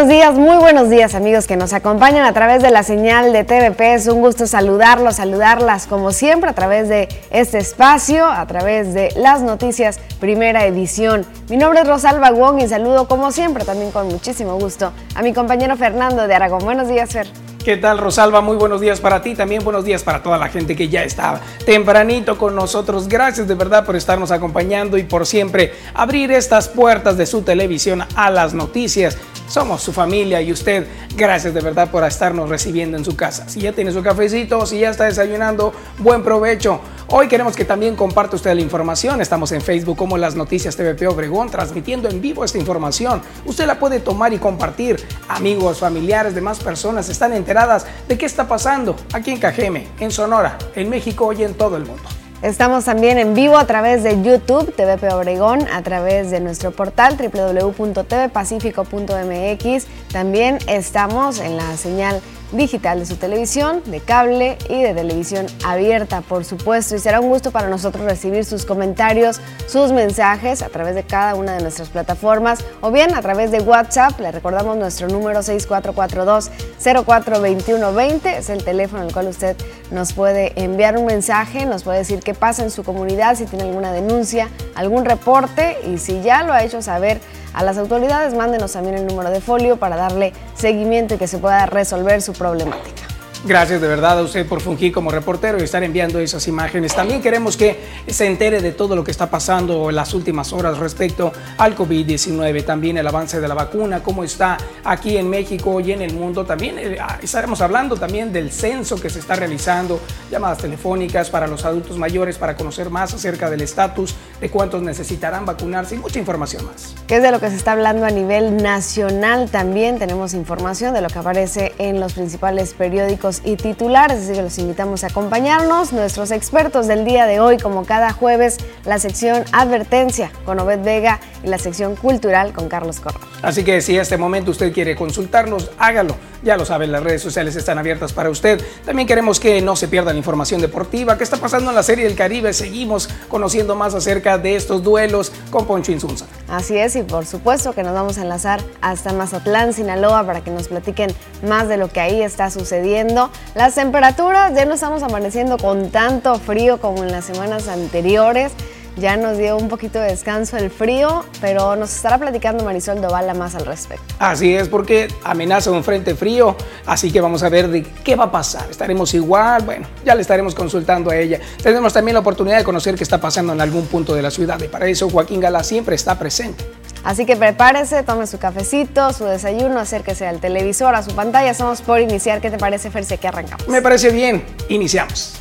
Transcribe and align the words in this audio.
Buenos 0.00 0.16
días, 0.16 0.34
muy 0.34 0.56
buenos 0.56 0.88
días 0.88 1.14
amigos 1.14 1.46
que 1.46 1.58
nos 1.58 1.74
acompañan 1.74 2.24
a 2.24 2.32
través 2.32 2.62
de 2.62 2.70
la 2.70 2.82
señal 2.82 3.34
de 3.34 3.44
TVP. 3.44 3.92
Es 3.92 4.06
un 4.06 4.22
gusto 4.22 4.46
saludarlos, 4.46 5.16
saludarlas 5.16 5.86
como 5.86 6.12
siempre 6.12 6.48
a 6.48 6.54
través 6.54 6.88
de 6.88 7.06
este 7.30 7.58
espacio, 7.58 8.24
a 8.24 8.46
través 8.46 8.94
de 8.94 9.12
las 9.16 9.42
noticias 9.42 10.00
primera 10.18 10.64
edición. 10.64 11.26
Mi 11.50 11.58
nombre 11.58 11.82
es 11.82 11.86
Rosalba 11.86 12.30
Wong 12.30 12.62
y 12.62 12.68
saludo 12.68 13.08
como 13.08 13.30
siempre 13.30 13.66
también 13.66 13.90
con 13.90 14.08
muchísimo 14.08 14.58
gusto 14.58 14.90
a 15.14 15.20
mi 15.20 15.34
compañero 15.34 15.76
Fernando 15.76 16.26
de 16.26 16.34
Aragón. 16.34 16.64
Buenos 16.64 16.88
días, 16.88 17.10
Fer. 17.10 17.26
¿Qué 17.62 17.76
tal, 17.76 17.98
Rosalba? 17.98 18.40
Muy 18.40 18.56
buenos 18.56 18.80
días 18.80 19.00
para 19.00 19.20
ti, 19.20 19.34
también 19.34 19.62
buenos 19.62 19.84
días 19.84 20.02
para 20.02 20.22
toda 20.22 20.38
la 20.38 20.48
gente 20.48 20.74
que 20.74 20.88
ya 20.88 21.04
estaba 21.04 21.42
tempranito 21.66 22.38
con 22.38 22.54
nosotros. 22.56 23.06
Gracias 23.06 23.46
de 23.46 23.54
verdad 23.54 23.84
por 23.84 23.96
estarnos 23.96 24.30
acompañando 24.30 24.96
y 24.96 25.02
por 25.02 25.26
siempre 25.26 25.74
abrir 25.92 26.32
estas 26.32 26.68
puertas 26.68 27.18
de 27.18 27.26
su 27.26 27.42
televisión 27.42 28.02
a 28.14 28.30
las 28.30 28.54
noticias 28.54 29.18
somos 29.50 29.82
su 29.82 29.92
familia 29.92 30.40
y 30.40 30.52
usted, 30.52 30.86
gracias 31.16 31.52
de 31.52 31.60
verdad 31.60 31.90
por 31.90 32.04
estarnos 32.04 32.48
recibiendo 32.48 32.96
en 32.96 33.04
su 33.04 33.16
casa. 33.16 33.48
Si 33.48 33.60
ya 33.60 33.72
tiene 33.72 33.90
su 33.90 34.02
cafecito, 34.02 34.64
si 34.64 34.78
ya 34.78 34.90
está 34.90 35.04
desayunando, 35.04 35.72
buen 35.98 36.22
provecho. 36.22 36.80
Hoy 37.08 37.26
queremos 37.26 37.56
que 37.56 37.64
también 37.64 37.96
comparte 37.96 38.36
usted 38.36 38.54
la 38.54 38.60
información. 38.60 39.20
Estamos 39.20 39.50
en 39.50 39.60
Facebook 39.60 39.96
como 39.96 40.16
Las 40.16 40.36
Noticias 40.36 40.76
TVP 40.76 41.08
Obregón, 41.08 41.50
transmitiendo 41.50 42.08
en 42.08 42.20
vivo 42.20 42.44
esta 42.44 42.58
información. 42.58 43.20
Usted 43.44 43.66
la 43.66 43.80
puede 43.80 43.98
tomar 43.98 44.32
y 44.32 44.38
compartir. 44.38 45.04
Amigos, 45.28 45.80
familiares, 45.80 46.36
demás 46.36 46.60
personas 46.60 47.08
están 47.08 47.32
enteradas 47.32 47.86
de 48.06 48.16
qué 48.16 48.26
está 48.26 48.46
pasando 48.46 48.94
aquí 49.12 49.32
en 49.32 49.40
Cajeme, 49.40 49.88
en 49.98 50.12
Sonora, 50.12 50.56
en 50.76 50.88
México 50.88 51.32
y 51.32 51.42
en 51.42 51.54
todo 51.54 51.76
el 51.76 51.84
mundo. 51.84 52.19
Estamos 52.42 52.86
también 52.86 53.18
en 53.18 53.34
vivo 53.34 53.58
a 53.58 53.66
través 53.66 54.02
de 54.02 54.22
YouTube, 54.22 54.74
TVP 54.74 55.12
Obregón, 55.12 55.68
a 55.70 55.82
través 55.82 56.30
de 56.30 56.40
nuestro 56.40 56.70
portal 56.70 57.18
www.tvpacifico.mx. 57.18 59.86
También 60.10 60.56
estamos 60.66 61.38
en 61.38 61.58
la 61.58 61.76
señal 61.76 62.22
digital 62.52 62.98
de 62.98 63.06
su 63.06 63.16
televisión, 63.16 63.82
de 63.86 64.00
cable 64.00 64.58
y 64.68 64.82
de 64.82 64.92
televisión 64.94 65.46
abierta, 65.64 66.20
por 66.20 66.44
supuesto. 66.44 66.96
Y 66.96 66.98
será 66.98 67.20
un 67.20 67.28
gusto 67.28 67.50
para 67.50 67.68
nosotros 67.68 68.04
recibir 68.04 68.44
sus 68.44 68.66
comentarios, 68.66 69.40
sus 69.66 69.92
mensajes 69.92 70.60
a 70.62 70.68
través 70.68 70.94
de 70.94 71.04
cada 71.04 71.34
una 71.34 71.54
de 71.54 71.62
nuestras 71.62 71.88
plataformas 71.88 72.62
o 72.80 72.90
bien 72.90 73.14
a 73.14 73.22
través 73.22 73.50
de 73.50 73.60
WhatsApp. 73.60 74.20
Le 74.20 74.30
recordamos 74.32 74.76
nuestro 74.76 75.08
número 75.08 75.40
6442-042120. 75.40 78.36
Es 78.36 78.50
el 78.50 78.62
teléfono 78.64 79.02
al 79.02 79.12
cual 79.12 79.28
usted 79.28 79.56
nos 79.90 80.12
puede 80.12 80.52
enviar 80.62 80.98
un 80.98 81.06
mensaje, 81.06 81.64
nos 81.66 81.82
puede 81.82 81.98
decir 81.98 82.20
qué 82.20 82.34
pasa 82.34 82.62
en 82.62 82.70
su 82.70 82.84
comunidad, 82.84 83.36
si 83.36 83.46
tiene 83.46 83.64
alguna 83.64 83.92
denuncia, 83.92 84.48
algún 84.74 85.04
reporte 85.04 85.78
y 85.86 85.98
si 85.98 86.22
ya 86.22 86.42
lo 86.42 86.52
ha 86.52 86.62
hecho 86.62 86.82
saber 86.82 87.20
a 87.52 87.64
las 87.64 87.78
autoridades, 87.78 88.34
mándenos 88.34 88.72
también 88.72 88.96
el 88.96 89.06
número 89.06 89.30
de 89.30 89.40
folio 89.40 89.76
para 89.76 89.96
darle 89.96 90.32
seguimiento 90.54 91.14
y 91.14 91.18
que 91.18 91.26
se 91.26 91.38
pueda 91.38 91.66
resolver 91.66 92.22
su 92.22 92.32
problemática. 92.32 93.09
Gracias 93.42 93.80
de 93.80 93.88
verdad 93.88 94.18
a 94.18 94.22
usted 94.22 94.46
por 94.46 94.60
fungir 94.60 94.92
como 94.92 95.10
reportero 95.10 95.58
y 95.58 95.62
estar 95.62 95.82
enviando 95.82 96.18
esas 96.18 96.46
imágenes. 96.46 96.94
También 96.94 97.22
queremos 97.22 97.56
que 97.56 97.80
se 98.06 98.26
entere 98.26 98.60
de 98.60 98.72
todo 98.72 98.94
lo 98.94 99.02
que 99.02 99.10
está 99.10 99.30
pasando 99.30 99.88
en 99.88 99.96
las 99.96 100.12
últimas 100.12 100.52
horas 100.52 100.76
respecto 100.76 101.32
al 101.56 101.74
COVID-19, 101.74 102.66
también 102.66 102.98
el 102.98 103.06
avance 103.06 103.40
de 103.40 103.48
la 103.48 103.54
vacuna, 103.54 104.02
cómo 104.02 104.24
está 104.24 104.58
aquí 104.84 105.16
en 105.16 105.30
México 105.30 105.80
y 105.80 105.92
en 105.92 106.02
el 106.02 106.12
mundo. 106.12 106.44
También 106.44 106.78
eh, 106.78 106.98
ah, 107.00 107.18
estaremos 107.22 107.62
hablando 107.62 107.96
también 107.96 108.30
del 108.30 108.52
censo 108.52 109.00
que 109.00 109.08
se 109.08 109.20
está 109.20 109.36
realizando, 109.36 110.00
llamadas 110.30 110.58
telefónicas 110.58 111.30
para 111.30 111.46
los 111.46 111.64
adultos 111.64 111.96
mayores 111.96 112.36
para 112.36 112.54
conocer 112.54 112.90
más 112.90 113.14
acerca 113.14 113.48
del 113.48 113.62
estatus 113.62 114.16
de 114.38 114.50
cuántos 114.50 114.82
necesitarán 114.82 115.46
vacunarse 115.46 115.94
y 115.94 115.98
mucha 115.98 116.18
información 116.18 116.66
más. 116.66 116.94
¿Qué 117.06 117.16
es 117.16 117.22
de 117.22 117.30
lo 117.30 117.40
que 117.40 117.48
se 117.48 117.56
está 117.56 117.72
hablando 117.72 118.04
a 118.04 118.10
nivel 118.10 118.58
nacional? 118.62 119.48
También 119.50 119.98
tenemos 119.98 120.34
información 120.34 120.92
de 120.92 121.00
lo 121.00 121.08
que 121.08 121.18
aparece 121.18 121.72
en 121.78 122.00
los 122.00 122.12
principales 122.12 122.74
periódicos 122.74 123.29
y 123.44 123.56
titulares, 123.56 124.24
así 124.24 124.32
que 124.32 124.42
los 124.42 124.58
invitamos 124.58 125.04
a 125.04 125.08
acompañarnos. 125.08 125.92
Nuestros 125.92 126.30
expertos 126.30 126.86
del 126.86 127.04
día 127.04 127.26
de 127.26 127.40
hoy, 127.40 127.58
como 127.58 127.84
cada 127.84 128.12
jueves, 128.12 128.58
la 128.84 128.98
sección 128.98 129.44
Advertencia 129.52 130.32
con 130.44 130.58
Obed 130.58 130.82
Vega 130.82 131.20
y 131.44 131.48
la 131.48 131.58
sección 131.58 131.96
Cultural 131.96 132.52
con 132.52 132.68
Carlos 132.68 133.00
Corral. 133.00 133.22
Así 133.42 133.64
que 133.64 133.80
si 133.80 133.94
en 133.94 134.02
este 134.02 134.16
momento 134.16 134.50
usted 134.50 134.72
quiere 134.72 134.96
consultarnos, 134.96 135.70
hágalo. 135.78 136.16
Ya 136.42 136.56
lo 136.56 136.64
saben, 136.64 136.90
las 136.90 137.02
redes 137.02 137.22
sociales 137.22 137.56
están 137.56 137.78
abiertas 137.78 138.12
para 138.12 138.30
usted. 138.30 138.60
También 138.84 139.06
queremos 139.06 139.38
que 139.40 139.60
no 139.60 139.76
se 139.76 139.88
pierda 139.88 140.12
la 140.12 140.18
información 140.18 140.60
deportiva. 140.60 141.18
¿Qué 141.18 141.24
está 141.24 141.36
pasando 141.36 141.70
en 141.70 141.76
la 141.76 141.82
Serie 141.82 142.04
del 142.04 142.16
Caribe? 142.16 142.52
Seguimos 142.52 143.08
conociendo 143.28 143.76
más 143.76 143.94
acerca 143.94 144.38
de 144.38 144.56
estos 144.56 144.82
duelos 144.82 145.32
con 145.50 145.66
Poncho 145.66 145.92
Insunza. 145.92 146.26
Así 146.48 146.78
es, 146.78 146.96
y 146.96 147.02
por 147.02 147.26
supuesto 147.26 147.72
que 147.72 147.82
nos 147.82 147.92
vamos 147.92 148.18
a 148.18 148.22
enlazar 148.22 148.60
hasta 148.80 149.12
Mazatlán, 149.12 149.72
Sinaloa, 149.72 150.24
para 150.24 150.42
que 150.42 150.50
nos 150.50 150.68
platiquen 150.68 151.12
más 151.46 151.68
de 151.68 151.76
lo 151.76 151.88
que 151.88 152.00
ahí 152.00 152.22
está 152.22 152.50
sucediendo 152.50 153.30
las 153.54 153.74
temperaturas 153.74 154.54
ya 154.54 154.64
no 154.64 154.74
estamos 154.74 155.02
amaneciendo 155.02 155.58
con 155.58 155.90
tanto 155.90 156.38
frío 156.38 156.80
como 156.80 157.02
en 157.02 157.10
las 157.10 157.24
semanas 157.24 157.68
anteriores. 157.68 158.52
Ya 158.96 159.16
nos 159.16 159.38
dio 159.38 159.56
un 159.56 159.68
poquito 159.68 159.98
de 159.98 160.08
descanso 160.08 160.56
el 160.56 160.70
frío, 160.70 161.24
pero 161.40 161.76
nos 161.76 161.94
estará 161.94 162.18
platicando 162.18 162.64
Marisol 162.64 163.00
Dovala 163.00 163.34
más 163.34 163.54
al 163.54 163.66
respecto. 163.66 164.04
Así 164.18 164.54
es, 164.54 164.68
porque 164.68 165.08
amenaza 165.24 165.70
un 165.70 165.82
frente 165.84 166.14
frío, 166.14 166.56
así 166.86 167.10
que 167.10 167.20
vamos 167.20 167.42
a 167.42 167.48
ver 167.48 167.68
de 167.68 167.82
qué 167.82 168.16
va 168.16 168.24
a 168.24 168.32
pasar. 168.32 168.68
¿Estaremos 168.70 169.14
igual? 169.14 169.62
Bueno, 169.64 169.86
ya 170.04 170.14
le 170.14 170.22
estaremos 170.22 170.54
consultando 170.54 171.10
a 171.10 171.16
ella. 171.16 171.40
Tenemos 171.62 171.92
también 171.92 172.14
la 172.14 172.20
oportunidad 172.20 172.58
de 172.58 172.64
conocer 172.64 172.94
qué 172.94 173.04
está 173.04 173.18
pasando 173.20 173.52
en 173.52 173.60
algún 173.60 173.86
punto 173.86 174.14
de 174.14 174.22
la 174.22 174.30
ciudad 174.30 174.60
y 174.60 174.68
para 174.68 174.86
eso 174.86 175.08
Joaquín 175.08 175.40
Gala 175.40 175.62
siempre 175.64 175.94
está 175.94 176.18
presente. 176.18 176.64
Así 177.02 177.24
que 177.24 177.36
prepárese, 177.36 178.02
tome 178.02 178.26
su 178.26 178.38
cafecito, 178.38 179.12
su 179.12 179.24
desayuno, 179.24 179.80
acérquese 179.80 180.26
al 180.26 180.38
televisor, 180.40 180.94
a 180.94 181.02
su 181.02 181.14
pantalla. 181.14 181.50
Estamos 181.50 181.80
por 181.80 182.00
iniciar. 182.00 182.40
¿Qué 182.40 182.50
te 182.50 182.58
parece, 182.58 182.90
Ferce? 182.90 183.16
que 183.16 183.28
arrancamos? 183.28 183.66
Me 183.68 183.80
parece 183.80 184.10
bien. 184.10 184.44
Iniciamos. 184.68 185.40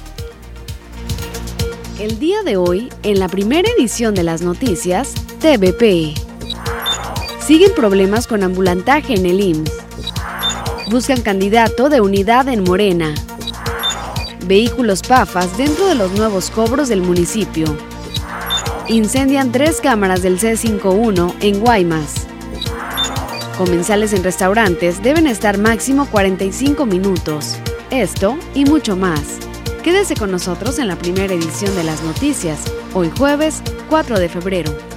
El 1.99 2.17
día 2.17 2.43
de 2.43 2.55
hoy, 2.55 2.87
en 3.03 3.19
la 3.19 3.27
primera 3.27 3.69
edición 3.77 4.15
de 4.15 4.23
las 4.23 4.41
noticias, 4.41 5.13
TVP. 5.41 6.13
Siguen 7.45 7.73
problemas 7.75 8.25
con 8.25 8.41
ambulantaje 8.41 9.15
en 9.15 9.25
el 9.25 9.41
IMSS. 9.41 9.73
Buscan 10.89 11.21
candidato 11.21 11.89
de 11.89 11.99
unidad 11.99 12.47
en 12.47 12.63
Morena. 12.63 13.13
Vehículos 14.45 15.01
PAFAS 15.01 15.57
dentro 15.57 15.87
de 15.87 15.95
los 15.95 16.13
nuevos 16.13 16.49
cobros 16.49 16.87
del 16.87 17.01
municipio 17.01 17.65
incendian 18.87 19.51
tres 19.51 19.81
cámaras 19.81 20.21
del 20.21 20.39
C51 20.39 21.35
en 21.41 21.59
Guaymas. 21.59 22.27
Comensales 23.57 24.13
en 24.13 24.23
restaurantes 24.23 25.03
deben 25.03 25.27
estar 25.27 25.57
máximo 25.57 26.07
45 26.09 26.85
minutos. 26.85 27.57
Esto 27.91 28.37
y 28.55 28.63
mucho 28.63 28.95
más. 28.95 29.48
Quédese 29.83 30.13
con 30.15 30.29
nosotros 30.29 30.77
en 30.77 30.89
la 30.89 30.97
primera 30.97 31.33
edición 31.33 31.73
de 31.75 31.85
las 31.85 32.03
noticias, 32.03 32.65
hoy 32.93 33.09
jueves 33.17 33.63
4 33.89 34.19
de 34.19 34.27
febrero. 34.27 34.88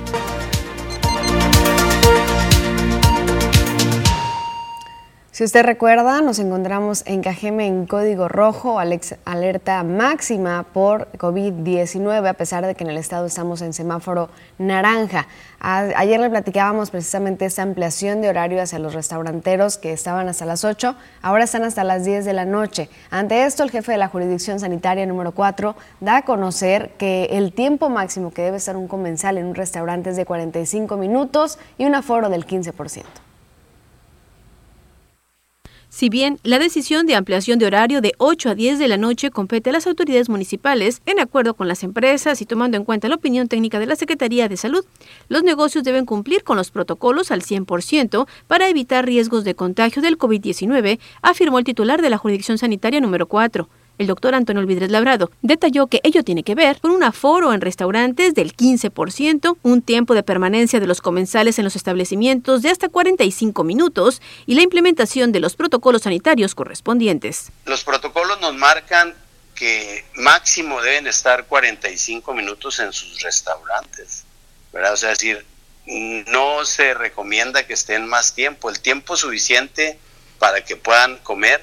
Si 5.43 5.47
usted 5.47 5.65
recuerda, 5.65 6.21
nos 6.21 6.39
encontramos 6.39 7.03
en 7.05 7.21
Cajeme 7.21 7.67
en 7.67 7.87
código 7.87 8.29
rojo, 8.29 8.79
alerta 8.79 9.83
máxima 9.83 10.65
por 10.73 11.11
COVID-19, 11.19 12.29
a 12.29 12.35
pesar 12.35 12.65
de 12.65 12.77
que 12.77 12.85
en 12.85 12.91
el 12.91 12.97
estado 12.97 13.27
estamos 13.27 13.61
en 13.61 13.73
semáforo 13.73 14.31
naranja. 14.59 15.27
Ayer 15.59 16.21
le 16.21 16.31
platicábamos 16.31 16.93
precisamente 16.93 17.45
esta 17.45 17.63
ampliación 17.63 18.21
de 18.21 18.29
horario 18.29 18.63
hacia 18.63 18.79
los 18.79 18.95
restauranteros 18.95 19.79
que 19.79 19.93
estaban 19.93 20.29
hasta 20.29 20.47
las 20.47 20.65
8, 20.65 20.95
ahora 21.23 21.43
están 21.43 21.65
hasta 21.65 21.83
las 21.83 22.05
10 22.05 22.25
de 22.25 22.35
la 22.35 22.45
noche. 22.45 22.89
Ante 23.11 23.45
esto, 23.45 23.65
el 23.65 23.73
jefe 23.73 23.91
de 23.91 23.99
la 23.99 24.07
jurisdicción 24.07 24.61
sanitaria 24.61 25.07
número 25.07 25.33
4 25.33 25.75
da 25.99 26.19
a 26.19 26.23
conocer 26.23 26.93
que 26.99 27.25
el 27.33 27.53
tiempo 27.53 27.89
máximo 27.89 28.31
que 28.33 28.43
debe 28.43 28.59
estar 28.59 28.77
un 28.77 28.87
comensal 28.87 29.39
en 29.39 29.47
un 29.47 29.57
restaurante 29.57 30.11
es 30.11 30.17
de 30.17 30.25
45 30.25 30.97
minutos 30.97 31.59
y 31.79 31.85
un 31.87 31.97
aforo 31.97 32.29
del 32.29 32.47
15%. 32.47 33.32
Si 35.95 36.09
bien 36.09 36.39
la 36.43 36.59
decisión 36.59 37.05
de 37.05 37.15
ampliación 37.17 37.59
de 37.59 37.67
horario 37.67 38.01
de 38.01 38.15
8 38.17 38.49
a 38.49 38.55
10 38.55 38.79
de 38.79 38.89
la 38.89 38.97
noche 38.97 39.31
compete 39.31 39.69
a 39.69 39.75
las 39.75 39.87
autoridades 39.87 40.31
municipales, 40.31 41.03
en 41.05 41.21
acuerdo 41.21 41.53
con 41.53 41.69
las 41.69 41.83
empresas 41.83 42.41
y 42.41 42.47
tomando 42.47 42.79
en 42.79 42.85
cuenta 42.85 43.11
la 43.11 43.17
opinión 43.17 43.47
técnica 43.47 43.79
de 43.79 43.85
la 43.85 43.95
Secretaría 43.95 44.49
de 44.49 44.57
Salud, 44.57 44.87
los 45.29 45.43
negocios 45.43 45.85
deben 45.85 46.07
cumplir 46.07 46.45
con 46.45 46.57
los 46.57 46.71
protocolos 46.71 47.31
al 47.31 47.43
100% 47.43 48.27
para 48.47 48.71
evitar 48.71 49.05
riesgos 49.05 49.45
de 49.45 49.55
contagio 49.55 50.01
del 50.01 50.17
COVID-19, 50.17 50.99
afirmó 51.21 51.59
el 51.59 51.65
titular 51.67 52.01
de 52.01 52.09
la 52.09 52.17
jurisdicción 52.17 52.57
sanitaria 52.57 52.99
número 52.99 53.29
4. 53.29 53.69
El 53.99 54.07
doctor 54.07 54.35
Antonio 54.35 54.61
Olvidres 54.61 54.91
Labrado 54.91 55.31
detalló 55.43 55.87
que 55.87 56.01
ello 56.03 56.25
tiene 56.25 56.43
que 56.43 56.55
ver 56.55 56.81
con 56.81 56.91
un 56.91 57.03
aforo 57.03 57.53
en 57.53 57.61
restaurantes 57.61 58.35
del 58.35 58.57
15%, 58.57 59.57
un 59.63 59.83
tiempo 59.83 60.15
de 60.15 60.23
permanencia 60.23 60.81
de 60.81 60.87
los 60.87 61.01
comensales 61.01 61.59
en 61.59 61.65
los 61.65 61.77
establecimientos 61.77 62.63
de 62.63 62.71
hasta 62.71 62.89
45 62.89 63.65
minutos 63.65 64.21
y 64.47 64.55
la 64.55 64.63
implementación 64.63 65.31
de 65.33 65.41
los 65.41 65.57
protocolos 65.57 66.03
sanitarios 66.03 66.55
correspondientes. 66.55 67.53
Los 67.67 67.85
protocolos 67.85 68.41
nos 68.41 68.55
marcan 68.55 69.15
que 69.55 70.05
máximo 70.15 70.81
deben 70.81 71.07
estar 71.07 71.47
45 71.47 72.35
minutos 72.35 72.81
en 72.81 72.93
sus 72.93 73.21
restaurantes, 73.23 74.25
¿verdad? 74.73 74.95
O 74.95 74.97
sea, 74.97 75.11
decir, 75.11 75.45
no 76.27 76.65
se 76.65 76.95
recomienda 76.95 77.67
que 77.67 77.75
estén 77.75 78.07
más 78.07 78.35
tiempo, 78.35 78.71
el 78.71 78.81
tiempo 78.81 79.17
suficiente 79.17 79.99
para 80.39 80.65
que 80.65 80.77
puedan 80.77 81.19
comer. 81.19 81.63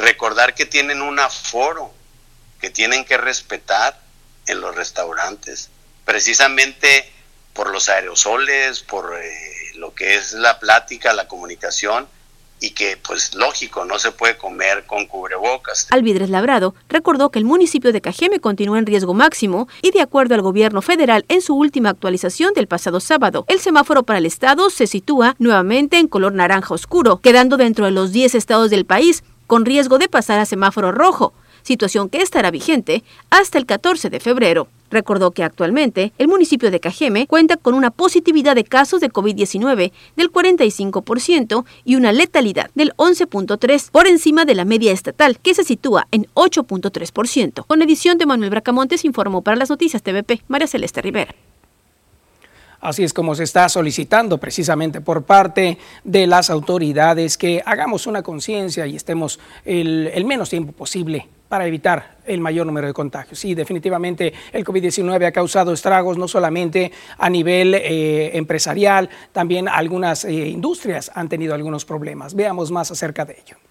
Recordar 0.00 0.54
que 0.54 0.64
tienen 0.64 1.02
un 1.02 1.18
aforo 1.18 1.92
que 2.60 2.70
tienen 2.70 3.04
que 3.04 3.18
respetar 3.18 4.00
en 4.46 4.60
los 4.60 4.74
restaurantes, 4.74 5.70
precisamente 6.04 7.10
por 7.52 7.70
los 7.70 7.88
aerosoles, 7.88 8.80
por 8.80 9.14
eh, 9.14 9.72
lo 9.76 9.94
que 9.94 10.14
es 10.14 10.32
la 10.32 10.58
plática, 10.58 11.12
la 11.12 11.28
comunicación 11.28 12.08
y 12.60 12.70
que 12.70 12.98
pues 12.98 13.34
lógico 13.34 13.84
no 13.84 13.98
se 13.98 14.12
puede 14.12 14.36
comer 14.36 14.84
con 14.86 15.06
cubrebocas. 15.06 15.88
Alvidres 15.90 16.30
Labrado 16.30 16.74
recordó 16.88 17.30
que 17.30 17.38
el 17.38 17.44
municipio 17.44 17.92
de 17.92 18.00
Cajeme 18.00 18.40
continúa 18.40 18.78
en 18.78 18.86
riesgo 18.86 19.14
máximo 19.14 19.68
y 19.82 19.90
de 19.90 20.02
acuerdo 20.02 20.34
al 20.34 20.42
gobierno 20.42 20.82
federal 20.82 21.24
en 21.28 21.40
su 21.40 21.54
última 21.54 21.90
actualización 21.90 22.52
del 22.54 22.68
pasado 22.68 23.00
sábado, 23.00 23.44
el 23.48 23.60
semáforo 23.60 24.02
para 24.02 24.18
el 24.18 24.26
estado 24.26 24.70
se 24.70 24.86
sitúa 24.86 25.36
nuevamente 25.38 25.98
en 25.98 26.08
color 26.08 26.34
naranja 26.34 26.74
oscuro, 26.74 27.18
quedando 27.18 27.56
dentro 27.56 27.86
de 27.86 27.92
los 27.92 28.12
10 28.12 28.34
estados 28.34 28.70
del 28.70 28.84
país 28.84 29.24
con 29.50 29.64
riesgo 29.64 29.98
de 29.98 30.08
pasar 30.08 30.38
a 30.38 30.46
semáforo 30.46 30.92
rojo, 30.92 31.32
situación 31.62 32.08
que 32.08 32.22
estará 32.22 32.52
vigente 32.52 33.02
hasta 33.30 33.58
el 33.58 33.66
14 33.66 34.08
de 34.08 34.20
febrero. 34.20 34.68
Recordó 34.92 35.32
que 35.32 35.42
actualmente 35.42 36.12
el 36.18 36.28
municipio 36.28 36.70
de 36.70 36.78
Cajeme 36.78 37.26
cuenta 37.26 37.56
con 37.56 37.74
una 37.74 37.90
positividad 37.90 38.54
de 38.54 38.62
casos 38.62 39.00
de 39.00 39.10
COVID-19 39.10 39.90
del 40.14 40.30
45% 40.30 41.64
y 41.84 41.96
una 41.96 42.12
letalidad 42.12 42.70
del 42.76 42.92
11.3% 42.94 43.90
por 43.90 44.06
encima 44.06 44.44
de 44.44 44.54
la 44.54 44.64
media 44.64 44.92
estatal, 44.92 45.40
que 45.40 45.52
se 45.52 45.64
sitúa 45.64 46.06
en 46.12 46.26
8.3%. 46.34 47.66
Con 47.66 47.82
edición 47.82 48.18
de 48.18 48.26
Manuel 48.26 48.50
Bracamontes 48.50 49.04
informó 49.04 49.42
para 49.42 49.56
las 49.56 49.68
noticias 49.68 50.04
TVP 50.04 50.44
María 50.46 50.68
Celeste 50.68 51.02
Rivera. 51.02 51.34
Así 52.80 53.04
es 53.04 53.12
como 53.12 53.34
se 53.34 53.44
está 53.44 53.68
solicitando 53.68 54.38
precisamente 54.38 55.02
por 55.02 55.24
parte 55.24 55.76
de 56.02 56.26
las 56.26 56.48
autoridades 56.48 57.36
que 57.36 57.62
hagamos 57.66 58.06
una 58.06 58.22
conciencia 58.22 58.86
y 58.86 58.96
estemos 58.96 59.38
el, 59.66 60.24
menos 60.24 60.48
tiempo 60.48 60.72
posible 60.72 61.28
para 61.48 61.66
evitar 61.66 62.16
el 62.24 62.40
mayor 62.40 62.66
número 62.66 62.86
de 62.86 62.94
contagios. 62.94 63.38
Sí, 63.38 63.54
definitivamente 63.54 64.32
el 64.52 64.64
COVID-19 64.64 65.26
ha 65.26 65.32
causado 65.32 65.74
estragos 65.74 66.16
no 66.16 66.26
solamente 66.26 66.90
a 67.18 67.28
nivel 67.28 67.74
eh, 67.74 68.36
empresarial, 68.38 69.10
también 69.32 69.68
algunas 69.68 70.24
eh, 70.24 70.32
industrias 70.32 71.10
han 71.14 71.28
tenido 71.28 71.54
algunos 71.54 71.84
problemas. 71.84 72.34
Veamos 72.34 72.70
más 72.70 72.90
acerca 72.90 73.26
de 73.26 73.36
ello. 73.44 73.69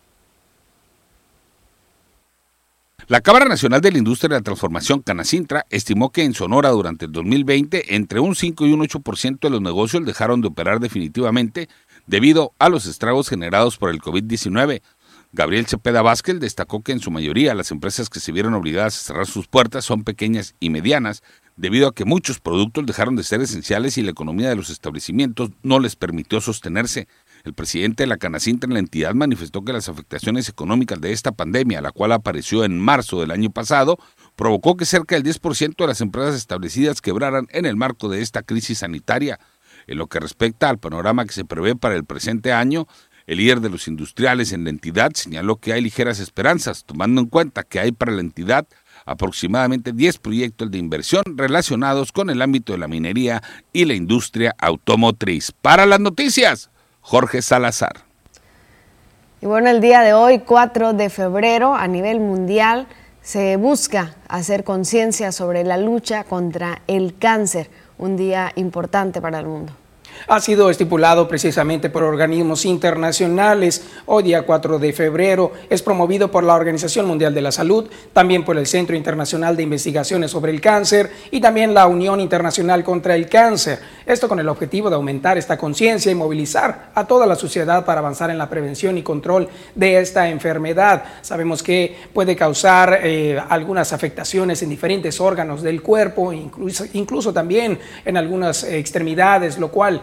La 3.09 3.21
Cámara 3.21 3.45
Nacional 3.45 3.81
de 3.81 3.91
la 3.91 3.97
Industria 3.97 4.29
de 4.29 4.35
la 4.35 4.43
Transformación, 4.43 5.01
Canacintra, 5.01 5.65
estimó 5.71 6.11
que 6.11 6.23
en 6.23 6.35
Sonora 6.35 6.69
durante 6.69 7.05
el 7.05 7.11
2020 7.11 7.95
entre 7.95 8.19
un 8.19 8.35
5 8.35 8.67
y 8.67 8.71
un 8.71 8.81
8% 8.81 9.39
de 9.39 9.49
los 9.49 9.63
negocios 9.63 10.05
dejaron 10.05 10.41
de 10.41 10.49
operar 10.49 10.79
definitivamente 10.79 11.69
debido 12.05 12.53
a 12.59 12.69
los 12.69 12.85
estragos 12.85 13.27
generados 13.27 13.77
por 13.77 13.89
el 13.89 13.99
COVID-19, 13.99 14.83
Gabriel 15.31 15.65
Cepeda 15.65 16.03
Vázquez 16.03 16.39
destacó 16.39 16.83
que 16.83 16.91
en 16.91 16.99
su 16.99 17.09
mayoría 17.09 17.55
las 17.55 17.71
empresas 17.71 18.09
que 18.09 18.19
se 18.19 18.31
vieron 18.31 18.53
obligadas 18.53 18.95
a 18.95 19.03
cerrar 19.05 19.25
sus 19.25 19.47
puertas 19.47 19.85
son 19.85 20.03
pequeñas 20.03 20.53
y 20.59 20.69
medianas, 20.69 21.23
debido 21.55 21.87
a 21.87 21.95
que 21.95 22.05
muchos 22.05 22.39
productos 22.39 22.85
dejaron 22.85 23.15
de 23.15 23.23
ser 23.23 23.41
esenciales 23.41 23.97
y 23.97 24.03
la 24.03 24.11
economía 24.11 24.49
de 24.49 24.55
los 24.55 24.69
establecimientos 24.69 25.49
no 25.63 25.79
les 25.79 25.95
permitió 25.95 26.41
sostenerse. 26.41 27.07
El 27.43 27.53
presidente 27.53 28.03
de 28.03 28.07
la 28.07 28.17
Canacinta 28.17 28.67
en 28.67 28.73
la 28.73 28.79
entidad 28.79 29.13
manifestó 29.13 29.63
que 29.63 29.71
las 29.71 29.87
afectaciones 29.87 30.49
económicas 30.49 30.99
de 30.99 31.13
esta 31.13 31.31
pandemia, 31.31 31.81
la 31.81 31.91
cual 31.91 32.11
apareció 32.11 32.63
en 32.63 32.79
marzo 32.79 33.21
del 33.21 33.31
año 33.31 33.49
pasado, 33.49 33.97
provocó 34.35 34.75
que 34.75 34.85
cerca 34.85 35.15
del 35.15 35.23
10% 35.23 35.75
de 35.77 35.87
las 35.87 36.01
empresas 36.01 36.35
establecidas 36.35 37.01
quebraran 37.01 37.47
en 37.51 37.65
el 37.65 37.75
marco 37.75 38.09
de 38.09 38.21
esta 38.21 38.43
crisis 38.43 38.79
sanitaria. 38.79 39.39
En 39.87 39.97
lo 39.97 40.07
que 40.07 40.19
respecta 40.19 40.69
al 40.69 40.79
panorama 40.79 41.25
que 41.25 41.33
se 41.33 41.45
prevé 41.45 41.75
para 41.75 41.95
el 41.95 42.03
presente 42.03 42.51
año, 42.51 42.87
el 43.25 43.37
líder 43.37 43.61
de 43.61 43.69
los 43.69 43.87
industriales 43.87 44.51
en 44.53 44.63
la 44.63 44.71
entidad 44.71 45.11
señaló 45.13 45.57
que 45.57 45.71
hay 45.71 45.81
ligeras 45.81 46.19
esperanzas, 46.19 46.83
tomando 46.83 47.21
en 47.21 47.27
cuenta 47.27 47.63
que 47.63 47.79
hay 47.79 47.91
para 47.91 48.11
la 48.11 48.21
entidad 48.21 48.67
aproximadamente 49.05 49.93
10 49.93 50.17
proyectos 50.17 50.71
de 50.71 50.77
inversión 50.77 51.23
relacionados 51.35 52.11
con 52.11 52.29
el 52.29 52.41
ámbito 52.41 52.73
de 52.73 52.79
la 52.79 52.87
minería 52.87 53.41
y 53.71 53.85
la 53.85 53.93
industria 53.93 54.55
automotriz. 54.57 55.51
Para 55.61 55.85
las 55.85 55.99
noticias, 55.99 56.69
Jorge 57.01 57.41
Salazar. 57.41 58.01
Y 59.41 59.45
bueno, 59.45 59.69
el 59.69 59.81
día 59.81 60.01
de 60.01 60.13
hoy, 60.13 60.39
4 60.39 60.93
de 60.93 61.09
febrero, 61.09 61.75
a 61.75 61.87
nivel 61.87 62.19
mundial, 62.19 62.87
se 63.21 63.57
busca 63.57 64.15
hacer 64.27 64.63
conciencia 64.63 65.31
sobre 65.31 65.63
la 65.63 65.77
lucha 65.77 66.23
contra 66.23 66.81
el 66.87 67.17
cáncer, 67.17 67.69
un 67.97 68.17
día 68.17 68.51
importante 68.55 69.21
para 69.21 69.39
el 69.39 69.45
mundo 69.45 69.78
ha 70.27 70.39
sido 70.39 70.69
estipulado 70.69 71.27
precisamente 71.27 71.89
por 71.89 72.03
organismos 72.03 72.65
internacionales. 72.65 73.83
Hoy, 74.05 74.23
día 74.23 74.43
4 74.43 74.79
de 74.79 74.93
febrero, 74.93 75.51
es 75.69 75.81
promovido 75.81 76.31
por 76.31 76.43
la 76.43 76.55
Organización 76.55 77.05
Mundial 77.05 77.33
de 77.33 77.41
la 77.41 77.51
Salud, 77.51 77.89
también 78.13 78.43
por 78.43 78.57
el 78.57 78.67
Centro 78.67 78.95
Internacional 78.95 79.55
de 79.55 79.63
Investigaciones 79.63 80.31
sobre 80.31 80.51
el 80.51 80.61
Cáncer 80.61 81.11
y 81.31 81.41
también 81.41 81.73
la 81.73 81.87
Unión 81.87 82.19
Internacional 82.19 82.83
contra 82.83 83.15
el 83.15 83.27
Cáncer. 83.29 83.79
Esto 84.05 84.27
con 84.27 84.39
el 84.39 84.49
objetivo 84.49 84.89
de 84.89 84.95
aumentar 84.95 85.37
esta 85.37 85.57
conciencia 85.57 86.11
y 86.11 86.15
movilizar 86.15 86.91
a 86.95 87.05
toda 87.05 87.25
la 87.25 87.35
sociedad 87.35 87.85
para 87.85 87.99
avanzar 87.99 88.29
en 88.29 88.37
la 88.37 88.49
prevención 88.49 88.97
y 88.97 89.03
control 89.03 89.47
de 89.75 89.99
esta 89.99 90.29
enfermedad. 90.29 91.03
Sabemos 91.21 91.63
que 91.63 91.95
puede 92.13 92.35
causar 92.35 92.99
eh, 93.03 93.39
algunas 93.49 93.93
afectaciones 93.93 94.61
en 94.61 94.69
diferentes 94.69 95.19
órganos 95.19 95.61
del 95.61 95.81
cuerpo, 95.81 96.33
incluso, 96.33 96.85
incluso 96.93 97.33
también 97.33 97.79
en 98.05 98.17
algunas 98.17 98.63
extremidades, 98.63 99.57
lo 99.57 99.69
cual 99.69 100.01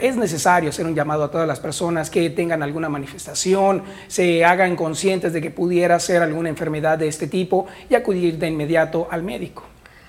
es 0.00 0.16
necesario 0.16 0.70
hacer 0.70 0.86
un 0.86 0.94
llamado 0.94 1.24
a 1.24 1.30
todas 1.30 1.46
las 1.46 1.60
personas 1.60 2.10
que 2.10 2.30
tengan 2.30 2.62
alguna 2.62 2.88
manifestación, 2.88 3.82
se 4.08 4.44
hagan 4.44 4.76
conscientes 4.76 5.32
de 5.32 5.40
que 5.40 5.50
pudiera 5.50 5.98
ser 6.00 6.22
alguna 6.22 6.48
enfermedad 6.48 6.98
de 6.98 7.08
este 7.08 7.26
tipo 7.26 7.66
y 7.88 7.94
acudir 7.94 8.38
de 8.38 8.48
inmediato 8.48 9.08
al 9.10 9.22
médico. 9.22 9.64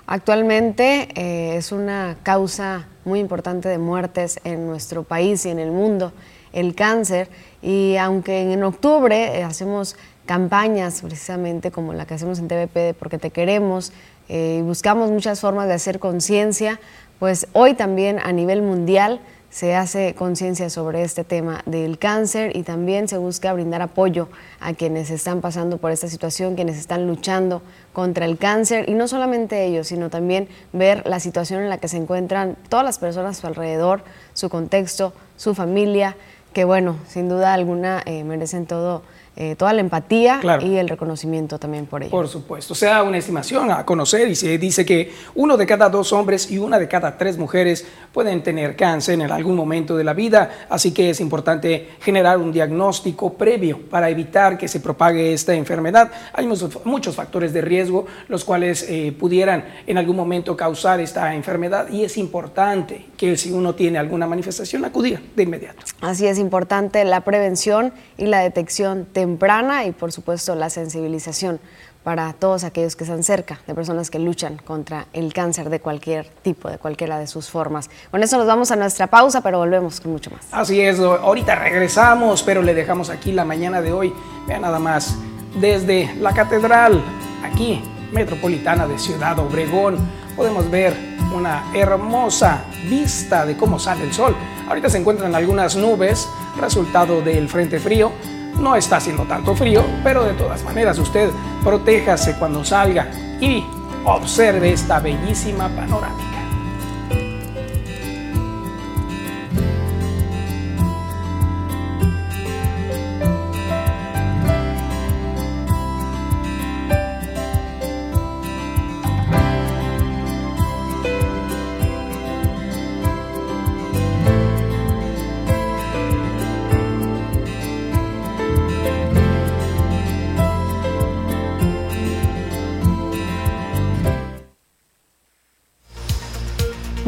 Actualmente 0.08 1.08
eh, 1.16 1.56
es 1.56 1.72
una 1.72 2.18
causa 2.24 2.88
muy 3.06 3.20
importante 3.20 3.70
de 3.70 3.78
muertes 3.78 4.40
en 4.44 4.68
nuestro 4.68 5.04
país 5.04 5.46
y 5.46 5.50
en 5.50 5.60
el 5.60 5.72
mundo, 5.72 6.12
el 6.52 6.76
cáncer, 6.76 7.30
y 7.62 7.96
aunque 7.96 8.52
en 8.52 8.64
octubre 8.64 9.40
eh, 9.40 9.44
hacemos 9.44 9.96
campañas 10.26 11.02
precisamente 11.02 11.72
como 11.72 11.94
la 11.94 12.06
que 12.06 12.14
hacemos 12.14 12.40
en 12.40 12.48
TVP 12.48 12.94
Porque 13.00 13.18
Te 13.18 13.32
Queremos 13.32 13.94
eh, 14.30 14.58
y 14.60 14.62
buscamos 14.62 15.12
muchas 15.12 15.40
formas 15.40 15.68
de 15.68 15.74
hacer 15.74 16.00
conciencia, 16.00 16.80
pues 17.22 17.46
hoy 17.54 17.76
también 17.76 18.18
a 18.18 18.32
nivel 18.32 18.64
mundial 18.64 19.20
se 19.52 19.76
hace 19.76 20.16
conciencia 20.16 20.72
sobre 20.72 21.04
este 21.04 21.24
tema 21.24 21.62
del 21.68 22.00
cáncer 22.00 22.58
y 22.58 22.64
también 22.64 23.08
se 23.08 23.20
busca 23.20 23.54
brindar 23.54 23.84
apoyo 23.84 24.28
a 24.60 24.74
quienes 24.74 25.12
están 25.12 25.40
pasando 25.40 25.78
por 25.78 25.92
esta 25.92 26.08
situación, 26.08 26.56
quienes 26.56 26.80
están 26.80 27.06
luchando 27.06 27.62
contra 27.94 28.26
el 28.26 28.40
cáncer 28.40 28.90
y 28.90 28.96
no 28.96 29.08
solamente 29.08 29.64
ellos, 29.66 29.86
sino 29.86 30.10
también 30.10 30.48
ver 30.74 31.06
la 31.06 31.20
situación 31.20 31.62
en 31.62 31.70
la 31.70 31.78
que 31.78 31.90
se 31.90 31.98
encuentran 31.98 32.58
todas 32.70 32.84
las 32.84 32.98
personas 32.98 33.38
a 33.38 33.42
su 33.42 33.46
alrededor, 33.46 34.04
su 34.34 34.50
contexto, 34.50 35.14
su 35.38 35.54
familia, 35.54 36.16
que 36.54 36.64
bueno, 36.64 36.98
sin 37.08 37.30
duda 37.30 37.54
alguna 37.54 38.02
eh, 38.08 38.24
merecen 38.24 38.66
todo 38.66 39.04
eh, 39.38 39.56
toda 39.56 39.72
la 39.72 39.80
empatía 39.80 40.42
y 40.62 40.76
el 40.76 40.90
reconocimiento 40.90 41.58
también 41.58 41.86
por 41.86 42.04
ello. 42.04 42.12
Por 42.12 42.28
supuesto, 42.28 42.74
o 42.74 42.76
sea, 42.76 43.02
una 43.02 43.18
estimación 43.18 43.72
a 43.72 43.86
conocer 43.86 44.28
y 44.28 44.36
se 44.36 44.58
dice 44.58 44.86
que 44.86 45.14
uno 45.36 45.56
de 45.56 45.66
cada 45.66 45.88
dos 45.90 46.12
hombres 46.12 46.52
y 46.52 46.58
una 46.58 46.78
de 46.78 46.90
cada 46.90 47.18
tres 47.18 47.38
mujeres 47.38 47.86
pueden 48.12 48.44
tener 48.44 48.76
cáncer 48.76 49.22
en 49.22 49.32
algún 49.32 49.56
momento 49.56 49.96
de 49.96 50.04
la 50.04 50.14
vida, 50.14 50.68
así 50.70 50.92
que 50.92 51.10
es 51.10 51.22
importante 51.22 51.92
generar 52.02 52.40
un 52.40 52.52
diagnóstico 52.52 53.34
previo 53.34 53.80
para 53.90 54.10
evitar 54.10 54.58
que 54.58 54.68
se 54.68 54.82
propague 54.82 55.34
esta 55.34 55.54
enfermedad. 55.54 56.12
Hay 56.34 56.46
muchos, 56.46 57.16
factores 57.16 57.54
de 57.54 57.62
riesgo 57.62 58.08
los 58.28 58.44
cuales 58.44 58.86
eh, 58.90 59.16
pudieran 59.18 59.64
en 59.88 59.98
algún 59.98 60.18
momento 60.18 60.58
causar 60.58 61.00
esta 61.00 61.34
enfermedad 61.36 61.90
y 61.90 62.04
es 62.04 62.18
importante 62.18 63.06
que 63.16 63.38
si 63.38 63.52
uno 63.52 63.76
tiene 63.76 63.98
alguna 63.98 64.28
manifestación 64.28 64.84
acudir 64.84 65.32
de 65.36 65.44
inmediato. 65.44 65.84
Así 66.02 66.28
es 66.28 66.38
importante 66.38 67.04
la 67.06 67.22
prevención 67.22 67.94
y 68.18 68.26
la 68.26 68.40
detección 68.42 69.06
temprana 69.22 69.86
y 69.86 69.92
por 69.92 70.12
supuesto 70.12 70.56
la 70.56 70.72
sensibilización 70.72 71.60
para 72.04 72.34
todos 72.34 72.64
aquellos 72.64 72.96
que 72.96 73.04
están 73.04 73.22
cerca 73.22 73.60
de 73.68 73.76
personas 73.76 74.10
que 74.10 74.18
luchan 74.18 74.58
contra 74.58 75.06
el 75.14 75.32
cáncer 75.32 75.70
de 75.70 75.80
cualquier 75.80 76.26
tipo, 76.42 76.72
de 76.72 76.80
cualquiera 76.80 77.20
de 77.20 77.28
sus 77.28 77.52
formas. 77.52 77.92
Con 78.10 78.24
eso 78.24 78.40
nos 78.40 78.48
vamos 78.48 78.72
a 78.72 78.76
nuestra 78.76 79.06
pausa, 79.06 79.42
pero 79.42 79.60
volvemos 79.60 80.02
con 80.02 80.12
mucho 80.12 80.32
más. 80.32 80.48
Así 80.52 80.82
es, 80.82 81.00
ahorita 81.00 81.54
regresamos, 81.54 82.42
pero 82.42 82.64
le 82.64 82.74
dejamos 82.74 83.12
aquí 83.12 83.32
la 83.32 83.46
mañana 83.46 83.80
de 83.80 83.94
hoy. 83.94 84.12
Vean 84.48 84.62
nada 84.62 84.80
más, 84.80 85.16
desde 85.60 86.12
la 86.16 86.34
catedral, 86.34 87.00
aquí, 87.44 87.84
metropolitana 88.12 88.88
de 88.88 88.98
Ciudad 88.98 89.38
Obregón, 89.38 90.00
podemos 90.36 90.72
ver 90.72 90.96
una 91.36 91.72
hermosa 91.76 92.64
vista 92.90 93.46
de 93.46 93.56
cómo 93.56 93.78
sale 93.78 94.04
el 94.04 94.14
sol. 94.14 94.36
Ahorita 94.68 94.90
se 94.90 94.98
encuentran 94.98 95.36
algunas 95.36 95.76
nubes, 95.76 96.28
resultado 96.60 97.22
del 97.22 97.48
frente 97.48 97.80
frío, 97.80 98.12
no 98.60 98.76
está 98.76 98.98
haciendo 98.98 99.24
tanto 99.24 99.56
frío, 99.56 99.84
pero 100.04 100.24
de 100.24 100.34
todas 100.34 100.64
maneras 100.64 100.98
usted 101.00 101.30
protéjase 101.64 102.36
cuando 102.38 102.64
salga 102.64 103.08
y 103.40 103.64
observe 104.06 104.74
esta 104.74 105.00
bellísima 105.00 105.70
panorámica. 105.70 106.41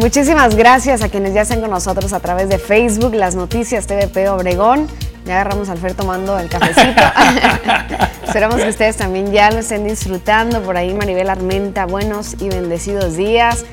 Muchísimas 0.03 0.57
gracias 0.57 1.01
a 1.01 1.07
quienes 1.07 1.33
ya 1.33 1.43
están 1.43 1.61
con 1.61 1.69
nosotros 1.69 2.11
a 2.11 2.19
través 2.19 2.49
de 2.49 2.57
Facebook, 2.57 3.15
las 3.15 3.35
noticias 3.35 3.87
TVP 3.87 4.27
Obregón. 4.27 4.85
Ya 5.25 5.35
agarramos 5.35 5.69
al 5.69 5.77
Fer 5.77 5.93
tomando 5.93 6.37
el 6.37 6.49
cafecito. 6.49 7.01
Esperamos 8.27 8.57
que 8.57 8.67
ustedes 8.67 8.97
también 8.97 9.31
ya 9.31 9.49
lo 9.49 9.59
estén 9.59 9.85
disfrutando. 9.87 10.61
Por 10.61 10.75
ahí 10.75 10.93
Maribel 10.93 11.29
Armenta, 11.29 11.85
buenos 11.85 12.35
y 12.41 12.49
bendecidos 12.49 13.15
días. 13.15 13.63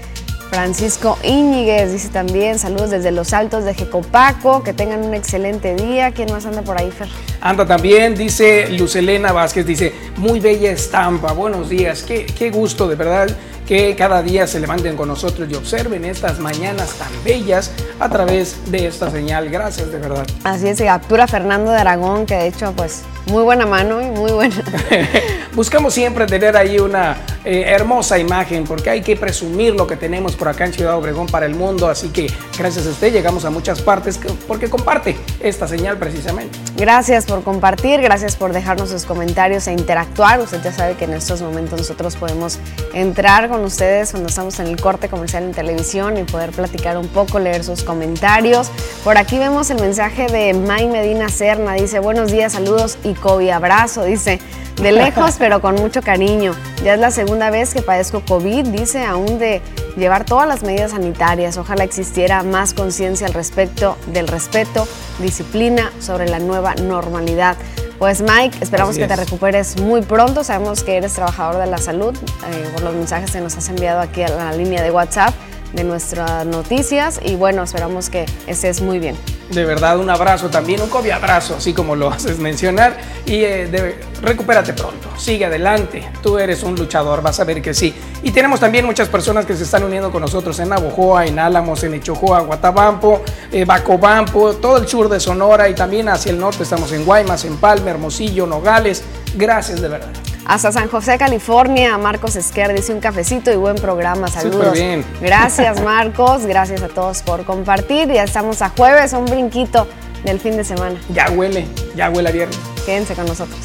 Francisco 0.50 1.16
Íñiguez 1.22 1.92
dice 1.92 2.08
también, 2.08 2.58
saludos 2.58 2.90
desde 2.90 3.12
los 3.12 3.32
altos 3.32 3.64
de 3.64 3.72
Jecopaco, 3.72 4.64
que 4.64 4.72
tengan 4.72 5.04
un 5.04 5.14
excelente 5.14 5.76
día. 5.76 6.10
¿Quién 6.10 6.32
más 6.32 6.44
anda 6.44 6.62
por 6.62 6.76
ahí, 6.76 6.90
Fer? 6.90 7.06
Anda 7.40 7.64
también, 7.64 8.16
dice 8.16 8.68
Lucelena 8.70 9.30
Vázquez, 9.30 9.64
dice, 9.64 9.94
muy 10.16 10.40
bella 10.40 10.72
estampa, 10.72 11.32
buenos 11.32 11.68
días, 11.68 12.02
qué, 12.02 12.26
qué 12.26 12.50
gusto, 12.50 12.88
de 12.88 12.96
verdad 12.96 13.28
que 13.70 13.94
cada 13.94 14.20
día 14.20 14.48
se 14.48 14.58
levanten 14.58 14.96
con 14.96 15.06
nosotros 15.06 15.48
y 15.48 15.54
observen 15.54 16.04
estas 16.04 16.40
mañanas 16.40 16.94
tan 16.94 17.12
bellas 17.22 17.70
a 18.00 18.08
través 18.08 18.56
de 18.68 18.88
esta 18.88 19.12
señal. 19.12 19.48
Gracias, 19.48 19.92
de 19.92 19.98
verdad. 19.98 20.26
Así 20.42 20.66
es, 20.66 20.80
y 20.80 20.84
captura 20.84 21.28
Fernando 21.28 21.70
de 21.70 21.76
Aragón, 21.76 22.26
que 22.26 22.34
de 22.34 22.48
hecho, 22.48 22.72
pues, 22.76 23.02
muy 23.26 23.44
buena 23.44 23.66
mano 23.66 24.00
y 24.02 24.06
muy 24.06 24.32
buena. 24.32 24.56
Buscamos 25.54 25.94
siempre 25.94 26.26
tener 26.26 26.56
ahí 26.56 26.80
una 26.80 27.16
eh, 27.44 27.64
hermosa 27.68 28.18
imagen, 28.18 28.64
porque 28.64 28.90
hay 28.90 29.00
que 29.00 29.16
presumir 29.16 29.74
lo 29.74 29.86
que 29.86 29.96
tenemos 29.96 30.36
por 30.36 30.48
acá 30.48 30.66
en 30.66 30.74
Ciudad 30.74 30.96
Obregón 30.96 31.26
para 31.26 31.46
el 31.46 31.54
mundo. 31.54 31.88
Así 31.88 32.08
que 32.08 32.30
gracias 32.58 32.86
a 32.86 32.90
usted 32.90 33.12
llegamos 33.12 33.46
a 33.46 33.50
muchas 33.50 33.80
partes 33.80 34.20
porque 34.46 34.68
comparte 34.68 35.16
esta 35.40 35.66
señal 35.66 35.96
precisamente. 35.96 36.58
Gracias 36.76 37.24
por 37.24 37.42
compartir, 37.42 38.02
gracias 38.02 38.36
por 38.36 38.52
dejarnos 38.52 38.90
sus 38.90 39.04
comentarios 39.04 39.66
e 39.68 39.72
interactuar. 39.72 40.40
Usted 40.40 40.62
ya 40.62 40.72
sabe 40.72 40.96
que 40.96 41.06
en 41.06 41.14
estos 41.14 41.40
momentos 41.40 41.78
nosotros 41.78 42.16
podemos 42.16 42.58
entrar 42.92 43.48
con 43.48 43.64
ustedes 43.64 44.10
cuando 44.10 44.28
estamos 44.28 44.60
en 44.60 44.66
el 44.66 44.80
corte 44.80 45.08
comercial 45.08 45.44
en 45.44 45.52
televisión 45.52 46.18
y 46.18 46.24
poder 46.24 46.50
platicar 46.50 46.98
un 46.98 47.08
poco, 47.08 47.38
leer 47.38 47.64
sus 47.64 47.82
comentarios. 47.82 48.70
Por 49.02 49.16
aquí 49.16 49.38
vemos 49.38 49.70
el 49.70 49.80
mensaje 49.80 50.26
de 50.26 50.52
May 50.52 50.88
Medina 50.88 51.30
Serna, 51.30 51.72
dice 51.72 52.00
buenos 52.00 52.30
días, 52.30 52.52
saludos 52.52 52.98
y 53.02 53.14
COVID 53.14 53.48
abrazo, 53.48 54.04
dice 54.04 54.40
de 54.82 54.92
lejos 54.92 55.36
pero 55.38 55.60
con 55.60 55.74
mucho 55.74 56.00
cariño. 56.00 56.54
Ya 56.82 56.94
es 56.94 57.00
la 57.00 57.10
segunda 57.10 57.50
vez 57.50 57.74
que 57.74 57.82
padezco 57.82 58.22
COVID, 58.26 58.68
dice 58.68 59.04
aún 59.04 59.38
de 59.38 59.60
llevar 59.96 60.24
todas 60.24 60.48
las 60.48 60.62
medidas 60.62 60.92
sanitarias. 60.92 61.58
Ojalá 61.58 61.84
existiera 61.84 62.42
más 62.42 62.72
conciencia 62.72 63.26
al 63.26 63.34
respecto 63.34 63.98
del 64.12 64.26
respeto, 64.26 64.88
disciplina 65.18 65.92
sobre 66.00 66.28
la 66.28 66.38
nueva 66.38 66.74
normalidad. 66.76 67.56
Pues 67.98 68.22
Mike, 68.22 68.58
esperamos 68.62 68.96
que 68.96 69.06
te 69.06 69.14
recuperes 69.14 69.78
muy 69.78 70.00
pronto. 70.00 70.42
Sabemos 70.42 70.82
que 70.82 70.96
eres 70.96 71.12
trabajador 71.12 71.60
de 71.60 71.66
la 71.66 71.76
salud 71.76 72.16
eh, 72.16 72.70
por 72.72 72.82
los 72.82 72.94
mensajes 72.94 73.30
que 73.30 73.40
nos 73.40 73.58
has 73.58 73.68
enviado 73.68 74.00
aquí 74.00 74.22
a 74.22 74.28
la 74.28 74.52
línea 74.52 74.82
de 74.82 74.90
WhatsApp 74.90 75.34
de 75.72 75.84
nuestras 75.84 76.46
noticias 76.46 77.20
y 77.24 77.36
bueno, 77.36 77.62
esperamos 77.62 78.10
que 78.10 78.26
estés 78.46 78.80
muy 78.80 78.98
bien. 78.98 79.16
De 79.50 79.64
verdad, 79.64 79.98
un 79.98 80.08
abrazo 80.08 80.48
también, 80.48 80.80
un 80.80 80.88
COVID 80.88 81.10
abrazo, 81.10 81.56
así 81.56 81.72
como 81.72 81.96
lo 81.96 82.08
haces 82.12 82.38
mencionar. 82.38 82.96
Y 83.26 83.42
eh, 83.42 83.96
recupérate 84.22 84.72
pronto, 84.72 85.08
sigue 85.16 85.46
adelante. 85.46 86.08
Tú 86.22 86.38
eres 86.38 86.62
un 86.62 86.76
luchador, 86.76 87.20
vas 87.20 87.40
a 87.40 87.44
ver 87.44 87.60
que 87.60 87.74
sí. 87.74 87.92
Y 88.22 88.30
tenemos 88.30 88.60
también 88.60 88.86
muchas 88.86 89.08
personas 89.08 89.46
que 89.46 89.56
se 89.56 89.64
están 89.64 89.82
uniendo 89.82 90.12
con 90.12 90.22
nosotros 90.22 90.58
en 90.60 90.68
Navojoa, 90.68 91.26
en 91.26 91.38
Álamos, 91.38 91.82
en 91.82 91.94
Echojoa, 91.94 92.40
Guatabampo, 92.40 93.22
eh, 93.50 93.64
Bacobampo, 93.64 94.54
todo 94.54 94.76
el 94.76 94.86
sur 94.86 95.08
de 95.08 95.18
Sonora 95.18 95.68
y 95.68 95.74
también 95.74 96.08
hacia 96.08 96.30
el 96.30 96.38
norte 96.38 96.62
estamos 96.62 96.92
en 96.92 97.04
Guaymas, 97.04 97.44
en 97.44 97.56
Palma, 97.56 97.90
Hermosillo, 97.90 98.46
Nogales. 98.46 99.02
Gracias 99.34 99.80
de 99.80 99.88
verdad. 99.88 100.29
Hasta 100.50 100.72
San 100.72 100.88
José, 100.88 101.16
California, 101.16 101.96
Marcos 101.96 102.34
Esquer 102.34 102.74
dice 102.74 102.92
un 102.92 102.98
cafecito 102.98 103.52
y 103.52 103.54
buen 103.54 103.76
programa. 103.76 104.26
Saludos. 104.26 104.72
bien. 104.72 105.04
Gracias, 105.20 105.80
Marcos. 105.80 106.44
Gracias 106.44 106.82
a 106.82 106.88
todos 106.88 107.22
por 107.22 107.44
compartir. 107.44 108.08
Ya 108.08 108.24
estamos 108.24 108.60
a 108.60 108.70
jueves, 108.70 109.12
un 109.12 109.26
brinquito 109.26 109.86
del 110.24 110.40
fin 110.40 110.56
de 110.56 110.64
semana. 110.64 111.00
Ya 111.14 111.30
huele, 111.30 111.68
ya 111.94 112.10
huele 112.10 112.30
a 112.30 112.32
viernes. 112.32 112.58
Quédense 112.84 113.14
con 113.14 113.26
nosotros. 113.26 113.60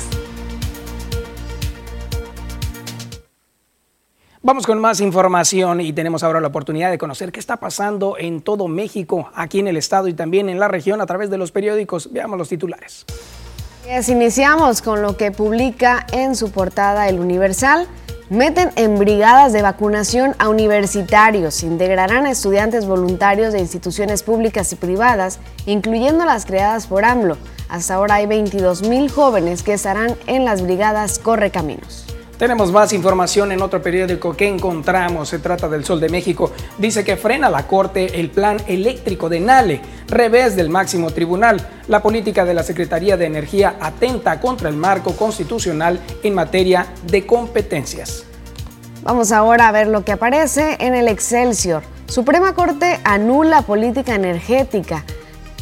Vamos 4.44 4.68
con 4.68 4.80
más 4.80 5.02
información 5.02 5.82
y 5.82 5.92
tenemos 5.92 6.22
ahora 6.22 6.40
la 6.40 6.50
oportunidad 6.50 6.92
de 6.92 7.00
conocer 7.00 7.32
qué 7.32 7.40
está 7.40 7.58
pasando 7.58 8.16
en 8.20 8.42
todo 8.42 8.68
México, 8.68 9.32
aquí 9.34 9.58
en 9.58 9.68
el 9.68 9.78
estado 9.78 10.08
y 10.08 10.14
también 10.14 10.50
en 10.50 10.60
la 10.60 10.68
región 10.68 11.02
a 11.02 11.08
través 11.08 11.32
de 11.32 11.40
los 11.40 11.52
periódicos. 11.52 12.14
Veamos 12.14 12.38
los 12.38 12.50
titulares. 12.50 13.08
Iniciamos 14.10 14.82
con 14.82 15.02
lo 15.02 15.16
que 15.16 15.32
publica 15.32 16.06
en 16.12 16.36
su 16.36 16.52
portada 16.52 17.08
El 17.08 17.20
Universal. 17.20 17.88
Meten 18.30 18.72
en 18.76 18.98
brigadas 18.98 19.54
de 19.54 19.62
vacunación 19.62 20.36
a 20.40 20.50
universitarios, 20.50 21.62
integrarán 21.62 22.26
a 22.26 22.32
estudiantes 22.32 22.88
voluntarios 22.88 23.54
de 23.54 23.60
instituciones 23.60 24.24
públicas 24.24 24.74
y 24.74 24.76
privadas, 24.76 25.40
incluyendo 25.68 26.26
las 26.26 26.46
creadas 26.46 26.88
por 26.88 27.06
AMLO. 27.06 27.38
Hasta 27.70 27.94
ahora 27.94 28.16
hay 28.16 28.26
22 28.26 28.88
mil 28.88 29.10
jóvenes 29.12 29.62
que 29.62 29.74
estarán 29.74 30.16
en 30.26 30.46
las 30.46 30.64
brigadas 30.64 31.20
Correcaminos. 31.20 32.05
Tenemos 32.38 32.70
más 32.70 32.92
información 32.92 33.54
en 33.54 33.62
otro 33.62 33.82
periódico 33.82 34.36
que 34.36 34.48
encontramos. 34.48 35.30
Se 35.30 35.40
trata 35.40 35.70
del 35.70 35.86
Sol 35.86 36.02
de 36.02 36.10
México. 36.10 36.52
Dice 36.78 37.06
que 37.06 37.16
frena 37.16 37.50
la 37.50 37.66
Corte 37.66 38.20
el 38.20 38.30
plan 38.30 38.58
eléctrico 38.68 39.30
de 39.30 39.40
Nale, 39.40 39.82
revés 40.10 40.58
del 40.58 40.70
máximo 40.70 41.12
tribunal. 41.12 41.66
La 41.88 42.02
política 42.02 42.44
de 42.44 42.54
la 42.54 42.64
Secretaría 42.64 43.16
de 43.16 43.26
Energía 43.26 43.78
atenta 43.80 44.42
contra 44.42 44.68
el 44.68 44.76
marco 44.76 45.16
constitucional 45.16 46.02
en 46.24 46.34
materia 46.34 46.88
de 47.10 47.26
competencias. 47.26 48.26
Vamos 49.04 49.32
ahora 49.32 49.70
a 49.70 49.72
ver 49.72 49.88
lo 49.88 50.04
que 50.04 50.12
aparece 50.12 50.76
en 50.82 50.94
el 50.94 51.08
Excelsior. 51.08 51.84
Suprema 52.08 52.54
Corte 52.54 53.00
anula 53.06 53.62
política 53.62 54.14
energética 54.14 55.06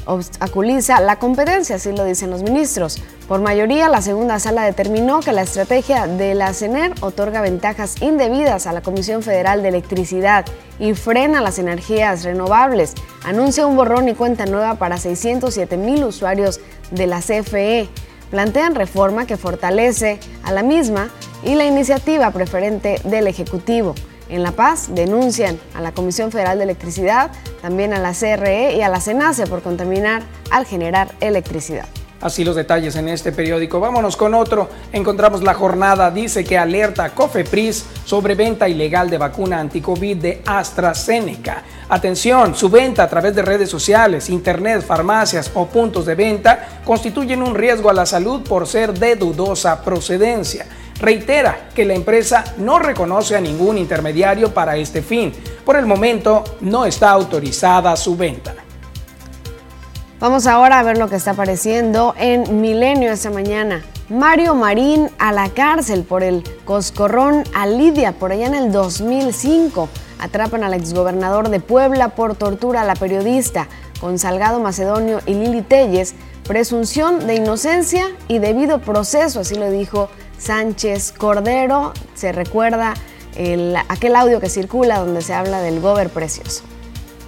obstaculiza 0.05 0.99
la 0.99 1.17
competencia, 1.17 1.75
así 1.75 1.91
lo 1.91 2.05
dicen 2.05 2.29
los 2.29 2.43
ministros. 2.43 3.01
Por 3.27 3.41
mayoría, 3.41 3.87
la 3.89 4.01
segunda 4.01 4.39
sala 4.39 4.63
determinó 4.63 5.21
que 5.21 5.31
la 5.31 5.43
estrategia 5.43 6.07
de 6.07 6.35
la 6.35 6.53
CENER 6.53 6.93
otorga 7.01 7.41
ventajas 7.41 8.01
indebidas 8.01 8.67
a 8.67 8.73
la 8.73 8.81
Comisión 8.81 9.23
Federal 9.23 9.61
de 9.61 9.69
Electricidad 9.69 10.45
y 10.79 10.93
frena 10.93 11.41
las 11.41 11.59
energías 11.59 12.23
renovables. 12.23 12.93
Anuncia 13.23 13.65
un 13.65 13.75
borrón 13.75 14.09
y 14.09 14.13
cuenta 14.13 14.45
nueva 14.45 14.75
para 14.75 14.97
607 14.97 15.77
mil 15.77 16.03
usuarios 16.03 16.59
de 16.91 17.07
la 17.07 17.21
CFE. 17.21 17.87
Plantean 18.29 18.75
reforma 18.75 19.25
que 19.25 19.37
fortalece 19.37 20.19
a 20.43 20.51
la 20.51 20.63
misma 20.63 21.09
y 21.43 21.55
la 21.55 21.65
iniciativa 21.65 22.31
preferente 22.31 22.99
del 23.03 23.27
Ejecutivo. 23.27 23.95
En 24.33 24.41
La 24.41 24.51
Paz 24.51 24.87
denuncian 24.89 25.59
a 25.75 25.81
la 25.81 25.91
Comisión 25.91 26.31
Federal 26.31 26.57
de 26.57 26.63
Electricidad, 26.63 27.29
también 27.61 27.93
a 27.93 27.99
la 27.99 28.13
CRE 28.13 28.75
y 28.75 28.81
a 28.81 28.89
la 28.89 28.99
CENACE 28.99 29.45
por 29.45 29.61
contaminar 29.61 30.23
al 30.49 30.65
generar 30.65 31.11
electricidad. 31.19 31.85
Así 32.19 32.43
los 32.43 32.55
detalles 32.55 32.95
en 32.95 33.09
este 33.09 33.31
periódico. 33.31 33.79
Vámonos 33.79 34.17
con 34.17 34.33
otro. 34.33 34.69
Encontramos 34.91 35.43
la 35.43 35.53
jornada. 35.53 36.09
Dice 36.09 36.43
que 36.43 36.57
alerta 36.57 37.13
Cofepris 37.13 37.85
sobre 38.05 38.33
venta 38.33 38.67
ilegal 38.67 39.07
de 39.07 39.19
vacuna 39.19 39.59
anticovid 39.59 40.17
de 40.17 40.41
AstraZeneca. 40.47 41.61
Atención, 41.89 42.55
su 42.55 42.69
venta 42.69 43.03
a 43.03 43.09
través 43.09 43.35
de 43.35 43.43
redes 43.43 43.69
sociales, 43.69 44.31
internet, 44.31 44.81
farmacias 44.81 45.51
o 45.53 45.67
puntos 45.67 46.07
de 46.07 46.15
venta 46.15 46.81
constituyen 46.83 47.43
un 47.43 47.53
riesgo 47.53 47.91
a 47.91 47.93
la 47.93 48.07
salud 48.07 48.41
por 48.41 48.65
ser 48.65 48.97
de 48.97 49.15
dudosa 49.15 49.83
procedencia 49.83 50.65
reitera 50.99 51.69
que 51.75 51.85
la 51.85 51.93
empresa 51.93 52.43
no 52.57 52.79
reconoce 52.79 53.35
a 53.35 53.41
ningún 53.41 53.77
intermediario 53.77 54.53
para 54.53 54.77
este 54.77 55.01
fin. 55.01 55.33
Por 55.65 55.75
el 55.75 55.85
momento 55.85 56.43
no 56.61 56.85
está 56.85 57.11
autorizada 57.11 57.95
su 57.95 58.15
venta. 58.15 58.55
Vamos 60.19 60.47
ahora 60.47 60.79
a 60.79 60.83
ver 60.83 60.97
lo 60.97 61.09
que 61.09 61.17
está 61.17 61.31
apareciendo 61.31 62.15
en 62.17 62.61
Milenio 62.61 63.11
esta 63.11 63.29
mañana. 63.29 63.83
Mario 64.09 64.55
Marín 64.55 65.09
a 65.17 65.31
la 65.31 65.49
cárcel 65.49 66.03
por 66.03 66.23
el 66.23 66.43
coscorrón 66.65 67.43
a 67.53 67.65
Lidia 67.65 68.13
por 68.13 68.31
allá 68.31 68.47
en 68.47 68.55
el 68.55 68.71
2005. 68.71 69.89
Atrapan 70.19 70.63
al 70.63 70.73
exgobernador 70.73 71.49
de 71.49 71.59
Puebla 71.59 72.09
por 72.09 72.35
tortura 72.35 72.81
a 72.81 72.85
la 72.85 72.95
periodista 72.95 73.67
con 73.99 74.19
Salgado 74.19 74.59
Macedonio 74.59 75.21
y 75.25 75.33
Lili 75.33 75.61
Telles, 75.61 76.13
presunción 76.45 77.25
de 77.25 77.35
inocencia 77.35 78.07
y 78.27 78.39
debido 78.39 78.79
proceso, 78.79 79.39
así 79.39 79.55
lo 79.55 79.71
dijo 79.71 80.09
Sánchez 80.43 81.13
Cordero. 81.13 81.93
Se 82.15 82.31
recuerda 82.31 82.93
el, 83.35 83.75
aquel 83.87 84.15
audio 84.15 84.39
que 84.39 84.49
circula 84.49 84.99
donde 84.99 85.21
se 85.21 85.33
habla 85.33 85.61
del 85.61 85.79
gober 85.79 86.09
precioso. 86.09 86.63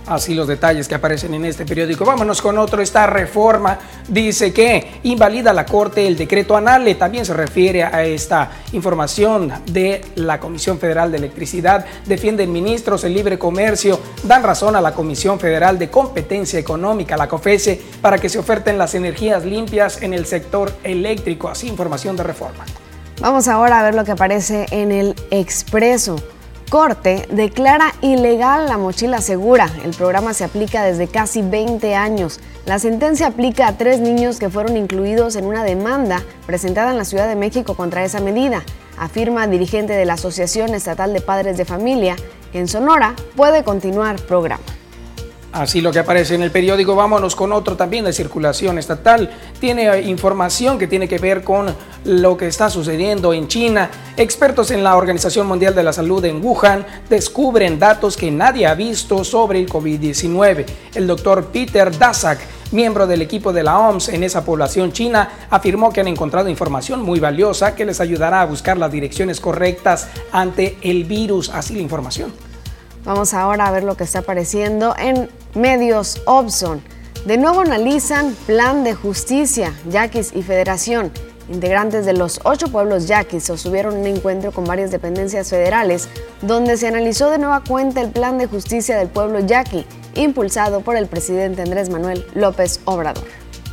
Así 0.07 0.35
los 0.35 0.47
detalles 0.47 0.87
que 0.87 0.93
aparecen 0.93 1.33
en 1.33 1.45
este 1.45 1.65
periódico. 1.65 2.05
Vámonos 2.05 2.39
con 2.39 2.59
otro. 2.59 2.79
Esta 2.79 3.07
reforma 3.07 3.79
dice 4.07 4.53
que 4.53 4.99
invalida 5.01 5.51
la 5.51 5.65
Corte 5.65 6.05
el 6.05 6.15
decreto 6.15 6.55
anale. 6.55 6.93
También 6.93 7.25
se 7.25 7.33
refiere 7.33 7.83
a 7.83 8.03
esta 8.03 8.51
información 8.73 9.51
de 9.65 10.05
la 10.13 10.39
Comisión 10.39 10.77
Federal 10.77 11.09
de 11.11 11.17
Electricidad. 11.17 11.85
Defienden 12.05 12.51
ministros 12.51 13.03
el 13.03 13.15
libre 13.15 13.39
comercio. 13.39 13.99
Dan 14.23 14.43
razón 14.43 14.75
a 14.75 14.81
la 14.81 14.93
Comisión 14.93 15.39
Federal 15.39 15.79
de 15.79 15.89
Competencia 15.89 16.59
Económica, 16.59 17.17
la 17.17 17.27
COFESE, 17.27 17.81
para 17.99 18.19
que 18.19 18.29
se 18.29 18.37
oferten 18.37 18.77
las 18.77 18.93
energías 18.93 19.43
limpias 19.43 20.03
en 20.03 20.13
el 20.13 20.27
sector 20.27 20.71
eléctrico. 20.83 21.49
Así 21.49 21.67
información 21.67 22.15
de 22.15 22.21
reforma. 22.21 22.63
Vamos 23.25 23.47
ahora 23.47 23.79
a 23.79 23.83
ver 23.83 23.95
lo 23.95 24.05
que 24.05 24.11
aparece 24.11 24.67
en 24.69 24.91
el 24.91 25.15
Expreso. 25.31 26.15
Corte 26.69 27.27
declara 27.31 27.91
ilegal 28.03 28.67
la 28.67 28.77
mochila 28.77 29.19
segura. 29.19 29.67
El 29.83 29.95
programa 29.95 30.35
se 30.35 30.43
aplica 30.43 30.83
desde 30.83 31.07
casi 31.07 31.41
20 31.41 31.95
años. 31.95 32.39
La 32.67 32.77
sentencia 32.77 33.25
aplica 33.25 33.67
a 33.67 33.77
tres 33.79 33.99
niños 33.99 34.37
que 34.37 34.51
fueron 34.51 34.77
incluidos 34.77 35.35
en 35.37 35.45
una 35.45 35.63
demanda 35.63 36.21
presentada 36.45 36.91
en 36.91 36.99
la 36.99 37.03
Ciudad 37.03 37.27
de 37.27 37.35
México 37.35 37.73
contra 37.73 38.05
esa 38.05 38.19
medida, 38.19 38.61
afirma 38.95 39.47
dirigente 39.47 39.93
de 39.93 40.05
la 40.05 40.13
Asociación 40.13 40.75
Estatal 40.75 41.11
de 41.11 41.21
Padres 41.21 41.57
de 41.57 41.65
Familia, 41.65 42.15
que 42.51 42.59
en 42.59 42.67
Sonora 42.67 43.15
puede 43.35 43.63
continuar 43.63 44.21
programa. 44.21 44.61
Así 45.55 45.79
lo 45.79 45.93
que 45.93 45.99
aparece 45.99 46.35
en 46.35 46.43
el 46.43 46.51
periódico, 46.51 46.95
vámonos 46.95 47.33
con 47.33 47.53
otro 47.53 47.77
también 47.77 48.03
de 48.03 48.11
circulación 48.11 48.77
estatal. 48.77 49.31
Tiene 49.57 49.87
eh, 49.87 50.01
información 50.01 50.77
que 50.77 50.85
tiene 50.85 51.07
que 51.07 51.17
ver 51.17 51.45
con 51.45 51.73
lo 52.03 52.35
que 52.35 52.47
está 52.47 52.69
sucediendo 52.69 53.31
en 53.31 53.47
China. 53.47 53.89
Expertos 54.17 54.71
en 54.71 54.83
la 54.83 54.97
Organización 54.97 55.47
Mundial 55.47 55.73
de 55.73 55.83
la 55.83 55.93
Salud 55.93 56.25
en 56.25 56.43
Wuhan 56.43 56.85
descubren 57.09 57.79
datos 57.79 58.17
que 58.17 58.31
nadie 58.31 58.67
ha 58.67 58.75
visto 58.75 59.23
sobre 59.23 59.59
el 59.59 59.69
COVID-19. 59.69 60.65
El 60.93 61.07
doctor 61.07 61.45
Peter 61.45 61.97
Daszak, 61.97 62.39
miembro 62.73 63.07
del 63.07 63.21
equipo 63.21 63.53
de 63.53 63.63
la 63.63 63.79
OMS 63.79 64.09
en 64.09 64.25
esa 64.25 64.43
población 64.43 64.91
china, 64.91 65.47
afirmó 65.49 65.93
que 65.93 66.01
han 66.01 66.09
encontrado 66.09 66.49
información 66.49 67.01
muy 67.01 67.21
valiosa 67.21 67.75
que 67.75 67.85
les 67.85 68.01
ayudará 68.01 68.41
a 68.41 68.45
buscar 68.45 68.77
las 68.77 68.91
direcciones 68.91 69.39
correctas 69.39 70.09
ante 70.33 70.75
el 70.81 71.05
virus. 71.05 71.47
Así 71.47 71.75
la 71.75 71.81
información. 71.81 72.44
Vamos 73.05 73.35
ahora 73.35 73.67
a 73.67 73.71
ver 73.71 73.83
lo 73.83 73.95
que 73.95 74.03
está 74.03 74.19
apareciendo 74.19 74.95
en 74.97 75.29
medios 75.53 76.23
Obson. 76.25 76.81
De 77.25 77.37
nuevo 77.37 77.61
analizan 77.61 78.35
plan 78.47 78.83
de 78.83 78.95
justicia, 78.95 79.71
yaquis 79.87 80.31
y 80.35 80.41
federación. 80.41 81.11
Integrantes 81.47 82.07
de 82.07 82.13
los 82.13 82.39
ocho 82.45 82.69
pueblos 82.69 83.07
yaquis 83.07 83.43
sostuvieron 83.43 83.95
un 83.95 84.07
encuentro 84.07 84.51
con 84.51 84.63
varias 84.63 84.89
dependencias 84.89 85.51
federales 85.51 86.09
donde 86.41 86.77
se 86.77 86.87
analizó 86.87 87.29
de 87.29 87.37
nueva 87.37 87.63
cuenta 87.63 88.01
el 88.01 88.09
plan 88.09 88.39
de 88.39 88.47
justicia 88.47 88.97
del 88.97 89.09
pueblo 89.09 89.39
yaqui, 89.39 89.85
impulsado 90.15 90.81
por 90.81 90.95
el 90.95 91.05
presidente 91.05 91.61
Andrés 91.61 91.89
Manuel 91.89 92.25
López 92.33 92.79
Obrador. 92.85 93.23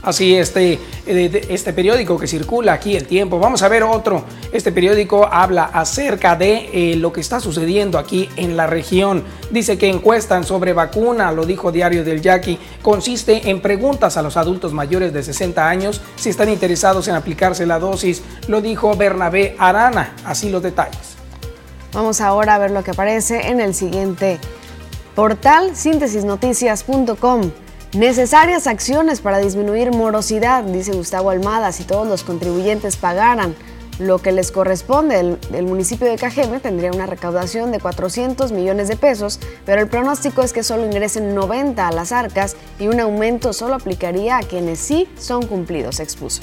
Así, 0.02 0.34
este, 0.34 0.80
eh, 1.06 1.46
este 1.48 1.72
periódico 1.72 2.18
que 2.18 2.26
circula 2.26 2.72
aquí, 2.72 2.96
El 2.96 3.06
Tiempo. 3.06 3.38
Vamos 3.38 3.62
a 3.62 3.68
ver 3.68 3.84
otro. 3.84 4.24
Este 4.50 4.72
periódico 4.72 5.28
habla 5.30 5.64
acerca 5.64 6.34
de 6.34 6.70
eh, 6.72 6.96
lo 6.96 7.12
que 7.12 7.20
está 7.20 7.38
sucediendo 7.38 7.98
aquí 7.98 8.28
en 8.36 8.56
la 8.56 8.66
región. 8.66 9.22
Dice 9.50 9.78
que 9.78 9.88
encuestan 9.88 10.42
sobre 10.42 10.72
vacuna, 10.72 11.30
lo 11.30 11.46
dijo 11.46 11.70
Diario 11.70 12.02
del 12.02 12.20
Yaqui, 12.20 12.58
consiste 12.82 13.48
en 13.48 13.60
preguntas 13.60 14.16
a 14.16 14.22
los 14.22 14.36
adultos 14.36 14.72
mayores 14.72 15.12
de 15.12 15.22
60 15.22 15.68
años 15.68 16.00
si 16.16 16.30
están 16.30 16.48
interesados 16.48 17.06
en 17.06 17.14
aplicarse 17.14 17.64
la 17.64 17.78
dosis. 17.78 18.22
Lo 18.48 18.60
dijo 18.60 18.96
Bernabé 18.96 19.54
Arana. 19.58 20.16
Así 20.24 20.50
los 20.50 20.62
detalles. 20.62 21.16
Vamos 21.92 22.20
ahora 22.20 22.56
a 22.56 22.58
ver 22.58 22.72
lo 22.72 22.82
que 22.82 22.90
aparece 22.90 23.48
en 23.48 23.60
el 23.60 23.72
siguiente 23.74 24.40
portal 25.14 25.76
síntesisnoticias.com. 25.76 27.52
Necesarias 27.94 28.66
acciones 28.66 29.20
para 29.20 29.36
disminuir 29.36 29.90
morosidad, 29.90 30.64
dice 30.64 30.92
Gustavo 30.92 31.28
Almada, 31.28 31.72
si 31.72 31.84
todos 31.84 32.08
los 32.08 32.22
contribuyentes 32.22 32.96
pagaran 32.96 33.54
lo 33.98 34.18
que 34.18 34.32
les 34.32 34.50
corresponde. 34.50 35.36
El, 35.52 35.62
municipio 35.64 36.06
de 36.06 36.16
Cajeme 36.16 36.58
tendría 36.58 36.90
una 36.90 37.04
recaudación 37.04 37.70
de 37.70 37.80
400 37.80 38.50
millones 38.50 38.88
de 38.88 38.96
pesos, 38.96 39.40
pero 39.66 39.82
el 39.82 39.88
pronóstico 39.88 40.40
es 40.40 40.54
que 40.54 40.62
solo 40.62 40.86
ingresen 40.86 41.34
90 41.34 41.86
a 41.86 41.92
las 41.92 42.12
arcas 42.12 42.56
y 42.78 42.88
un 42.88 42.98
aumento 42.98 43.52
solo 43.52 43.74
aplicaría 43.74 44.38
a 44.38 44.42
quienes 44.42 44.78
sí 44.78 45.06
son 45.18 45.46
cumplidos, 45.46 46.00
expuso. 46.00 46.40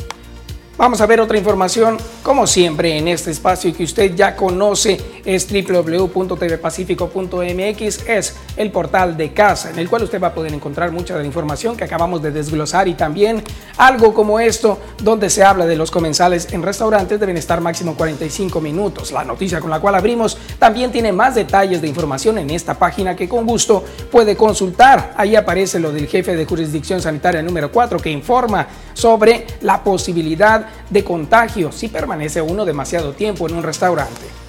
Vamos 0.79 0.99
a 1.01 1.05
ver 1.05 1.19
otra 1.19 1.37
información, 1.37 1.97
como 2.23 2.47
siempre 2.47 2.97
en 2.97 3.09
este 3.09 3.31
espacio 3.31 3.75
que 3.75 3.83
usted 3.83 4.15
ya 4.15 4.33
conoce, 4.33 5.19
es 5.25 5.45
www.tvpacifico.mx, 5.51 8.07
es 8.07 8.37
el 8.55 8.71
portal 8.71 9.17
de 9.17 9.33
casa 9.33 9.71
en 9.71 9.79
el 9.79 9.89
cual 9.89 10.03
usted 10.03 10.23
va 10.23 10.27
a 10.27 10.33
poder 10.33 10.53
encontrar 10.53 10.93
mucha 10.93 11.15
de 11.15 11.19
la 11.19 11.25
información 11.25 11.75
que 11.75 11.83
acabamos 11.83 12.21
de 12.21 12.31
desglosar 12.31 12.87
y 12.87 12.93
también 12.93 13.43
algo 13.75 14.13
como 14.13 14.39
esto, 14.39 14.79
donde 15.03 15.29
se 15.29 15.43
habla 15.43 15.65
de 15.65 15.75
los 15.75 15.91
comensales 15.91 16.47
en 16.53 16.63
restaurantes 16.63 17.19
deben 17.19 17.35
estar 17.35 17.59
máximo 17.59 17.95
45 17.95 18.61
minutos. 18.61 19.11
La 19.11 19.25
noticia 19.25 19.59
con 19.59 19.69
la 19.69 19.81
cual 19.81 19.95
abrimos 19.95 20.37
también 20.59 20.93
tiene 20.93 21.11
más 21.11 21.35
detalles 21.35 21.81
de 21.81 21.89
información 21.89 22.37
en 22.37 22.51
esta 22.51 22.79
página 22.79 23.17
que 23.17 23.27
con 23.27 23.45
gusto 23.45 23.83
puede 24.09 24.37
consultar. 24.37 25.13
Ahí 25.17 25.35
aparece 25.35 25.77
lo 25.77 25.91
del 25.91 26.07
jefe 26.07 26.37
de 26.37 26.45
jurisdicción 26.45 27.01
sanitaria 27.01 27.41
número 27.41 27.69
4 27.69 27.99
que 27.99 28.09
informa 28.09 28.65
sobre 28.93 29.45
la 29.61 29.83
posibilidad 29.83 30.68
de 30.89 31.03
contagio 31.03 31.71
si 31.71 31.88
permanece 31.88 32.41
uno 32.41 32.65
demasiado 32.65 33.13
tiempo 33.13 33.47
en 33.47 33.55
un 33.55 33.63
restaurante. 33.63 34.39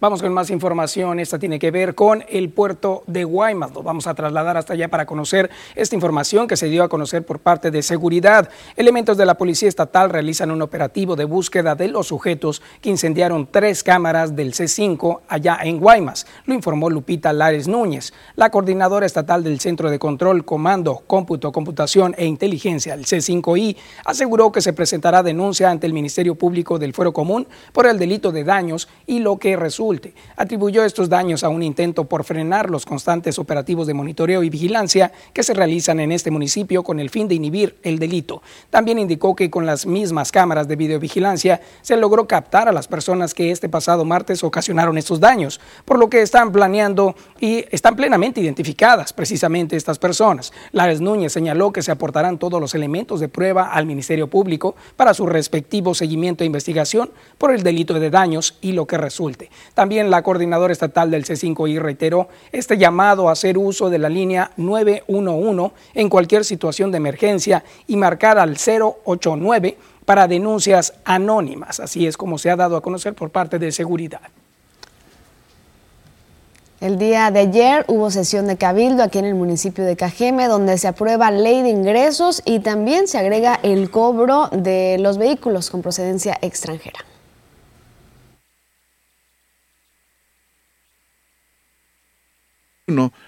Vamos 0.06 0.22
con 0.22 0.32
más 0.34 0.52
información. 0.52 1.20
Esta 1.20 1.40
tiene 1.40 1.58
que 1.58 1.72
ver 1.72 1.96
con 1.96 2.24
el 2.30 2.52
puerto 2.52 3.04
de 3.08 3.24
Guaymas. 3.24 3.74
Lo 3.74 3.82
vamos 3.82 4.06
a 4.06 4.14
trasladar 4.14 4.56
hasta 4.56 4.74
allá 4.74 4.88
para 4.88 5.08
conocer 5.08 5.50
esta 5.74 5.96
información 5.96 6.48
que 6.48 6.58
se 6.58 6.68
dio 6.68 6.84
a 6.84 6.90
conocer 6.90 7.26
por 7.26 7.40
parte 7.40 7.72
de 7.72 7.82
seguridad. 7.82 8.48
Elementos 8.76 9.18
de 9.18 9.26
la 9.26 9.34
Policía 9.34 9.68
Estatal 9.68 10.12
realizan 10.12 10.52
un 10.52 10.62
operativo 10.62 11.16
de 11.16 11.26
búsqueda 11.26 11.74
de 11.74 11.88
los 11.88 12.06
sujetos 12.06 12.62
que 12.82 12.92
incendiaron 12.92 13.48
tres 13.50 13.82
cámaras 13.82 14.36
del 14.36 14.54
C5 14.54 15.22
allá 15.28 15.58
en 15.64 15.80
Guaymas. 15.80 16.28
Lo 16.46 16.54
informó 16.54 16.92
Lupita 16.92 17.34
Lares 17.34 17.68
Núñez, 17.68 18.14
la 18.36 18.52
coordinadora 18.52 19.08
estatal 19.08 19.44
del 19.44 19.60
Centro 19.60 19.90
de 19.90 19.98
Control, 19.98 20.46
Comando, 20.46 21.02
Cómputo, 21.08 21.52
Computación 21.52 22.14
e 22.16 22.28
Inteligencia, 22.28 22.94
el 22.94 23.06
C5I, 23.08 23.76
aseguró 24.06 24.52
que 24.52 24.62
se 24.62 24.74
presentará 24.74 25.24
denuncia 25.24 25.72
ante 25.72 25.88
el 25.88 25.94
Ministerio 25.94 26.36
Público 26.36 26.78
del 26.78 26.94
Fuero 26.94 27.12
Común 27.12 27.48
por 27.74 27.88
el 27.88 27.98
delito 27.98 28.32
de 28.32 28.44
daños 28.44 28.88
y 29.08 29.18
lo 29.18 29.40
que 29.40 29.56
resulta 29.56 29.95
Atribuyó 30.36 30.84
estos 30.84 31.10
daños 31.10 31.44
a 31.44 31.50
un 31.50 31.64
intento 31.64 32.06
por 32.06 32.24
frenar 32.24 32.70
los 32.70 32.86
constantes 32.86 33.40
operativos 33.40 33.88
de 33.88 33.94
monitoreo 33.94 34.44
y 34.44 34.50
vigilancia 34.50 35.12
que 35.34 35.44
se 35.44 35.54
realizan 35.54 36.00
en 36.00 36.12
este 36.12 36.32
municipio 36.32 36.84
con 36.84 37.00
el 37.00 37.10
fin 37.10 37.28
de 37.28 37.36
inhibir 37.36 37.78
el 37.84 38.00
delito. 38.00 38.42
También 38.70 39.00
indicó 39.00 39.36
que 39.36 39.50
con 39.50 39.66
las 39.66 39.86
mismas 39.86 40.32
cámaras 40.32 40.68
de 40.68 40.76
videovigilancia 40.76 41.62
se 41.82 41.98
logró 41.98 42.28
captar 42.28 42.68
a 42.68 42.72
las 42.72 42.88
personas 42.88 43.34
que 43.34 43.52
este 43.52 43.70
pasado 43.70 44.06
martes 44.06 44.44
ocasionaron 44.44 44.98
estos 44.98 45.20
daños, 45.20 45.60
por 45.86 46.00
lo 46.00 46.10
que 46.10 46.22
están 46.22 46.52
planeando 46.52 47.16
y 47.40 47.66
están 47.72 47.96
plenamente 47.96 48.42
identificadas 48.42 49.14
precisamente 49.14 49.76
estas 49.76 50.00
personas. 50.00 50.52
Lares 50.72 51.02
Núñez 51.02 51.34
señaló 51.34 51.72
que 51.72 51.82
se 51.82 51.92
aportarán 51.92 52.38
todos 52.38 52.60
los 52.60 52.76
elementos 52.76 53.20
de 53.20 53.30
prueba 53.30 53.72
al 53.72 53.86
Ministerio 53.86 54.30
Público 54.30 54.76
para 54.96 55.14
su 55.14 55.26
respectivo 55.26 55.94
seguimiento 55.94 56.44
e 56.44 56.48
investigación 56.48 57.12
por 57.38 57.52
el 57.52 57.64
delito 57.64 57.94
de 57.94 58.10
daños 58.10 58.58
y 58.62 58.72
lo 58.72 58.86
que 58.86 58.98
resulte. 58.98 59.50
También 59.74 59.85
la 59.86 60.24
coordinadora 60.24 60.74
estatal 60.74 61.12
del 61.12 61.26
C5I 61.26 61.80
reiteró 61.80 62.28
este 62.52 62.78
llamado 62.78 63.30
a 63.30 63.34
hacer 63.34 63.58
uso 63.58 63.90
de 63.90 64.00
la 64.00 64.10
línea 64.10 64.52
911 64.58 65.74
en 65.94 66.10
cualquier 66.10 66.44
situación 66.44 66.92
de 66.92 66.98
emergencia 66.98 67.64
y 67.88 67.96
marcar 67.96 68.38
al 68.40 68.58
089 68.58 69.78
para 70.06 70.28
denuncias 70.28 70.94
anónimas. 71.06 71.80
Así 71.80 72.08
es 72.08 72.18
como 72.18 72.38
se 72.38 72.50
ha 72.50 72.56
dado 72.56 72.78
a 72.78 72.82
conocer 72.82 73.14
por 73.14 73.30
parte 73.30 73.60
de 73.60 73.72
seguridad. 73.72 74.22
El 76.82 76.98
día 76.98 77.32
de 77.32 77.40
ayer 77.40 77.86
hubo 77.88 78.12
sesión 78.12 78.48
de 78.48 78.58
cabildo 78.58 79.02
aquí 79.02 79.18
en 79.18 79.26
el 79.26 79.36
municipio 79.36 79.86
de 79.86 79.96
Cajeme 79.96 80.48
donde 80.48 80.78
se 80.78 80.88
aprueba 80.88 81.32
ley 81.32 81.62
de 81.62 81.70
ingresos 81.70 82.42
y 82.44 82.60
también 82.60 83.08
se 83.08 83.18
agrega 83.18 83.60
el 83.64 83.90
cobro 83.90 84.50
de 84.52 84.98
los 85.00 85.18
vehículos 85.18 85.70
con 85.70 85.82
procedencia 85.82 86.38
extranjera. 86.42 87.00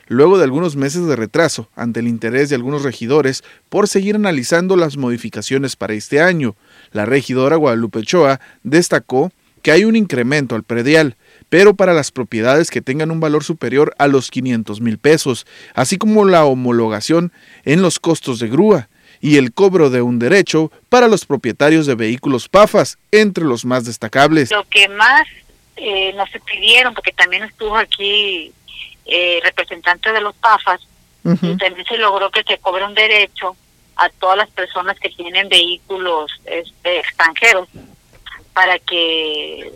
Luego 0.08 0.38
de 0.38 0.44
algunos 0.44 0.76
meses 0.76 1.08
de 1.08 1.16
retraso 1.16 1.68
ante 1.76 2.00
el 2.00 2.08
interés 2.08 2.50
de 2.50 2.56
algunos 2.56 2.84
regidores 2.84 3.44
por 3.70 3.88
seguir 3.88 4.16
analizando 4.16 4.76
las 4.76 4.98
modificaciones 4.98 5.76
para 5.76 5.96
este 5.96 6.22
año. 6.22 6.56
La 6.92 7.06
regidora 7.06 7.56
Guadalupe 7.56 8.04
Choa 8.04 8.40
destacó 8.64 9.32
que 9.64 9.72
hay 9.72 9.84
un 9.84 9.96
incremento 9.96 10.54
al 10.54 10.62
predial, 10.62 11.16
pero 11.50 11.74
para 11.74 11.94
las 11.94 12.12
propiedades 12.12 12.70
que 12.70 12.82
tengan 12.82 13.10
un 13.10 13.20
valor 13.20 13.44
superior 13.44 13.96
a 13.98 14.08
los 14.08 14.30
500 14.30 14.80
mil 14.80 15.00
pesos, 15.00 15.48
así 15.74 15.98
como 15.98 16.26
la 16.26 16.46
homologación 16.46 17.32
en 17.66 17.82
los 17.82 18.00
costos 18.00 18.38
de 18.38 18.50
grúa 18.50 18.90
y 19.22 19.38
el 19.38 19.54
cobro 19.54 19.90
de 19.90 20.04
un 20.04 20.20
derecho 20.20 20.72
para 20.90 21.08
los 21.08 21.26
propietarios 21.26 21.88
de 21.88 21.96
vehículos 21.96 22.48
PAFAS, 22.48 23.00
entre 23.12 23.44
los 23.44 23.66
más 23.66 23.86
destacables. 23.86 24.52
Lo 24.52 24.64
que 24.66 24.88
más 24.90 25.28
eh, 25.78 26.14
nos 26.14 26.30
pidieron, 26.46 26.94
porque 26.94 27.12
también 27.12 27.44
estuvo 27.44 27.76
aquí 27.76 28.54
eh, 29.08 29.40
representante 29.44 30.12
de 30.12 30.22
los 30.22 30.36
PAFAS, 30.36 30.82
y 31.42 31.58
también 31.58 31.86
se 31.86 31.98
logró 31.98 32.32
que 32.32 32.44
se 32.44 32.58
cobre 32.58 32.86
un 32.86 32.94
derecho 32.94 33.56
a 33.98 34.10
todas 34.10 34.38
las 34.38 34.50
personas 34.50 34.98
que 35.00 35.10
tienen 35.10 35.50
vehículos 35.50 36.32
este, 36.46 37.00
extranjeros 37.00 37.68
para 38.54 38.80
que 38.80 39.74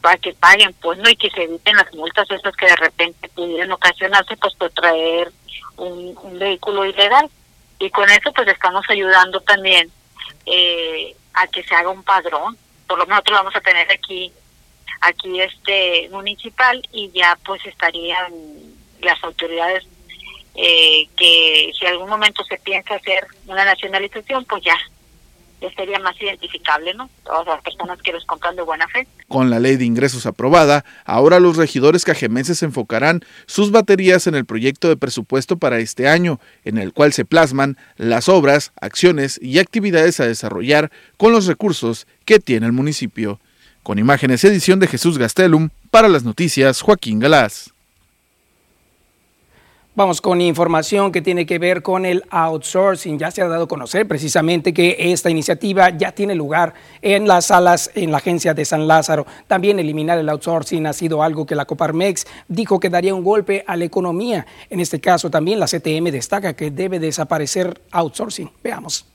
para 0.00 0.16
que 0.16 0.32
paguen 0.34 0.74
pues 0.80 0.98
no 0.98 1.08
y 1.08 1.16
que 1.16 1.30
se 1.30 1.42
eviten 1.42 1.76
las 1.76 1.92
multas 1.94 2.30
esas 2.30 2.54
que 2.56 2.66
de 2.66 2.76
repente 2.76 3.28
pudieran 3.30 3.70
ocasionarse 3.72 4.36
pues 4.36 4.54
por 4.54 4.70
traer 4.70 5.32
un, 5.76 6.16
un 6.22 6.38
vehículo 6.38 6.84
ilegal. 6.84 7.28
Y 7.78 7.90
con 7.90 8.08
eso 8.10 8.32
pues 8.32 8.48
estamos 8.48 8.84
ayudando 8.88 9.40
también 9.40 9.90
eh, 10.46 11.14
a 11.34 11.46
que 11.46 11.62
se 11.62 11.74
haga 11.74 11.90
un 11.90 12.02
padrón. 12.02 12.56
Por 12.86 12.98
lo 12.98 13.06
menos 13.06 13.18
nosotros 13.18 13.38
vamos 13.38 13.56
a 13.56 13.60
tener 13.60 13.90
aquí 13.90 14.32
aquí 15.00 15.40
este 15.40 16.08
municipal 16.10 16.82
y 16.92 17.10
ya 17.12 17.38
pues 17.44 17.64
estarían 17.66 18.32
las 19.00 19.22
autoridades 19.22 19.84
eh, 20.54 21.06
que 21.16 21.70
si 21.78 21.86
algún 21.86 22.08
momento 22.08 22.42
se 22.44 22.58
piensa 22.58 22.94
hacer 22.94 23.26
una 23.46 23.64
nacionalización 23.64 24.44
pues 24.44 24.64
ya 24.64 24.76
ya 25.60 25.72
sería 25.72 25.98
más 25.98 26.20
identificable, 26.20 26.94
¿no? 26.94 27.10
Todas 27.24 27.46
las 27.46 27.62
personas 27.62 28.00
que 28.02 28.12
los 28.12 28.24
compran 28.24 28.54
de 28.54 28.62
buena 28.62 28.86
fe. 28.88 29.06
Con 29.26 29.50
la 29.50 29.58
ley 29.58 29.76
de 29.76 29.84
ingresos 29.84 30.26
aprobada, 30.26 30.84
ahora 31.04 31.40
los 31.40 31.56
regidores 31.56 32.04
cajemenses 32.04 32.62
enfocarán 32.62 33.24
sus 33.46 33.70
baterías 33.70 34.26
en 34.26 34.34
el 34.34 34.44
proyecto 34.44 34.88
de 34.88 34.96
presupuesto 34.96 35.56
para 35.56 35.78
este 35.78 36.08
año, 36.08 36.40
en 36.64 36.78
el 36.78 36.92
cual 36.92 37.12
se 37.12 37.24
plasman 37.24 37.76
las 37.96 38.28
obras, 38.28 38.72
acciones 38.80 39.38
y 39.42 39.58
actividades 39.58 40.20
a 40.20 40.26
desarrollar 40.26 40.90
con 41.16 41.32
los 41.32 41.46
recursos 41.46 42.06
que 42.24 42.38
tiene 42.38 42.66
el 42.66 42.72
municipio. 42.72 43.40
Con 43.88 43.98
imágenes 43.98 44.44
edición 44.44 44.78
de 44.80 44.86
Jesús 44.86 45.16
Gastelum, 45.16 45.70
para 45.90 46.08
las 46.08 46.22
noticias 46.22 46.82
Joaquín 46.82 47.18
Galás. 47.20 47.72
Vamos 49.94 50.20
con 50.20 50.42
información 50.42 51.10
que 51.10 51.22
tiene 51.22 51.46
que 51.46 51.58
ver 51.58 51.80
con 51.80 52.04
el 52.04 52.22
outsourcing. 52.28 53.18
Ya 53.18 53.30
se 53.30 53.40
ha 53.40 53.48
dado 53.48 53.64
a 53.64 53.66
conocer 53.66 54.06
precisamente 54.06 54.74
que 54.74 54.94
esta 54.98 55.30
iniciativa 55.30 55.88
ya 55.88 56.12
tiene 56.12 56.34
lugar 56.34 56.74
en 57.00 57.26
las 57.26 57.46
salas 57.46 57.90
en 57.94 58.10
la 58.12 58.18
agencia 58.18 58.52
de 58.52 58.66
San 58.66 58.86
Lázaro. 58.86 59.26
También 59.46 59.78
eliminar 59.78 60.18
el 60.18 60.28
outsourcing 60.28 60.86
ha 60.86 60.92
sido 60.92 61.22
algo 61.22 61.46
que 61.46 61.54
la 61.54 61.64
Coparmex 61.64 62.26
dijo 62.46 62.78
que 62.78 62.90
daría 62.90 63.14
un 63.14 63.24
golpe 63.24 63.64
a 63.66 63.74
la 63.74 63.86
economía. 63.86 64.46
En 64.68 64.80
este 64.80 65.00
caso 65.00 65.30
también 65.30 65.58
la 65.58 65.66
CTM 65.66 66.10
destaca 66.10 66.52
que 66.52 66.70
debe 66.70 66.98
desaparecer 66.98 67.80
outsourcing. 67.90 68.50
Veamos. 68.62 69.06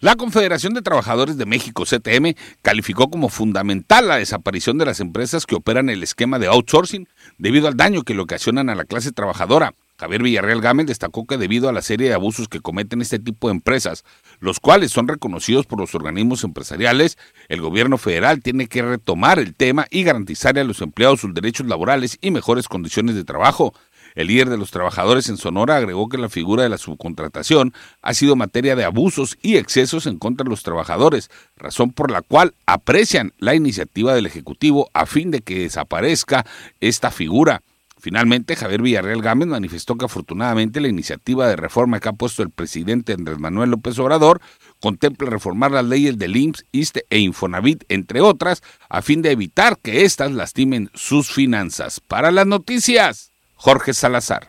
La 0.00 0.14
Confederación 0.14 0.74
de 0.74 0.82
Trabajadores 0.82 1.38
de 1.38 1.44
México, 1.44 1.84
CTM, 1.84 2.36
calificó 2.62 3.10
como 3.10 3.28
fundamental 3.28 4.06
la 4.06 4.18
desaparición 4.18 4.78
de 4.78 4.84
las 4.84 5.00
empresas 5.00 5.44
que 5.44 5.56
operan 5.56 5.88
el 5.88 6.04
esquema 6.04 6.38
de 6.38 6.46
outsourcing 6.46 7.08
debido 7.36 7.66
al 7.66 7.76
daño 7.76 8.04
que 8.04 8.14
le 8.14 8.20
ocasionan 8.20 8.70
a 8.70 8.76
la 8.76 8.84
clase 8.84 9.10
trabajadora. 9.10 9.74
Javier 9.98 10.22
Villarreal 10.22 10.60
Gámez 10.60 10.86
destacó 10.86 11.26
que 11.26 11.36
debido 11.36 11.68
a 11.68 11.72
la 11.72 11.82
serie 11.82 12.06
de 12.06 12.14
abusos 12.14 12.46
que 12.46 12.60
cometen 12.60 13.02
este 13.02 13.18
tipo 13.18 13.48
de 13.48 13.54
empresas, 13.54 14.04
los 14.38 14.60
cuales 14.60 14.92
son 14.92 15.08
reconocidos 15.08 15.66
por 15.66 15.80
los 15.80 15.92
organismos 15.96 16.44
empresariales, 16.44 17.18
el 17.48 17.60
gobierno 17.60 17.98
federal 17.98 18.40
tiene 18.40 18.68
que 18.68 18.82
retomar 18.82 19.40
el 19.40 19.56
tema 19.56 19.88
y 19.90 20.04
garantizarle 20.04 20.60
a 20.60 20.64
los 20.64 20.80
empleados 20.80 21.22
sus 21.22 21.34
derechos 21.34 21.66
laborales 21.66 22.18
y 22.20 22.30
mejores 22.30 22.68
condiciones 22.68 23.16
de 23.16 23.24
trabajo. 23.24 23.74
El 24.14 24.28
líder 24.28 24.48
de 24.50 24.58
los 24.58 24.70
trabajadores 24.70 25.28
en 25.28 25.36
Sonora 25.36 25.76
agregó 25.76 26.08
que 26.08 26.18
la 26.18 26.28
figura 26.28 26.62
de 26.62 26.68
la 26.68 26.78
subcontratación 26.78 27.72
ha 28.02 28.14
sido 28.14 28.36
materia 28.36 28.76
de 28.76 28.84
abusos 28.84 29.38
y 29.42 29.56
excesos 29.56 30.06
en 30.06 30.18
contra 30.18 30.44
de 30.44 30.50
los 30.50 30.62
trabajadores, 30.62 31.30
razón 31.56 31.90
por 31.90 32.10
la 32.10 32.22
cual 32.22 32.54
aprecian 32.66 33.32
la 33.38 33.54
iniciativa 33.54 34.14
del 34.14 34.26
Ejecutivo 34.26 34.90
a 34.92 35.06
fin 35.06 35.30
de 35.30 35.40
que 35.40 35.60
desaparezca 35.60 36.46
esta 36.80 37.10
figura. 37.10 37.62
Finalmente, 38.00 38.54
Javier 38.54 38.80
Villarreal 38.80 39.22
Gámez 39.22 39.48
manifestó 39.48 39.96
que 39.96 40.04
afortunadamente 40.04 40.80
la 40.80 40.88
iniciativa 40.88 41.48
de 41.48 41.56
reforma 41.56 41.98
que 41.98 42.08
ha 42.08 42.12
puesto 42.12 42.42
el 42.42 42.50
presidente 42.50 43.12
Andrés 43.12 43.38
Manuel 43.38 43.70
López 43.70 43.98
Obrador 43.98 44.40
contempla 44.78 45.28
reformar 45.28 45.72
las 45.72 45.84
leyes 45.84 46.16
del 46.16 46.36
IMSS, 46.36 46.64
ISTE 46.70 47.06
e 47.10 47.18
Infonavit, 47.18 47.84
entre 47.88 48.20
otras, 48.20 48.62
a 48.88 49.02
fin 49.02 49.20
de 49.20 49.32
evitar 49.32 49.78
que 49.78 50.04
éstas 50.04 50.30
lastimen 50.30 50.90
sus 50.94 51.32
finanzas. 51.32 52.00
Para 52.00 52.30
las 52.30 52.46
noticias. 52.46 53.32
Jorge 53.58 53.92
Salazar. 53.92 54.48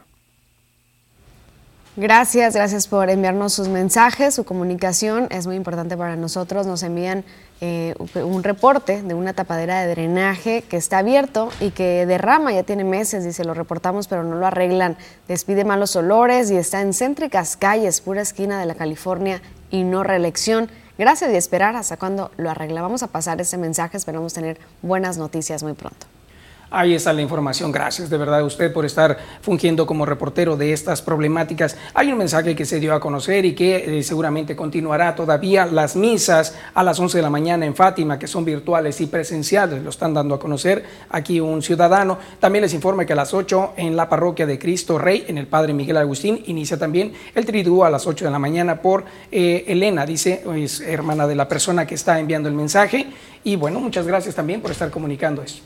Gracias, 1.98 2.54
gracias 2.54 2.88
por 2.88 3.10
enviarnos 3.10 3.52
sus 3.52 3.68
mensajes, 3.68 4.34
su 4.34 4.46
comunicación 4.46 5.28
es 5.32 5.48
muy 5.48 5.58
importante 5.58 5.98
para 5.98 6.16
nosotros. 6.16 6.66
Nos 6.66 6.82
envían 6.84 7.26
eh, 7.60 7.94
un 8.24 8.42
reporte 8.44 9.02
de 9.02 9.14
una 9.16 9.34
tapadera 9.34 9.82
de 9.82 9.90
drenaje 9.90 10.62
que 10.62 10.78
está 10.78 11.00
abierto 11.00 11.50
y 11.60 11.72
que 11.72 12.06
derrama, 12.06 12.54
ya 12.54 12.64
tiene 12.64 12.86
meses, 12.86 13.26
dice, 13.26 13.44
lo 13.44 13.54
reportamos 13.54 14.08
pero 14.08 14.24
no 14.24 14.36
lo 14.36 14.46
arreglan. 14.46 14.96
Despide 15.28 15.66
malos 15.66 15.98
olores 15.98 16.50
y 16.52 16.56
está 16.56 16.80
en 16.80 16.94
céntricas 16.94 17.58
calles, 17.58 18.00
pura 18.00 18.22
esquina 18.22 18.62
de 18.62 18.66
la 18.66 18.76
California 18.76 19.42
y 19.70 19.84
no 19.84 20.04
reelección. 20.04 20.70
Gracias 20.98 21.32
y 21.34 21.36
esperar 21.36 21.76
hasta 21.76 21.98
cuando 21.98 22.32
lo 22.38 22.50
arregla. 22.50 22.82
Vamos 22.82 23.04
a 23.04 23.08
pasar 23.08 23.42
ese 23.42 23.58
mensaje, 23.58 23.98
esperamos 23.98 24.34
tener 24.34 24.58
buenas 24.82 25.18
noticias 25.18 25.64
muy 25.64 25.74
pronto. 25.74 26.08
Ahí 26.72 26.94
está 26.94 27.14
la 27.14 27.24
información. 27.24 27.72
Gracias 27.72 28.12
de 28.12 28.18
verdad 28.18 28.42
a 28.42 28.44
usted 28.44 28.72
por 28.72 28.86
estar 28.86 29.18
fungiendo 29.42 29.88
como 29.88 30.06
reportero 30.06 30.56
de 30.56 30.72
estas 30.72 31.02
problemáticas. 31.02 31.76
Hay 31.96 32.12
un 32.12 32.20
mensaje 32.20 32.56
que 32.56 32.64
se 32.64 32.80
dio 32.80 32.94
a 32.94 33.00
conocer 33.00 33.44
y 33.46 33.56
que 33.56 33.98
eh, 33.98 34.04
seguramente 34.04 34.56
continuará 34.56 35.16
todavía. 35.16 35.66
Las 35.66 35.96
misas 35.96 36.56
a 36.76 36.84
las 36.84 37.00
11 37.00 37.18
de 37.18 37.22
la 37.24 37.32
mañana 37.32 37.66
en 37.66 37.76
Fátima, 37.76 38.20
que 38.20 38.28
son 38.28 38.46
virtuales 38.46 39.02
y 39.02 39.08
presenciales, 39.08 39.82
lo 39.82 39.90
están 39.90 40.14
dando 40.14 40.36
a 40.36 40.40
conocer 40.40 40.86
aquí 41.10 41.40
un 41.40 41.64
ciudadano. 41.64 42.20
También 42.40 42.62
les 42.62 42.76
informa 42.76 43.04
que 43.04 43.14
a 43.14 43.16
las 43.16 43.34
8 43.34 43.74
en 43.76 43.96
la 43.96 44.08
parroquia 44.08 44.46
de 44.46 44.60
Cristo 44.60 45.00
Rey, 45.00 45.26
en 45.28 45.40
el 45.40 45.48
Padre 45.48 45.74
Miguel 45.74 45.98
Agustín, 45.98 46.44
inicia 46.46 46.78
también 46.78 47.14
el 47.34 47.48
triduo 47.48 47.84
a 47.84 47.90
las 47.90 48.06
8 48.06 48.26
de 48.26 48.32
la 48.32 48.38
mañana 48.38 48.80
por 48.80 49.06
eh, 49.32 49.66
Elena, 49.68 50.06
dice, 50.06 50.44
es 50.56 50.82
hermana 50.82 51.26
de 51.26 51.34
la 51.34 51.48
persona 51.48 51.88
que 51.88 51.96
está 51.96 52.20
enviando 52.20 52.48
el 52.48 52.54
mensaje. 52.54 53.08
Y 53.44 53.56
bueno, 53.56 53.80
muchas 53.80 54.06
gracias 54.06 54.36
también 54.36 54.62
por 54.62 54.70
estar 54.70 54.92
comunicando 54.92 55.42
eso. 55.42 55.64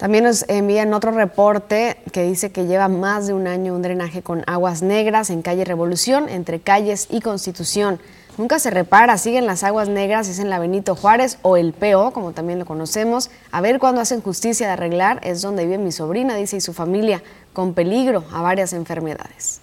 También 0.00 0.24
nos 0.24 0.48
envían 0.48 0.94
otro 0.94 1.10
reporte 1.10 1.98
que 2.10 2.22
dice 2.22 2.50
que 2.50 2.64
lleva 2.64 2.88
más 2.88 3.26
de 3.26 3.34
un 3.34 3.46
año 3.46 3.74
un 3.74 3.82
drenaje 3.82 4.22
con 4.22 4.44
aguas 4.46 4.80
negras 4.80 5.28
en 5.28 5.42
calle 5.42 5.62
Revolución, 5.66 6.30
entre 6.30 6.58
calles 6.58 7.06
y 7.10 7.20
Constitución. 7.20 8.00
Nunca 8.38 8.58
se 8.58 8.70
repara, 8.70 9.18
siguen 9.18 9.44
las 9.44 9.62
aguas 9.62 9.90
negras, 9.90 10.26
es 10.28 10.38
en 10.38 10.48
la 10.48 10.58
Benito 10.58 10.96
Juárez 10.96 11.36
o 11.42 11.58
el 11.58 11.74
PO, 11.74 12.12
como 12.12 12.32
también 12.32 12.58
lo 12.58 12.64
conocemos. 12.64 13.30
A 13.52 13.60
ver 13.60 13.78
cuándo 13.78 14.00
hacen 14.00 14.22
justicia 14.22 14.68
de 14.68 14.72
arreglar, 14.72 15.20
es 15.22 15.42
donde 15.42 15.66
vive 15.66 15.76
mi 15.76 15.92
sobrina, 15.92 16.34
dice, 16.34 16.56
y 16.56 16.60
su 16.62 16.72
familia, 16.72 17.22
con 17.52 17.74
peligro 17.74 18.24
a 18.32 18.40
varias 18.40 18.72
enfermedades. 18.72 19.60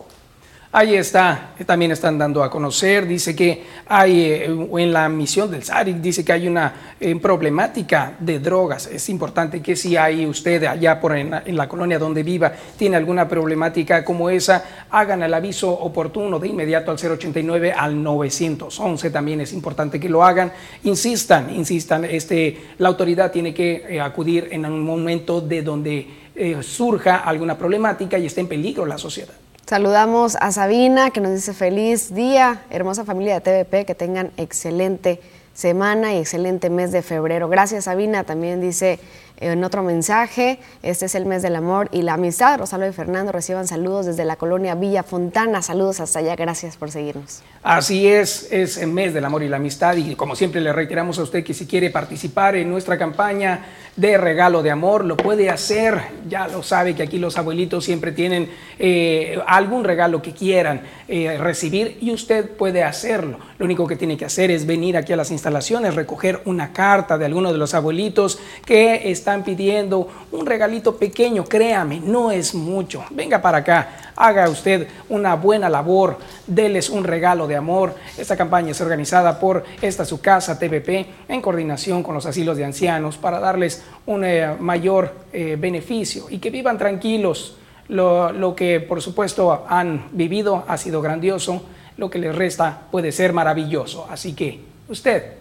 Ahí 0.69 0.95
está, 0.95 1.51
también 1.65 1.91
están 1.91 2.17
dando 2.17 2.43
a 2.43 2.51
conocer, 2.51 3.07
dice 3.07 3.33
que 3.33 3.63
hay 3.85 4.21
eh, 4.21 4.45
en 4.45 4.91
la 4.91 5.07
misión 5.07 5.49
del 5.49 5.63
SARIC, 5.63 5.95
dice 5.97 6.25
que 6.25 6.33
hay 6.33 6.45
una 6.45 6.95
eh, 6.99 7.15
problemática 7.15 8.17
de 8.19 8.39
drogas. 8.39 8.87
Es 8.87 9.07
importante 9.07 9.61
que 9.61 9.77
si 9.77 9.95
hay 9.95 10.25
usted 10.25 10.65
allá 10.65 10.99
por 10.99 11.15
en, 11.15 11.31
la 11.55 11.69
colonia 11.69 11.97
donde 11.97 12.21
viva, 12.21 12.51
tiene 12.77 12.97
alguna 12.97 13.29
problemática 13.29 14.03
como 14.03 14.29
esa, 14.29 14.85
hagan 14.91 15.23
el 15.23 15.33
aviso 15.33 15.71
oportuno 15.71 16.37
de 16.37 16.49
inmediato 16.49 16.91
al 16.91 16.97
089 16.97 17.71
al 17.71 18.03
911. 18.03 19.09
También 19.09 19.39
es 19.39 19.53
importante 19.53 20.01
que 20.01 20.09
lo 20.09 20.25
hagan. 20.25 20.51
Insistan, 20.83 21.49
insistan, 21.55 22.03
este, 22.03 22.73
la 22.79 22.89
autoridad 22.89 23.31
tiene 23.31 23.53
que 23.53 23.85
eh, 23.87 24.01
acudir 24.01 24.49
en 24.51 24.65
un 24.65 24.83
momento 24.83 25.39
de 25.39 25.61
donde 25.61 26.27
surja 26.61 27.15
alguna 27.15 27.57
problemática 27.57 28.19
y 28.19 28.27
esté 28.27 28.41
en 28.41 28.47
peligro 28.47 28.85
la 28.85 28.99
sociedad. 28.99 29.33
Saludamos 29.67 30.37
a 30.39 30.53
Sabina 30.53 31.11
que 31.11 31.19
nos 31.19 31.33
dice 31.33 31.53
feliz 31.53 32.15
día, 32.15 32.61
hermosa 32.69 33.03
familia 33.03 33.37
de 33.37 33.41
TVP, 33.41 33.85
que 33.85 33.95
tengan 33.95 34.31
excelente 34.37 35.19
semana 35.53 36.13
y 36.13 36.19
excelente 36.19 36.69
mes 36.69 36.93
de 36.93 37.01
febrero. 37.01 37.49
Gracias 37.49 37.83
Sabina, 37.83 38.23
también 38.23 38.61
dice 38.61 38.97
en 39.37 39.63
otro 39.63 39.83
mensaje, 39.83 40.59
este 40.83 41.05
es 41.05 41.15
el 41.15 41.25
mes 41.25 41.41
del 41.41 41.55
amor 41.55 41.89
y 41.91 42.01
la 42.01 42.13
amistad. 42.13 42.59
Rosalba 42.59 42.87
y 42.87 42.93
Fernando 42.93 43.31
reciban 43.31 43.67
saludos 43.67 44.05
desde 44.05 44.25
la 44.25 44.35
colonia 44.35 44.75
Villa 44.75 45.03
Fontana. 45.03 45.61
Saludos 45.61 45.99
hasta 45.99 46.19
allá, 46.19 46.35
gracias 46.35 46.77
por 46.77 46.91
seguirnos. 46.91 47.41
Así 47.63 48.07
es, 48.07 48.47
es 48.51 48.77
el 48.77 48.91
mes 48.91 49.13
del 49.13 49.25
amor 49.25 49.43
y 49.43 49.49
la 49.49 49.57
amistad 49.57 49.95
y 49.95 50.15
como 50.15 50.35
siempre 50.35 50.61
le 50.61 50.73
reiteramos 50.73 51.19
a 51.19 51.23
usted 51.23 51.43
que 51.43 51.53
si 51.53 51.67
quiere 51.67 51.89
participar 51.89 52.55
en 52.55 52.69
nuestra 52.69 52.97
campaña 52.97 53.65
de 53.95 54.17
regalo 54.17 54.63
de 54.63 54.71
amor, 54.71 55.03
lo 55.03 55.17
puede 55.17 55.49
hacer. 55.49 55.99
Ya 56.29 56.47
lo 56.47 56.63
sabe 56.63 56.95
que 56.95 57.03
aquí 57.03 57.17
los 57.17 57.37
abuelitos 57.37 57.83
siempre 57.83 58.11
tienen 58.11 58.49
eh, 58.79 59.39
algún 59.47 59.83
regalo 59.83 60.21
que 60.21 60.33
quieran 60.33 60.81
eh, 61.07 61.37
recibir 61.39 61.97
y 61.99 62.11
usted 62.11 62.49
puede 62.49 62.83
hacerlo. 62.83 63.39
Lo 63.57 63.65
único 63.65 63.87
que 63.87 63.95
tiene 63.95 64.17
que 64.17 64.25
hacer 64.25 64.51
es 64.51 64.65
venir 64.65 64.97
aquí 64.97 65.13
a 65.13 65.17
las 65.17 65.31
instalaciones, 65.31 65.95
recoger 65.95 66.41
una 66.45 66.73
carta 66.73 67.17
de 67.17 67.25
alguno 67.25 67.51
de 67.51 67.57
los 67.57 67.73
abuelitos 67.73 68.39
que 68.65 69.11
está 69.11 69.26
están 69.27 69.43
pidiendo 69.43 70.07
un 70.31 70.45
regalito 70.45 70.95
pequeño, 70.95 71.43
créame, 71.43 71.99
no 71.99 72.31
es 72.31 72.55
mucho. 72.55 73.03
Venga 73.09 73.41
para 73.41 73.57
acá, 73.57 74.13
haga 74.15 74.47
usted 74.47 74.87
una 75.09 75.35
buena 75.35 75.67
labor, 75.67 76.17
déles 76.47 76.89
un 76.89 77.03
regalo 77.03 77.45
de 77.45 77.57
amor. 77.57 77.93
Esta 78.17 78.37
campaña 78.37 78.71
es 78.71 78.79
organizada 78.79 79.37
por 79.37 79.65
esta 79.81 80.05
su 80.05 80.21
casa 80.21 80.57
TVP 80.57 81.07
en 81.27 81.41
coordinación 81.41 82.03
con 82.03 82.15
los 82.15 82.25
asilos 82.25 82.55
de 82.55 82.63
ancianos 82.63 83.17
para 83.17 83.41
darles 83.41 83.83
un 84.05 84.23
eh, 84.23 84.55
mayor 84.61 85.13
eh, 85.33 85.57
beneficio 85.59 86.27
y 86.29 86.37
que 86.37 86.49
vivan 86.49 86.77
tranquilos. 86.77 87.57
Lo, 87.89 88.31
lo 88.31 88.55
que 88.55 88.79
por 88.79 89.01
supuesto 89.01 89.65
han 89.67 90.07
vivido 90.13 90.63
ha 90.69 90.77
sido 90.77 91.01
grandioso, 91.01 91.63
lo 91.97 92.09
que 92.09 92.19
les 92.19 92.33
resta 92.33 92.83
puede 92.89 93.11
ser 93.11 93.33
maravilloso. 93.33 94.07
Así 94.09 94.33
que 94.33 94.61
usted 94.87 95.33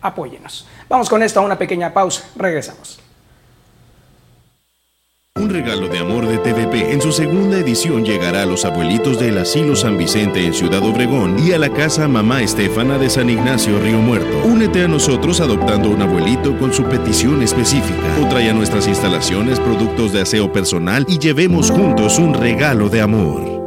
apóyenos. 0.00 0.66
Vamos 0.88 1.10
con 1.10 1.22
esto 1.22 1.40
a 1.40 1.42
una 1.42 1.58
pequeña 1.58 1.92
pausa. 1.92 2.24
Regresamos. 2.34 3.07
Un 5.38 5.50
regalo 5.50 5.86
de 5.88 6.00
amor 6.00 6.26
de 6.26 6.38
TVP 6.38 6.92
en 6.92 7.00
su 7.00 7.12
segunda 7.12 7.58
edición 7.58 8.04
llegará 8.04 8.42
a 8.42 8.46
los 8.46 8.64
abuelitos 8.64 9.20
del 9.20 9.38
Asilo 9.38 9.76
San 9.76 9.96
Vicente 9.96 10.44
en 10.44 10.52
Ciudad 10.52 10.82
Obregón 10.82 11.36
y 11.38 11.52
a 11.52 11.58
la 11.58 11.70
casa 11.70 12.08
Mamá 12.08 12.42
Estefana 12.42 12.98
de 12.98 13.08
San 13.08 13.30
Ignacio 13.30 13.78
Río 13.78 14.00
Muerto. 14.00 14.42
Únete 14.44 14.84
a 14.84 14.88
nosotros 14.88 15.40
adoptando 15.40 15.90
un 15.90 16.02
abuelito 16.02 16.58
con 16.58 16.72
su 16.72 16.82
petición 16.84 17.40
específica 17.42 18.18
o 18.20 18.28
trae 18.28 18.50
a 18.50 18.54
nuestras 18.54 18.88
instalaciones 18.88 19.60
productos 19.60 20.12
de 20.12 20.22
aseo 20.22 20.52
personal 20.52 21.06
y 21.08 21.18
llevemos 21.18 21.70
juntos 21.70 22.18
un 22.18 22.34
regalo 22.34 22.88
de 22.88 23.00
amor. 23.00 23.57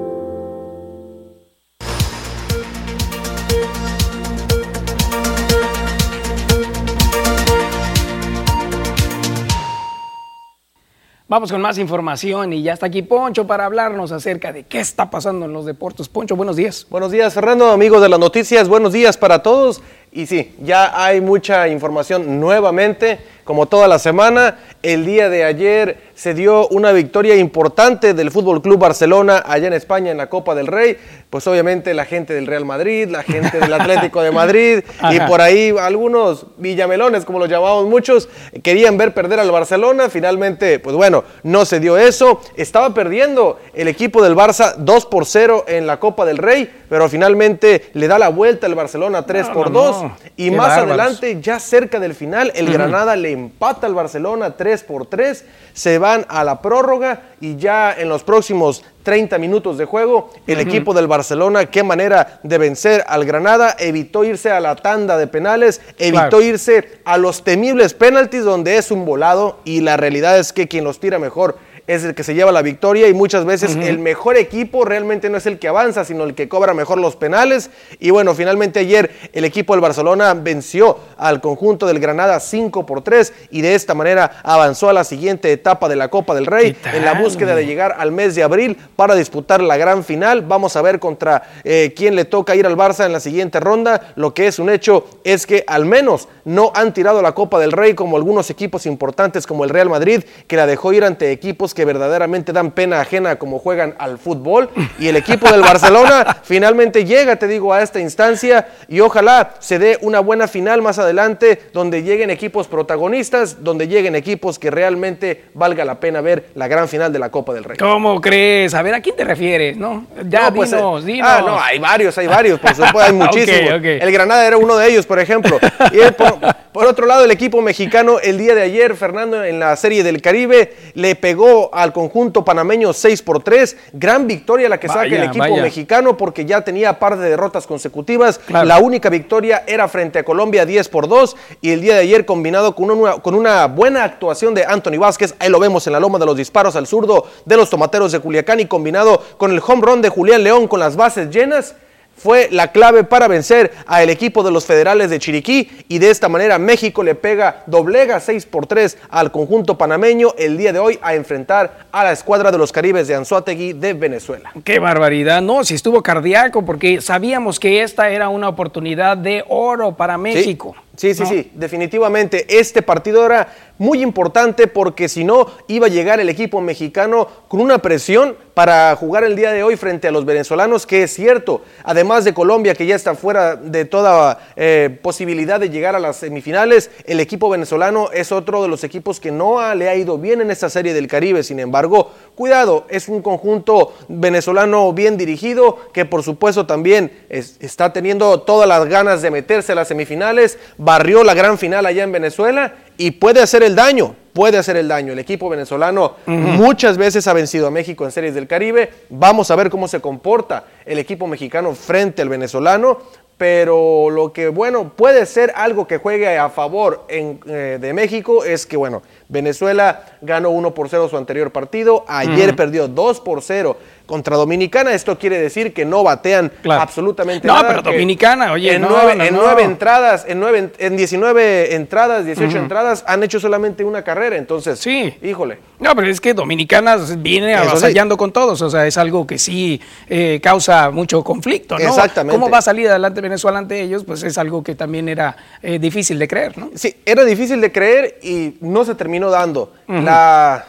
Vamos 11.32 11.50
con 11.50 11.62
más 11.62 11.78
información 11.78 12.52
y 12.52 12.62
ya 12.62 12.74
está 12.74 12.88
aquí 12.88 13.04
Poncho 13.04 13.48
para 13.48 13.64
hablarnos 13.64 14.12
acerca 14.12 14.52
de 14.52 14.64
qué 14.64 14.82
está 14.82 15.10
pasando 15.10 15.46
en 15.46 15.54
los 15.54 15.66
deportes. 15.66 16.10
Poncho, 16.10 16.36
buenos 16.36 16.58
días. 16.58 16.86
Buenos 16.90 17.10
días, 17.10 17.34
Fernando, 17.34 17.72
amigos 17.72 18.02
de 18.02 18.10
las 18.10 18.20
noticias. 18.20 18.68
Buenos 18.68 18.92
días 18.92 19.16
para 19.16 19.42
todos. 19.42 19.82
Y 20.12 20.26
sí, 20.26 20.54
ya 20.62 20.92
hay 20.94 21.22
mucha 21.22 21.70
información 21.70 22.42
nuevamente, 22.42 23.22
como 23.44 23.66
toda 23.66 23.88
la 23.88 24.00
semana. 24.00 24.60
El 24.84 25.06
día 25.06 25.30
de 25.30 25.44
ayer 25.44 26.12
se 26.16 26.34
dio 26.34 26.68
una 26.68 26.92
victoria 26.92 27.36
importante 27.36 28.14
del 28.14 28.32
Fútbol 28.32 28.62
Club 28.62 28.80
Barcelona 28.80 29.44
allá 29.46 29.68
en 29.68 29.74
España 29.74 30.12
en 30.12 30.18
la 30.18 30.30
Copa 30.30 30.56
del 30.56 30.68
Rey. 30.68 30.98
Pues 31.30 31.48
obviamente 31.48 31.94
la 31.94 32.06
gente 32.06 32.34
del 32.34 32.46
Real 32.46 32.66
Madrid, 32.66 33.08
la 33.10 33.24
gente 33.24 33.60
del 33.60 33.74
Atlético 33.74 34.22
de 34.22 34.32
Madrid 34.32 34.84
y 35.12 35.20
por 35.22 35.42
ahí 35.42 35.74
algunos 35.80 36.46
villamelones, 36.58 37.26
como 37.26 37.40
los 37.40 37.50
llamamos 37.50 37.86
muchos, 37.86 38.30
querían 38.64 38.98
ver 38.98 39.14
perder 39.14 39.40
al 39.40 39.50
Barcelona. 39.50 40.10
Finalmente, 40.10 40.80
pues 40.80 40.96
bueno, 40.96 41.24
no 41.44 41.66
se 41.66 41.80
dio 41.80 41.98
eso. 41.98 42.42
Estaba 42.56 42.94
perdiendo 42.94 43.60
el 43.74 43.88
equipo 43.88 44.22
del 44.22 44.36
Barça 44.36 44.76
2 44.78 45.06
por 45.06 45.26
0 45.26 45.66
en 45.68 45.88
la 45.88 46.00
Copa 46.00 46.26
del 46.26 46.38
Rey, 46.38 46.72
pero 46.90 47.10
finalmente 47.10 47.90
le 47.94 48.08
da 48.08 48.20
la 48.20 48.30
vuelta 48.30 48.68
el 48.68 48.76
Barcelona 48.76 49.26
3 49.26 49.50
por 49.50 49.72
2. 49.72 50.06
Y 50.38 50.52
más 50.52 50.78
adelante, 50.78 51.40
ya 51.42 51.60
cerca 51.60 52.00
del 52.00 52.14
final, 52.14 52.52
el 52.56 52.72
Granada 52.72 53.16
le 53.16 53.31
empata 53.32 53.88
al 53.88 53.96
Barcelona 53.96 54.56
3 54.58 54.84
por 54.84 55.06
3. 55.08 55.46
Se 55.74 55.98
van 55.98 56.26
a 56.30 56.44
la 56.44 56.62
prórroga 56.62 57.24
y 57.40 57.56
ya 57.56 57.94
en 57.94 58.10
los 58.10 58.24
próximos 58.24 58.84
30 59.04 59.38
minutos 59.40 59.78
de 59.78 59.86
juego, 59.86 60.30
el 60.48 60.60
equipo 60.60 60.94
del 60.94 61.08
Barcelona, 61.08 61.66
qué 61.66 61.84
manera 61.84 62.40
de 62.44 62.58
vencer 62.58 63.04
al 63.08 63.26
Granada, 63.26 63.76
evitó 63.80 64.24
irse 64.24 64.52
a 64.52 64.60
la 64.60 64.76
tanda 64.76 65.18
de 65.18 65.28
penales, 65.28 65.82
evitó 65.98 66.42
irse 66.42 67.00
a 67.04 67.18
los 67.18 67.44
temibles 67.44 67.94
penaltis 67.94 68.44
donde 68.44 68.78
es 68.78 68.92
un 68.92 69.06
volado 69.06 69.60
y 69.66 69.82
la 69.82 69.98
realidad 69.98 70.38
es 70.38 70.54
que 70.54 70.68
quien 70.68 70.84
los 70.84 71.00
tira 71.00 71.20
mejor 71.20 71.58
es 71.96 72.06
el 72.06 72.16
que 72.16 72.24
se 72.24 72.34
lleva 72.34 72.54
la 72.54 72.62
victoria 72.62 73.10
y 73.10 73.14
muchas 73.14 73.44
veces 73.44 73.76
el 73.76 74.00
mejor 74.00 74.38
equipo 74.38 74.86
realmente 74.86 75.30
no 75.30 75.38
es 75.38 75.46
el 75.46 75.60
que 75.60 75.68
avanza, 75.68 76.06
sino 76.06 76.24
el 76.24 76.36
que 76.36 76.48
cobra 76.48 76.74
mejor 76.74 76.98
los 76.98 77.18
penales. 77.18 77.70
Y 78.00 78.12
bueno, 78.12 78.34
finalmente 78.34 78.80
ayer 78.80 79.12
el 79.34 79.44
equipo 79.44 79.74
del 79.74 79.82
Barcelona 79.82 80.34
venció 80.34 80.98
al 81.18 81.42
conjunto 81.42 81.86
del 81.88 82.00
Granada 82.00 82.40
5 82.40 82.86
por 82.86 83.02
3 83.04 83.34
y 83.52 83.62
de 83.62 83.76
esta 83.76 83.94
manera 83.94 84.40
avanzó 84.44 84.88
a 84.88 84.94
la 84.94 85.04
siguiente 85.04 85.52
etapa 85.52 85.90
de 85.90 85.98
la 85.98 86.08
Copa 86.08 86.34
del 86.34 86.46
Rey 86.46 86.78
en 86.94 87.04
la 87.04 87.14
búsqueda 87.14 87.56
de 87.56 87.66
llegar 87.66 87.96
al 87.98 88.14
mes 88.14 88.36
de 88.36 88.44
abril 88.44 88.78
para 88.96 89.16
disputar 89.16 89.62
la 89.62 89.76
gran 89.76 90.06
final. 90.06 90.44
Vamos 90.44 90.78
a 90.78 90.82
ver 90.82 91.00
contra 91.00 91.44
eh, 91.66 91.94
quién 91.94 92.16
le 92.16 92.24
toca 92.24 92.56
ir 92.56 92.66
al 92.66 92.78
Barça 92.78 93.06
en 93.06 93.12
la 93.12 93.20
siguiente 93.20 93.60
ronda. 93.60 94.14
Lo 94.16 94.34
que 94.34 94.48
es 94.48 94.60
un 94.60 94.70
hecho 94.70 95.06
es 95.26 95.46
que 95.46 95.66
al 95.68 95.86
menos 95.86 96.30
no 96.46 96.72
han 96.74 96.94
tirado 96.94 97.22
la 97.22 97.34
Copa 97.34 97.60
del 97.60 97.74
Rey 97.74 97.96
como 97.96 98.16
algunos 98.16 98.50
equipos 98.50 98.86
importantes 98.86 99.46
como 99.46 99.66
el 99.66 99.70
Real 99.70 99.90
Madrid, 99.90 100.24
que 100.48 100.56
la 100.56 100.66
dejó 100.66 100.94
ir 100.94 101.04
ante 101.04 101.32
equipos 101.32 101.74
que 101.74 101.81
verdaderamente 101.86 102.52
dan 102.54 102.72
pena 102.72 103.02
ajena 103.02 103.38
como 103.38 103.60
juegan 103.60 103.96
al 103.98 104.18
fútbol. 104.18 104.70
Y 105.00 105.08
el 105.08 105.16
equipo 105.16 105.50
del 105.52 105.62
Barcelona 105.62 106.38
finalmente 106.44 107.06
llega, 107.06 107.36
te 107.36 107.48
digo, 107.48 107.74
a 107.74 107.82
esta 107.82 108.00
instancia 108.00 108.68
y 108.88 109.00
ojalá 109.00 109.52
se 109.60 109.80
dé 109.80 109.98
una 110.02 110.20
buena 110.20 110.48
final 110.48 110.82
más 110.82 111.00
adelante 111.00 111.62
donde 111.74 112.04
lleguen 112.04 112.30
equipos 112.30 112.68
protagonistas, 112.68 113.64
donde 113.64 113.88
lleguen 113.88 114.16
equipos 114.16 114.60
que 114.60 114.70
realmente 114.72 115.46
valga 115.54 115.86
la 115.86 116.00
pena 116.00 116.22
ver 116.22 116.48
la 116.56 116.68
gran 116.68 116.88
final 116.88 117.12
de 117.14 117.20
la 117.20 117.30
Copa 117.30 117.54
del 117.54 117.64
Rey. 117.64 117.78
¿Cómo 117.78 118.20
crees? 118.22 118.74
A 118.74 118.82
ver, 118.82 118.94
¿a 118.96 119.02
quién 119.02 119.16
te 119.16 119.24
refieres? 119.24 119.78
No, 119.78 120.06
ya 120.28 120.52
pues, 120.54 120.72
dinos, 120.72 121.04
eh, 121.04 121.06
dinos. 121.08 121.30
Ah, 121.32 121.44
no, 121.46 121.60
hay 121.60 121.80
varios, 121.80 122.18
hay 122.18 122.28
varios, 122.28 122.60
por 122.60 122.72
supuesto, 122.76 123.00
hay 123.00 123.14
muchísimos. 123.14 123.72
El 123.84 124.12
Granada 124.12 124.46
era 124.46 124.58
uno 124.58 124.78
de 124.78 124.90
ellos, 124.90 125.06
por 125.06 125.20
ejemplo. 125.20 125.60
Y 125.92 126.00
el- 126.00 126.14
por, 126.14 126.38
por 126.72 126.86
otro 126.86 127.06
lado, 127.06 127.26
el 127.26 127.32
equipo 127.32 127.62
mexicano 127.62 128.20
el 128.20 128.38
día 128.38 128.56
de 128.56 128.62
ayer, 128.62 128.96
Fernando, 128.96 129.44
en 129.44 129.60
la 129.60 129.76
Serie 129.76 130.04
del 130.04 130.22
Caribe, 130.22 130.74
le 130.94 131.16
pegó 131.16 131.71
al 131.72 131.94
conjunto 131.94 132.44
panameño 132.44 132.94
6 132.94 133.22
por 133.22 133.44
3. 133.44 133.78
Gran 133.94 134.28
victoria 134.28 134.70
la 134.70 134.80
que 134.80 134.88
saca 134.88 135.06
el 135.06 135.24
equipo 135.24 135.40
vaya. 135.40 135.62
mexicano 135.62 136.18
porque 136.18 136.46
ya 136.46 136.62
tenía 136.62 137.00
par 137.00 137.18
de 137.18 137.30
derrotas 137.30 137.68
consecutivas. 137.68 138.40
Claro. 138.40 138.68
La 138.68 138.80
única 138.80 139.10
victoria 139.10 139.64
era 139.68 139.88
frente 139.88 140.20
a 140.20 140.24
Colombia 140.24 140.66
10 140.66 140.90
por 140.90 141.08
2 141.08 141.36
y 141.62 141.72
el 141.72 141.82
día 141.82 141.96
de 141.96 142.02
ayer 142.02 142.26
combinado 142.26 142.76
con 142.76 142.92
una, 142.92 143.14
con 143.14 143.36
una 143.36 143.68
buena 143.68 144.04
actuación 144.04 144.54
de 144.54 144.66
Anthony 144.66 144.98
Vázquez, 145.00 145.36
ahí 145.40 145.50
lo 145.50 145.60
vemos 145.60 145.86
en 145.88 145.94
la 145.94 146.00
loma 146.00 146.20
de 146.20 146.26
los 146.26 146.38
disparos 146.38 146.76
al 146.76 146.88
zurdo 146.88 147.26
de 147.46 147.58
los 147.58 147.70
tomateros 147.70 148.12
de 148.12 148.20
Culiacán 148.20 148.60
y 148.60 148.66
combinado 148.66 149.22
con 149.38 149.52
el 149.52 149.62
home 149.66 149.82
run 149.82 150.02
de 150.02 150.10
Julián 150.10 150.44
León 150.44 150.68
con 150.68 150.80
las 150.80 150.96
bases 150.96 151.30
llenas 151.30 151.76
fue 152.22 152.50
la 152.52 152.72
clave 152.72 153.04
para 153.04 153.28
vencer 153.28 153.72
al 153.88 154.10
equipo 154.10 154.44
de 154.44 154.52
los 154.52 154.66
federales 154.66 155.10
de 155.10 155.18
Chiriquí 155.18 155.70
y 155.88 155.98
de 155.98 156.12
esta 156.12 156.30
manera 156.30 156.60
México 156.60 157.04
le 157.04 157.16
pega, 157.16 157.64
doblega 157.66 158.20
6 158.20 158.46
por 158.46 158.68
3 158.68 158.98
al 159.10 159.32
conjunto 159.32 159.78
panameño 159.78 160.34
el 160.38 160.58
día 160.58 160.72
de 160.72 160.80
hoy 160.80 161.00
a 161.02 161.16
enfrentar 161.16 161.88
a 161.92 162.04
la 162.04 162.12
escuadra 162.12 162.52
de 162.52 162.60
los 162.60 162.72
Caribes 162.72 163.08
de 163.08 163.16
Anzuategui 163.16 163.74
de 163.74 163.94
Venezuela. 163.94 164.52
Qué 164.64 164.78
barbaridad, 164.78 165.42
no, 165.42 165.64
si 165.64 165.74
estuvo 165.74 166.04
cardíaco, 166.04 166.64
porque 166.64 167.02
sabíamos 167.02 167.60
que 167.60 167.82
esta 167.82 168.10
era 168.10 168.30
una 168.30 168.50
oportunidad 168.50 169.18
de 169.18 169.44
oro 169.48 169.94
para 169.94 170.18
México. 170.18 170.76
Sí, 170.96 171.16
sí, 171.16 171.24
¿no? 171.24 171.30
sí, 171.30 171.52
definitivamente 171.56 172.46
este 172.60 172.84
partido 172.84 173.26
era 173.26 173.48
muy 173.80 174.04
importante 174.04 174.68
porque 174.68 175.10
si 175.10 175.24
no 175.24 175.48
iba 175.68 175.88
a 175.88 175.90
llegar 175.90 176.20
el 176.20 176.30
equipo 176.30 176.62
mexicano 176.62 177.28
con 177.48 177.62
una 177.62 177.80
presión 177.80 178.36
para 178.54 178.96
jugar 178.96 179.24
el 179.24 179.36
día 179.36 179.52
de 179.52 179.64
hoy 179.64 179.76
frente 179.78 180.08
a 180.08 180.12
los 180.12 180.26
venezolanos, 180.26 180.86
que 180.86 181.04
es 181.04 181.14
cierto, 181.14 181.62
además 181.84 182.26
de 182.26 182.34
Colombia 182.34 182.76
que 182.76 182.86
ya 182.86 182.96
está 182.96 183.16
fuera 183.16 183.56
de 183.56 183.86
toda 183.86 184.40
eh, 184.56 185.00
posibilidad 185.02 185.60
de 185.60 185.70
llegar 185.70 185.96
a 185.96 186.00
las 186.00 186.18
semifinales, 186.18 186.92
el 187.06 187.20
equipo 187.20 187.50
venezolano 187.50 188.10
es 188.14 188.32
otro 188.32 188.62
de 188.62 188.68
los 188.68 188.84
equipos 188.84 189.20
que 189.20 189.32
no 189.32 189.60
ha- 189.60 189.76
le 189.76 189.88
ha 189.90 189.96
ido 189.96 190.18
bien 190.18 190.42
en 190.42 190.52
esta 190.52 190.70
serie 190.70 190.94
del 190.94 191.08
Caribe, 191.08 191.44
sin 191.44 191.60
embargo, 191.60 192.12
cuidado, 192.36 192.86
es 192.90 193.08
un 193.08 193.22
conjunto 193.22 193.94
venezolano 194.10 194.92
bien 194.94 195.18
dirigido 195.18 195.78
que 195.94 196.06
por 196.06 196.24
supuesto 196.24 196.66
también 196.66 197.12
es- 197.30 197.58
está 197.62 197.94
teniendo 197.94 198.42
todas 198.42 198.68
las 198.68 198.86
ganas 198.88 199.22
de 199.22 199.32
meterse 199.32 199.72
a 199.72 199.76
las 199.76 199.88
semifinales, 199.88 200.58
barrió 200.78 201.24
la 201.24 201.34
gran 201.34 201.58
final 201.58 201.86
allá 201.86 202.04
en 202.04 202.12
Venezuela 202.12 202.76
y 203.02 203.10
puede 203.12 203.42
hacer 203.42 203.64
el 203.64 203.76
daño, 203.76 204.16
puede 204.32 204.60
hacer 204.60 204.78
el 204.78 204.88
daño. 204.88 205.14
El 205.14 205.20
equipo 205.20 205.50
venezolano 205.50 206.18
muchas 206.28 206.98
veces 206.98 207.28
ha 207.28 207.34
vencido 207.34 207.66
a 207.66 207.72
México 207.72 208.06
en 208.06 208.12
series 208.12 208.36
del 208.36 208.46
Caribe. 208.46 208.92
Vamos 209.10 209.50
a 209.50 209.56
ver 209.56 209.72
cómo 209.72 209.88
se 209.88 210.00
comporta 210.00 210.66
el 210.86 211.00
equipo 211.00 211.26
mexicano 211.26 211.74
frente 211.74 212.22
al 212.22 212.30
venezolano. 212.30 213.00
Pero 213.38 214.12
lo 214.12 214.32
que, 214.32 214.50
bueno, 214.50 214.92
puede 214.96 215.26
ser 215.26 215.52
algo 215.56 215.88
que 215.88 215.98
juegue 215.98 216.38
a 216.38 216.52
favor 216.52 217.06
en, 217.08 217.40
eh, 217.48 217.80
de 217.82 217.92
México 217.92 218.46
es 218.46 218.68
que, 218.68 218.78
bueno, 218.78 219.02
Venezuela 219.32 220.04
ganó 220.22 220.50
1 220.52 220.74
por 220.74 220.90
0 220.90 221.08
su 221.10 221.18
anterior 221.18 221.52
partido, 221.52 222.04
ayer 222.08 222.56
perdió 222.56 222.88
2 222.88 223.22
por 223.22 223.42
0 223.42 223.78
contra 224.06 224.36
Dominicana, 224.36 224.92
esto 224.94 225.18
quiere 225.18 225.40
decir 225.40 225.74
que 225.74 225.86
no 225.86 226.04
batean 226.04 226.52
Claro. 226.62 226.82
absolutamente 226.82 227.48
No, 227.48 227.54
nada. 227.56 227.70
pero 227.70 227.82
que 227.84 227.92
Dominicana, 227.92 228.52
oye, 228.52 228.76
en, 228.76 228.82
no, 228.82 228.90
nueve, 228.90 229.16
no, 229.16 229.24
en 229.24 229.34
no. 229.34 229.42
nueve 229.44 229.64
entradas, 229.64 230.26
en, 230.28 230.38
nueve, 230.42 230.70
en 230.80 230.98
19 230.98 231.76
entradas, 231.76 232.26
18 232.26 232.58
entradas, 232.58 233.06
han 233.08 233.24
hecho 233.24 233.40
solamente 233.40 233.86
una 233.86 234.04
carrera, 234.04 234.36
entonces, 234.36 234.80
Sí. 234.80 235.14
híjole. 235.22 235.60
No, 235.80 235.96
pero 235.96 236.08
es 236.10 236.20
que 236.20 236.34
Dominicana 236.34 236.98
viene 237.20 237.54
Eso 237.54 237.64
sí. 237.64 237.70
avasallando 237.70 238.18
con 238.18 238.34
todos, 238.34 238.62
o 238.62 238.70
sea, 238.70 238.86
es 238.86 238.98
algo 238.98 239.26
que 239.26 239.38
sí 239.38 239.80
eh, 240.10 240.42
causa 240.44 240.92
mucho 240.92 241.24
conflicto, 241.24 241.80
¿no? 241.80 241.88
Exactamente. 241.88 242.38
¿Cómo 242.38 242.52
va 242.52 242.58
a 242.58 242.62
salir 242.62 242.90
adelante 242.90 243.22
Venezuela 243.22 243.60
ante 243.60 243.80
ellos? 243.82 244.04
Pues 244.04 244.24
es 244.24 244.38
algo 244.38 244.62
que 244.62 244.76
también 244.76 245.08
era 245.08 245.38
eh, 245.62 245.80
difícil 245.80 246.20
de 246.20 246.28
creer, 246.28 246.58
¿no? 246.58 246.70
Sí, 246.76 246.98
era 247.06 247.24
difícil 247.24 247.62
de 247.62 247.72
creer 247.72 248.20
y 248.22 248.56
no 248.60 248.84
se 248.84 248.94
terminó 248.96 249.21
terminó 249.22 249.30
dando. 249.30 249.74
la, 249.88 250.66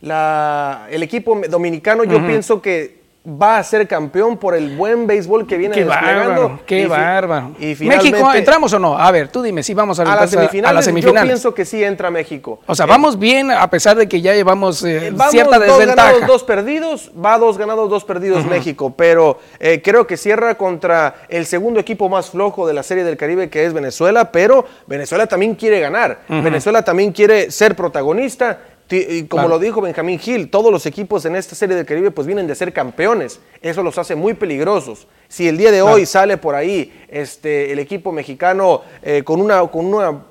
la, 0.00 0.86
el 0.90 1.02
equipo 1.02 1.40
dominicano 1.48 2.04
yo 2.04 2.24
pienso 2.26 2.60
que 2.60 2.97
va 3.28 3.58
a 3.58 3.62
ser 3.64 3.86
campeón 3.86 4.38
por 4.38 4.54
el 4.54 4.74
buen 4.76 5.06
béisbol 5.06 5.46
que 5.46 5.58
viene 5.58 5.74
qué 5.74 5.84
desplegando. 5.84 6.30
Bárbaro, 6.30 6.60
qué 6.64 6.80
Y 6.80 6.86
bárbaro. 6.86 7.50
Y 7.58 7.74
México, 7.84 8.32
¿entramos 8.32 8.72
o 8.72 8.78
no? 8.78 8.96
A 8.98 9.10
ver, 9.10 9.28
tú 9.28 9.42
dime, 9.42 9.62
si 9.62 9.74
vamos 9.74 10.00
a, 10.00 10.04
a 10.04 10.16
las 10.16 10.30
semifinales, 10.30 10.70
a 10.70 10.72
las 10.72 10.84
yo 10.84 10.88
semifinales. 10.90 11.24
pienso 11.24 11.52
que 11.54 11.64
sí 11.66 11.84
entra 11.84 12.10
México. 12.10 12.60
O 12.66 12.74
sea, 12.74 12.86
Eh, 12.86 12.88
vamos 12.88 13.18
bien 13.18 13.50
a 13.50 13.68
pesar 13.68 13.96
de 13.96 14.08
que 14.08 14.20
ya 14.22 14.32
llevamos 14.34 14.82
eh, 14.82 15.10
Vamos 15.12 15.30
cierta 15.30 15.58
dos 15.58 15.78
desventaja. 15.78 16.12
ganados, 16.12 16.26
dos 16.26 16.42
perdidos, 16.44 17.10
va 17.22 17.36
dos 17.38 17.58
ganados, 17.58 17.90
dos 17.90 18.04
perdidos 18.04 18.46
México, 18.46 18.94
pero 18.96 19.38
eh, 19.60 19.82
creo 19.82 20.06
que 20.06 20.16
cierra 20.16 20.54
contra 20.56 21.16
el 21.28 21.44
segundo 21.44 21.80
equipo 21.80 22.08
más 22.08 22.30
flojo 22.30 22.66
de 22.66 22.72
la 22.72 22.82
Serie 22.82 23.04
del 23.04 23.16
Caribe 23.18 23.50
que 23.50 23.66
es 23.66 23.72
Venezuela, 23.74 24.32
pero 24.32 24.64
Venezuela 24.86 25.26
también 25.26 25.54
quiere 25.54 25.80
ganar, 25.80 26.20
Venezuela 26.28 26.82
también 26.82 27.12
quiere 27.12 27.50
ser 27.50 27.76
protagonista. 27.76 28.58
Y 28.90 29.24
como 29.24 29.42
Claro. 29.42 29.48
lo 29.48 29.58
dijo 29.58 29.80
Benjamín 29.80 30.18
Gil, 30.18 30.50
todos 30.50 30.72
los 30.72 30.86
equipos 30.86 31.24
en 31.24 31.36
esta 31.36 31.54
Serie 31.54 31.76
del 31.76 31.84
Caribe 31.84 32.10
pues 32.10 32.26
vienen 32.26 32.46
de 32.46 32.54
ser 32.54 32.72
campeones, 32.72 33.40
eso 33.60 33.82
los 33.82 33.98
hace 33.98 34.14
muy 34.14 34.34
peligrosos. 34.34 35.06
Si 35.28 35.46
el 35.46 35.58
día 35.58 35.70
de 35.70 35.82
hoy 35.82 36.06
sale 36.06 36.36
por 36.36 36.54
ahí 36.54 36.92
este, 37.08 37.72
el 37.72 37.78
equipo 37.78 38.12
mexicano 38.12 38.82
eh, 39.02 39.22
con 39.24 39.40
una, 39.40 39.66
con 39.66 39.86
una 39.86 40.22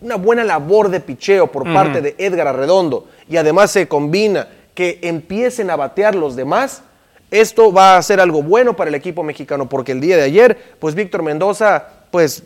una 0.00 0.16
buena 0.16 0.44
labor 0.44 0.90
de 0.90 1.00
picheo 1.00 1.46
por 1.50 1.64
parte 1.72 2.02
de 2.02 2.14
Edgar 2.18 2.48
Arredondo 2.48 3.06
y 3.28 3.38
además 3.38 3.70
se 3.70 3.88
combina 3.88 4.46
que 4.74 4.98
empiecen 5.02 5.70
a 5.70 5.76
batear 5.76 6.14
los 6.14 6.36
demás, 6.36 6.82
esto 7.30 7.72
va 7.72 7.96
a 7.96 8.02
ser 8.02 8.20
algo 8.20 8.42
bueno 8.42 8.76
para 8.76 8.88
el 8.88 8.94
equipo 8.94 9.22
mexicano 9.22 9.68
porque 9.68 9.92
el 9.92 10.00
día 10.00 10.16
de 10.16 10.24
ayer, 10.24 10.76
pues 10.78 10.94
Víctor 10.94 11.22
Mendoza, 11.22 11.88
pues 12.10 12.42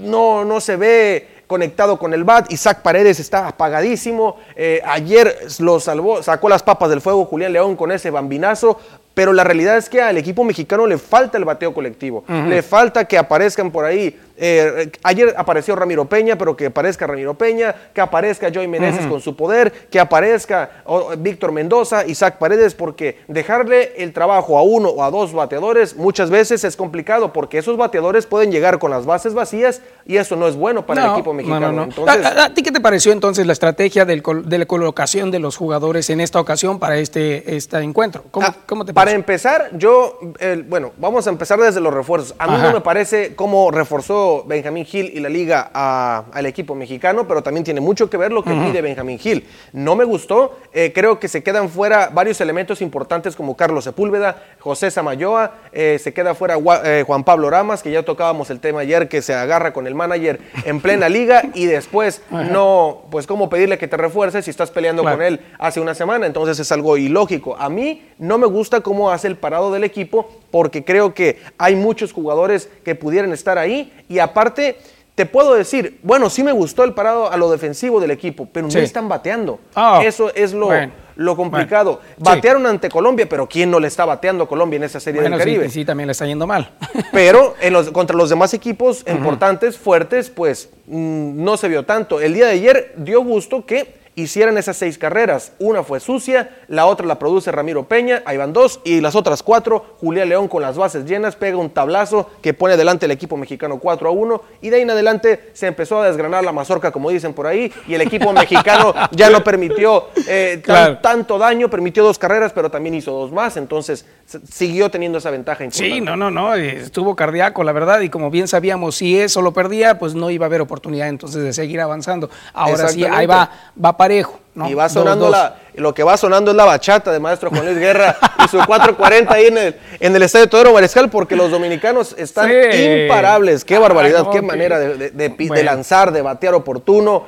no, 0.00 0.44
no 0.44 0.60
se 0.60 0.76
ve 0.76 1.28
conectado 1.46 1.98
con 1.98 2.14
el 2.14 2.24
bat. 2.24 2.50
Isaac 2.52 2.82
Paredes 2.82 3.20
está 3.20 3.48
apagadísimo. 3.48 4.36
Eh, 4.56 4.80
ayer 4.84 5.36
lo 5.58 5.80
salvó, 5.80 6.22
sacó 6.22 6.48
las 6.48 6.62
papas 6.62 6.90
del 6.90 7.00
fuego 7.00 7.24
Julián 7.24 7.52
León 7.52 7.76
con 7.76 7.92
ese 7.92 8.10
bambinazo. 8.10 8.78
Pero 9.14 9.32
la 9.32 9.44
realidad 9.44 9.76
es 9.76 9.88
que 9.88 10.02
al 10.02 10.16
equipo 10.18 10.42
mexicano 10.42 10.86
le 10.86 10.98
falta 10.98 11.38
el 11.38 11.44
bateo 11.44 11.72
colectivo. 11.72 12.24
Le 12.28 12.62
falta 12.62 13.04
que 13.04 13.16
aparezcan 13.16 13.70
por 13.70 13.84
ahí. 13.84 14.18
eh, 14.36 14.90
ayer 15.04 15.32
apareció 15.36 15.76
Ramiro 15.76 16.06
Peña, 16.06 16.36
pero 16.36 16.56
que 16.56 16.66
aparezca 16.66 17.06
Ramiro 17.06 17.34
Peña, 17.34 17.72
que 17.94 18.00
aparezca 18.00 18.50
Joey 18.52 18.66
Meneses 18.66 19.06
con 19.06 19.20
su 19.20 19.36
poder, 19.36 19.70
que 19.88 20.00
aparezca 20.00 20.82
oh, 20.86 21.12
Víctor 21.16 21.52
Mendoza, 21.52 22.04
Isaac 22.04 22.38
Paredes, 22.38 22.74
porque 22.74 23.18
dejarle 23.28 23.92
el 24.02 24.12
trabajo 24.12 24.58
a 24.58 24.62
uno 24.62 24.88
o 24.88 25.04
a 25.04 25.10
dos 25.12 25.32
bateadores 25.32 25.94
muchas 25.94 26.30
veces 26.30 26.64
es 26.64 26.76
complicado, 26.76 27.32
porque 27.32 27.58
esos 27.58 27.76
bateadores 27.76 28.26
pueden 28.26 28.50
llegar 28.50 28.80
con 28.80 28.90
las 28.90 29.06
bases 29.06 29.34
vacías 29.34 29.80
y 30.04 30.16
eso 30.16 30.34
no 30.34 30.48
es 30.48 30.56
bueno 30.56 30.84
para 30.84 31.04
el 31.04 31.12
equipo 31.12 31.30
no, 31.30 31.34
mexicano. 31.34 31.66
no, 31.68 31.72
no. 31.72 31.84
Entonces, 31.84 32.26
¿A, 32.26 32.52
ti 32.52 32.62
qué 32.64 32.72
te 32.72 32.80
pareció 32.80 33.12
entonces 33.12 33.46
la 33.46 33.52
estrategia 33.52 34.04
del 34.04 34.22
col- 34.22 34.48
de 34.48 34.58
la 34.58 34.66
colocación 34.66 35.30
de 35.30 35.38
los 35.38 35.56
jugadores 35.56 36.10
en 36.10 36.20
esta 36.20 36.40
ocasión 36.40 36.80
para 36.80 36.96
este, 36.98 37.54
este 37.54 37.76
encuentro? 37.78 38.24
¿Cómo, 38.32 38.46
Ah, 38.48 38.56
cómo 38.66 38.84
te 38.84 38.92
Para 39.04 39.16
empezar, 39.16 39.68
yo, 39.76 40.18
bueno, 40.66 40.92
vamos 40.96 41.26
a 41.26 41.30
empezar 41.30 41.58
desde 41.60 41.78
los 41.78 41.92
refuerzos. 41.92 42.34
A 42.38 42.46
mí 42.46 42.54
Ajá. 42.54 42.68
no 42.68 42.72
me 42.72 42.80
parece 42.80 43.34
cómo 43.34 43.70
reforzó 43.70 44.44
Benjamín 44.46 44.86
Gil 44.86 45.10
y 45.14 45.20
la 45.20 45.28
liga 45.28 45.70
a- 45.74 46.24
al 46.32 46.46
equipo 46.46 46.74
mexicano, 46.74 47.28
pero 47.28 47.42
también 47.42 47.64
tiene 47.64 47.82
mucho 47.82 48.08
que 48.08 48.16
ver 48.16 48.32
lo 48.32 48.42
que 48.42 48.50
pide 48.52 48.80
Benjamín 48.80 49.18
Gil. 49.18 49.46
No 49.74 49.94
me 49.94 50.04
gustó, 50.04 50.58
eh, 50.72 50.92
creo 50.94 51.20
que 51.20 51.28
se 51.28 51.42
quedan 51.42 51.68
fuera 51.68 52.08
varios 52.14 52.40
elementos 52.40 52.80
importantes 52.80 53.36
como 53.36 53.58
Carlos 53.58 53.84
Sepúlveda, 53.84 54.42
José 54.58 54.90
Samayoa, 54.90 55.52
eh, 55.72 55.98
se 56.02 56.14
queda 56.14 56.34
fuera 56.34 56.56
eh, 56.84 57.04
Juan 57.06 57.24
Pablo 57.24 57.50
Ramas, 57.50 57.82
que 57.82 57.90
ya 57.90 58.04
tocábamos 58.04 58.48
el 58.48 58.60
tema 58.60 58.80
ayer, 58.80 59.10
que 59.10 59.20
se 59.20 59.34
agarra 59.34 59.74
con 59.74 59.86
el 59.86 59.94
manager 59.94 60.40
en 60.64 60.80
plena 60.80 61.10
liga 61.10 61.42
y 61.52 61.66
después 61.66 62.22
no, 62.30 63.02
pues 63.10 63.26
cómo 63.26 63.50
pedirle 63.50 63.76
que 63.76 63.86
te 63.86 63.98
refuerce 63.98 64.40
si 64.40 64.48
estás 64.50 64.70
peleando 64.70 65.02
Claro. 65.02 65.18
con 65.18 65.26
él 65.26 65.40
hace 65.58 65.78
una 65.80 65.94
semana, 65.94 66.24
entonces 66.26 66.58
es 66.58 66.72
algo 66.72 66.96
ilógico. 66.96 67.54
A 67.58 67.68
mí 67.68 68.02
no 68.18 68.38
me 68.38 68.46
gusta 68.46 68.80
cómo 68.80 68.93
hace 69.10 69.26
el 69.28 69.36
parado 69.36 69.72
del 69.72 69.84
equipo 69.84 70.28
porque 70.50 70.84
creo 70.84 71.14
que 71.14 71.38
hay 71.58 71.74
muchos 71.76 72.12
jugadores 72.12 72.68
que 72.84 72.94
pudieran 72.94 73.32
estar 73.32 73.58
ahí 73.58 73.92
y 74.08 74.18
aparte 74.18 74.76
te 75.14 75.26
puedo 75.26 75.54
decir, 75.54 75.98
bueno, 76.02 76.28
sí 76.28 76.42
me 76.42 76.50
gustó 76.52 76.82
el 76.82 76.92
parado 76.92 77.30
a 77.30 77.36
lo 77.36 77.48
defensivo 77.50 78.00
del 78.00 78.10
equipo, 78.10 78.48
pero 78.52 78.68
Sí. 78.70 78.78
no 78.78 78.82
están 78.82 79.08
bateando. 79.08 79.60
Ah, 79.74 80.00
Eso 80.04 80.34
es 80.34 80.52
lo, 80.52 80.66
bueno, 80.66 80.92
lo 81.14 81.36
complicado. 81.36 82.00
bueno, 82.00 82.14
sí. 82.16 82.22
Batearon 82.24 82.66
ante 82.66 82.88
Colombia, 82.88 83.28
pero 83.28 83.48
¿quién 83.48 83.70
no 83.70 83.78
le 83.78 83.86
está 83.86 84.04
bateando 84.04 84.42
a 84.42 84.48
Colombia 84.48 84.76
en 84.78 84.82
esa 84.82 84.98
serie 84.98 85.20
Bueno, 85.20 85.36
del 85.36 85.46
Caribe? 85.46 85.68
sí, 85.70 85.84
también 85.84 86.08
le 86.08 86.12
está 86.12 86.26
yendo 86.26 86.48
mal. 86.48 86.68
Pero 87.12 87.54
en 87.60 87.72
los, 87.74 87.90
contra 87.92 88.16
los 88.16 88.28
demás 88.28 88.54
equipos 88.54 89.04
importantes, 89.08 89.78
fuertes, 89.78 90.30
pues 90.30 90.68
mm, 90.88 91.44
no 91.44 91.56
se 91.58 91.68
vio 91.68 91.84
tanto. 91.84 92.20
El 92.20 92.34
día 92.34 92.46
de 92.46 92.52
ayer 92.54 92.94
dio 92.96 93.20
gusto 93.22 93.64
que 93.64 93.94
hicieran 94.16 94.56
esas 94.58 94.76
seis 94.76 94.96
carreras. 94.98 95.52
Una 95.58 95.82
fue 95.82 95.98
sucia, 96.00 96.50
la 96.68 96.86
otra 96.86 97.06
la 97.06 97.18
produce 97.18 97.50
Ramiro 97.50 97.88
Peña, 97.88 98.22
ahí 98.26 98.36
van 98.36 98.52
dos, 98.52 98.80
y 98.84 99.00
las 99.00 99.14
otras 99.16 99.42
cuatro, 99.42 99.96
Julián 100.00 100.28
León 100.28 100.48
con 100.48 100.62
las 100.62 100.76
bases 100.76 101.04
llenas, 101.04 101.36
pega 101.36 101.56
un 101.56 101.70
tablazo 101.70 102.30
que 102.42 102.54
pone 102.54 102.74
adelante 102.74 103.06
el 103.06 103.12
equipo 103.12 103.36
mexicano 103.36 103.78
4 103.78 104.08
a 104.08 104.12
1, 104.12 104.42
y 104.62 104.70
de 104.70 104.76
ahí 104.76 104.82
en 104.82 104.90
adelante 104.90 105.50
se 105.52 105.66
empezó 105.66 106.00
a 106.00 106.06
desgranar 106.06 106.44
la 106.44 106.52
mazorca, 106.52 106.90
como 106.92 107.10
dicen 107.10 107.32
por 107.34 107.46
ahí, 107.46 107.72
y 107.88 107.94
el 107.94 108.00
equipo 108.02 108.32
mexicano 108.32 108.94
ya 109.12 109.30
no 109.30 109.42
permitió 109.42 110.04
eh, 110.28 110.62
tan- 110.64 111.02
tanto 111.02 111.38
daño, 111.38 111.68
permitió 111.68 112.04
dos 112.04 112.18
carreras, 112.18 112.52
pero 112.52 112.70
también 112.70 112.94
hizo 112.94 113.10
dos 113.12 113.32
más, 113.32 113.56
entonces 113.56 114.06
siguió 114.50 114.90
teniendo 114.90 115.18
esa 115.18 115.30
ventaja 115.30 115.64
importante. 115.64 115.94
Sí, 115.96 116.00
no, 116.00 116.16
no, 116.16 116.30
no, 116.30 116.54
eh, 116.54 116.80
estuvo 116.82 117.14
cardíaco, 117.16 117.64
la 117.64 117.72
verdad, 117.72 118.00
y 118.00 118.08
como 118.08 118.30
bien 118.30 118.48
sabíamos, 118.48 118.94
si 118.96 119.18
eso 119.18 119.42
lo 119.42 119.52
perdía, 119.52 119.98
pues 119.98 120.14
no 120.14 120.30
iba 120.30 120.46
a 120.46 120.48
haber 120.48 120.60
oportunidad 120.60 121.08
entonces 121.08 121.42
de 121.42 121.52
seguir 121.52 121.80
avanzando. 121.80 122.30
Ahora 122.52 122.88
sí, 122.88 123.04
ahí 123.04 123.26
va, 123.26 123.50
va 123.82 123.96
parejo. 124.04 124.38
¿no? 124.54 124.68
Y 124.70 124.74
va 124.74 124.88
sonando 124.88 125.24
dos. 125.24 125.32
la, 125.32 125.56
lo 125.74 125.92
que 125.92 126.04
va 126.04 126.16
sonando 126.16 126.52
es 126.52 126.56
la 126.56 126.64
bachata 126.64 127.10
de 127.10 127.18
maestro 127.18 127.50
Juan 127.50 127.64
Luis 127.66 127.76
Guerra 127.78 128.16
y 128.44 128.46
su 128.48 128.58
440 128.58 129.34
ahí 129.34 129.46
en 129.46 129.58
el, 129.58 129.76
en 129.98 130.14
el 130.14 130.22
estadio 130.22 130.48
Teodoro 130.48 130.72
Mariscal, 130.72 131.10
porque 131.10 131.34
los 131.34 131.50
dominicanos 131.50 132.14
están 132.16 132.48
Sí. 132.70 132.84
imparables. 133.02 133.64
Qué 133.64 133.78
barbaridad, 133.78 134.20
Ay, 134.20 134.24
no, 134.26 134.30
qué 134.30 134.42
manera 134.42 134.78
de, 134.78 135.10
de- 135.10 135.62
lanzar, 135.64 136.12
de 136.12 136.22
batear 136.22 136.54
oportuno. 136.54 137.24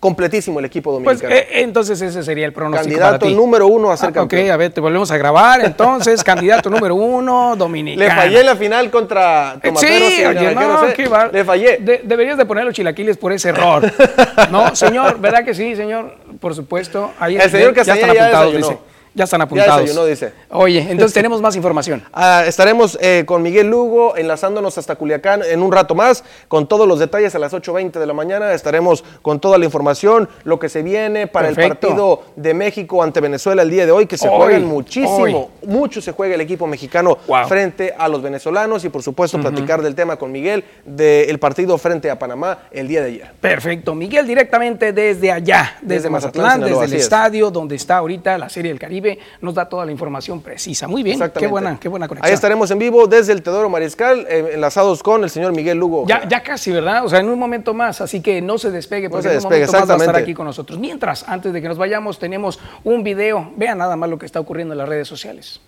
Completísimo 0.00 0.60
el 0.60 0.64
equipo 0.66 0.92
Pues 1.02 1.20
dominicano. 1.20 1.34
eh, 1.34 1.62
entonces 1.62 2.00
ese 2.00 2.22
sería 2.22 2.46
el 2.46 2.52
pronóstico 2.52 2.84
Candidato 2.90 3.18
para 3.18 3.30
ti. 3.30 3.34
número 3.34 3.66
uno 3.66 3.90
a 3.90 3.96
ser 3.96 4.10
Ah, 4.10 4.12
campeón. 4.12 4.44
Ok, 4.44 4.50
a 4.50 4.56
ver, 4.56 4.72
te 4.72 4.80
volvemos 4.80 5.10
a 5.10 5.16
grabar. 5.16 5.60
Entonces, 5.64 6.22
candidato 6.24 6.70
número 6.70 6.94
uno, 6.94 7.56
dominicano. 7.56 8.08
Le 8.08 8.14
fallé 8.14 8.40
en 8.40 8.46
la 8.46 8.54
final 8.56 8.90
contra 8.90 9.54
Eh, 9.54 9.60
Tomateros 9.68 9.80
Sí, 10.08 10.22
y 10.22 10.24
oye, 10.24 10.54
Naranjeros, 10.54 11.10
no, 11.10 11.32
Le 11.32 11.44
fallé. 11.44 11.78
De- 11.78 12.00
deberías 12.04 12.38
de 12.38 12.46
poner 12.46 12.64
los 12.64 12.74
chilaquiles 12.74 13.16
por 13.16 13.32
ese 13.32 13.48
error. 13.50 13.82
No, 14.52 14.74
señor, 14.76 15.18
¿verdad 15.20 15.44
que 15.44 15.52
sí, 15.54 15.74
señor? 15.74 16.14
Por 16.40 16.54
supuesto. 16.54 17.10
Ahí 17.18 17.36
El 17.36 17.50
señor 17.50 17.74
ya 17.74 17.80
están 17.82 17.96
Castañeda 17.96 18.14
ya 18.14 18.22
apuntados, 18.26 18.52
desayunó. 18.54 18.68
dice. 18.80 18.97
Ya 19.14 19.24
están 19.24 19.40
apuntados. 19.42 19.80
desayunó, 19.82 20.04
dice. 20.06 20.32
Oye, 20.50 20.80
entonces 20.90 21.12
tenemos 21.14 21.40
más 21.40 21.56
información. 21.56 22.02
Ah, 22.12 22.44
estaremos 22.46 22.98
eh, 23.00 23.24
con 23.26 23.42
Miguel 23.42 23.68
Lugo 23.68 24.16
enlazándonos 24.16 24.78
hasta 24.78 24.96
Culiacán 24.96 25.42
en 25.42 25.62
un 25.62 25.72
rato 25.72 25.94
más 25.94 26.24
con 26.48 26.68
todos 26.68 26.86
los 26.86 26.98
detalles 26.98 27.34
a 27.34 27.38
las 27.38 27.52
8.20 27.52 27.92
de 27.98 28.06
la 28.06 28.14
mañana. 28.14 28.52
Estaremos 28.52 29.04
con 29.22 29.40
toda 29.40 29.58
la 29.58 29.64
información, 29.64 30.28
lo 30.44 30.58
que 30.58 30.68
se 30.68 30.82
viene 30.82 31.26
para 31.26 31.48
el 31.48 31.56
partido 31.56 32.22
de 32.36 32.54
México 32.54 33.02
ante 33.02 33.20
Venezuela 33.20 33.62
el 33.62 33.70
día 33.70 33.86
de 33.86 33.92
hoy, 33.92 34.06
que 34.06 34.16
se 34.18 34.28
Hoy, 34.28 34.36
juegan 34.36 34.64
muchísimo, 34.66 35.50
hoy. 35.62 35.68
mucho 35.68 36.00
se 36.00 36.12
juega 36.12 36.34
el 36.34 36.40
equipo 36.40 36.66
mexicano 36.66 37.18
Wow. 37.26 37.46
frente 37.48 37.94
a 37.96 38.08
los 38.08 38.22
venezolanos 38.22 38.84
y 38.84 38.88
por 38.88 39.02
supuesto 39.02 39.38
platicar 39.40 39.82
del 39.82 39.94
tema 39.94 40.16
con 40.16 40.30
Miguel 40.32 40.64
del 40.84 41.38
partido 41.38 41.76
frente 41.78 42.10
a 42.10 42.18
Panamá 42.18 42.58
el 42.70 42.88
día 42.88 43.00
de 43.02 43.06
ayer. 43.08 43.30
Perfecto. 43.40 43.94
Miguel, 43.94 44.26
directamente 44.26 44.92
desde 44.92 45.30
allá, 45.32 45.76
desde, 45.80 45.94
Desde 45.94 46.10
Mazatlán, 46.10 46.60
desde 46.60 46.84
el 46.84 46.92
es. 46.94 47.02
estadio 47.02 47.50
donde 47.50 47.76
está 47.76 47.98
ahorita 47.98 48.36
la 48.38 48.48
Serie 48.48 48.70
del 48.70 48.78
Caribe, 48.78 48.97
nos 49.40 49.54
da 49.54 49.68
toda 49.68 49.84
la 49.84 49.92
información 49.92 50.40
precisa. 50.40 50.88
Muy 50.88 51.02
bien, 51.02 51.18
qué 51.18 51.24
Exactamente. 51.24 51.50
buena, 51.50 51.80
qué 51.80 51.88
buena 51.88 52.08
conexión. 52.08 52.28
Ahí 52.28 52.34
estaremos 52.34 52.70
en 52.70 52.78
vivo 52.78 53.06
desde 53.06 53.32
el 53.32 53.42
Teodoro 53.42 53.68
Mariscal, 53.68 54.26
eh, 54.28 54.50
enlazados 54.54 55.02
con 55.02 55.24
el 55.24 55.30
señor 55.30 55.52
Miguel 55.52 55.78
Lugo. 55.78 56.06
Ya, 56.06 56.26
ya 56.28 56.42
casi, 56.42 56.72
¿verdad? 56.72 57.04
O 57.04 57.08
sea, 57.08 57.20
en 57.20 57.28
un 57.28 57.38
momento 57.38 57.74
más, 57.74 58.00
así 58.00 58.20
que 58.20 58.40
no 58.40 58.58
se 58.58 58.70
despegue, 58.70 59.10
porque 59.10 59.24
se 59.24 59.28
en 59.28 59.36
un 59.36 59.42
despegue, 59.42 59.66
momento 59.66 59.80
más 59.80 59.90
va 59.90 59.94
a 59.94 60.06
estar 60.06 60.16
aquí 60.16 60.34
con 60.34 60.46
nosotros. 60.46 60.78
Mientras, 60.78 61.28
antes 61.28 61.52
de 61.52 61.62
que 61.62 61.68
nos 61.68 61.78
vayamos, 61.78 62.18
tenemos 62.18 62.58
un 62.84 63.02
video. 63.02 63.52
Vean 63.56 63.78
nada 63.78 63.96
más 63.96 64.08
lo 64.10 64.18
que 64.18 64.26
está 64.26 64.40
ocurriendo 64.40 64.74
en 64.74 64.78
las 64.78 64.88
redes 64.88 65.08
sociales. 65.08 65.60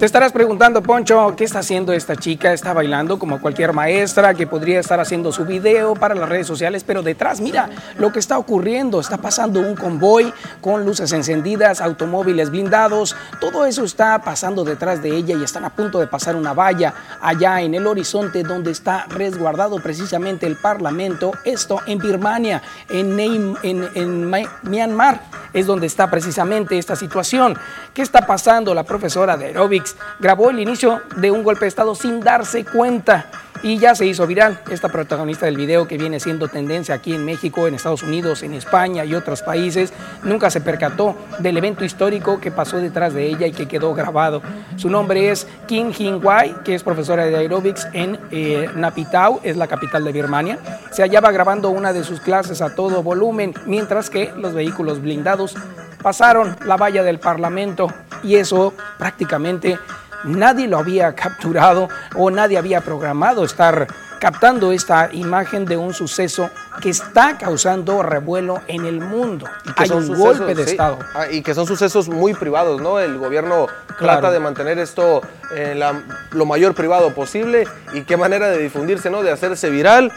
Te 0.00 0.06
estarás 0.06 0.32
preguntando, 0.32 0.82
Poncho, 0.82 1.34
¿qué 1.36 1.44
está 1.44 1.58
haciendo 1.58 1.92
esta 1.92 2.16
chica? 2.16 2.54
Está 2.54 2.72
bailando 2.72 3.18
como 3.18 3.38
cualquier 3.38 3.74
maestra 3.74 4.32
que 4.32 4.46
podría 4.46 4.80
estar 4.80 4.98
haciendo 4.98 5.30
su 5.30 5.44
video 5.44 5.92
para 5.92 6.14
las 6.14 6.26
redes 6.26 6.46
sociales, 6.46 6.84
pero 6.84 7.02
detrás, 7.02 7.42
mira 7.42 7.68
lo 7.98 8.10
que 8.10 8.18
está 8.18 8.38
ocurriendo. 8.38 8.98
Está 8.98 9.18
pasando 9.18 9.60
un 9.60 9.76
convoy 9.76 10.32
con 10.62 10.86
luces 10.86 11.12
encendidas, 11.12 11.82
automóviles 11.82 12.48
blindados. 12.48 13.14
Todo 13.42 13.66
eso 13.66 13.84
está 13.84 14.18
pasando 14.22 14.64
detrás 14.64 15.02
de 15.02 15.14
ella 15.14 15.36
y 15.38 15.44
están 15.44 15.66
a 15.66 15.76
punto 15.76 15.98
de 16.00 16.06
pasar 16.06 16.34
una 16.34 16.54
valla 16.54 16.94
allá 17.20 17.60
en 17.60 17.74
el 17.74 17.86
horizonte 17.86 18.42
donde 18.42 18.70
está 18.70 19.04
resguardado 19.10 19.82
precisamente 19.82 20.46
el 20.46 20.56
Parlamento. 20.56 21.32
Esto 21.44 21.78
en 21.86 21.98
Birmania, 21.98 22.62
en, 22.88 23.20
en, 23.20 23.58
en 23.94 24.24
Ma- 24.30 24.60
Myanmar. 24.62 25.20
es 25.52 25.66
donde 25.66 25.86
está 25.88 26.10
precisamente 26.10 26.78
esta 26.78 26.96
situación. 26.96 27.58
¿Qué 27.92 28.00
está 28.00 28.26
pasando? 28.26 28.72
La 28.72 28.84
profesora 28.84 29.36
de 29.36 29.52
grabó 30.18 30.50
el 30.50 30.60
inicio 30.60 31.00
de 31.16 31.30
un 31.30 31.42
golpe 31.42 31.64
de 31.64 31.68
Estado 31.68 31.94
sin 31.94 32.20
darse 32.20 32.64
cuenta 32.64 33.30
y 33.62 33.78
ya 33.78 33.94
se 33.94 34.06
hizo 34.06 34.26
viral. 34.26 34.60
Esta 34.70 34.88
protagonista 34.88 35.46
del 35.46 35.56
video 35.56 35.86
que 35.86 35.98
viene 35.98 36.20
siendo 36.20 36.48
tendencia 36.48 36.94
aquí 36.94 37.14
en 37.14 37.24
México, 37.24 37.66
en 37.66 37.74
Estados 37.74 38.02
Unidos, 38.02 38.42
en 38.42 38.54
España 38.54 39.04
y 39.04 39.14
otros 39.14 39.42
países, 39.42 39.92
nunca 40.22 40.50
se 40.50 40.60
percató 40.60 41.16
del 41.38 41.56
evento 41.56 41.84
histórico 41.84 42.40
que 42.40 42.50
pasó 42.50 42.78
detrás 42.78 43.14
de 43.14 43.26
ella 43.26 43.46
y 43.46 43.52
que 43.52 43.68
quedó 43.68 43.94
grabado. 43.94 44.42
Su 44.76 44.88
nombre 44.88 45.30
es 45.30 45.46
Kim 45.66 45.92
Hin 45.96 46.24
Wai, 46.24 46.62
que 46.64 46.74
es 46.74 46.82
profesora 46.82 47.24
de 47.24 47.36
aerobics 47.36 47.88
en 47.92 48.18
eh, 48.30 48.68
Napitau, 48.74 49.40
es 49.42 49.56
la 49.56 49.66
capital 49.66 50.04
de 50.04 50.12
Birmania. 50.12 50.58
Se 50.90 51.02
hallaba 51.02 51.30
grabando 51.30 51.70
una 51.70 51.92
de 51.92 52.04
sus 52.04 52.20
clases 52.20 52.62
a 52.62 52.74
todo 52.74 53.02
volumen, 53.02 53.54
mientras 53.66 54.10
que 54.10 54.32
los 54.36 54.54
vehículos 54.54 55.00
blindados 55.00 55.56
pasaron 56.02 56.56
la 56.64 56.76
valla 56.76 57.02
del 57.02 57.18
Parlamento 57.18 57.88
y 58.22 58.36
eso 58.36 58.74
prácticamente 58.98 59.78
nadie 60.24 60.68
lo 60.68 60.78
había 60.78 61.14
capturado 61.14 61.88
o 62.16 62.30
nadie 62.30 62.58
había 62.58 62.80
programado 62.80 63.44
estar 63.44 63.86
captando 64.20 64.70
esta 64.70 65.08
imagen 65.12 65.64
de 65.64 65.78
un 65.78 65.94
suceso 65.94 66.50
que 66.82 66.90
está 66.90 67.38
causando 67.38 68.02
revuelo 68.02 68.60
en 68.68 68.84
el 68.84 69.00
mundo. 69.00 69.46
Y 69.64 69.72
que 69.72 69.84
Hay 69.84 69.90
un 69.90 70.14
golpe 70.14 70.54
de 70.54 70.62
Estado. 70.62 70.98
Ah, 71.14 71.26
y 71.30 71.42
que 71.42 71.54
son 71.54 71.66
sucesos 71.66 72.08
muy 72.08 72.34
privados, 72.34 72.82
¿no? 72.82 73.00
El 73.00 73.16
gobierno 73.16 73.66
trata 73.98 74.30
de 74.30 74.38
mantener 74.38 74.78
esto 74.78 75.22
en 75.56 75.80
lo 76.32 76.44
mayor 76.44 76.74
privado 76.74 77.14
posible 77.14 77.66
y 77.94 78.02
qué 78.02 78.18
manera 78.18 78.48
de 78.48 78.58
difundirse, 78.58 79.08
¿no? 79.10 79.22
De 79.22 79.32
hacerse 79.32 79.70
viral 79.70 80.12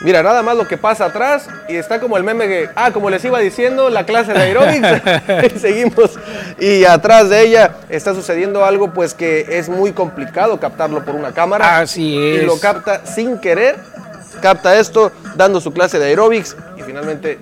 Mira, 0.00 0.22
nada 0.22 0.42
más 0.42 0.56
lo 0.56 0.66
que 0.66 0.76
pasa 0.76 1.06
atrás 1.06 1.48
y 1.68 1.76
está 1.76 2.00
como 2.00 2.16
el 2.16 2.24
meme 2.24 2.46
que, 2.46 2.68
ah, 2.74 2.90
como 2.92 3.10
les 3.10 3.24
iba 3.24 3.38
diciendo, 3.38 3.90
la 3.90 4.04
clase 4.04 4.32
de 4.32 4.40
aeróbics, 4.40 4.88
seguimos. 5.60 6.18
Y 6.58 6.84
atrás 6.84 7.28
de 7.30 7.42
ella 7.42 7.76
está 7.88 8.14
sucediendo 8.14 8.64
algo 8.64 8.92
pues 8.92 9.14
que 9.14 9.46
es 9.58 9.68
muy 9.68 9.92
complicado 9.92 10.58
captarlo 10.58 11.04
por 11.04 11.14
una 11.14 11.32
cámara. 11.32 11.78
Así 11.78 12.18
es. 12.18 12.42
Y 12.42 12.46
lo 12.46 12.58
capta 12.58 13.06
sin 13.06 13.38
querer, 13.38 13.76
capta 14.42 14.78
esto 14.78 15.12
dando 15.36 15.60
su 15.60 15.72
clase 15.72 15.98
de 15.98 16.06
aeróbics 16.06 16.56
y 16.76 16.82
finalmente 16.82 17.38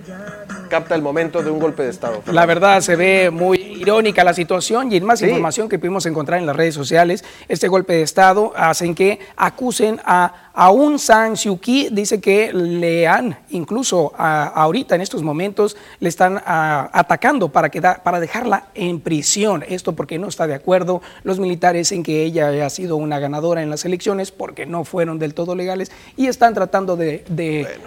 capta 0.73 0.95
el 0.95 1.03
momento 1.03 1.43
de 1.43 1.51
un 1.51 1.59
golpe 1.59 1.83
de 1.83 1.91
Estado. 1.91 2.23
La 2.33 2.47
verdad 2.47 2.81
se 2.81 2.97
ve 2.97 3.31
muy 3.31 3.59
irónica 3.59 4.25
la 4.25 4.33
situación 4.33 4.91
y 4.91 4.97
en 4.97 5.05
más 5.05 5.21
información 5.21 5.69
que 5.69 5.79
pudimos 5.79 6.07
encontrar 6.07 6.41
en 6.41 6.47
las 6.47 6.57
redes 6.57 6.75
sociales, 6.75 7.23
este 7.47 7.69
golpe 7.69 7.93
de 7.93 8.01
Estado 8.01 8.55
hacen 8.57 8.95
que 8.95 9.19
acusen 9.37 10.01
a 10.03 10.51
Aung 10.55 10.99
San 10.99 11.37
Suu 11.37 11.59
Kyi, 11.59 11.91
dice 11.93 12.23
que 12.23 12.55
le 12.55 13.07
han, 13.07 13.39
incluso 13.51 14.13
ahorita 14.17 14.95
en 14.95 15.03
estos 15.03 15.23
momentos, 15.23 15.77
le 16.01 16.09
están 16.09 16.41
atacando 16.47 17.51
para, 17.51 17.71
para 18.03 18.19
dejarla 18.19 18.69
en 18.75 19.01
prisión. 19.01 19.65
Esto 19.69 19.93
porque 19.93 20.19
no 20.19 20.29
está 20.29 20.47
de 20.47 20.55
acuerdo 20.55 21.03
los 21.23 21.39
militares 21.39 21.93
en 21.93 22.03
que 22.03 22.23
ella 22.23 22.49
haya 22.49 22.71
sido 22.71 22.97
una 22.97 23.19
ganadora 23.19 23.63
en 23.63 23.69
las 23.69 23.85
elecciones 23.85 24.31
porque 24.31 24.65
no 24.65 24.85
fueron 24.85 25.19
del 25.19 25.35
todo 25.35 25.55
legales 25.55 25.93
y 26.17 26.29
están 26.29 26.55
tratando 26.55 26.97
de, 26.97 27.25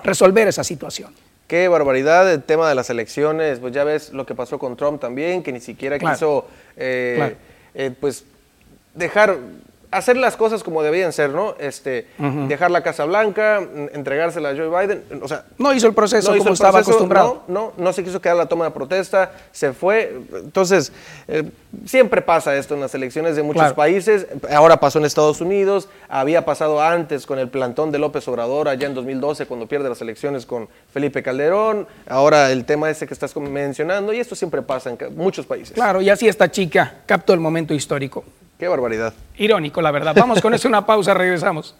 resolver 0.03 0.47
esa 0.47 0.63
situación. 0.63 1.13
Qué 1.47 1.67
barbaridad 1.67 2.31
el 2.31 2.41
tema 2.41 2.67
de 2.67 2.73
las 2.73 2.89
elecciones, 2.89 3.59
pues 3.59 3.71
ya 3.73 3.83
ves 3.83 4.11
lo 4.11 4.25
que 4.25 4.33
pasó 4.33 4.57
con 4.57 4.75
Trump 4.75 4.99
también, 4.99 5.43
que 5.43 5.51
ni 5.51 5.59
siquiera 5.59 5.99
quiso 5.99 6.47
eh, 6.75 7.35
eh, 7.75 7.91
pues 7.99 8.25
dejar 8.95 9.37
hacer 9.95 10.17
las 10.17 10.35
cosas 10.35 10.63
como 10.63 10.83
debían 10.83 11.13
ser, 11.13 11.29
¿no? 11.29 11.55
Este, 11.57 12.07
dejar 12.47 12.69
la 12.71 12.83
Casa 12.83 13.05
Blanca, 13.05 13.61
entregársela 13.93 14.49
a 14.49 14.55
Joe 14.55 14.67
Biden, 14.67 15.03
o 15.21 15.27
sea, 15.27 15.45
no 15.57 15.73
hizo 15.73 15.87
el 15.87 15.93
proceso 15.93 16.35
como 16.37 16.53
estaba 16.53 16.79
acostumbrado. 16.79 17.43
No, 17.47 17.71
no, 17.77 17.93
se 17.93 18.03
quiso 18.03 18.21
quedar 18.21 18.35
la 18.35 18.47
toma 18.47 18.65
de 18.65 18.71
protesta, 18.71 19.31
se 19.51 19.73
fue. 19.73 20.21
Entonces, 20.33 20.91
eh, 21.27 21.49
siempre 21.85 22.21
pasa 22.21 22.55
esto 22.55 22.75
en 22.75 22.81
las 22.81 22.93
elecciones 22.93 23.35
de 23.35 23.43
muchos 23.43 23.73
países. 23.73 24.27
Ahora 24.51 24.79
pasó 24.79 24.99
en 24.99 25.05
Estados 25.05 25.39
Unidos, 25.39 25.87
había 26.09 26.43
pasado 26.43 26.81
antes 26.81 27.25
con 27.25 27.39
el 27.39 27.49
plantón 27.49 27.91
de 27.91 27.99
López 27.99 28.27
Obrador 28.27 28.67
allá 28.67 28.87
en 28.87 28.93
2012 28.93 29.45
cuando 29.45 29.67
pierde 29.67 29.87
las 29.87 30.01
elecciones 30.01 30.45
con 30.45 30.67
Felipe 30.93 31.23
Calderón. 31.23 31.87
Ahora 32.07 32.51
el 32.51 32.65
tema 32.65 32.89
ese 32.89 33.07
que 33.07 33.13
estás 33.13 33.35
mencionando 33.35 34.13
y 34.13 34.19
esto 34.19 34.35
siempre 34.35 34.61
pasa 34.61 34.89
en 34.89 34.97
muchos 35.15 35.45
países. 35.45 35.73
Claro, 35.73 36.01
y 36.01 36.09
así 36.09 36.27
esta 36.27 36.51
chica 36.51 36.95
captó 37.05 37.33
el 37.33 37.39
momento 37.39 37.73
histórico. 37.73 38.23
Qué 38.57 38.67
barbaridad. 38.67 39.13
Irónico, 39.37 39.81
la 39.81 39.91
verdad. 39.91 40.15
Vamos 40.15 40.41
con 40.41 40.53
eso, 40.53 40.67
una 40.67 40.85
pausa, 40.85 41.13
regresamos. 41.13 41.75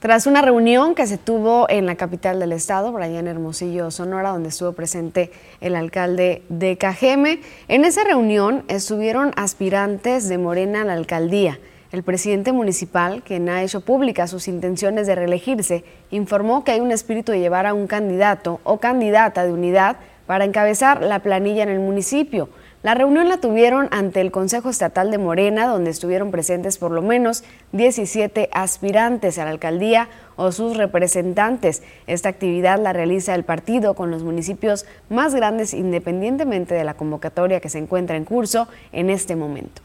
Tras 0.00 0.26
una 0.26 0.40
reunión 0.40 0.94
que 0.94 1.06
se 1.06 1.18
tuvo 1.18 1.68
en 1.68 1.84
la 1.84 1.94
capital 1.94 2.40
del 2.40 2.52
estado, 2.52 2.90
Brian 2.90 3.26
Hermosillo, 3.26 3.90
Sonora, 3.90 4.30
donde 4.30 4.48
estuvo 4.48 4.72
presente 4.72 5.30
el 5.60 5.76
alcalde 5.76 6.42
de 6.48 6.78
Cajeme, 6.78 7.40
en 7.68 7.84
esa 7.84 8.02
reunión 8.04 8.64
estuvieron 8.68 9.32
aspirantes 9.36 10.26
de 10.30 10.38
Morena 10.38 10.82
a 10.82 10.84
la 10.84 10.94
alcaldía. 10.94 11.58
El 11.92 12.04
presidente 12.04 12.52
municipal, 12.52 13.24
quien 13.24 13.48
ha 13.48 13.64
hecho 13.64 13.80
públicas 13.80 14.30
sus 14.30 14.46
intenciones 14.46 15.08
de 15.08 15.16
reelegirse, 15.16 15.82
informó 16.12 16.62
que 16.62 16.70
hay 16.70 16.78
un 16.78 16.92
espíritu 16.92 17.32
de 17.32 17.40
llevar 17.40 17.66
a 17.66 17.74
un 17.74 17.88
candidato 17.88 18.60
o 18.62 18.78
candidata 18.78 19.44
de 19.44 19.52
unidad 19.52 19.96
para 20.28 20.44
encabezar 20.44 21.02
la 21.02 21.18
planilla 21.18 21.64
en 21.64 21.68
el 21.68 21.80
municipio. 21.80 22.48
La 22.84 22.94
reunión 22.94 23.28
la 23.28 23.38
tuvieron 23.38 23.88
ante 23.90 24.20
el 24.20 24.30
Consejo 24.30 24.70
Estatal 24.70 25.10
de 25.10 25.18
Morena, 25.18 25.66
donde 25.66 25.90
estuvieron 25.90 26.30
presentes 26.30 26.78
por 26.78 26.92
lo 26.92 27.02
menos 27.02 27.42
17 27.72 28.50
aspirantes 28.52 29.38
a 29.38 29.44
la 29.44 29.50
alcaldía 29.50 30.08
o 30.36 30.52
sus 30.52 30.76
representantes. 30.76 31.82
Esta 32.06 32.28
actividad 32.28 32.80
la 32.80 32.92
realiza 32.92 33.34
el 33.34 33.42
partido 33.42 33.94
con 33.94 34.12
los 34.12 34.22
municipios 34.22 34.86
más 35.08 35.34
grandes 35.34 35.74
independientemente 35.74 36.72
de 36.72 36.84
la 36.84 36.94
convocatoria 36.94 37.58
que 37.58 37.68
se 37.68 37.78
encuentra 37.78 38.16
en 38.16 38.24
curso 38.24 38.68
en 38.92 39.10
este 39.10 39.34
momento. 39.34 39.82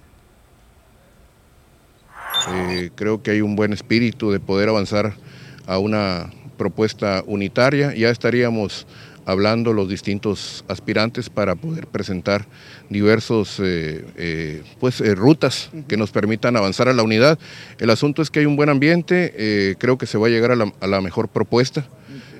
Eh, 2.54 2.92
creo 2.96 3.22
que 3.22 3.32
hay 3.32 3.42
un 3.42 3.56
buen 3.56 3.74
espíritu 3.74 4.32
de 4.32 4.40
poder 4.40 4.70
avanzar 4.70 5.14
a 5.66 5.78
una 5.78 6.32
propuesta 6.58 7.24
unitaria. 7.26 7.94
Ya 7.96 8.10
estaríamos 8.10 8.86
hablando 9.26 9.74
los 9.74 9.90
distintos 9.90 10.64
aspirantes 10.68 11.30
para 11.30 11.56
poder 11.56 11.88
presentar 11.88 12.46
diversos 12.90 13.60
eh, 13.60 14.06
eh, 14.18 14.64
pues, 14.80 15.00
rutas 15.16 15.72
que 15.88 15.98
nos 15.98 16.12
permitan 16.12 16.56
avanzar 16.56 16.88
a 16.88 16.94
la 16.94 17.02
unidad. 17.02 17.40
El 17.80 17.90
asunto 17.90 18.22
es 18.22 18.30
que 18.30 18.42
hay 18.42 18.46
un 18.46 18.56
buen 18.56 18.70
ambiente, 18.70 19.76
creo 19.80 19.98
que 19.98 20.06
se 20.06 20.20
va 20.20 20.28
a 20.28 20.30
llegar 20.30 20.52
a 20.52 20.56
la, 20.56 20.72
a 20.80 20.88
la 20.88 21.02
mejor 21.02 21.30
propuesta 21.30 21.88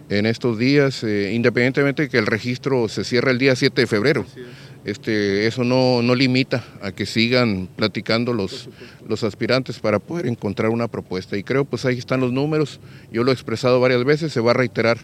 en 0.10 0.28
estos 0.28 0.60
días, 0.60 1.04
independientemente 1.04 2.04
de 2.04 2.10
que 2.10 2.20
el 2.20 2.28
registro 2.28 2.88
se 2.88 3.04
cierre 3.04 3.32
el 3.32 3.40
día 3.40 3.56
7 3.56 3.82
de 3.82 3.88
febrero 3.88 4.26
este, 4.86 5.48
eso 5.48 5.64
no, 5.64 6.04
no, 6.04 6.14
limita 6.14 6.64
a 6.82 6.92
que 6.92 7.08
sigan 7.08 7.68
platicando 7.76 8.34
los, 8.34 8.70
los 9.08 9.24
aspirantes 9.24 9.80
para 9.80 9.98
poder 9.98 10.28
encontrar 10.28 10.70
una 10.70 10.88
propuesta. 10.88 11.36
Y 11.38 11.44
creo 11.44 11.66
pues 11.66 11.86
ahí 11.86 11.98
están 11.98 12.22
los 12.22 12.32
números, 12.32 12.80
yo 13.12 13.24
lo 13.24 13.32
he 13.32 13.34
expresado 13.34 13.80
varias 13.80 14.04
veces, 14.04 14.32
se 14.32 14.40
va 14.40 14.52
a 14.52 14.54
reiterar, 14.54 15.00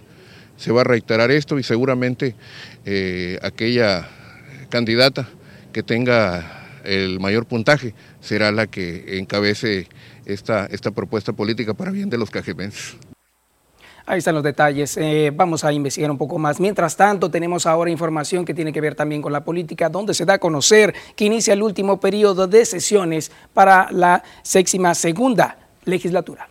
se 0.55 0.71
va 0.71 0.81
a 0.81 0.83
reiterar 0.83 1.31
esto 1.31 1.57
y 1.57 1.63
seguramente 1.63 2.35
eh, 2.85 3.39
aquella 3.41 4.07
candidata 4.69 5.27
que 5.73 5.81
tenga 5.81 6.79
el 6.83 7.19
mayor 7.19 7.45
puntaje 7.47 7.93
será 8.21 8.51
la 8.51 8.67
que 8.67 9.17
encabece 9.17 9.87
esta, 10.25 10.67
esta 10.67 10.91
propuesta 10.91 11.33
política 11.33 11.73
para 11.73 11.91
bien 11.91 12.09
de 12.09 12.17
los 12.17 12.29
cajemenses. 12.29 12.97
Ahí 14.05 14.19
están 14.19 14.35
los 14.35 14.43
detalles. 14.43 14.97
Eh, 14.97 15.31
vamos 15.33 15.63
a 15.63 15.71
investigar 15.71 16.11
un 16.11 16.17
poco 16.17 16.37
más. 16.37 16.59
Mientras 16.59 16.95
tanto, 16.95 17.29
tenemos 17.29 17.65
ahora 17.65 17.91
información 17.91 18.45
que 18.45 18.53
tiene 18.53 18.73
que 18.73 18.81
ver 18.81 18.95
también 18.95 19.21
con 19.21 19.31
la 19.31 19.43
política, 19.43 19.89
donde 19.89 20.13
se 20.13 20.25
da 20.25 20.35
a 20.35 20.39
conocer 20.39 20.93
que 21.15 21.25
inicia 21.25 21.53
el 21.53 21.63
último 21.63 21.99
periodo 21.99 22.47
de 22.47 22.65
sesiones 22.65 23.31
para 23.53 23.89
la 23.91 24.23
séptima 24.43 24.95
segunda 24.95 25.57
legislatura. 25.85 26.47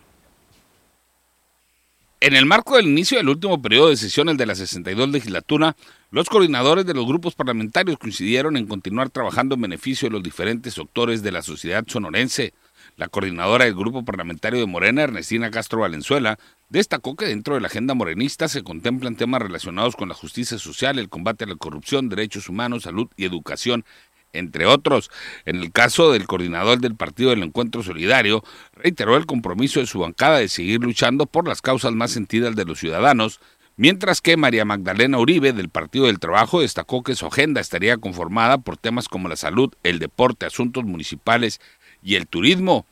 En 2.22 2.36
el 2.36 2.44
marco 2.44 2.76
del 2.76 2.86
inicio 2.86 3.16
del 3.16 3.30
último 3.30 3.62
periodo 3.62 3.88
de 3.88 3.96
sesiones 3.96 4.36
de 4.36 4.44
la 4.44 4.54
62 4.54 5.08
legislatura, 5.08 5.74
los 6.10 6.28
coordinadores 6.28 6.84
de 6.84 6.92
los 6.92 7.06
grupos 7.06 7.34
parlamentarios 7.34 7.96
coincidieron 7.96 8.58
en 8.58 8.66
continuar 8.66 9.08
trabajando 9.08 9.54
en 9.54 9.62
beneficio 9.62 10.06
de 10.06 10.12
los 10.12 10.22
diferentes 10.22 10.74
sectores 10.74 11.22
de 11.22 11.32
la 11.32 11.40
sociedad 11.40 11.82
sonorense. 11.86 12.52
La 13.00 13.08
coordinadora 13.08 13.64
del 13.64 13.74
grupo 13.74 14.04
parlamentario 14.04 14.60
de 14.60 14.66
Morena, 14.66 15.04
Ernestina 15.04 15.50
Castro 15.50 15.80
Valenzuela, 15.80 16.38
destacó 16.68 17.16
que 17.16 17.24
dentro 17.24 17.54
de 17.54 17.62
la 17.62 17.68
agenda 17.68 17.94
morenista 17.94 18.46
se 18.46 18.62
contemplan 18.62 19.16
temas 19.16 19.40
relacionados 19.40 19.96
con 19.96 20.10
la 20.10 20.14
justicia 20.14 20.58
social, 20.58 20.98
el 20.98 21.08
combate 21.08 21.44
a 21.44 21.46
la 21.46 21.56
corrupción, 21.56 22.10
derechos 22.10 22.50
humanos, 22.50 22.82
salud 22.82 23.08
y 23.16 23.24
educación, 23.24 23.86
entre 24.34 24.66
otros. 24.66 25.10
En 25.46 25.56
el 25.56 25.72
caso 25.72 26.12
del 26.12 26.26
coordinador 26.26 26.78
del 26.80 26.94
Partido 26.94 27.30
del 27.30 27.42
Encuentro 27.42 27.82
Solidario, 27.82 28.44
reiteró 28.74 29.16
el 29.16 29.24
compromiso 29.24 29.80
de 29.80 29.86
su 29.86 30.00
bancada 30.00 30.36
de 30.36 30.48
seguir 30.48 30.80
luchando 30.80 31.24
por 31.24 31.48
las 31.48 31.62
causas 31.62 31.92
más 31.92 32.10
sentidas 32.10 32.54
de 32.54 32.66
los 32.66 32.80
ciudadanos, 32.80 33.40
mientras 33.78 34.20
que 34.20 34.36
María 34.36 34.66
Magdalena 34.66 35.16
Uribe 35.16 35.54
del 35.54 35.70
Partido 35.70 36.04
del 36.04 36.20
Trabajo 36.20 36.60
destacó 36.60 37.02
que 37.02 37.14
su 37.14 37.24
agenda 37.24 37.62
estaría 37.62 37.96
conformada 37.96 38.58
por 38.58 38.76
temas 38.76 39.08
como 39.08 39.30
la 39.30 39.36
salud, 39.36 39.72
el 39.84 40.00
deporte, 40.00 40.44
asuntos 40.44 40.84
municipales 40.84 41.62
y 42.02 42.16
el 42.16 42.26
turismo. 42.26 42.84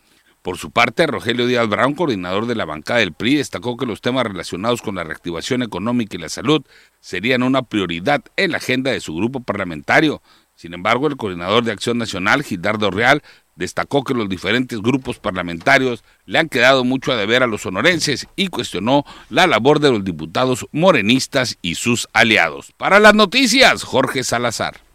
Por 0.48 0.56
su 0.56 0.70
parte, 0.70 1.06
Rogelio 1.06 1.46
Díaz 1.46 1.68
Brown, 1.68 1.92
coordinador 1.92 2.46
de 2.46 2.54
la 2.54 2.64
bancada 2.64 3.00
del 3.00 3.12
PRI, 3.12 3.36
destacó 3.36 3.76
que 3.76 3.84
los 3.84 4.00
temas 4.00 4.24
relacionados 4.24 4.80
con 4.80 4.94
la 4.94 5.04
reactivación 5.04 5.62
económica 5.62 6.16
y 6.16 6.20
la 6.20 6.30
salud 6.30 6.64
serían 7.00 7.42
una 7.42 7.60
prioridad 7.60 8.24
en 8.34 8.52
la 8.52 8.56
agenda 8.56 8.90
de 8.90 9.00
su 9.00 9.14
grupo 9.14 9.40
parlamentario. 9.40 10.22
Sin 10.54 10.72
embargo, 10.72 11.06
el 11.06 11.18
coordinador 11.18 11.64
de 11.64 11.72
Acción 11.72 11.98
Nacional, 11.98 12.42
Gildardo 12.42 12.90
Real, 12.90 13.22
destacó 13.56 14.04
que 14.04 14.14
los 14.14 14.26
diferentes 14.30 14.80
grupos 14.80 15.18
parlamentarios 15.18 16.02
le 16.24 16.38
han 16.38 16.48
quedado 16.48 16.82
mucho 16.82 17.12
a 17.12 17.16
deber 17.16 17.42
a 17.42 17.46
los 17.46 17.60
sonorenses 17.60 18.26
y 18.34 18.48
cuestionó 18.48 19.04
la 19.28 19.46
labor 19.46 19.80
de 19.80 19.90
los 19.90 20.02
diputados 20.02 20.66
morenistas 20.72 21.58
y 21.60 21.74
sus 21.74 22.08
aliados. 22.14 22.72
Para 22.78 23.00
las 23.00 23.12
noticias, 23.12 23.82
Jorge 23.82 24.24
Salazar. 24.24 24.87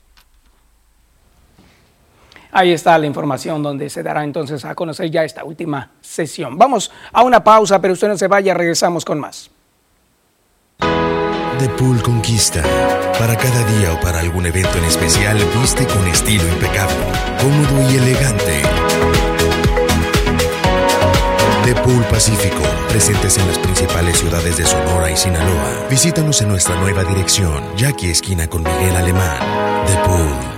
Ahí 2.53 2.71
está 2.71 2.97
la 2.99 3.07
información 3.07 3.63
donde 3.63 3.89
se 3.89 4.03
dará 4.03 4.23
entonces 4.23 4.63
a 4.63 4.75
conocer 4.75 5.09
ya 5.09 5.23
esta 5.23 5.43
última 5.43 5.89
sesión. 6.01 6.55
Vamos 6.57 6.91
a 7.11 7.23
una 7.23 7.43
pausa, 7.43 7.81
pero 7.81 7.93
usted 7.93 8.07
no 8.07 8.17
se 8.17 8.27
vaya, 8.27 8.53
regresamos 8.53 9.03
con 9.03 9.19
más. 9.19 9.49
The 10.79 11.69
Pool 11.77 12.01
Conquista. 12.03 12.61
Para 13.17 13.35
cada 13.35 13.63
día 13.77 13.93
o 13.93 13.99
para 14.01 14.19
algún 14.19 14.45
evento 14.45 14.77
en 14.77 14.85
especial, 14.85 15.37
viste 15.61 15.87
con 15.87 16.07
estilo 16.07 16.47
impecable, 16.47 16.95
cómodo 17.41 17.91
y 17.91 17.97
elegante. 17.97 18.61
The 21.65 21.75
Pool 21.75 22.03
Pacífico, 22.05 22.61
presentes 22.89 23.37
en 23.37 23.47
las 23.47 23.57
principales 23.57 24.17
ciudades 24.17 24.57
de 24.57 24.65
Sonora 24.65 25.09
y 25.09 25.15
Sinaloa. 25.15 25.87
Visítanos 25.89 26.41
en 26.41 26.49
nuestra 26.49 26.75
nueva 26.75 27.03
dirección, 27.03 27.63
Jackie 27.77 28.11
Esquina 28.11 28.47
con 28.47 28.63
Miguel 28.63 28.95
Alemán. 28.95 29.37
The 29.87 29.95
Pool. 30.05 30.52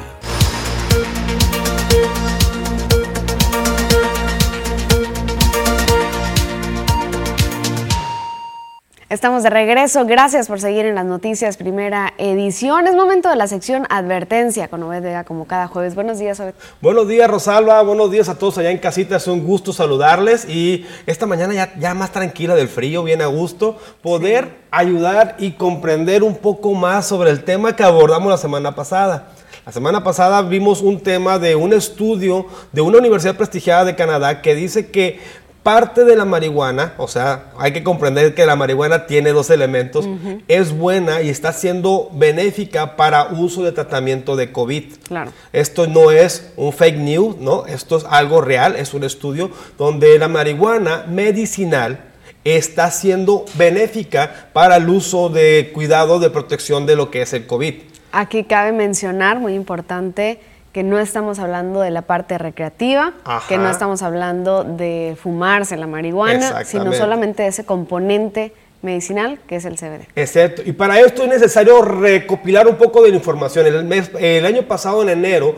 Estamos 9.07 9.43
de 9.43 9.51
regreso. 9.51 10.03
Gracias 10.07 10.47
por 10.47 10.59
seguir 10.59 10.87
en 10.87 10.95
las 10.95 11.05
noticias, 11.05 11.57
primera 11.57 12.15
edición. 12.17 12.87
Es 12.87 12.95
momento 12.95 13.29
de 13.29 13.35
la 13.35 13.45
sección 13.45 13.85
Advertencia 13.91 14.67
con 14.67 14.81
Obed 14.81 15.03
Vega, 15.03 15.23
como 15.23 15.45
cada 15.45 15.67
jueves. 15.67 15.93
Buenos 15.93 16.17
días, 16.17 16.39
Obed. 16.39 16.55
Buenos 16.81 17.07
días, 17.07 17.29
Rosalba. 17.29 17.83
Buenos 17.83 18.09
días 18.09 18.29
a 18.29 18.39
todos 18.39 18.57
allá 18.57 18.71
en 18.71 18.79
casita. 18.79 19.17
Es 19.17 19.27
un 19.27 19.45
gusto 19.45 19.73
saludarles. 19.73 20.49
Y 20.49 20.87
esta 21.05 21.27
mañana 21.27 21.53
ya, 21.53 21.75
ya 21.77 21.93
más 21.93 22.13
tranquila 22.13 22.55
del 22.55 22.67
frío, 22.67 23.03
bien 23.03 23.21
a 23.21 23.27
gusto, 23.27 23.77
poder 24.01 24.57
ayudar 24.71 25.35
y 25.37 25.51
comprender 25.51 26.23
un 26.23 26.37
poco 26.37 26.73
más 26.73 27.05
sobre 27.05 27.29
el 27.29 27.43
tema 27.43 27.75
que 27.75 27.83
abordamos 27.83 28.31
la 28.31 28.39
semana 28.39 28.73
pasada. 28.73 29.27
La 29.67 29.71
semana 29.71 30.03
pasada 30.03 30.41
vimos 30.41 30.81
un 30.81 30.99
tema 30.99 31.37
de 31.37 31.55
un 31.55 31.73
estudio 31.73 32.47
de 32.71 32.81
una 32.81 32.97
universidad 32.97 33.35
prestigiada 33.35 33.85
de 33.85 33.95
Canadá 33.95 34.41
que 34.41 34.55
dice 34.55 34.89
que 34.89 35.19
parte 35.65 36.05
de 36.05 36.15
la 36.15 36.25
marihuana, 36.25 36.93
o 36.97 37.07
sea, 37.07 37.45
hay 37.57 37.73
que 37.73 37.83
comprender 37.83 38.35
que 38.35 38.45
la 38.45 38.55
marihuana 38.55 39.07
tiene 39.07 39.31
dos 39.31 39.49
elementos, 39.49 40.07
es 40.47 40.71
buena 40.77 41.23
y 41.23 41.29
está 41.29 41.53
siendo 41.53 42.11
benéfica 42.13 42.95
para 42.95 43.29
uso 43.31 43.63
de 43.63 43.71
tratamiento 43.71 44.35
de 44.35 44.51
COVID. 44.51 44.93
Claro. 45.07 45.31
Esto 45.53 45.87
no 45.87 46.11
es 46.11 46.53
un 46.55 46.71
fake 46.71 46.99
news, 46.99 47.37
¿no? 47.37 47.65
Esto 47.65 47.97
es 47.97 48.05
algo 48.07 48.41
real, 48.41 48.75
es 48.75 48.93
un 48.93 49.03
estudio 49.03 49.49
donde 49.75 50.19
la 50.19 50.27
marihuana 50.27 51.05
medicinal 51.09 51.97
está 52.43 52.91
siendo 52.91 53.45
benéfica 53.55 54.49
para 54.53 54.75
el 54.75 54.87
uso 54.87 55.29
de 55.29 55.71
cuidado 55.73 56.19
de 56.19 56.29
protección 56.29 56.85
de 56.85 56.95
lo 56.95 57.09
que 57.09 57.23
es 57.23 57.33
el 57.33 57.47
COVID. 57.47 57.73
Aquí 58.11 58.43
cabe 58.43 58.71
mencionar, 58.71 59.39
muy 59.39 59.55
importante, 59.55 60.39
que 60.75 60.83
no 60.83 60.99
estamos 60.99 61.39
hablando 61.39 61.79
de 61.79 61.89
la 61.89 62.01
parte 62.01 62.37
recreativa, 62.37 63.13
que 63.47 63.57
no 63.57 63.69
estamos 63.69 64.01
hablando 64.01 64.65
de 64.65 65.15
fumarse 65.17 65.77
la 65.77 65.87
marihuana, 65.87 66.65
sino 66.65 66.91
solamente 66.91 67.43
de 67.43 67.47
ese 67.47 67.65
componente 67.65 68.51
medicinal 68.85 69.39
que 69.47 69.57
es 69.57 69.65
el 69.65 69.75
CBD. 69.75 70.07
Exacto. 70.15 70.61
Y 70.65 70.71
para 70.71 70.99
esto 70.99 71.23
es 71.23 71.29
necesario 71.29 71.81
recopilar 71.81 72.67
un 72.67 72.75
poco 72.75 73.01
de 73.01 73.09
la 73.09 73.15
información. 73.15 73.65
El, 73.67 74.45
año 74.45 74.61
pasado, 74.63 75.01
en 75.01 75.09
enero, 75.09 75.55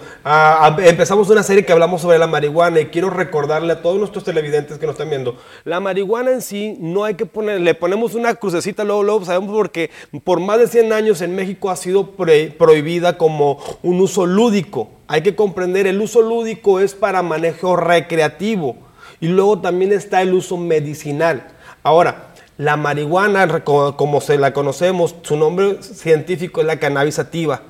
empezamos 0.80 1.30
una 1.30 1.44
serie 1.44 1.66
que 1.66 1.72
hablamos 1.72 2.02
sobre 2.02 2.18
la 2.18 2.28
marihuana 2.28 2.80
y 2.80 2.86
quiero 2.88 3.10
recordarle 3.10 3.74
a 3.74 3.82
todos 3.82 3.98
nuestros 4.00 4.24
televidentes 4.24 4.78
que 4.78 4.86
nos 4.86 4.94
están 4.94 5.10
viendo, 5.10 5.38
la 5.64 5.80
marihuana 5.80 6.32
en 6.32 6.42
sí 6.42 6.78
no 6.80 7.04
hay 7.04 7.16
que 7.16 7.26
poner, 7.26 7.62
le 7.62 7.74
ponemos 7.76 8.16
una 8.16 8.36
crucecita 8.36 8.84
luego, 8.84 9.04
luego 9.04 9.26
sabemos 9.26 9.52
porque 9.54 9.92
por 10.24 10.40
más 10.40 10.60
de 10.60 10.68
100 10.68 10.94
años 10.94 11.22
en 11.22 11.36
México 11.36 11.70
ha 11.70 11.76
sido 11.76 12.12
prohibida 12.12 13.18
como 13.18 13.60
un 13.84 14.00
uso 14.00 14.26
lúdico. 14.26 14.90
Hay 15.08 15.22
que 15.22 15.36
comprender, 15.36 15.88
el 15.88 16.02
uso 16.02 16.22
lúdico 16.22 16.80
es 16.80 16.94
para 16.94 17.22
manejo 17.22 17.76
recreativo 17.76 18.76
y 19.20 19.28
luego 19.28 19.60
también 19.60 19.92
está 19.94 20.22
el 20.22 20.34
uso 20.34 20.58
medicinal. 20.58 21.48
Ahora, 21.84 22.27
la 22.58 22.76
marihuana, 22.76 23.64
como 23.64 24.22
se 24.22 24.38
la 24.38 24.54
conocemos, 24.54 25.16
su 25.22 25.38
nombre 25.38 25.82
científico 25.82 26.62
es 26.62 26.68
la 26.68 26.80
cannabis 26.80 27.16
sativa. 27.16 27.62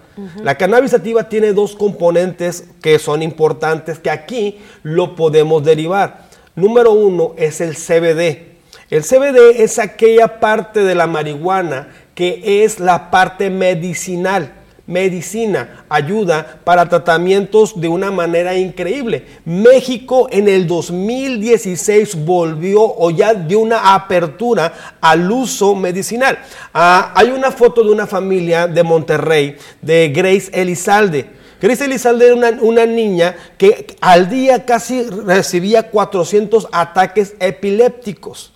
La 0.41 0.55
cannabis 0.55 0.91
sativa 0.91 1.29
tiene 1.29 1.53
dos 1.53 1.75
componentes 1.75 2.65
que 2.81 2.97
son 2.97 3.21
importantes 3.21 3.99
que 3.99 4.09
aquí 4.09 4.59
lo 4.81 5.15
podemos 5.15 5.63
derivar. 5.63 6.25
Número 6.55 6.91
uno 6.91 7.33
es 7.37 7.61
el 7.61 7.75
CBD. 7.75 8.55
El 8.89 9.03
CBD 9.03 9.61
es 9.61 9.77
aquella 9.77 10.39
parte 10.39 10.79
de 10.79 10.95
la 10.95 11.05
marihuana 11.05 11.89
que 12.15 12.63
es 12.63 12.79
la 12.79 13.11
parte 13.11 13.51
medicinal 13.51 14.56
medicina, 14.87 15.85
ayuda 15.89 16.59
para 16.63 16.87
tratamientos 16.87 17.79
de 17.79 17.89
una 17.89 18.09
manera 18.09 18.55
increíble. 18.55 19.25
México 19.45 20.27
en 20.31 20.47
el 20.47 20.65
2016 20.65 22.25
volvió 22.25 22.81
o 22.81 23.11
ya 23.11 23.33
dio 23.33 23.59
una 23.59 23.93
apertura 23.93 24.97
al 25.01 25.29
uso 25.29 25.75
medicinal. 25.75 26.39
Ah, 26.73 27.11
hay 27.15 27.29
una 27.29 27.51
foto 27.51 27.83
de 27.83 27.91
una 27.91 28.07
familia 28.07 28.67
de 28.67 28.83
Monterrey, 28.83 29.57
de 29.81 30.09
Grace 30.09 30.49
Elizalde. 30.53 31.37
Grace 31.61 31.85
Elizalde 31.85 32.25
era 32.25 32.35
una, 32.35 32.49
una, 32.61 32.85
niña 32.85 33.35
que 33.57 33.97
al 33.99 34.29
día 34.29 34.65
casi 34.65 35.03
recibía 35.03 35.89
400 35.89 36.69
ataques 36.71 37.35
epilépticos. 37.39 38.53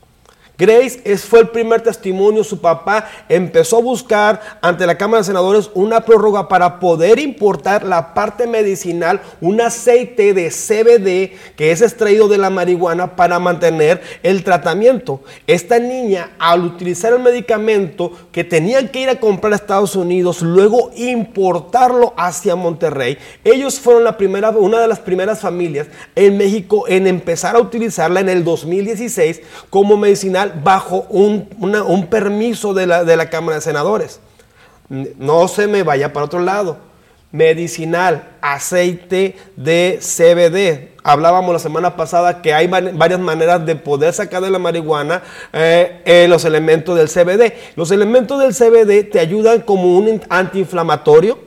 Grace 0.62 1.18
fue 1.18 1.40
el 1.40 1.50
primer 1.50 1.82
testimonio, 1.82 2.44
su 2.44 2.62
papá 2.62 3.10
empezó 3.28 3.78
a 3.78 3.82
buscar 3.82 4.40
ante 4.62 4.86
la 4.86 4.96
Cámara 4.96 5.22
de 5.22 5.26
Senadores 5.26 5.72
una 5.74 6.02
prórroga 6.02 6.48
para 6.48 6.80
poder 6.80 7.18
importar 7.18 7.84
la 7.84 8.14
parte 8.14 8.46
medicinal, 8.46 9.22
un 9.42 9.60
aceite 9.60 10.36
de 10.36 10.52
CBD 10.52 11.56
que 11.56 11.72
es 11.72 11.82
extraído 11.82 12.28
de 12.28 12.38
la 12.38 12.52
marihuana 12.52 13.16
para 13.16 13.40
mantener 13.40 14.04
el 14.22 14.44
tratamiento. 14.44 15.24
Esta 15.48 15.80
niña, 15.80 16.30
al 16.38 16.64
utilizar 16.64 17.12
el 17.12 17.22
medicamento 17.22 18.12
que 18.32 18.44
tenían 18.44 18.90
que 18.90 19.02
ir 19.02 19.10
a 19.10 19.20
comprar 19.20 19.54
a 19.54 19.56
Estados 19.56 19.96
Unidos, 19.96 20.44
luego 20.44 20.92
importarlo 20.96 22.14
hacia 22.18 22.56
Monterrey, 22.56 23.18
ellos 23.44 23.80
fueron 23.80 24.04
la 24.04 24.16
primera, 24.16 24.52
una 24.52 24.80
de 24.80 24.88
las 24.88 25.00
primeras 25.00 25.40
familias 25.40 25.88
en 26.14 26.38
México 26.38 26.88
en 26.88 27.08
empezar 27.08 27.56
a 27.56 27.60
utilizarla 27.60 28.20
en 28.20 28.30
el 28.30 28.44
2016 28.44 29.42
como 29.72 29.98
medicinal 29.98 30.51
bajo 30.64 31.06
un, 31.10 31.48
un 31.60 32.08
permiso 32.08 32.74
de 32.74 32.88
la, 32.88 33.04
de 33.04 33.16
la 33.16 33.30
Cámara 33.30 33.56
de 33.56 33.62
Senadores. 33.62 34.20
No 34.90 35.48
se 35.48 35.68
me 35.68 35.84
vaya 35.84 36.12
para 36.12 36.26
otro 36.26 36.40
lado. 36.40 36.78
Medicinal, 37.32 38.28
aceite 38.42 39.38
de 39.56 40.00
CBD. 40.02 40.92
Hablábamos 41.02 41.54
la 41.54 41.60
semana 41.60 41.96
pasada 41.96 42.42
que 42.42 42.54
hay 42.54 42.68
varias 42.68 43.20
maneras 43.22 43.66
de 43.66 43.78
poder 43.78 44.14
sacar 44.14 44.42
de 44.42 44.50
la 44.50 44.60
marihuana 44.60 45.24
eh, 45.54 46.02
eh, 46.04 46.28
los 46.28 46.44
elementos 46.44 46.98
del 46.98 47.08
CBD. 47.08 47.54
Los 47.78 47.92
elementos 47.92 48.38
del 48.40 48.54
CBD 48.54 49.10
te 49.10 49.20
ayudan 49.20 49.62
como 49.62 49.98
un 49.98 50.22
antiinflamatorio, 50.28 51.40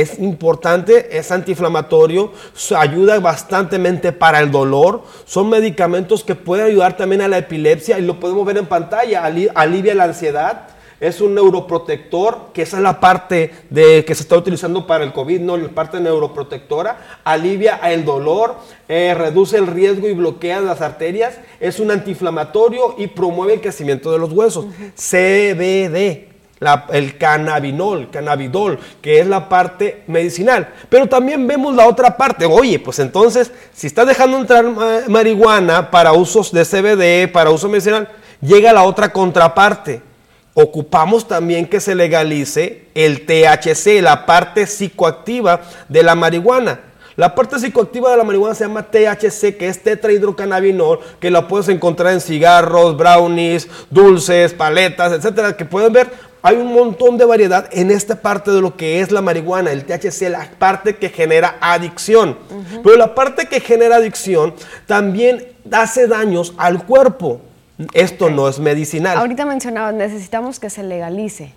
es 0.00 0.20
importante, 0.20 1.18
es 1.18 1.32
antiinflamatorio, 1.32 2.32
ayuda 2.76 3.18
bastantemente 3.18 4.12
para 4.12 4.38
el 4.38 4.52
dolor. 4.52 5.02
Son 5.24 5.48
medicamentos 5.48 6.22
que 6.22 6.36
pueden 6.36 6.66
ayudar 6.66 6.96
también 6.96 7.20
a 7.20 7.26
la 7.28 7.38
epilepsia 7.38 7.98
y 7.98 8.02
lo 8.02 8.20
podemos 8.20 8.46
ver 8.46 8.58
en 8.58 8.66
pantalla, 8.66 9.24
alivia 9.24 9.94
la 9.96 10.04
ansiedad. 10.04 10.68
Es 11.00 11.20
un 11.20 11.34
neuroprotector, 11.34 12.50
que 12.52 12.62
esa 12.62 12.76
es 12.76 12.82
la 12.82 13.00
parte 13.00 13.52
de, 13.70 14.04
que 14.04 14.14
se 14.14 14.22
está 14.22 14.36
utilizando 14.36 14.86
para 14.86 15.02
el 15.02 15.12
COVID, 15.12 15.40
no 15.40 15.56
la 15.56 15.68
parte 15.68 15.98
neuroprotectora. 15.98 17.20
Alivia 17.24 17.80
el 17.84 18.04
dolor, 18.04 18.56
eh, 18.88 19.14
reduce 19.16 19.58
el 19.58 19.66
riesgo 19.66 20.08
y 20.08 20.14
bloquea 20.14 20.60
las 20.60 20.80
arterias. 20.80 21.38
Es 21.58 21.80
un 21.80 21.90
antiinflamatorio 21.90 22.94
y 22.98 23.08
promueve 23.08 23.54
el 23.54 23.60
crecimiento 23.60 24.12
de 24.12 24.18
los 24.18 24.32
huesos. 24.32 24.66
CBD, 24.96 26.27
el 26.90 27.16
cannabinol, 27.18 28.10
cannabidol, 28.10 28.78
que 29.00 29.20
es 29.20 29.26
la 29.26 29.48
parte 29.48 30.02
medicinal. 30.06 30.68
Pero 30.88 31.06
también 31.06 31.46
vemos 31.46 31.74
la 31.74 31.86
otra 31.86 32.16
parte. 32.16 32.44
Oye, 32.46 32.78
pues 32.78 32.98
entonces, 32.98 33.52
si 33.72 33.86
estás 33.86 34.06
dejando 34.06 34.38
entrar 34.38 34.64
marihuana 35.08 35.90
para 35.90 36.12
usos 36.12 36.52
de 36.52 36.64
CBD, 36.64 37.30
para 37.32 37.50
uso 37.50 37.68
medicinal, 37.68 38.08
llega 38.40 38.72
la 38.72 38.82
otra 38.82 39.12
contraparte. 39.12 40.02
Ocupamos 40.54 41.28
también 41.28 41.66
que 41.66 41.78
se 41.78 41.94
legalice 41.94 42.86
el 42.94 43.26
THC, 43.26 44.02
la 44.02 44.26
parte 44.26 44.66
psicoactiva 44.66 45.60
de 45.88 46.02
la 46.02 46.16
marihuana. 46.16 46.80
La 47.18 47.34
parte 47.34 47.58
psicoactiva 47.58 48.12
de 48.12 48.16
la 48.16 48.22
marihuana 48.22 48.54
se 48.54 48.62
llama 48.62 48.84
THC, 48.84 49.56
que 49.56 49.66
es 49.66 49.82
tetrahidrocannabinol, 49.82 51.00
que 51.18 51.32
la 51.32 51.48
puedes 51.48 51.68
encontrar 51.68 52.12
en 52.12 52.20
cigarros, 52.20 52.96
brownies, 52.96 53.68
dulces, 53.90 54.54
paletas, 54.54 55.12
etcétera, 55.12 55.56
que 55.56 55.64
pueden 55.64 55.92
ver 55.92 56.12
hay 56.42 56.56
un 56.56 56.72
montón 56.72 57.18
de 57.18 57.24
variedad 57.24 57.68
en 57.72 57.90
esta 57.90 58.20
parte 58.20 58.50
de 58.50 58.60
lo 58.60 58.76
que 58.76 59.00
es 59.00 59.10
la 59.10 59.20
marihuana, 59.20 59.72
el 59.72 59.84
THC, 59.84 60.30
la 60.30 60.48
parte 60.58 60.96
que 60.96 61.08
genera 61.08 61.56
adicción. 61.60 62.38
Pero 62.82 62.96
la 62.96 63.14
parte 63.14 63.46
que 63.46 63.60
genera 63.60 63.96
adicción 63.96 64.54
también 64.86 65.48
hace 65.72 66.06
daños 66.06 66.54
al 66.56 66.84
cuerpo. 66.84 67.40
Esto 67.92 68.30
no 68.30 68.48
es 68.48 68.58
medicinal. 68.58 69.18
Ahorita 69.18 69.46
mencionaba, 69.46 69.92
necesitamos 69.92 70.58
que 70.58 70.70
se 70.70 70.82
legalice. 70.82 71.52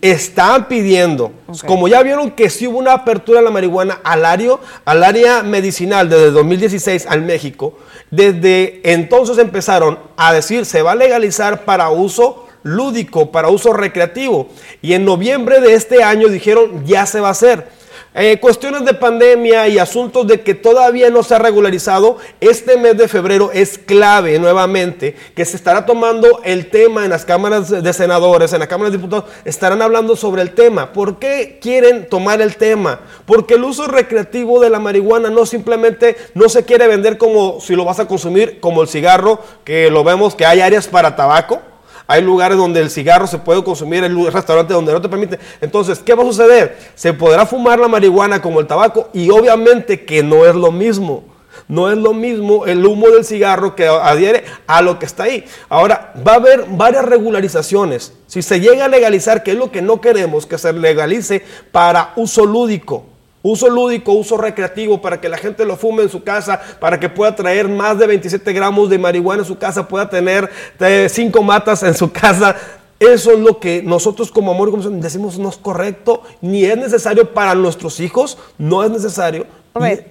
Están 0.00 0.68
pidiendo, 0.68 1.32
como 1.66 1.88
ya 1.88 2.00
vieron 2.02 2.30
que 2.30 2.50
sí 2.50 2.68
hubo 2.68 2.78
una 2.78 2.92
apertura 2.92 3.40
de 3.40 3.44
la 3.44 3.50
marihuana 3.50 3.98
al 4.04 4.24
área, 4.24 4.52
al 4.84 5.02
área 5.02 5.42
medicinal 5.42 6.08
desde 6.08 6.30
2016 6.30 7.06
al 7.08 7.22
México, 7.22 7.76
desde 8.12 8.80
entonces 8.84 9.38
empezaron 9.38 9.98
a 10.16 10.32
decir 10.32 10.64
se 10.66 10.82
va 10.82 10.92
a 10.92 10.94
legalizar 10.94 11.64
para 11.64 11.90
uso 11.90 12.45
lúdico, 12.66 13.30
para 13.30 13.48
uso 13.48 13.72
recreativo. 13.72 14.48
Y 14.82 14.92
en 14.92 15.04
noviembre 15.04 15.60
de 15.60 15.74
este 15.74 16.02
año 16.02 16.28
dijeron 16.28 16.84
ya 16.84 17.06
se 17.06 17.20
va 17.20 17.28
a 17.28 17.32
hacer. 17.32 17.76
Eh, 18.18 18.38
cuestiones 18.40 18.82
de 18.86 18.94
pandemia 18.94 19.68
y 19.68 19.78
asuntos 19.78 20.26
de 20.26 20.40
que 20.40 20.54
todavía 20.54 21.10
no 21.10 21.22
se 21.22 21.34
ha 21.34 21.38
regularizado, 21.38 22.16
este 22.40 22.78
mes 22.78 22.96
de 22.96 23.08
febrero 23.08 23.50
es 23.52 23.76
clave 23.76 24.38
nuevamente 24.38 25.14
que 25.34 25.44
se 25.44 25.54
estará 25.54 25.84
tomando 25.84 26.40
el 26.42 26.70
tema 26.70 27.04
en 27.04 27.10
las 27.10 27.26
cámaras 27.26 27.68
de 27.68 27.92
senadores, 27.92 28.54
en 28.54 28.60
la 28.60 28.68
Cámara 28.68 28.88
de 28.88 28.96
Diputados, 28.96 29.26
estarán 29.44 29.82
hablando 29.82 30.16
sobre 30.16 30.40
el 30.40 30.52
tema. 30.52 30.94
¿Por 30.94 31.18
qué 31.18 31.58
quieren 31.60 32.08
tomar 32.08 32.40
el 32.40 32.56
tema? 32.56 33.00
Porque 33.26 33.52
el 33.52 33.64
uso 33.64 33.86
recreativo 33.86 34.60
de 34.60 34.70
la 34.70 34.78
marihuana 34.78 35.28
no 35.28 35.44
simplemente 35.44 36.16
no 36.32 36.48
se 36.48 36.64
quiere 36.64 36.88
vender 36.88 37.18
como 37.18 37.60
si 37.60 37.76
lo 37.76 37.84
vas 37.84 38.00
a 38.00 38.08
consumir 38.08 38.60
como 38.60 38.80
el 38.80 38.88
cigarro, 38.88 39.40
que 39.62 39.90
lo 39.90 40.04
vemos 40.04 40.34
que 40.34 40.46
hay 40.46 40.62
áreas 40.62 40.88
para 40.88 41.16
tabaco 41.16 41.60
hay 42.06 42.22
lugares 42.22 42.56
donde 42.56 42.80
el 42.80 42.90
cigarro 42.90 43.26
se 43.26 43.38
puede 43.38 43.62
consumir, 43.64 44.04
hay 44.04 44.10
restaurantes 44.30 44.74
donde 44.74 44.92
no 44.92 45.00
te 45.00 45.08
permite. 45.08 45.38
Entonces, 45.60 45.98
¿qué 45.98 46.14
va 46.14 46.22
a 46.22 46.26
suceder? 46.26 46.78
Se 46.94 47.12
podrá 47.12 47.46
fumar 47.46 47.78
la 47.78 47.88
marihuana 47.88 48.40
como 48.40 48.60
el 48.60 48.66
tabaco 48.66 49.08
y 49.12 49.30
obviamente 49.30 50.04
que 50.04 50.22
no 50.22 50.46
es 50.46 50.54
lo 50.54 50.70
mismo. 50.70 51.24
No 51.68 51.90
es 51.90 51.98
lo 51.98 52.12
mismo 52.12 52.66
el 52.66 52.84
humo 52.86 53.08
del 53.08 53.24
cigarro 53.24 53.74
que 53.74 53.88
adhiere 53.88 54.44
a 54.66 54.82
lo 54.82 54.98
que 54.98 55.06
está 55.06 55.24
ahí. 55.24 55.44
Ahora, 55.68 56.12
va 56.26 56.32
a 56.32 56.36
haber 56.36 56.66
varias 56.68 57.04
regularizaciones. 57.04 58.12
Si 58.26 58.42
se 58.42 58.60
llega 58.60 58.84
a 58.84 58.88
legalizar, 58.88 59.42
que 59.42 59.52
es 59.52 59.56
lo 59.56 59.72
que 59.72 59.82
no 59.82 60.00
queremos, 60.00 60.46
que 60.46 60.58
se 60.58 60.72
legalice 60.72 61.42
para 61.72 62.12
uso 62.14 62.44
lúdico 62.44 63.15
uso 63.46 63.68
lúdico, 63.68 64.12
uso 64.12 64.36
recreativo, 64.36 65.00
para 65.00 65.20
que 65.20 65.28
la 65.28 65.36
gente 65.36 65.64
lo 65.64 65.76
fume 65.76 66.02
en 66.02 66.08
su 66.08 66.22
casa, 66.22 66.60
para 66.80 66.98
que 66.98 67.08
pueda 67.08 67.34
traer 67.34 67.68
más 67.68 67.98
de 67.98 68.06
27 68.06 68.52
gramos 68.52 68.90
de 68.90 68.98
marihuana 68.98 69.42
en 69.42 69.46
su 69.46 69.58
casa, 69.58 69.88
pueda 69.88 70.08
tener 70.08 70.50
5 70.78 71.38
eh, 71.38 71.42
matas 71.42 71.82
en 71.82 71.94
su 71.94 72.10
casa. 72.12 72.56
Eso 72.98 73.32
es 73.32 73.38
lo 73.38 73.60
que 73.60 73.82
nosotros 73.82 74.30
como 74.30 74.52
amor 74.52 74.72
decimos 74.92 75.38
no 75.38 75.50
es 75.50 75.56
correcto, 75.56 76.22
ni 76.40 76.64
es 76.64 76.78
necesario 76.78 77.34
para 77.34 77.54
nuestros 77.54 78.00
hijos, 78.00 78.38
no 78.56 78.82
es 78.82 78.90
necesario. 78.90 79.46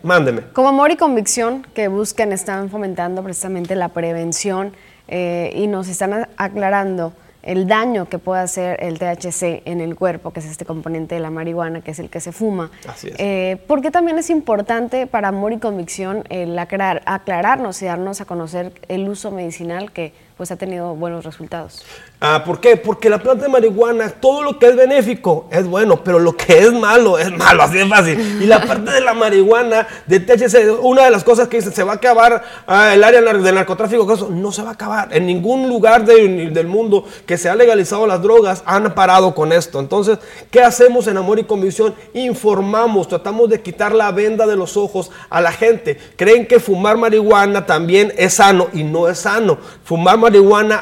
mándeme. 0.04 0.44
Como 0.54 0.70
amor 0.70 0.92
y 0.92 0.96
convicción 0.96 1.66
que 1.74 1.88
buscan, 1.88 2.32
están 2.32 2.70
fomentando 2.70 3.24
precisamente 3.24 3.76
la 3.76 3.90
prevención 3.90 4.74
eh, 5.08 5.52
y 5.56 5.66
nos 5.66 5.88
están 5.88 6.28
aclarando 6.38 7.14
el 7.46 7.68
daño 7.68 8.10
que 8.10 8.20
puede 8.20 8.42
hacer 8.42 8.84
el 8.84 9.00
THC 9.00 9.62
en 9.66 9.80
el 9.80 9.96
cuerpo, 9.96 10.32
que 10.32 10.40
es 10.40 10.48
este 10.48 10.66
componente 10.66 11.16
de 11.16 11.22
la 11.22 11.30
marihuana, 11.30 11.82
que 11.82 11.92
es 11.92 12.00
el 12.00 12.10
que 12.10 12.20
se 12.20 12.32
fuma. 12.32 12.72
Así 12.88 13.08
es. 13.08 13.16
Eh, 13.20 13.62
porque 13.68 13.92
también 13.92 14.18
es 14.18 14.30
importante 14.30 15.08
para 15.08 15.30
Amor 15.30 15.54
y 15.54 15.60
Convicción 15.60 16.24
el 16.30 16.58
aclararnos 16.58 17.82
y 17.82 17.86
darnos 17.86 18.20
a 18.20 18.26
conocer 18.26 18.74
el 18.88 19.08
uso 19.08 19.32
medicinal 19.32 19.92
que 19.92 20.12
pues 20.38 20.52
ha 20.52 20.58
tenido 20.58 20.96
buenos 20.96 21.24
resultados. 21.24 21.86
Ah, 22.20 22.44
¿Por 22.44 22.60
qué? 22.60 22.76
Porque 22.76 23.10
la 23.10 23.20
planta 23.20 23.44
de 23.44 23.50
marihuana, 23.50 24.10
todo 24.10 24.44
lo 24.44 24.60
que 24.60 24.68
es 24.68 24.76
benéfico 24.76 25.48
es 25.50 25.66
bueno, 25.66 26.04
pero 26.04 26.20
lo 26.20 26.36
que 26.36 26.60
es 26.60 26.74
malo 26.74 27.18
es 27.18 27.32
malo, 27.32 27.64
así 27.64 27.78
de 27.78 27.86
fácil. 27.86 28.42
Y 28.42 28.46
la 28.46 28.62
parte 28.66 28.92
de 28.92 29.02
la 29.02 29.14
marihuana, 29.14 29.88
de 30.06 30.20
THC, 30.20 30.82
una 30.82 31.04
de 31.06 31.12
las 31.12 31.24
cosas 31.24 31.48
que 31.48 31.62
se 31.62 31.84
va 31.84 31.94
a 31.94 31.96
acabar 31.96 32.44
ah, 32.68 32.94
el 32.94 33.04
área 33.04 33.22
del 33.22 33.56
narcotráfico, 33.56 34.12
eso 34.12 34.30
no 34.30 34.52
se 34.52 34.62
va 34.62 34.70
a 34.70 34.74
acabar. 34.74 35.10
En 35.16 35.26
ningún 35.26 35.70
lugar 35.70 36.04
del 36.04 36.68
mundo 36.68 37.06
que 37.26 37.38
se 37.38 37.48
ha 37.48 37.56
legalizado 37.56 38.06
las 38.06 38.22
drogas 38.22 38.64
han 38.66 38.94
parado 38.94 39.34
con 39.36 39.54
esto. 39.54 39.80
Entonces, 39.80 40.18
¿qué 40.52 40.62
hacemos 40.62 41.08
en 41.08 41.18
Amor 41.18 41.40
y 41.40 41.46
Convicción? 41.46 41.96
Informamos, 42.14 43.08
tratamos 43.08 43.50
de 43.50 43.62
quitar 43.62 43.94
la 43.94 44.12
venda 44.12 44.46
de 44.46 44.58
los 44.58 44.76
ojos 44.76 45.12
a 45.30 45.40
la 45.40 45.52
gente. 45.52 45.98
Creen 46.18 46.46
que 46.46 46.60
fumar 46.60 46.98
marihuana 46.98 47.66
también 47.66 48.12
es 48.18 48.36
sano 48.36 48.68
y 48.74 48.84
no 48.84 49.08
es 49.08 49.20
sano. 49.20 49.58
Fumar 49.84 50.18
marihuana 50.18 50.25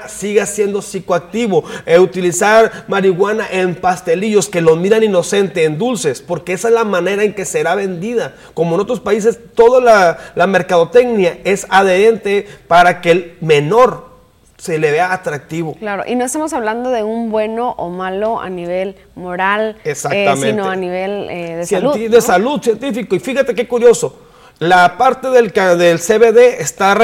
sigue 0.08 0.46
siendo 0.46 0.82
psicoactivo. 0.82 1.64
Eh, 1.86 2.00
utilizar 2.00 2.86
marihuana 2.88 3.48
en 3.52 3.76
pastelillos 3.76 4.50
que 4.50 4.62
lo 4.62 4.76
miran 4.76 5.04
inocente, 5.04 5.64
en 5.64 5.78
dulces, 5.78 6.22
porque 6.22 6.54
esa 6.54 6.68
es 6.68 6.74
la 6.74 6.84
manera 6.84 7.24
en 7.24 7.34
que 7.34 7.46
será 7.46 7.76
vendida. 7.76 8.36
Como 8.54 8.76
en 8.76 8.82
otros 8.82 9.00
países, 9.00 9.40
toda 9.56 9.82
la, 9.82 10.18
la 10.36 10.48
mercadotecnia 10.48 11.40
es 11.44 11.66
adherente 11.70 12.48
para 12.68 13.02
que 13.02 13.12
el 13.12 13.38
menor 13.42 14.14
se 14.64 14.80
le 14.80 14.92
vea 14.92 15.12
atractivo. 15.12 15.76
Claro, 15.76 16.04
y 16.08 16.16
no 16.16 16.24
estamos 16.24 16.54
hablando 16.54 16.90
de 16.90 17.04
un 17.04 17.30
bueno 17.30 17.72
o 17.72 17.90
malo 17.90 18.40
a 18.40 18.50
nivel 18.50 18.96
moral, 19.14 19.76
eh, 19.84 19.94
sino 19.94 20.70
a 20.70 20.76
nivel 20.78 21.30
eh, 21.30 21.56
de 21.58 21.66
salud. 21.66 21.98
De 21.98 22.22
salud, 22.22 22.62
científico. 22.62 23.14
Y 23.14 23.20
fíjate 23.20 23.54
qué 23.54 23.68
curioso. 23.68 24.16
La 24.64 24.98
parte 24.98 25.28
del, 25.30 25.52
CBD 25.52 26.62
está 26.62 26.98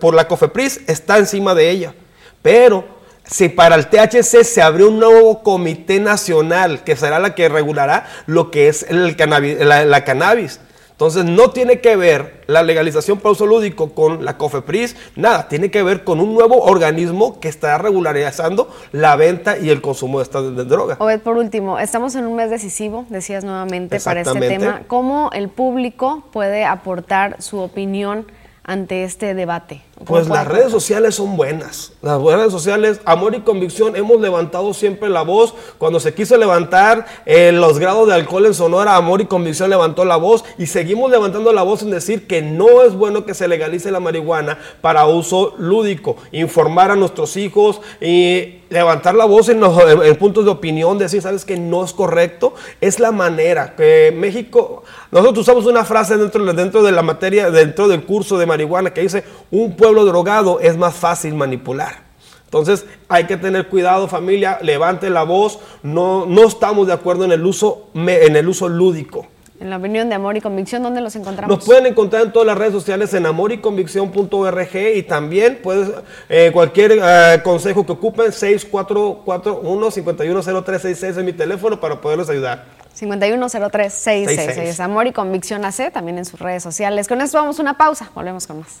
por 0.00 0.14
la 0.14 0.26
COFEPRIS, 0.26 0.80
está 0.86 1.18
encima 1.18 1.54
de 1.54 1.68
ella. 1.68 1.94
Pero 2.40 2.86
si 3.22 3.50
para 3.50 3.74
el 3.74 3.88
THC 3.88 4.44
se 4.44 4.62
abrió 4.62 4.88
un 4.88 4.98
nuevo 4.98 5.42
comité 5.42 6.00
nacional 6.00 6.82
que 6.82 6.96
será 6.96 7.18
la 7.18 7.34
que 7.34 7.50
regulará 7.50 8.06
lo 8.24 8.50
que 8.50 8.68
es 8.68 8.86
el 8.88 9.14
la 9.14 10.04
cannabis. 10.04 10.60
Entonces 11.00 11.24
no 11.24 11.48
tiene 11.48 11.80
que 11.80 11.96
ver 11.96 12.42
la 12.46 12.62
legalización 12.62 13.20
para 13.20 13.32
uso 13.32 13.46
lúdico 13.46 13.94
con 13.94 14.22
la 14.22 14.36
COFEPRIS, 14.36 14.96
nada, 15.16 15.48
tiene 15.48 15.70
que 15.70 15.82
ver 15.82 16.04
con 16.04 16.20
un 16.20 16.34
nuevo 16.34 16.60
organismo 16.60 17.40
que 17.40 17.48
está 17.48 17.78
regularizando 17.78 18.68
la 18.92 19.16
venta 19.16 19.56
y 19.56 19.70
el 19.70 19.80
consumo 19.80 20.18
de 20.18 20.24
estas 20.24 20.68
drogas. 20.68 20.98
Obed, 21.00 21.20
por 21.20 21.38
último, 21.38 21.78
estamos 21.78 22.14
en 22.16 22.26
un 22.26 22.36
mes 22.36 22.50
decisivo, 22.50 23.06
decías 23.08 23.44
nuevamente, 23.44 23.98
para 23.98 24.20
este 24.20 24.40
tema. 24.40 24.82
¿Cómo 24.88 25.30
el 25.32 25.48
público 25.48 26.22
puede 26.34 26.66
aportar 26.66 27.40
su 27.40 27.60
opinión 27.60 28.26
ante 28.62 29.04
este 29.04 29.32
debate? 29.32 29.80
Pues 30.06 30.28
las 30.28 30.46
redes 30.46 30.70
sociales 30.70 31.16
son 31.16 31.36
buenas. 31.36 31.92
Las 32.00 32.20
redes 32.22 32.50
sociales, 32.50 33.00
amor 33.04 33.34
y 33.34 33.40
convicción, 33.40 33.96
hemos 33.96 34.18
levantado 34.20 34.72
siempre 34.72 35.10
la 35.10 35.22
voz. 35.22 35.54
Cuando 35.76 36.00
se 36.00 36.14
quiso 36.14 36.38
levantar 36.38 37.06
eh, 37.26 37.52
los 37.52 37.78
grados 37.78 38.08
de 38.08 38.14
alcohol 38.14 38.46
en 38.46 38.54
Sonora, 38.54 38.96
amor 38.96 39.20
y 39.20 39.26
convicción 39.26 39.68
levantó 39.68 40.06
la 40.06 40.16
voz 40.16 40.44
y 40.56 40.66
seguimos 40.66 41.10
levantando 41.10 41.52
la 41.52 41.62
voz 41.62 41.82
en 41.82 41.90
decir 41.90 42.26
que 42.26 42.40
no 42.40 42.82
es 42.82 42.94
bueno 42.94 43.26
que 43.26 43.34
se 43.34 43.46
legalice 43.46 43.90
la 43.90 44.00
marihuana 44.00 44.58
para 44.80 45.06
uso 45.06 45.54
lúdico. 45.58 46.16
Informar 46.32 46.90
a 46.90 46.96
nuestros 46.96 47.36
hijos 47.36 47.82
y 48.00 48.60
levantar 48.70 49.16
la 49.16 49.24
voz 49.24 49.48
en, 49.48 49.60
los, 49.60 49.76
puntos 50.16 50.44
de 50.44 50.50
opinión, 50.52 50.96
decir, 50.96 51.20
sabes 51.20 51.44
que 51.44 51.56
no 51.56 51.84
es 51.84 51.92
correcto, 51.92 52.54
es 52.80 53.00
la 53.00 53.10
manera 53.10 53.74
que 53.74 54.14
México, 54.16 54.84
nosotros 55.10 55.38
usamos 55.40 55.66
una 55.66 55.84
frase 55.84 56.16
dentro, 56.16 56.44
dentro 56.52 56.82
de 56.84 56.92
la 56.92 57.02
materia, 57.02 57.50
dentro 57.50 57.88
del 57.88 58.04
curso 58.04 58.38
de 58.38 58.46
marihuana 58.46 58.94
que 58.94 59.00
dice, 59.02 59.24
un 59.50 59.74
pueblo 59.74 59.89
drogado 59.92 60.60
es 60.60 60.76
más 60.76 60.94
fácil 60.94 61.34
manipular. 61.34 62.10
Entonces 62.44 62.84
hay 63.08 63.24
que 63.24 63.36
tener 63.36 63.68
cuidado 63.68 64.08
familia, 64.08 64.58
levante 64.60 65.08
la 65.08 65.22
voz, 65.22 65.60
no, 65.84 66.26
no 66.26 66.48
estamos 66.48 66.88
de 66.88 66.92
acuerdo 66.92 67.24
en 67.24 67.32
el, 67.32 67.46
uso, 67.46 67.90
en 67.94 68.34
el 68.34 68.48
uso 68.48 68.68
lúdico. 68.68 69.28
En 69.60 69.70
la 69.70 69.76
opinión 69.76 70.08
de 70.08 70.14
Amor 70.14 70.38
y 70.38 70.40
Convicción, 70.40 70.82
¿dónde 70.82 71.02
los 71.02 71.14
encontramos? 71.14 71.54
Nos 71.54 71.66
pueden 71.66 71.84
encontrar 71.84 72.22
en 72.22 72.32
todas 72.32 72.46
las 72.46 72.56
redes 72.56 72.72
sociales 72.72 73.12
en 73.12 73.26
amoryconvicción.org 73.26 74.76
y 74.96 75.02
también 75.02 75.58
puedes, 75.62 75.90
eh, 76.30 76.48
cualquier 76.52 76.98
eh, 77.00 77.40
consejo 77.44 77.84
que 77.84 77.92
ocupen, 77.92 78.32
6441-510366 78.32 81.04
es 81.04 81.18
mi 81.18 81.34
teléfono 81.34 81.78
para 81.78 82.00
poderles 82.00 82.30
ayudar. 82.30 82.64
510366 82.94 84.70
es 84.70 84.80
Amor 84.80 85.06
y 85.06 85.12
Convicción 85.12 85.62
AC, 85.64 85.92
también 85.92 86.16
en 86.16 86.24
sus 86.24 86.40
redes 86.40 86.62
sociales. 86.62 87.06
Con 87.06 87.20
esto 87.20 87.36
vamos 87.38 87.58
a 87.58 87.62
una 87.62 87.76
pausa, 87.76 88.10
volvemos 88.14 88.46
con 88.46 88.60
más. 88.60 88.80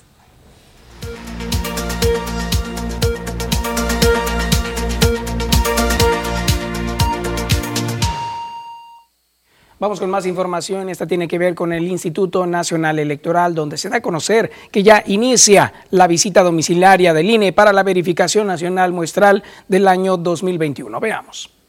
Vamos 9.80 9.98
con 9.98 10.10
más 10.10 10.26
información. 10.26 10.90
Esta 10.90 11.06
tiene 11.06 11.26
que 11.26 11.38
ver 11.38 11.54
con 11.54 11.72
el 11.72 11.88
Instituto 11.88 12.46
Nacional 12.46 12.98
Electoral, 12.98 13.54
donde 13.54 13.78
se 13.78 13.88
da 13.88 13.96
a 13.96 14.02
conocer 14.02 14.50
que 14.70 14.82
ya 14.82 15.02
inicia 15.06 15.72
la 15.88 16.06
visita 16.06 16.42
domiciliaria 16.42 17.14
del 17.14 17.30
INE 17.30 17.54
para 17.54 17.72
la 17.72 17.82
verificación 17.82 18.46
nacional 18.46 18.92
muestral 18.92 19.42
del 19.68 19.88
año 19.88 20.18
2021. 20.18 21.00
Veamos. 21.00 21.59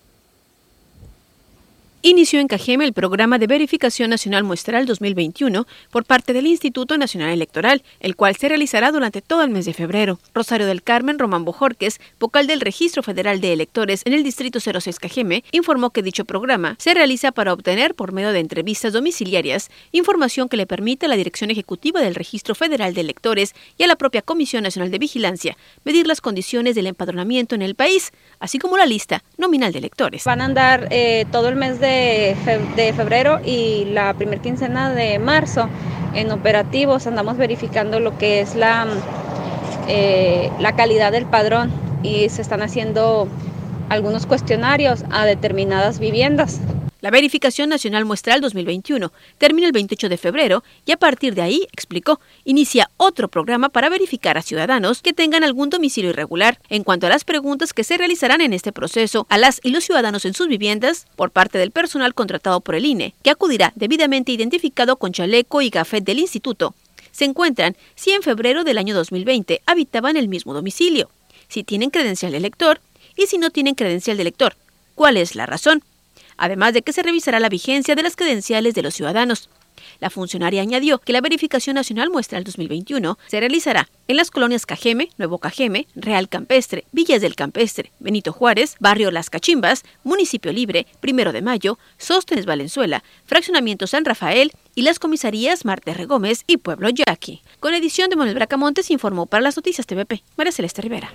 Inició 2.04 2.40
en 2.40 2.48
Cajeme 2.48 2.86
el 2.86 2.94
programa 2.94 3.38
de 3.38 3.48
verificación 3.48 4.10
nacional 4.10 4.44
muestral 4.44 4.86
2021 4.86 5.68
por 5.92 6.06
parte 6.06 6.34
del 6.34 6.48
Instituto 6.48 6.98
Nacional 6.98 7.30
Electoral, 7.30 7.84
el 8.00 8.16
cual 8.16 8.36
se 8.36 8.50
realizará 8.50 8.92
durante 8.92 9.22
todo 9.22 9.44
el 9.44 9.52
mes 9.52 9.66
de 9.66 9.74
febrero. 9.74 10.20
Rosario 10.34 10.66
del 10.66 10.82
Carmen 10.82 11.20
Román 11.20 11.46
Bojorques, 11.46 12.00
vocal 12.20 12.48
del 12.48 12.62
Registro 12.62 13.04
Federal 13.04 13.40
de 13.40 13.54
Electores 13.54 14.02
en 14.06 14.14
el 14.14 14.24
Distrito 14.24 14.60
06 14.60 14.98
Cajeme, 15.00 15.44
informó 15.52 15.92
que 15.92 16.02
dicho 16.02 16.26
programa 16.26 16.76
se 16.80 16.94
realiza 16.94 17.32
para 17.32 17.54
obtener, 17.54 17.94
por 17.94 18.14
medio 18.14 18.32
de 18.32 18.40
entrevistas 18.40 18.94
domiciliarias, 18.94 19.70
información 19.92 20.50
que 20.50 20.58
le 20.58 20.66
permite 20.66 21.06
a 21.06 21.10
la 21.10 21.18
Dirección 21.18 21.52
Ejecutiva 21.52 22.02
del 22.02 22.16
Registro 22.16 22.56
Federal 22.56 22.94
de 22.94 23.02
Electores 23.02 23.54
y 23.78 23.84
a 23.84 23.88
la 23.88 23.96
propia 23.96 24.22
Comisión 24.22 24.64
Nacional 24.64 24.90
de 24.90 24.98
Vigilancia 24.98 25.58
medir 25.84 26.08
las 26.08 26.22
condiciones 26.22 26.76
del 26.76 26.88
empadronamiento 26.88 27.54
en 27.54 27.62
el 27.62 27.76
país, 27.76 28.12
así 28.40 28.58
como 28.58 28.78
la 28.78 28.86
lista 28.86 29.24
nominal 29.38 29.72
de 29.72 29.80
electores. 29.80 30.24
Van 30.24 30.42
a 30.42 30.46
andar 30.46 30.88
eh, 30.92 31.26
todo 31.32 31.50
el 31.50 31.56
mes 31.56 31.80
de 31.80 31.91
de, 31.92 32.94
febrero 32.94 33.40
y 33.44 33.86
la 33.86 34.14
primera 34.14 34.42
quincena 34.42 34.94
de 34.94 35.20
marzo 35.20 35.68
en 36.14 36.32
operativos 36.32 37.08
andamos 37.08 37.38
verificando 37.38 38.00
lo 38.00 38.18
que 38.18 38.42
es 38.42 38.56
la, 38.56 38.86
eh, 39.88 40.52
la 40.60 40.74
calidad 40.74 41.12
del 41.12 41.26
padrón 41.26 41.72
y 42.04 42.30
se 42.30 42.42
están 42.42 42.62
haciendo 42.62 43.28
algunos 43.90 44.26
cuestionarios 44.26 45.04
a 45.12 45.26
determinadas 45.26 46.00
viviendas. 46.00 46.60
La 47.02 47.10
verificación 47.10 47.70
nacional 47.70 48.06
muestral 48.06 48.42
2021 48.42 49.12
termina 49.40 49.66
el 49.66 49.74
28 49.74 50.08
de 50.08 50.18
febrero 50.18 50.64
y 50.86 50.92
a 50.92 50.98
partir 50.98 51.34
de 51.34 51.42
ahí, 51.42 51.68
explicó, 51.72 52.20
inicia 52.46 52.92
otro 52.98 53.28
programa 53.28 53.70
para 53.70 53.90
verificar 53.90 54.38
a 54.38 54.44
ciudadanos 54.44 55.02
que 55.02 55.12
tengan 55.12 55.44
algún 55.44 55.72
domicilio 55.72 56.12
irregular. 56.12 56.60
En 56.70 56.84
cuanto 56.84 57.08
a 57.08 57.10
las 57.10 57.24
preguntas 57.24 57.74
que 57.74 57.84
se 57.84 57.98
realizarán 57.98 58.40
en 58.42 58.54
este 58.54 58.72
proceso 58.72 59.26
a 59.30 59.40
las 59.40 59.60
y 59.64 59.72
los 59.72 59.84
ciudadanos 59.84 60.26
en 60.26 60.36
sus 60.36 60.48
viviendas 60.48 61.08
por 61.16 61.32
parte 61.32 61.58
del 61.58 61.72
personal 61.72 62.14
contratado 62.14 62.62
por 62.62 62.76
el 62.76 62.86
INE, 62.86 63.16
que 63.24 63.32
acudirá 63.32 63.74
debidamente 63.76 64.32
identificado 64.32 64.98
con 64.98 65.12
chaleco 65.12 65.64
y 65.64 65.72
gafet 65.72 66.04
del 66.04 66.20
instituto, 66.20 66.76
se 67.12 67.26
encuentran 67.26 67.76
si 67.96 68.12
en 68.12 68.22
febrero 68.22 68.64
del 68.64 68.78
año 68.78 68.94
2020 68.94 69.64
habitaban 69.66 70.18
el 70.18 70.28
mismo 70.28 70.54
domicilio, 70.54 71.10
si 71.48 71.64
tienen 71.64 71.90
credencial 71.90 72.32
de 72.32 72.38
elector 72.38 72.80
y 73.18 73.26
si 73.26 73.40
no 73.40 73.50
tienen 73.50 73.74
credencial 73.74 74.18
de 74.18 74.22
elector. 74.22 74.56
¿Cuál 74.94 75.18
es 75.18 75.34
la 75.36 75.48
razón? 75.48 75.84
Además 76.42 76.74
de 76.74 76.82
que 76.82 76.92
se 76.92 77.04
revisará 77.04 77.40
la 77.40 77.50
vigencia 77.50 77.94
de 77.94 78.02
las 78.02 78.16
credenciales 78.16 78.74
de 78.74 78.82
los 78.82 78.96
ciudadanos. 78.96 79.50
La 80.00 80.10
funcionaria 80.10 80.64
añadió 80.64 80.98
que 80.98 81.14
la 81.14 81.22
verificación 81.22 81.76
nacional 81.76 82.10
muestra 82.10 82.40
el 82.40 82.44
2021 82.44 83.18
se 83.28 83.40
realizará 83.40 83.90
en 84.08 84.18
las 84.18 84.32
colonias 84.32 84.66
Cajeme, 84.66 85.10
Nuevo 85.18 85.38
Cajeme, 85.38 85.88
Real 85.96 86.28
Campestre, 86.30 86.86
Villas 86.92 87.22
del 87.22 87.36
Campestre, 87.36 87.92
Benito 88.00 88.34
Juárez, 88.34 88.76
Barrio 88.80 89.12
Las 89.12 89.30
Cachimbas, 89.30 89.84
Municipio 90.04 90.52
Libre, 90.52 90.88
Primero 91.00 91.32
de 91.32 91.44
Mayo, 91.44 91.78
Sóstenes 92.00 92.48
Valenzuela, 92.48 93.04
Fraccionamiento 93.26 93.86
San 93.86 94.04
Rafael 94.04 94.52
y 94.74 94.82
las 94.82 94.98
comisarías 94.98 95.64
Marte 95.64 95.94
Regómez 95.94 96.44
y 96.48 96.58
Pueblo 96.58 96.90
Yaqui. 96.90 97.42
Con 97.60 97.76
edición 97.76 98.10
de 98.10 98.16
Manuel 98.16 98.36
Bracamontes 98.36 98.90
informó 98.90 99.28
para 99.28 99.44
las 99.44 99.56
noticias 99.56 99.86
TVP, 99.86 100.24
María 100.38 100.52
Celeste 100.52 100.82
Rivera. 100.82 101.14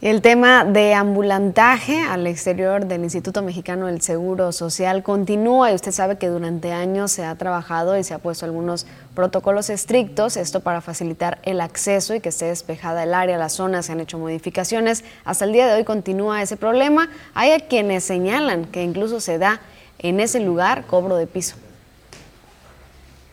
El 0.00 0.22
tema 0.22 0.64
de 0.64 0.94
ambulantaje 0.94 1.98
al 1.98 2.28
exterior 2.28 2.86
del 2.86 3.02
Instituto 3.02 3.42
Mexicano 3.42 3.86
del 3.86 4.00
Seguro 4.00 4.52
Social 4.52 5.02
continúa 5.02 5.72
y 5.72 5.74
usted 5.74 5.90
sabe 5.90 6.18
que 6.18 6.28
durante 6.28 6.70
años 6.70 7.10
se 7.10 7.24
ha 7.24 7.34
trabajado 7.34 7.98
y 7.98 8.04
se 8.04 8.14
ha 8.14 8.20
puesto 8.20 8.46
algunos 8.46 8.86
protocolos 9.16 9.70
estrictos, 9.70 10.36
esto 10.36 10.60
para 10.60 10.82
facilitar 10.82 11.40
el 11.42 11.60
acceso 11.60 12.14
y 12.14 12.20
que 12.20 12.28
esté 12.28 12.44
despejada 12.44 13.02
el 13.02 13.12
área, 13.12 13.38
las 13.38 13.54
zonas, 13.54 13.86
se 13.86 13.92
han 13.92 13.98
hecho 13.98 14.20
modificaciones. 14.20 15.02
Hasta 15.24 15.46
el 15.46 15.52
día 15.52 15.66
de 15.66 15.74
hoy 15.74 15.82
continúa 15.82 16.42
ese 16.42 16.56
problema. 16.56 17.10
Hay 17.34 17.50
a 17.50 17.58
quienes 17.58 18.04
señalan 18.04 18.66
que 18.66 18.84
incluso 18.84 19.18
se 19.18 19.38
da 19.38 19.60
en 19.98 20.20
ese 20.20 20.38
lugar 20.38 20.86
cobro 20.86 21.16
de 21.16 21.26
piso. 21.26 21.56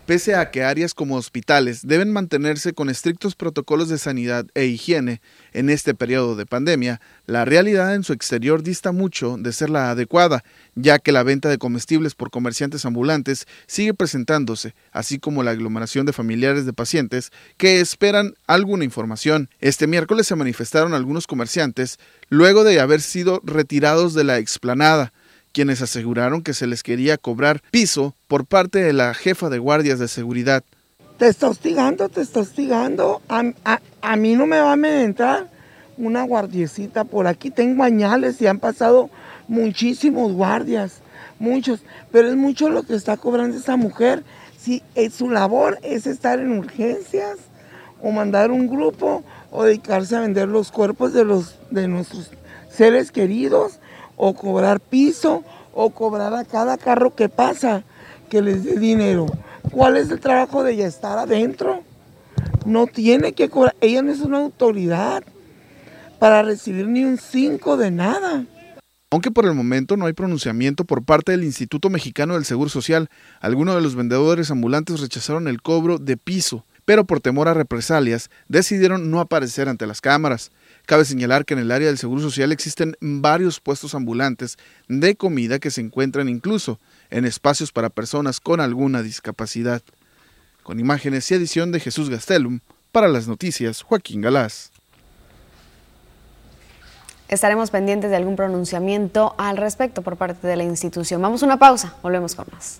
Pese 0.06 0.36
a 0.36 0.52
que 0.52 0.64
áreas 0.64 0.94
como 0.94 1.16
hospitales 1.16 1.88
deben 1.88 2.14
mantenerse 2.14 2.74
con 2.74 2.92
estrictos 2.92 3.34
protocolos 3.34 3.90
de 3.90 3.98
sanidad 3.98 4.46
e 4.54 4.66
higiene 4.66 5.20
en 5.52 5.72
este 5.72 5.96
periodo 5.96 6.36
de 6.36 6.46
pandemia, 6.46 7.02
la 7.26 7.44
realidad 7.44 7.96
en 7.96 8.04
su 8.04 8.14
exterior 8.14 8.62
dista 8.62 8.92
mucho 8.92 9.36
de 9.40 9.52
ser 9.52 9.72
la 9.72 9.90
adecuada, 9.90 10.44
ya 10.76 11.00
que 11.00 11.12
la 11.12 11.24
venta 11.24 11.50
de 11.50 11.58
comestibles 11.58 12.14
por 12.14 12.30
comerciantes 12.30 12.86
ambulantes 12.86 13.48
sigue 13.66 13.96
presentándose, 13.96 14.76
así 14.92 15.18
como 15.18 15.42
la 15.42 15.52
aglomeración 15.52 16.06
de 16.06 16.14
familiares 16.14 16.68
de 16.68 16.74
pacientes 16.74 17.32
que 17.58 17.80
esperan 17.80 18.36
alguna 18.46 18.84
información. 18.84 19.50
Este 19.60 19.88
miércoles 19.88 20.28
se 20.28 20.36
manifestaron 20.36 20.94
algunos 20.94 21.26
comerciantes 21.26 21.98
luego 22.30 22.64
de 22.64 22.80
haber 22.80 23.02
sido 23.02 23.42
retirados 23.44 24.14
de 24.14 24.24
la 24.24 24.38
explanada 24.38 25.14
quienes 25.56 25.82
aseguraron 25.82 26.42
que 26.42 26.54
se 26.54 26.68
les 26.68 26.84
quería 26.84 27.18
cobrar 27.18 27.62
piso 27.72 28.14
por 28.28 28.46
parte 28.46 28.84
de 28.84 28.92
la 28.92 29.14
jefa 29.14 29.50
de 29.50 29.58
guardias 29.58 30.00
de 30.00 30.10
seguridad. 30.10 30.66
Te 31.18 31.30
está 31.30 31.48
hostigando, 31.48 32.10
te 32.10 32.20
está 32.20 32.42
hostigando. 32.42 33.22
A, 33.30 34.16
mí 34.18 34.36
no 34.36 34.48
me 34.48 34.60
va 34.60 34.74
a 34.74 35.02
entrar 35.02 35.50
una 35.98 36.24
guardiecita 36.24 37.06
por 37.06 37.26
aquí. 37.26 37.52
Tengo 37.52 37.84
añales 37.84 38.42
y 38.42 38.48
han 38.48 38.60
pasado 38.60 39.10
muchísimos 39.48 40.34
guardias, 40.34 41.00
muchos. 41.40 41.86
Pero 42.12 42.28
es 42.28 42.36
mucho 42.36 42.70
lo 42.70 42.84
que 42.84 42.94
está 42.94 43.16
cobrando 43.16 43.56
esa 43.56 43.78
mujer. 43.78 44.26
Si 44.58 44.84
eh, 44.96 45.10
su 45.10 45.30
labor 45.30 45.80
es 45.84 46.06
estar 46.06 46.42
en 46.42 46.52
urgencias 46.52 47.38
o 48.02 48.12
mandar 48.12 48.52
un 48.52 48.68
grupo 48.68 49.24
o 49.52 49.64
dedicarse 49.64 50.18
a 50.18 50.20
vender 50.20 50.50
los 50.50 50.74
cuerpos 50.74 51.14
de, 51.14 51.24
los, 51.24 51.58
de 51.72 51.88
nuestros 51.88 52.32
seres 52.70 53.10
queridos 53.10 53.80
o 54.18 54.34
cobrar 54.34 54.80
piso 54.80 55.44
o 55.74 55.90
cobrar 55.90 56.34
a 56.34 56.46
cada 56.46 56.78
carro 56.78 57.16
que 57.16 57.30
pasa 57.30 57.84
que 58.30 58.42
les 58.42 58.64
dé 58.64 58.80
dinero. 58.80 59.26
¿Cuál 59.72 59.98
es 59.98 60.10
el 60.10 60.20
trabajo 60.20 60.64
de 60.64 60.74
ella? 60.74 60.88
Estar 60.88 61.18
adentro. 61.18 61.84
No 62.66 62.88
tiene 62.88 63.34
que 63.34 63.50
cobrar. 63.50 63.76
Ella 63.82 64.02
no 64.02 64.12
es 64.12 64.22
una 64.22 64.40
autoridad 64.40 65.24
para 66.20 66.42
recibir 66.44 66.88
ni 66.88 67.04
un 67.04 67.18
cinco 67.18 67.78
de 67.78 67.92
nada. 67.92 68.46
Aunque 69.12 69.32
por 69.32 69.46
el 69.46 69.54
momento 69.54 69.98
no 69.98 70.08
hay 70.08 70.14
pronunciamiento 70.14 70.84
por 70.84 71.04
parte 71.04 71.32
del 71.32 71.44
Instituto 71.44 71.90
Mexicano 71.90 72.34
del 72.34 72.46
Seguro 72.46 72.70
Social, 72.70 73.10
algunos 73.40 73.76
de 73.76 73.82
los 73.82 73.96
vendedores 73.96 74.52
ambulantes 74.52 75.00
rechazaron 75.00 75.48
el 75.48 75.62
cobro 75.62 76.00
de 76.00 76.18
piso, 76.18 76.66
pero 76.86 77.06
por 77.06 77.20
temor 77.20 77.48
a 77.48 77.54
represalias 77.54 78.30
decidieron 78.48 79.12
no 79.12 79.20
aparecer 79.20 79.70
ante 79.70 79.86
las 79.88 80.02
cámaras. 80.02 80.52
Cabe 80.86 81.04
señalar 81.06 81.46
que 81.46 81.56
en 81.56 81.62
el 81.62 81.72
área 81.72 81.88
del 81.88 81.98
Seguro 81.98 82.22
Social 82.22 82.52
existen 82.52 82.96
varios 83.02 83.60
puestos 83.60 83.96
ambulantes 83.96 84.58
de 84.88 85.16
comida 85.16 85.60
que 85.60 85.72
se 85.72 85.82
encuentran 85.82 86.30
incluso 86.30 86.80
en 87.10 87.26
espacios 87.26 87.72
para 87.72 87.90
personas 87.90 88.40
con 88.40 88.60
alguna 88.60 89.02
discapacidad. 89.02 89.82
Con 90.62 90.80
imágenes 90.80 91.30
y 91.30 91.34
edición 91.34 91.72
de 91.72 91.80
Jesús 91.80 92.10
Gastelum, 92.10 92.60
para 92.92 93.08
las 93.08 93.28
noticias, 93.28 93.82
Joaquín 93.82 94.22
Galás. 94.22 94.72
Estaremos 97.28 97.72
pendientes 97.72 98.12
de 98.12 98.18
algún 98.18 98.36
pronunciamiento 98.36 99.34
al 99.38 99.58
respecto 99.58 100.04
por 100.04 100.18
parte 100.18 100.48
de 100.48 100.56
la 100.56 100.64
institución. 100.64 101.22
Vamos 101.22 101.42
a 101.42 101.48
una 101.48 101.58
pausa, 101.58 101.96
volvemos 102.04 102.36
con 102.36 102.46
más. 102.52 102.80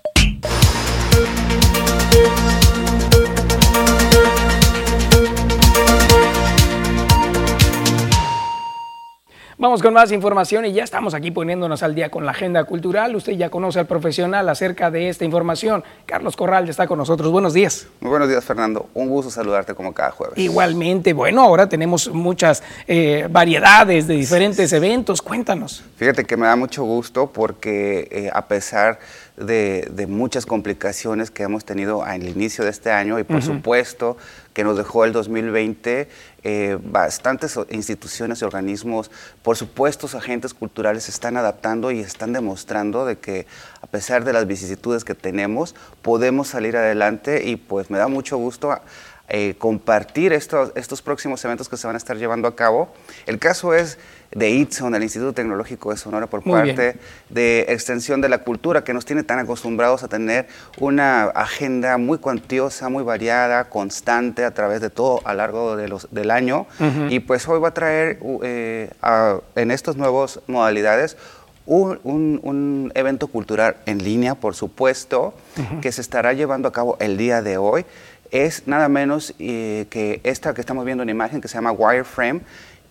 Vamos 9.61 9.83
con 9.83 9.93
más 9.93 10.11
información 10.11 10.65
y 10.65 10.73
ya 10.73 10.83
estamos 10.83 11.13
aquí 11.13 11.29
poniéndonos 11.29 11.83
al 11.83 11.93
día 11.93 12.09
con 12.09 12.25
la 12.25 12.31
agenda 12.31 12.63
cultural. 12.63 13.15
Usted 13.15 13.33
ya 13.33 13.51
conoce 13.51 13.77
al 13.77 13.85
profesional 13.85 14.49
acerca 14.49 14.89
de 14.89 15.07
esta 15.07 15.23
información. 15.23 15.83
Carlos 16.07 16.35
Corral 16.35 16.65
ya 16.65 16.71
está 16.71 16.87
con 16.87 16.97
nosotros. 16.97 17.31
Buenos 17.31 17.53
días. 17.53 17.85
Muy 17.99 18.09
buenos 18.09 18.27
días, 18.27 18.43
Fernando. 18.43 18.89
Un 18.95 19.07
gusto 19.07 19.29
saludarte 19.29 19.75
como 19.75 19.93
cada 19.93 20.09
jueves. 20.09 20.39
Igualmente. 20.39 21.13
Bueno, 21.13 21.43
ahora 21.43 21.69
tenemos 21.69 22.09
muchas 22.11 22.63
eh, 22.87 23.27
variedades 23.29 24.07
de 24.07 24.15
diferentes 24.15 24.73
eventos. 24.73 25.21
Cuéntanos. 25.21 25.83
Fíjate 25.95 26.25
que 26.25 26.37
me 26.37 26.47
da 26.47 26.55
mucho 26.55 26.83
gusto 26.83 27.31
porque 27.31 28.07
eh, 28.09 28.31
a 28.33 28.47
pesar 28.47 28.97
de, 29.37 30.07
muchas 30.07 30.45
complicaciones 30.45 31.31
que 31.31 31.43
hemos 31.43 31.65
tenido 31.65 32.03
al 32.03 32.27
inicio 32.27 32.63
de 32.63 32.69
este 32.69 32.91
año 32.91 33.19
y 33.19 33.23
por 33.23 33.41
supuesto 33.41 34.17
que 34.53 34.63
nos 34.63 34.77
dejó 34.77 35.05
el 35.05 35.13
2020, 35.13 36.09
eh, 36.43 36.79
bastantes 36.81 37.59
instituciones 37.69 38.41
y 38.41 38.45
organismos, 38.45 39.11
por 39.43 39.57
supuesto 39.57 40.07
agentes 40.17 40.53
culturales 40.53 41.03
se 41.03 41.11
están 41.11 41.37
adaptando 41.37 41.91
y 41.91 41.99
están 41.99 42.33
demostrando 42.33 43.05
de 43.05 43.19
que 43.19 43.45
a 43.81 43.87
pesar 43.87 44.23
de 44.23 44.33
las 44.33 44.47
vicisitudes 44.47 45.03
que 45.03 45.15
tenemos, 45.15 45.75
podemos 46.01 46.47
salir 46.47 46.77
adelante 46.77 47.47
y 47.47 47.55
pues 47.57 47.89
me 47.89 47.97
da 47.97 48.07
mucho 48.07 48.37
gusto 48.37 48.75
eh, 49.29 49.55
compartir 49.57 50.33
estos, 50.33 50.71
estos 50.75 51.01
próximos 51.01 51.43
eventos 51.45 51.69
que 51.69 51.77
se 51.77 51.87
van 51.87 51.95
a 51.95 51.97
estar 51.97 52.17
llevando 52.17 52.47
a 52.47 52.55
cabo. 52.55 52.93
El 53.25 53.39
caso 53.39 53.73
es 53.73 53.97
de 54.33 54.49
ITSON, 54.49 54.95
el 54.95 55.03
Instituto 55.03 55.33
Tecnológico 55.33 55.91
de 55.91 55.97
Sonora, 55.97 56.27
por 56.27 56.43
parte 56.43 56.95
de 57.29 57.65
Extensión 57.69 58.21
de 58.21 58.29
la 58.29 58.39
Cultura, 58.39 58.83
que 58.83 58.93
nos 58.93 59.05
tiene 59.05 59.23
tan 59.23 59.39
acostumbrados 59.39 60.03
a 60.03 60.07
tener 60.07 60.47
una 60.79 61.23
agenda 61.25 61.97
muy 61.97 62.17
cuantiosa, 62.17 62.89
muy 62.89 63.03
variada, 63.03 63.65
constante 63.65 64.45
a 64.45 64.51
través 64.51 64.81
de 64.81 64.89
todo 64.89 65.21
a 65.25 65.33
lo 65.33 65.37
largo 65.37 65.75
de 65.75 65.87
los, 65.87 66.07
del 66.11 66.31
año. 66.31 66.65
Y 67.09 67.19
pues 67.19 67.47
hoy 67.47 67.59
va 67.59 67.69
a 67.69 67.73
traer 67.73 68.19
eh, 68.43 68.89
en 69.55 69.71
estas 69.71 69.97
nuevas 69.97 70.39
modalidades 70.47 71.17
un, 71.65 71.99
un, 72.43 72.91
evento 72.95 73.27
cultural 73.27 73.77
en 73.85 74.03
línea, 74.03 74.35
por 74.35 74.55
supuesto, 74.55 75.33
que 75.81 75.91
se 75.91 76.01
estará 76.01 76.33
llevando 76.33 76.67
a 76.67 76.71
cabo 76.71 76.97
el 76.99 77.17
día 77.17 77.41
de 77.41 77.57
hoy. 77.57 77.85
Es 78.31 78.65
nada 78.65 78.87
menos 78.87 79.33
eh, 79.39 79.87
que 79.89 80.21
esta 80.23 80.53
que 80.53 80.61
estamos 80.61 80.85
viendo 80.85 81.03
en 81.03 81.09
imagen, 81.09 81.41
que 81.41 81.49
se 81.49 81.55
llama 81.55 81.73
Wireframe, 81.73 82.41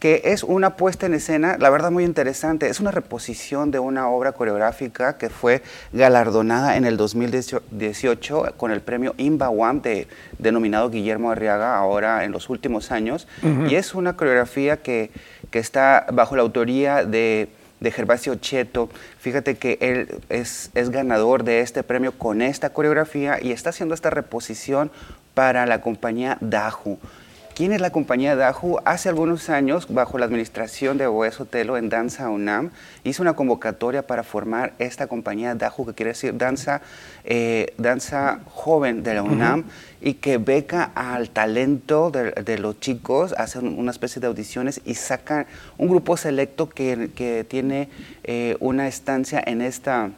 que 0.01 0.23
es 0.25 0.43
una 0.43 0.77
puesta 0.77 1.05
en 1.07 1.15
escena, 1.15 1.57
la 1.59 1.69
verdad, 1.69 1.91
muy 1.91 2.05
interesante. 2.05 2.69
Es 2.69 2.81
una 2.81 2.91
reposición 2.91 3.71
de 3.71 3.79
una 3.79 4.09
obra 4.09 4.33
coreográfica 4.33 5.19
que 5.19 5.29
fue 5.29 5.63
galardonada 5.93 6.79
en 6.79 6.87
el 6.87 6.97
2018 6.97 8.55
con 8.57 8.73
el 8.73 8.81
premio 8.81 9.15
One 9.19 9.81
de, 9.81 10.09
denominado 10.39 10.89
Guillermo 10.89 11.31
Arriaga, 11.31 11.77
ahora 11.77 12.25
en 12.25 12.33
los 12.33 12.49
últimos 12.49 12.91
años. 12.91 13.29
Y 13.69 13.75
es 13.75 13.95
una 13.95 14.17
coreografía 14.17 14.79
que, 14.79 15.11
que 15.51 15.59
está 15.59 16.07
bajo 16.13 16.35
la 16.35 16.43
autoría 16.43 17.05
de 17.05 17.51
de 17.81 17.91
Gervasio 17.91 18.35
Cheto. 18.35 18.91
Fíjate 19.19 19.57
que 19.57 19.79
él 19.81 20.21
es, 20.29 20.71
es, 20.75 20.91
ganador 20.91 21.45
de 21.45 21.61
este 21.61 21.83
premio 21.83 22.13
con 22.13 22.43
esta 22.43 22.71
coreografía 22.71 23.39
y 23.43 23.53
está 23.53 23.71
haciendo 23.71 23.95
esta 23.95 24.11
reposición 24.11 24.91
para 25.35 25.67
la 25.67 25.81
compañía 25.81 26.37
Dahu. 26.41 26.99
¿Quién 27.61 27.75
es 27.75 27.83
la 27.83 27.91
compañía 27.91 28.37
Dahu? 28.37 28.79
Hace 28.87 29.11
algunos 29.11 29.51
años, 29.51 29.87
bajo 29.91 30.17
la 30.17 30.25
administración 30.25 30.97
de 30.97 31.07
Oes 31.07 31.41
Otelo 31.43 31.77
en 31.77 31.91
Danza 31.91 32.31
UNAM, 32.31 32.71
hizo 33.05 33.23
una 33.23 33.35
convocatoria 33.35 34.07
para 34.07 34.23
formar 34.23 34.73
esta 34.79 35.09
compañía 35.09 35.55
Dahu, 35.55 35.85
que 35.85 35.93
quiere 35.93 36.13
decir 36.13 36.39
danza, 36.39 36.81
eh, 37.23 37.75
danza 37.77 38.41
joven 38.47 39.03
de 39.03 39.13
la 39.13 39.23
UNAM, 39.23 39.65
y 40.01 40.15
que 40.15 40.39
beca 40.39 40.91
al 40.95 41.29
talento 41.29 42.11
de, 42.11 42.57
los 42.57 42.81
chicos, 42.81 43.35
hacen 43.37 43.79
una 43.79 43.91
especie 43.91 44.21
de 44.21 44.29
audiciones 44.29 44.81
y 44.87 44.95
sacan 44.95 45.47
un 45.77 45.89
grupo 45.89 46.17
selecto 46.17 46.71
que, 46.71 47.11
que 47.15 47.45
tiene 47.47 47.91
eh, 48.25 48.57
una 48.61 48.89
estancia 48.89 49.45
en 49.47 49.61
esta 49.61 50.13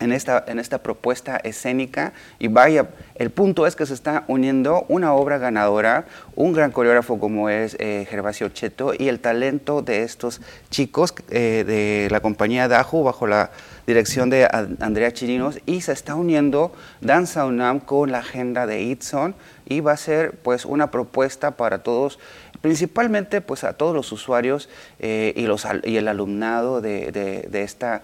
en 0.00 0.12
esta, 0.12 0.44
en 0.46 0.58
esta 0.58 0.82
propuesta 0.82 1.36
escénica. 1.36 2.12
Y 2.38 2.48
vaya, 2.48 2.88
el 3.14 3.30
punto 3.30 3.66
es 3.66 3.76
que 3.76 3.86
se 3.86 3.94
está 3.94 4.24
uniendo 4.28 4.84
una 4.88 5.12
obra 5.14 5.38
ganadora, 5.38 6.06
un 6.34 6.52
gran 6.52 6.70
coreógrafo 6.70 7.18
como 7.18 7.48
es 7.48 7.76
eh, 7.78 8.06
Gervasio 8.08 8.48
Cheto 8.48 8.92
y 8.96 9.08
el 9.08 9.20
talento 9.20 9.82
de 9.82 10.02
estos 10.02 10.40
chicos 10.70 11.14
eh, 11.30 11.64
de 11.66 12.08
la 12.10 12.20
compañía 12.20 12.68
Dahu 12.68 13.04
bajo 13.04 13.26
la 13.26 13.50
dirección 13.86 14.30
de 14.30 14.48
Andrea 14.80 15.12
Chirinos. 15.12 15.60
Y 15.66 15.80
se 15.80 15.92
está 15.92 16.14
uniendo 16.14 16.72
Danza 17.00 17.46
UNAM 17.46 17.80
con 17.80 18.12
la 18.12 18.18
agenda 18.18 18.66
de 18.66 18.82
Itson. 18.82 19.34
Y 19.70 19.80
va 19.80 19.92
a 19.92 19.96
ser 19.98 20.32
pues 20.32 20.64
una 20.64 20.90
propuesta 20.90 21.50
para 21.50 21.82
todos 21.82 22.18
principalmente 22.60 23.40
pues 23.40 23.64
a 23.64 23.74
todos 23.74 23.94
los 23.94 24.10
usuarios 24.12 24.68
eh, 24.98 25.32
y, 25.36 25.42
los, 25.42 25.66
y 25.84 25.96
el 25.96 26.08
alumnado 26.08 26.80
de, 26.80 27.12
de, 27.12 27.62
esta, 27.62 28.02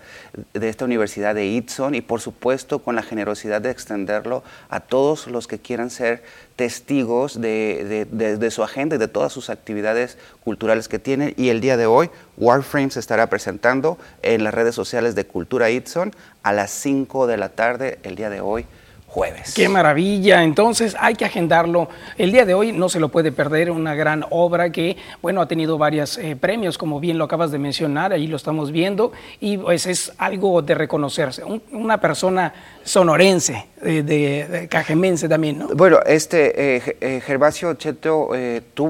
de 0.52 0.68
esta 0.68 0.84
universidad 0.84 1.34
de 1.34 1.46
Itson 1.46 1.94
y 1.94 2.00
por 2.00 2.20
supuesto 2.20 2.78
con 2.80 2.94
la 2.94 3.02
generosidad 3.02 3.61
de 3.61 3.70
extenderlo 3.70 4.42
a 4.68 4.80
todos 4.80 5.26
los 5.26 5.46
que 5.46 5.59
quieran 5.59 5.90
ser 5.90 6.22
testigos 6.57 7.40
de, 7.40 8.07
de, 8.11 8.50
su 8.50 8.62
agenda 8.62 8.94
y 8.96 8.98
de 8.98 9.09
todas 9.09 9.32
sus 9.32 9.50
actividades 9.50 10.18
culturales 10.44 10.86
que 10.86 11.00
tienen. 11.00 11.34
Y 11.36 11.48
el 11.48 11.61
día 11.61 11.76
de 11.76 11.86
hoy 11.86 12.11
Warframe 12.36 12.90
se 12.90 13.00
estará 13.00 13.28
presentando 13.28 13.98
en 14.22 14.44
las 14.44 14.55
redes 14.55 14.74
sociales 14.74 15.16
de 15.16 15.26
Cultura 15.26 15.70
Itson 15.70 16.12
a 16.44 16.52
las 16.52 16.70
5 16.70 17.26
de 17.26 17.36
la 17.36 17.48
tarde 17.48 17.98
el 18.05 18.14
día 18.14 18.30
de 18.30 18.40
hoy 18.40 18.66
jueves. 19.14 19.54
Qué 19.54 19.68
maravilla, 19.68 20.42
entonces 20.42 20.96
hay 20.98 21.14
que 21.14 21.24
agendarlo. 21.24 21.88
El 22.18 22.32
día 22.32 22.44
de 22.44 22.52
hoy 22.52 22.72
no 22.72 22.88
se 22.88 22.98
lo 22.98 23.10
puede 23.10 23.30
perder, 23.30 23.70
una 23.70 23.94
gran 23.94 24.24
obra 24.30 24.70
que, 24.70 24.96
bueno, 25.22 25.40
ha 25.40 25.46
tenido 25.46 25.78
varios 25.78 26.18
eh, 26.18 26.34
premios, 26.34 26.76
como 26.76 26.98
bien 26.98 27.16
lo 27.16 27.24
acabas 27.24 27.52
de 27.52 27.60
mencionar, 27.60 28.12
ahí 28.12 28.26
lo 28.26 28.36
estamos 28.36 28.72
viendo, 28.72 29.12
y 29.40 29.56
pues 29.56 29.86
es 29.86 30.12
algo 30.18 30.62
de 30.62 30.74
reconocerse. 30.74 31.44
una 31.70 31.98
persona 31.98 32.52
sonorense, 32.82 33.66
eh, 33.82 34.02
de, 34.02 34.66
cajemense 34.68 35.28
también, 35.28 35.60
¿no? 35.60 35.68
Bueno, 35.68 36.00
este 36.04 36.76
eh, 36.76 36.96
eh 37.00 37.22
Gervasio 37.24 37.74
Cheto 37.74 38.30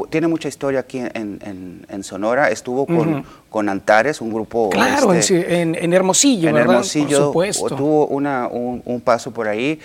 tiene 0.09 0.27
mucha 0.27 0.49
historia 0.49 0.81
aquí 0.81 1.01
en, 1.01 1.85
en, 1.89 2.03
Sonora, 2.03 2.49
estuvo 2.49 2.87
con, 2.87 3.25
con 3.55 3.69
Antares, 3.69 4.21
un 4.21 4.33
grupo... 4.33 4.69
Claro, 4.69 5.15
este, 5.15 5.61
en, 5.61 5.93
Hermosillo, 5.93 6.49
en 6.49 6.57
Hermosillo, 6.57 7.31
por 7.31 7.55
supuesto. 7.55 7.77
tuvo 7.77 8.09
una, 8.09 8.49
un, 8.49 9.01
paso 9.01 9.31
por 9.31 9.47
ahí, 9.47 9.79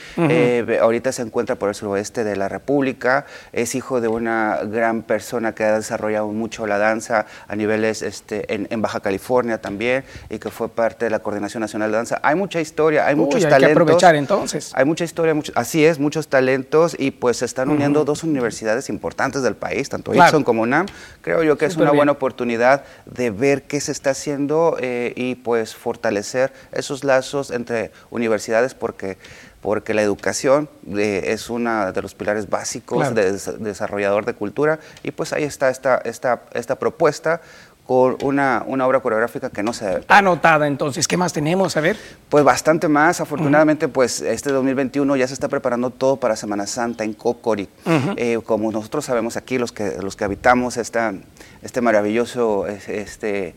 ahorita 0.81 1.11
se 1.11 1.21
encuentra 1.21 1.55
por 1.55 1.69
el 1.69 1.75
suroeste 1.75 2.23
de 2.23 2.35
la 2.35 2.49
República, 2.49 3.27
es 3.53 3.75
hijo 3.75 4.01
de 4.01 4.07
una 4.07 4.61
gran 4.63 5.03
persona 5.03 5.53
que 5.53 5.65
ha 5.65 5.75
desarrollado 5.75 6.29
mucho 6.29 6.65
la 6.65 6.79
danza 6.79 7.27
a 7.47 7.55
niveles 7.55 8.01
este, 8.01 8.51
en, 8.51 8.81
Baja 8.81 9.01
California 9.01 9.61
también, 9.61 10.03
y 10.31 10.39
que 10.39 10.49
fue 10.49 10.69
parte 10.69 11.05
de 11.05 11.11
la 11.11 11.19
Coordinación 11.19 11.61
Nacional 11.61 11.91
de 11.91 11.97
Danza. 11.97 12.19
Hay 12.23 12.33
mucha 12.33 12.59
historia, 12.59 13.05
hay 13.05 13.13
muchos 13.13 13.47
talentos 13.47 14.01
entonces. 14.01 14.71
Hay 14.73 14.85
mucha 14.85 15.03
historia, 15.03 15.35
así 15.53 15.85
es, 15.85 15.99
muchos 15.99 16.27
talentos 16.27 16.95
y 16.97 17.11
pues 17.11 17.37
se 17.37 17.45
están 17.45 17.69
uniendo 17.69 18.03
dos 18.03 18.23
universidades 18.23 18.89
importantes 18.89 19.43
del 19.43 19.55
país, 19.55 19.89
tanto 19.89 20.11
claro. 20.11 20.43
como 20.43 20.63
UNAM. 20.63 20.87
Creo 21.21 21.43
yo 21.43 21.55
que 21.55 21.65
es 21.65 21.77
una 21.77 21.91
buena 21.91 22.13
oportunidad 22.13 22.83
de 23.05 23.29
ver 23.29 23.58
qué 23.61 23.79
se 23.81 23.91
está 23.91 24.11
haciendo 24.11 24.77
eh, 24.79 25.13
y 25.15 25.35
pues 25.35 25.75
fortalecer 25.75 26.53
esos 26.71 27.03
lazos 27.03 27.51
entre 27.51 27.91
universidades 28.11 28.73
porque 28.73 29.17
porque 29.61 29.93
la 29.93 30.01
educación 30.01 30.69
eh, 30.95 31.23
es 31.25 31.49
uno 31.49 31.91
de 31.91 32.01
los 32.01 32.15
pilares 32.15 32.49
básicos 32.49 33.13
de, 33.13 33.33
desarrollador 33.59 34.25
de 34.25 34.33
cultura 34.33 34.79
y 35.03 35.11
pues 35.11 35.33
ahí 35.33 35.43
está 35.43 35.69
esta, 35.69 35.97
esta, 35.97 36.43
esta 36.53 36.79
propuesta 36.79 37.41
con 37.89 38.17
una, 38.21 38.63
una, 38.67 38.85
obra 38.85 38.99
coreográfica 38.99 39.49
que 39.49 39.63
no 39.63 39.73
se... 39.73 40.03
Anotada 40.09 40.67
entonces, 40.67 41.07
¿qué 41.07 41.17
más 41.17 41.33
tenemos? 41.33 41.75
A 41.75 41.81
ver. 41.81 41.97
Pues 42.29 42.43
bastante 42.43 42.87
más, 42.87 43.19
afortunadamente 43.19 43.87
pues 43.87 44.21
este 44.21 44.51
2021 44.51 45.15
ya 45.15 45.27
se 45.27 45.33
está 45.33 45.47
preparando 45.47 45.89
todo 45.89 46.17
para 46.17 46.35
Semana 46.35 46.67
Santa 46.67 47.03
en 47.03 47.15
Cocori. 47.15 47.67
Eh, 48.15 48.39
como 48.45 48.71
nosotros 48.71 49.05
sabemos 49.05 49.37
aquí, 49.37 49.57
los 49.57 49.71
que, 49.71 49.97
los 50.03 50.15
que 50.15 50.23
habitamos 50.23 50.77
esta, 50.77 51.15
este 51.63 51.81
maravilloso... 51.81 52.67
Este, 52.67 53.55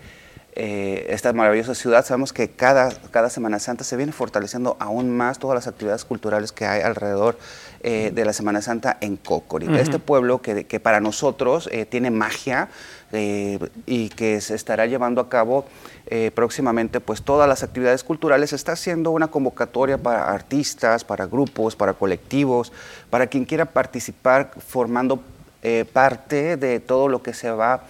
eh, 0.54 1.06
esta 1.08 1.32
maravillosa 1.32 1.74
ciudad, 1.74 2.04
sabemos 2.04 2.34
que 2.34 2.50
cada, 2.50 2.90
cada 3.10 3.30
Semana 3.30 3.58
Santa 3.58 3.84
se 3.84 3.96
viene 3.96 4.12
fortaleciendo 4.12 4.76
aún 4.80 5.10
más 5.10 5.38
todas 5.38 5.54
las 5.54 5.66
actividades 5.66 6.04
culturales 6.04 6.52
que 6.52 6.66
hay 6.66 6.82
alrededor 6.82 7.38
eh, 7.80 8.12
de 8.14 8.24
la 8.26 8.34
Semana 8.34 8.60
Santa 8.60 8.98
en 9.00 9.16
Cocori. 9.16 9.74
Este 9.74 9.98
pueblo 9.98 10.42
que, 10.42 10.66
que 10.66 10.78
para 10.78 11.00
nosotros 11.00 11.70
tiene 11.88 12.10
magia, 12.10 12.68
eh, 13.12 13.58
y 13.84 14.08
que 14.08 14.40
se 14.40 14.54
estará 14.54 14.86
llevando 14.86 15.20
a 15.20 15.28
cabo 15.28 15.66
eh, 16.06 16.30
próximamente 16.34 16.98
pues 16.98 17.22
todas 17.22 17.46
las 17.46 17.62
actividades 17.62 18.02
culturales. 18.04 18.54
Está 18.54 18.72
haciendo 18.72 19.10
una 19.10 19.28
convocatoria 19.28 19.98
para 19.98 20.30
artistas, 20.30 21.04
para 21.04 21.26
grupos, 21.26 21.76
para 21.76 21.92
colectivos, 21.92 22.72
para 23.10 23.26
quien 23.26 23.44
quiera 23.44 23.66
participar 23.66 24.52
formando 24.66 25.22
eh, 25.62 25.84
parte 25.92 26.56
de 26.56 26.80
todo 26.80 27.08
lo 27.08 27.22
que 27.22 27.34
se 27.34 27.50
va 27.50 27.84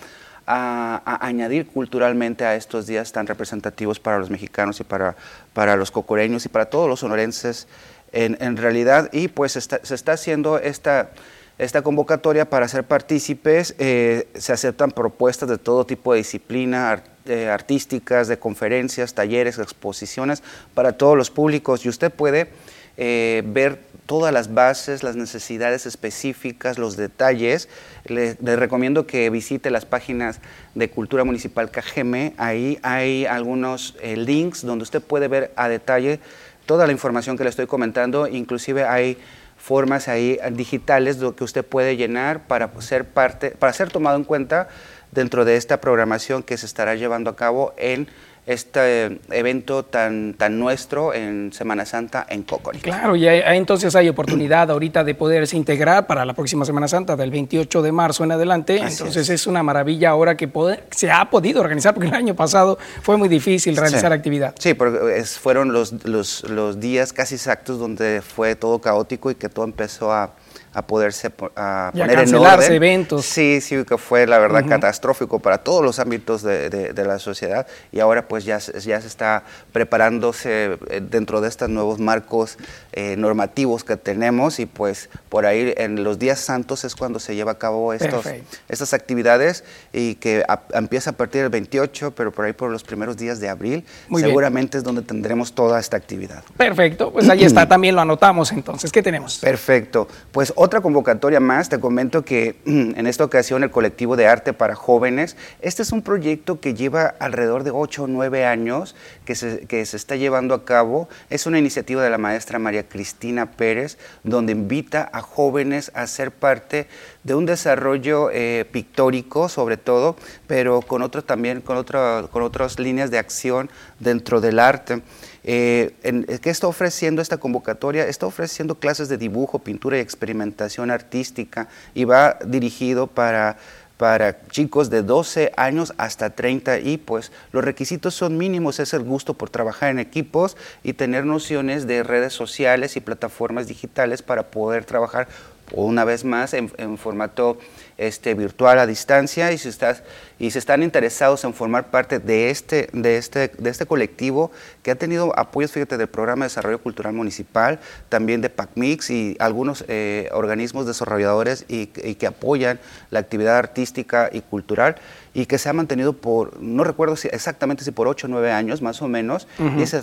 a, 0.45 1.19
añadir 1.25 1.69
culturalmente 1.69 2.45
a 2.45 2.57
estos 2.57 2.89
días 2.89 3.13
tan 3.13 3.29
representativos 3.29 4.01
para 4.01 4.19
los 4.19 4.29
mexicanos 4.29 4.81
y 4.81 4.85
para, 4.85 5.15
para 5.53 5.77
los 5.77 5.93
cocoreños 5.93 6.45
y 6.47 6.49
para 6.49 6.67
todos 6.67 6.89
los 6.89 6.99
sonorenses 6.99 7.69
en, 8.11 8.37
en 8.41 8.57
realidad. 8.57 9.09
Y 9.13 9.29
pues 9.29 9.53
se 9.53 9.95
está 9.95 10.13
haciendo 10.13 10.59
esta 10.59 11.11
esta 11.59 11.83
convocatoria 11.83 12.49
para 12.49 12.69
ser 12.69 12.85
partícipes. 12.85 13.75
Eh, 13.79 14.29
se 14.35 14.53
aceptan 14.53 14.91
propuestas 14.91 15.49
de 15.49 15.59
todo 15.59 15.87
tipo 15.87 16.13
de 16.13 16.19
disciplina, 16.19 17.03
eh, 17.27 17.49
artísticas, 17.49 18.29
de 18.29 18.39
conferencias, 18.39 19.15
talleres, 19.15 19.59
exposiciones 19.59 20.43
para 20.75 20.93
todos 20.93 21.17
los 21.17 21.31
públicos 21.31 21.85
y 21.85 21.89
usted 21.89 22.11
puede 22.11 22.49
eh, 22.97 23.43
ver 23.47 23.81
todas 24.07 24.35
las 24.35 24.53
bases, 24.53 25.03
las 25.03 25.15
necesidades 25.15 25.87
específicas, 25.87 26.79
los 26.79 26.97
detalles. 26.97 27.69
Le, 28.05 28.35
recomiendo 28.57 29.07
que 29.07 29.31
visite 29.31 29.71
las 29.71 29.87
páginas 29.87 30.41
de 30.75 30.91
Cultura 30.91 31.25
Municipal 31.25 31.71
Cajeme. 31.71 32.35
Ahí 32.37 32.79
hay 32.83 33.25
algunos 33.25 33.97
links 34.03 34.67
donde 34.67 34.83
usted 34.83 35.01
puede 35.01 35.29
ver 35.29 35.53
a 35.55 35.69
detalle 35.69 36.19
toda 36.67 36.87
la 36.87 36.93
información 36.93 37.37
que 37.37 37.45
le 37.45 37.51
estoy 37.51 37.67
comentando. 37.67 38.27
Inclusive 38.27 38.85
hay 38.85 39.17
formas 39.63 40.09
ahí 40.09 40.41
digitales 40.55 41.19
que 41.37 41.45
usted 41.45 41.65
puede 41.65 41.97
llenar 41.97 42.49
para 42.49 42.69
ser 42.81 43.05
parte, 43.05 43.53
para 43.53 43.73
ser 43.73 43.91
tomado 43.91 44.17
en 44.17 44.25
cuenta 44.25 44.67
dentro 45.13 45.45
de 45.45 45.55
esta 45.55 45.81
programación 45.81 46.43
que 46.43 46.57
se 46.57 46.67
estará 46.67 46.97
llevando 46.97 47.31
a 47.31 47.37
cabo 47.37 47.73
en 47.77 48.09
este 48.45 49.21
evento 49.31 49.85
tan, 49.85 50.35
tan 50.35 50.59
nuestro 50.59 51.15
en 51.15 51.53
Semana 51.53 51.87
Santa 51.87 52.27
en 52.29 52.43
Coconi. 52.43 52.81
Claro, 52.81 53.15
y 53.15 53.27
entonces 53.27 53.95
hay 53.95 54.09
oportunidad 54.09 54.71
ahorita 54.71 55.05
de 55.05 55.15
poderse 55.15 55.57
integrar 55.57 56.07
para 56.07 56.25
la 56.25 56.35
próxima 56.35 56.65
Semana 56.65 56.89
Santa 56.89 57.15
del 57.15 57.31
28 57.31 57.83
de 57.83 57.93
marzo 57.93 58.25
en 58.25 58.33
adelante. 58.33 58.79
entonces 58.79 59.29
es. 59.29 59.47
una 59.47 59.63
maravilla 59.63 60.11
ahora 60.11 60.37
que 60.37 60.49
se 60.91 61.11
ha 61.11 61.29
podido 61.29 61.61
organizar, 61.61 61.95
porque 61.95 62.09
el 62.09 62.15
año 62.15 62.35
pasado 62.35 62.79
fue 63.03 63.17
muy 63.17 63.29
difícil 63.29 63.77
realizar 63.77 64.13
actividad. 64.13 64.55
Sí, 64.59 64.75
porque 64.75 65.25
fueron 65.25 65.73
los, 65.73 66.05
los, 66.05 66.49
los 66.49 66.81
días 66.81 67.13
casi 67.13 67.35
exactos 67.35 67.79
donde 67.79 68.23
fue 68.23 68.55
todo 68.55 68.81
caótico 68.81 69.31
y 69.31 69.35
que 69.35 69.49
todo 69.49 69.65
empezó 69.65 70.13
a 70.13 70.33
a 70.75 70.83
poderse 70.83 71.31
a 71.57 71.91
poner 71.93 72.19
en 72.21 72.35
orden. 72.35 72.73
eventos. 72.73 73.27
Sí, 73.27 73.61
sí, 73.61 73.85
que 73.85 73.99
fue 73.99 74.27
la 74.27 74.39
verdad 74.39 74.65
catastrófico 74.67 75.39
para 75.39 75.59
todos 75.59 75.83
los 75.83 75.99
ámbitos 75.99 76.43
de, 76.43 76.71
de, 76.71 77.05
la 77.05 77.19
sociedad 77.19 77.67
y 77.91 78.01
ahora 78.01 78.29
pues 78.29 78.45
ya, 78.45 78.59
ya 78.59 79.01
se 79.01 79.07
está 79.07 79.43
preparándose 79.73 80.79
eh, 80.89 81.03
dentro 81.03 81.41
de 81.41 81.49
estos 81.49 81.69
nuevos 81.69 81.99
marcos 81.99 82.57
eh, 82.93 83.17
normativos 83.17 83.85
que 83.85 83.97
tenemos 83.97 84.61
y 84.61 84.67
pues 84.67 85.11
por 85.29 85.47
ahí 85.47 85.75
en 85.77 86.05
los 86.05 86.19
días 86.19 86.41
santos 86.41 86.85
es 86.85 86.95
cuando 86.95 87.19
se 87.19 87.35
lleva 87.35 87.53
a 87.53 87.59
cabo 87.59 87.93
estos, 87.93 88.27
estas 88.69 88.95
actividades 88.95 89.65
y 89.93 90.15
que 90.17 90.45
empieza 90.73 91.11
a 91.11 91.13
partir 91.15 91.43
del 91.43 91.51
28, 91.51 92.13
pero 92.13 92.33
por 92.33 92.45
ahí 92.45 92.53
por 92.53 92.71
los 92.71 92.83
primeros 92.83 93.17
días 93.17 93.41
de 93.41 93.49
abril 93.49 93.85
seguramente 94.17 94.79
es 94.79 94.85
donde 94.85 95.03
tendremos 95.03 95.53
toda 95.53 95.81
esta 95.81 95.97
actividad. 95.97 96.45
Perfecto, 96.57 97.13
pues 97.13 97.29
ahí 97.29 97.45
está, 97.45 97.69
también 97.69 97.95
lo 97.95 98.01
anotamos 98.01 98.53
entonces. 98.53 98.93
¿Qué 98.93 99.03
tenemos? 99.03 99.39
Perfecto, 99.39 100.09
pues 100.31 100.53
otra 100.65 100.81
convocatoria 100.81 101.41
más, 101.41 101.69
te 101.69 101.81
comento 101.81 102.25
que 102.25 102.55
en 102.67 103.07
esta 103.09 103.25
ocasión 103.25 103.65
el 103.65 103.73
colectivo 103.73 104.15
de 104.15 104.29
arte 104.29 104.53
para 104.53 104.77
jóvenes, 104.77 105.37
este 105.61 105.83
es 105.83 105.91
un 105.91 106.03
proyecto 106.03 106.61
que 106.61 106.73
lleva 106.73 107.17
alrededor 107.19 107.65
de 107.65 107.73
8 107.73 108.05
o 108.05 108.07
9 108.07 108.47
años 108.47 108.95
que 109.25 109.35
se, 109.35 109.67
que 109.67 109.85
se 109.85 109.97
está 109.97 110.15
llevando 110.15 110.55
a 110.55 110.65
cabo. 110.65 111.09
Es 111.31 111.47
una 111.47 111.59
iniciativa 111.59 112.01
de 112.01 112.11
la 112.11 112.19
maestra 112.19 112.61
María 112.61 112.89
Cristina 112.89 113.51
Pérez, 113.51 113.99
donde 114.23 114.53
invita 114.53 115.11
a 115.13 115.21
jóvenes 115.21 115.91
a 115.95 116.07
ser 116.07 116.31
parte 116.31 116.87
de 117.25 117.35
un 117.35 117.45
desarrollo 117.45 118.31
eh, 118.31 118.65
pictórico 118.71 119.49
sobre 119.49 119.79
todo, 119.79 120.15
pero 120.47 120.81
con 120.81 121.03
otros 121.03 121.27
también, 121.27 121.61
con, 121.61 121.77
otra, 121.77 122.27
con 122.31 122.45
otras 122.45 122.79
líneas 122.79 123.11
de 123.11 123.19
acción 123.19 123.69
dentro 123.99 124.41
del 124.41 124.61
arte. 124.61 125.03
Eh, 125.45 125.95
¿Qué 126.41 126.51
está 126.51 126.69
ofreciendo 126.69 127.21
esta 127.21 127.39
convocatoria? 127.39 128.07
Está 128.07 128.27
ofreciendo 128.27 128.77
clases 128.77 129.09
de 129.09 129.19
dibujo, 129.19 129.59
pintura 129.59 129.99
y 129.99 130.01
experimentación 130.01 130.91
artística 130.91 131.69
y 131.95 132.05
va 132.05 132.39
dirigido 132.45 133.07
para 133.07 133.57
para 134.03 134.49
chicos 134.49 134.91
de 134.91 135.03
12 135.03 135.53
años 135.57 135.95
hasta 135.97 136.31
30 136.31 136.81
y 136.81 136.97
pues 136.97 137.31
los 137.53 137.63
requisitos 137.65 138.15
son 138.15 138.37
mínimos, 138.37 138.81
es 138.81 138.95
el 138.95 139.05
gusto 139.05 139.35
por 139.35 139.49
trabajar 139.49 139.91
en 139.91 140.01
equipos 140.01 140.57
y 140.83 140.95
tener 140.95 141.25
nociones 141.25 141.87
de 141.87 142.03
redes 142.03 142.33
sociales 142.33 142.97
y 142.97 143.01
plataformas 143.01 143.69
digitales 143.69 144.21
para 144.21 144.51
poder 144.51 144.85
trabajar 144.85 145.29
una 145.73 146.05
vez 146.05 146.25
más 146.25 146.55
en, 146.55 146.99
formato 146.99 147.59
este, 147.99 148.35
virtual 148.35 148.79
a 148.79 148.87
distancia 148.87 149.53
y 149.53 149.59
si 149.59 149.69
estás 149.69 150.03
y 150.43 150.51
si 150.51 150.59
están 150.59 150.83
interesados 150.83 151.45
en 151.45 151.55
formar 151.55 151.93
parte 151.93 152.19
de 152.19 152.51
este, 152.51 152.89
de 152.93 153.17
este, 153.17 153.53
de 153.57 153.71
este 153.71 153.87
colectivo 153.87 154.51
que 154.83 154.91
ha 154.91 154.97
tenido 154.97 155.33
apoyos, 155.39 155.71
fíjate, 155.71 155.97
del 155.97 156.09
Programa 156.09 156.45
de 156.45 156.49
Desarrollo 156.49 156.81
Cultural 156.83 157.13
Municipal, 157.13 157.79
también 158.09 158.41
de 158.41 158.51
PACMIX 158.51 159.11
y 159.11 159.37
algunos 159.39 159.85
eh, 159.87 160.29
organismos 160.33 160.85
desarrolladores 160.85 161.65
y, 161.69 161.87
que 161.87 162.27
apoyan 162.27 162.81
la 163.11 163.21
actividad 163.21 163.57
artística 163.57 164.31
y 164.33 164.41
cultural 164.41 164.97
y 165.33 165.47
que 165.47 165.59
se 165.59 165.69
ha 165.69 165.73
mantenido 165.73 166.13
por, 166.13 166.61
no 166.61 166.83
recuerdo 166.83 167.15
si, 167.15 167.29
exactamente 167.29 167.85
si 167.85 167.93
por 167.93 168.09
8 168.09 168.27
o 168.27 168.31
9 168.31 168.51
años 168.51 168.83
más 168.83 169.01
o 169.01 169.07
menos, 169.07 169.47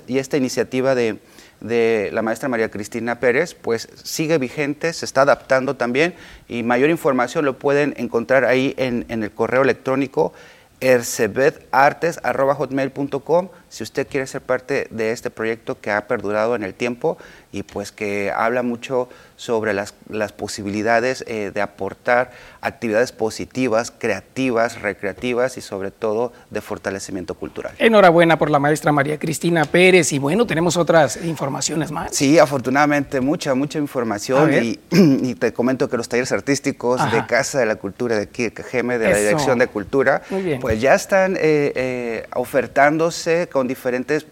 y, 0.08 0.18
esta 0.18 0.38
iniciativa 0.38 0.96
de, 0.96 1.20
de 1.62 2.10
la 2.14 2.22
maestra 2.22 2.50
María 2.50 2.70
Cristina 2.70 3.20
Pérez, 3.20 3.54
pues 3.54 3.90
sigue 4.04 4.38
vigente, 4.38 4.94
se 4.94 5.04
está 5.06 5.22
adaptando 5.22 5.76
también 5.76 6.16
y 6.48 6.64
mayor 6.64 6.90
información 6.90 7.44
lo 7.46 7.60
pueden 7.60 7.94
encontrar 7.98 8.46
ahí 8.46 8.74
en, 8.78 9.06
el 9.10 9.32
correo 9.32 9.64
electrónico 9.64 10.32
ercebedartes.hotmail.com 10.80 13.50
si 13.68 13.84
usted 13.84 14.08
quiere 14.08 14.26
ser 14.28 14.40
parte 14.42 14.88
de 14.92 15.12
este 15.12 15.30
proyecto 15.30 15.82
que 15.82 15.92
ha 15.92 16.08
perdurado 16.08 16.56
en 16.56 16.64
el 16.64 16.74
tiempo 16.74 17.18
y 17.52 17.64
pues 17.64 17.92
que 17.92 18.32
habla 18.34 18.64
mucho 18.64 19.10
sobre 19.40 19.74
las, 19.74 19.94
las 20.10 20.34
posibilidades 20.34 21.24
eh, 21.26 21.52
de 21.54 21.62
aportar 21.62 22.32
actividades 22.60 23.14
positivas, 23.14 23.90
creativas, 23.98 24.82
recreativas 24.82 25.58
y 25.58 25.62
sobre 25.62 25.92
todo 25.92 26.34
de 26.50 26.60
fortalecimiento 26.60 27.36
cultural. 27.36 27.74
Enhorabuena 27.80 28.38
por 28.38 28.50
la 28.50 28.60
maestra 28.60 28.92
María 28.92 29.18
Cristina 29.18 29.64
Pérez. 29.64 30.12
Y 30.12 30.20
bueno, 30.20 30.46
tenemos 30.46 30.76
otras 30.76 31.24
informaciones 31.24 31.90
más. 31.90 32.14
Sí, 32.14 32.38
afortunadamente 32.38 33.22
mucha, 33.22 33.56
mucha 33.56 33.80
información 33.80 34.54
y, 34.92 35.36
te 35.36 35.54
comento 35.54 35.90
que 35.90 35.96
los 35.96 36.10
talleres 36.10 36.34
artísticos 36.34 37.00
de 37.14 37.26
Casa 37.26 37.60
de 37.60 37.66
la 37.66 37.78
Cultura 37.78 38.18
de 38.18 38.24
aquí 38.24 38.44
de 38.44 38.52
Cajeme, 38.52 38.98
de 38.98 39.10
la 39.10 39.18
Dirección 39.18 39.58
de 39.58 39.68
Cultura, 39.68 40.22
pues 40.60 40.82
ya 40.82 40.96
están 40.96 41.38
eh, 41.38 41.72
eh, 41.76 42.28
ofertándose 42.36 43.48
con 43.48 43.70
diferentes 43.70 44.26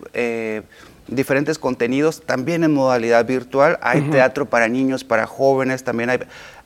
diferentes 1.07 1.59
contenidos, 1.59 2.21
también 2.25 2.63
en 2.63 2.73
modalidad 2.73 3.25
virtual. 3.25 3.77
Hay 3.81 4.01
teatro 4.09 4.45
para 4.45 4.67
niños, 4.67 5.03
para 5.03 5.25
jóvenes, 5.25 5.83
también 5.83 6.09
hay, 6.09 6.19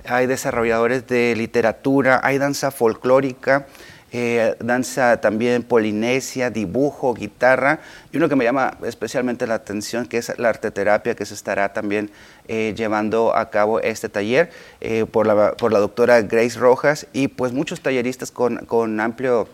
hay 0.05 0.27
desarrolladores 0.27 1.07
de 1.07 1.35
literatura, 1.35 2.19
hay 2.23 2.37
danza 2.37 2.71
folclórica. 2.71 3.67
Eh, 4.13 4.57
danza 4.59 5.21
también 5.21 5.63
polinesia, 5.63 6.49
dibujo, 6.49 7.13
guitarra, 7.13 7.79
y 8.11 8.17
uno 8.17 8.27
que 8.27 8.35
me 8.35 8.43
llama 8.43 8.77
especialmente 8.83 9.47
la 9.47 9.53
atención, 9.53 10.05
que 10.05 10.17
es 10.17 10.37
la 10.37 10.49
arteterapia, 10.49 11.15
que 11.15 11.25
se 11.25 11.33
estará 11.33 11.71
también 11.71 12.11
eh, 12.49 12.73
llevando 12.75 13.33
a 13.33 13.49
cabo 13.49 13.79
este 13.79 14.09
taller 14.09 14.49
eh, 14.81 15.05
por, 15.09 15.25
la, 15.25 15.53
por 15.53 15.71
la 15.71 15.79
doctora 15.79 16.21
Grace 16.23 16.59
Rojas, 16.59 17.07
y 17.13 17.29
pues 17.29 17.53
muchos 17.53 17.79
talleristas 17.79 18.31
con, 18.31 18.57
con 18.65 18.99
amplio 18.99 19.47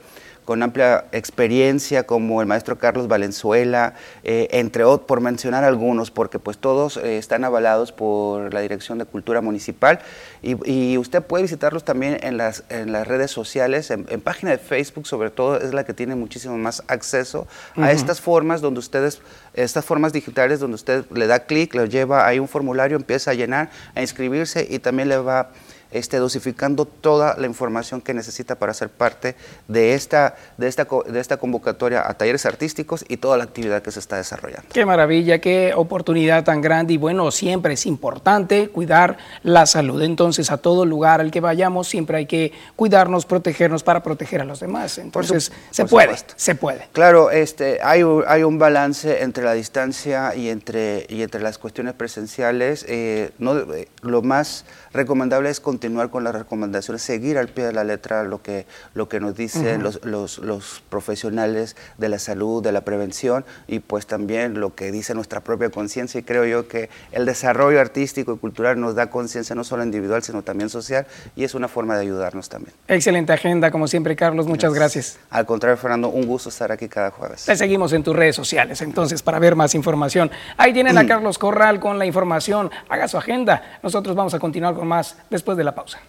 con 0.48 0.64
amplia 0.64 1.04
experiencia 1.12 2.08
como 2.08 2.40
el 2.40 2.48
maestro 2.48 2.78
Carlos 2.78 3.10
Valenzuela, 3.10 3.96
eh, 4.24 4.48
entre 4.52 4.86
otros, 4.86 5.06
por 5.06 5.20
mencionar 5.20 5.66
algunos, 5.66 6.10
porque 6.10 6.40
pues 6.40 6.58
todos 6.58 6.96
eh, 6.96 7.18
están 7.18 7.44
avalados 7.44 7.92
por 7.92 8.54
la 8.54 8.62
Dirección 8.62 8.98
de 8.98 9.04
Cultura 9.04 9.42
Municipal. 9.42 10.00
Y, 10.42 10.98
usted 10.98 11.22
puede 11.22 11.42
visitarlos 11.42 11.84
también 11.84 12.20
en 12.22 12.38
las, 12.38 12.64
en 12.70 12.94
las 12.94 13.06
redes 13.06 13.30
sociales, 13.30 13.92
en, 13.92 14.06
página 14.22 14.52
de 14.52 14.58
Facebook 14.58 15.06
sobre 15.06 15.32
todo, 15.32 15.58
es 15.60 15.74
la 15.74 15.84
que 15.84 15.94
tiene 15.94 16.16
muchísimo 16.16 16.58
más 16.58 16.82
acceso 16.88 17.46
a 17.76 17.92
estas 17.92 18.22
formas 18.22 18.62
donde 18.62 18.80
ustedes, 18.80 19.22
estas 19.54 19.84
formas 19.84 20.14
digitales 20.14 20.62
donde 20.62 20.76
usted 20.76 21.04
le 21.12 21.28
da 21.28 21.40
clic, 21.40 21.76
lo 21.76 21.84
lleva, 21.84 22.26
hay 22.26 22.40
un 22.40 22.48
formulario, 22.48 22.96
empieza 22.96 23.32
a 23.32 23.34
llenar, 23.34 23.70
a 23.96 24.02
inscribirse 24.02 24.66
y 24.70 24.80
también 24.80 25.10
le 25.10 25.18
va 25.18 25.50
esté 25.92 26.18
dosificando 26.18 26.86
toda 26.86 27.36
la 27.38 27.48
información 27.48 28.02
que 28.02 28.14
necesita 28.14 28.56
para 28.56 28.74
ser 28.74 28.90
parte 28.90 29.36
de 29.68 29.94
esta, 29.94 30.36
de, 30.58 30.68
esta, 30.68 30.88
de 31.08 31.20
esta 31.20 31.38
convocatoria 31.38 32.08
a 32.08 32.14
talleres 32.14 32.46
artísticos 32.46 33.06
y 33.08 33.18
toda 33.18 33.38
la 33.38 33.44
actividad 33.44 33.82
que 33.82 33.92
se 33.92 34.00
está 34.00 34.18
desarrollando. 34.18 34.70
Qué 34.74 34.86
maravilla, 34.86 35.40
qué 35.40 35.74
oportunidad 35.76 36.44
tan 36.44 36.62
grande 36.62 36.94
y 36.94 36.98
bueno, 36.98 37.32
siempre 37.32 37.74
es 37.74 37.86
importante 37.86 38.70
cuidar 38.70 39.18
la 39.44 39.66
salud. 39.66 40.02
Entonces, 40.02 40.52
a 40.52 40.58
todo 40.58 40.86
lugar 40.86 41.22
al 41.22 41.32
que 41.32 41.42
vayamos, 41.42 41.88
siempre 41.88 42.18
hay 42.18 42.26
que 42.26 42.52
cuidarnos, 42.76 43.26
protegernos 43.26 43.84
para 43.84 44.04
proteger 44.04 44.42
a 44.42 44.46
los 44.46 44.60
demás. 44.60 44.98
Entonces, 44.98 45.52
se 45.72 45.86
puede, 45.86 46.16
se 46.36 46.56
puede. 46.56 46.88
Claro, 46.94 47.32
este, 47.32 47.80
hay, 47.82 48.04
hay 48.28 48.44
un 48.44 48.60
balance 48.60 49.24
entre 49.24 49.44
la 49.44 49.54
distancia 49.54 50.36
y 50.36 50.50
entre, 50.50 51.06
y 51.10 51.22
entre 51.22 51.42
las 51.42 51.58
cuestiones 51.58 51.94
presenciales. 51.94 52.86
Eh, 52.88 53.32
no, 53.40 53.58
eh, 53.74 53.88
lo 54.02 54.22
más 54.22 54.66
recomendable 54.94 55.50
es 55.50 55.60
continuar 55.60 56.10
con 56.10 56.24
las 56.24 56.36
recomendaciones, 56.36 57.02
seguir 57.02 57.38
al 57.38 57.48
pie 57.48 57.66
de 57.66 57.74
la 57.74 57.84
letra 57.84 58.24
lo 58.24 58.42
que, 58.42 58.66
lo 58.94 59.08
que 59.10 59.20
nos 59.20 59.36
dicen 59.36 59.84
los, 59.84 60.04
los, 60.04 60.40
los, 60.40 60.84
profesionales 60.90 61.76
de 61.98 62.10
la 62.10 62.20
salud, 62.20 62.64
de 62.64 62.72
la 62.72 62.82
prevención 62.82 63.46
y 63.68 63.80
pues 63.80 64.08
también 64.08 64.60
lo 64.60 64.76
que 64.76 64.92
dice 64.92 65.14
nuestra 65.14 65.42
propia 65.42 65.70
conciencia 65.70 66.20
y 66.20 66.24
creo 66.24 66.46
yo 66.46 66.68
que 66.68 66.90
el 67.12 67.26
desarrollo 67.26 67.80
artístico 67.80 68.34
y 68.34 68.38
cultural 68.38 68.80
nos 68.80 68.96
da 68.96 69.10
conciencia 69.10 69.56
no 69.56 69.64
solo 69.64 69.84
individual 69.84 70.24
sino 70.24 70.42
también 70.42 70.70
social 70.70 71.06
y 71.36 71.44
es 71.44 71.56
una 71.56 71.68
forma 71.68 71.96
de 71.96 72.02
ayudarnos 72.02 72.50
también. 72.50 72.74
Excelente 72.88 73.34
agenda 73.34 73.72
como 73.72 73.88
siempre 73.88 74.16
Carlos, 74.16 74.48
muchas 74.48 74.74
gracias. 74.74 75.20
Al 75.30 75.46
contrario 75.46 75.78
Fernando, 75.78 76.10
un 76.10 76.26
gusto 76.26 76.50
estar 76.50 76.72
aquí 76.72 76.88
cada 76.88 77.12
jueves. 77.12 77.46
Te 77.46 77.56
seguimos 77.56 77.94
en 77.94 78.04
tus 78.04 78.16
redes 78.16 78.36
sociales 78.36 78.82
entonces 78.82 79.22
para 79.22 79.40
ver 79.40 79.56
más 79.56 79.76
información. 79.76 80.32
Ahí 80.58 80.74
tienen 80.74 80.98
a 80.98 81.06
Carlos 81.06 81.38
Corral 81.38 81.80
con 81.80 82.00
la 82.00 82.06
información, 82.06 82.72
haga 82.90 83.08
su 83.08 83.18
agenda. 83.18 83.80
Nosotros 83.84 84.16
vamos 84.16 84.34
a 84.34 84.40
continuar 84.40 84.74
con 84.74 84.87
más 84.88 85.18
después 85.30 85.58
de 85.58 85.64
la 85.64 85.76
pausa. 85.76 86.00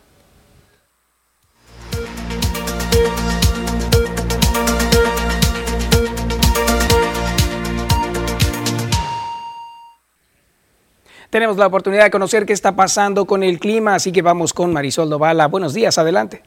Tenemos 11.30 11.58
la 11.58 11.66
oportunidad 11.66 12.04
de 12.04 12.10
conocer 12.10 12.46
qué 12.46 12.54
está 12.54 12.74
pasando 12.74 13.26
con 13.26 13.42
el 13.42 13.60
clima, 13.60 13.94
así 13.94 14.12
que 14.12 14.22
vamos 14.22 14.54
con 14.54 14.72
Marisol 14.72 15.10
Dovala. 15.10 15.46
Buenos 15.46 15.74
días, 15.74 15.98
adelante. 15.98 16.42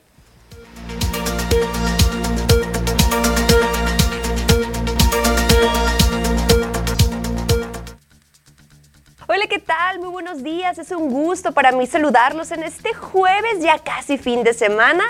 ¿Qué 9.39 9.59
tal? 9.59 9.99
Muy 9.99 10.09
buenos 10.09 10.43
días. 10.43 10.77
Es 10.77 10.91
un 10.91 11.09
gusto 11.09 11.53
para 11.53 11.71
mí 11.71 11.87
saludarlos 11.87 12.51
en 12.51 12.63
este 12.63 12.93
jueves, 12.93 13.61
ya 13.61 13.79
casi 13.79 14.17
fin 14.17 14.43
de 14.43 14.53
semana. 14.53 15.03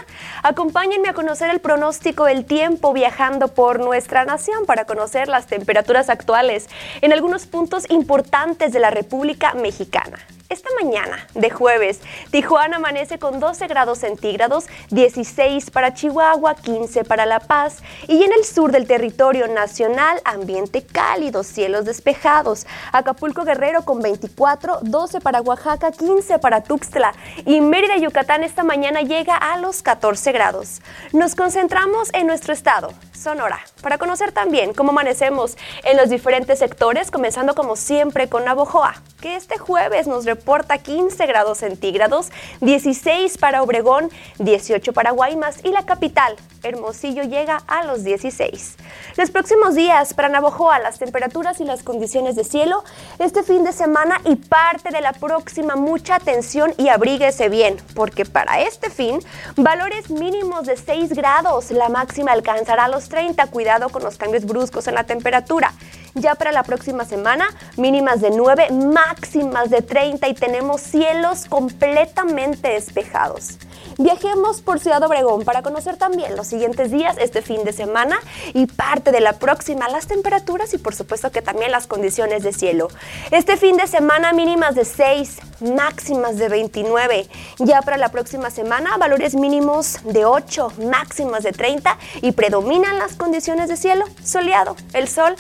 Acompáñenme 0.43 1.09
a 1.09 1.13
conocer 1.13 1.49
el 1.49 1.59
pronóstico 1.59 2.25
del 2.25 2.45
tiempo 2.45 2.93
viajando 2.93 3.49
por 3.49 3.79
nuestra 3.79 4.23
nación 4.23 4.65
para 4.67 4.85
conocer 4.85 5.27
las 5.27 5.47
temperaturas 5.47 6.09
actuales 6.09 6.69
en 7.01 7.13
algunos 7.13 7.47
puntos 7.47 7.89
importantes 7.89 8.71
de 8.71 8.79
la 8.79 8.91
República 8.91 9.53
Mexicana. 9.55 10.19
Esta 10.51 10.67
mañana 10.83 11.25
de 11.33 11.49
jueves, 11.49 12.01
Tijuana 12.29 12.75
amanece 12.75 13.17
con 13.19 13.39
12 13.39 13.67
grados 13.67 13.99
centígrados, 13.99 14.65
16 14.89 15.71
para 15.71 15.93
Chihuahua, 15.93 16.55
15 16.55 17.05
para 17.05 17.25
La 17.25 17.39
Paz 17.39 17.77
y 18.09 18.21
en 18.21 18.33
el 18.33 18.43
sur 18.43 18.73
del 18.73 18.85
territorio 18.85 19.47
nacional 19.47 20.19
ambiente 20.25 20.85
cálido, 20.85 21.43
cielos 21.43 21.85
despejados. 21.85 22.67
Acapulco 22.91 23.45
Guerrero 23.45 23.85
con 23.85 24.01
24, 24.11 24.79
12 24.81 25.21
para 25.21 25.41
Oaxaca, 25.41 25.91
15 25.91 26.39
para 26.39 26.61
Tuxtla 26.61 27.13
y 27.45 27.61
Mérida, 27.61 27.95
Yucatán 27.97 28.43
esta 28.43 28.63
mañana 28.63 29.01
llega 29.01 29.37
a 29.37 29.57
los 29.57 29.81
14 29.81 30.33
grados. 30.33 30.81
Nos 31.13 31.35
concentramos 31.35 32.09
en 32.13 32.27
nuestro 32.27 32.51
estado, 32.51 32.91
Sonora, 33.13 33.59
para 33.81 33.97
conocer 33.97 34.33
también 34.33 34.73
cómo 34.73 34.91
amanecemos 34.91 35.55
en 35.85 35.95
los 35.95 36.09
diferentes 36.09 36.59
sectores, 36.59 37.09
comenzando 37.09 37.55
como 37.55 37.77
siempre 37.77 38.27
con 38.27 38.43
Navojoa, 38.43 38.95
que 39.21 39.35
este 39.35 39.57
jueves 39.57 40.07
nos 40.07 40.25
reporta 40.25 40.79
15 40.79 41.25
grados 41.27 41.59
centígrados, 41.59 42.31
16 42.59 43.37
para 43.37 43.63
Obregón, 43.63 44.09
18 44.39 44.91
para 44.91 45.11
Guaymas 45.11 45.63
y 45.63 45.69
la 45.69 45.85
capital, 45.85 46.35
Hermosillo, 46.63 47.23
llega 47.23 47.61
a 47.67 47.85
los 47.85 48.03
16. 48.03 48.75
Los 49.17 49.31
próximos 49.31 49.75
días 49.75 50.13
para 50.13 50.29
Navojoa, 50.29 50.79
las 50.79 50.99
temperaturas 50.99 51.59
y 51.61 51.63
las 51.63 51.83
condiciones 51.83 52.35
de 52.35 52.43
cielo, 52.43 52.83
este 53.19 53.43
fin 53.43 53.63
de 53.63 53.71
semana 53.71 54.00
y 54.25 54.35
parte 54.35 54.89
de 54.89 55.01
la 55.01 55.13
próxima, 55.13 55.75
mucha 55.75 56.15
atención 56.15 56.73
y 56.77 56.89
abríguese 56.89 57.49
bien, 57.49 57.77
porque 57.93 58.25
para 58.25 58.61
este 58.61 58.89
fin, 58.89 59.19
valores 59.55 60.09
mínimos 60.09 60.65
de 60.65 60.75
6 60.75 61.13
grados, 61.13 61.71
la 61.71 61.89
máxima 61.89 62.31
alcanzará 62.31 62.87
los 62.87 63.09
30, 63.09 63.47
cuidado 63.47 63.89
con 63.89 64.03
los 64.03 64.17
cambios 64.17 64.45
bruscos 64.45 64.87
en 64.87 64.95
la 64.95 65.03
temperatura. 65.03 65.73
Ya 66.15 66.35
para 66.35 66.51
la 66.51 66.63
próxima 66.63 67.05
semana, 67.05 67.47
mínimas 67.77 68.19
de 68.19 68.31
9, 68.31 68.69
máximas 68.71 69.69
de 69.69 69.81
30 69.81 70.27
y 70.27 70.33
tenemos 70.33 70.81
cielos 70.81 71.45
completamente 71.45 72.69
despejados. 72.69 73.57
Viajemos 73.97 74.61
por 74.61 74.79
Ciudad 74.79 75.03
Obregón 75.03 75.43
para 75.43 75.61
conocer 75.61 75.95
también 75.95 76.35
los 76.35 76.47
siguientes 76.47 76.91
días, 76.91 77.17
este 77.17 77.41
fin 77.41 77.63
de 77.63 77.71
semana 77.71 78.19
y 78.53 78.65
parte 78.65 79.11
de 79.11 79.21
la 79.21 79.33
próxima, 79.33 79.87
las 79.89 80.07
temperaturas 80.07 80.73
y 80.73 80.77
por 80.77 80.95
supuesto 80.95 81.31
que 81.31 81.41
también 81.41 81.71
las 81.71 81.87
condiciones 81.87 82.43
de 82.43 82.51
cielo. 82.51 82.89
Este 83.31 83.57
fin 83.57 83.77
de 83.77 83.87
semana 83.87 84.33
mínimas 84.33 84.75
de 84.75 84.85
6, 84.85 85.37
máximas 85.61 86.37
de 86.37 86.49
29. 86.49 87.27
Ya 87.59 87.81
para 87.81 87.97
la 87.97 88.09
próxima 88.09 88.49
semana 88.49 88.97
valores 88.97 89.35
mínimos 89.35 89.99
de 90.03 90.25
8, 90.25 90.73
máximas 90.89 91.43
de 91.43 91.51
30 91.51 91.97
y 92.21 92.31
predominan 92.31 92.97
las 92.97 93.15
condiciones 93.15 93.69
de 93.69 93.77
cielo 93.77 94.05
soleado, 94.23 94.75
el 94.93 95.07
sol 95.07 95.35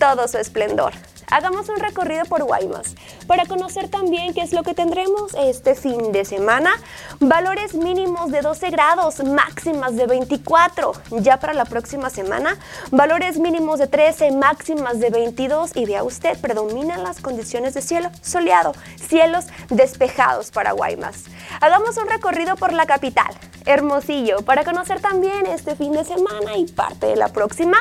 todo 0.00 0.26
su 0.26 0.38
esplendor 0.38 0.92
hagamos 1.30 1.68
un 1.68 1.76
recorrido 1.76 2.24
por 2.24 2.44
Guaymas 2.44 2.94
para 3.26 3.46
conocer 3.46 3.88
también 3.88 4.34
qué 4.34 4.42
es 4.42 4.52
lo 4.52 4.62
que 4.62 4.74
tendremos 4.74 5.34
este 5.34 5.74
fin 5.74 6.12
de 6.12 6.24
semana. 6.24 6.72
Valores 7.20 7.74
mínimos 7.74 8.30
de 8.30 8.40
12 8.40 8.70
grados, 8.70 9.22
máximas 9.24 9.96
de 9.96 10.06
24. 10.06 10.92
Ya 11.20 11.38
para 11.38 11.52
la 11.54 11.64
próxima 11.64 12.10
semana, 12.10 12.58
valores 12.90 13.38
mínimos 13.38 13.78
de 13.78 13.86
13, 13.86 14.32
máximas 14.32 15.00
de 15.00 15.10
22. 15.10 15.76
Y 15.76 15.86
vea 15.86 16.02
usted, 16.02 16.38
predominan 16.40 17.02
las 17.02 17.20
condiciones 17.20 17.74
de 17.74 17.82
cielo 17.82 18.10
soleado, 18.22 18.72
cielos 18.96 19.46
despejados 19.68 20.50
para 20.50 20.72
Guaymas. 20.72 21.24
Hagamos 21.60 21.96
un 21.96 22.08
recorrido 22.08 22.56
por 22.56 22.72
la 22.72 22.86
capital. 22.86 23.32
Hermosillo, 23.66 24.42
para 24.42 24.64
conocer 24.64 25.00
también 25.00 25.46
este 25.46 25.76
fin 25.76 25.92
de 25.92 26.04
semana 26.04 26.56
y 26.56 26.66
parte 26.66 27.06
de 27.06 27.16
la 27.16 27.28
próxima. 27.28 27.76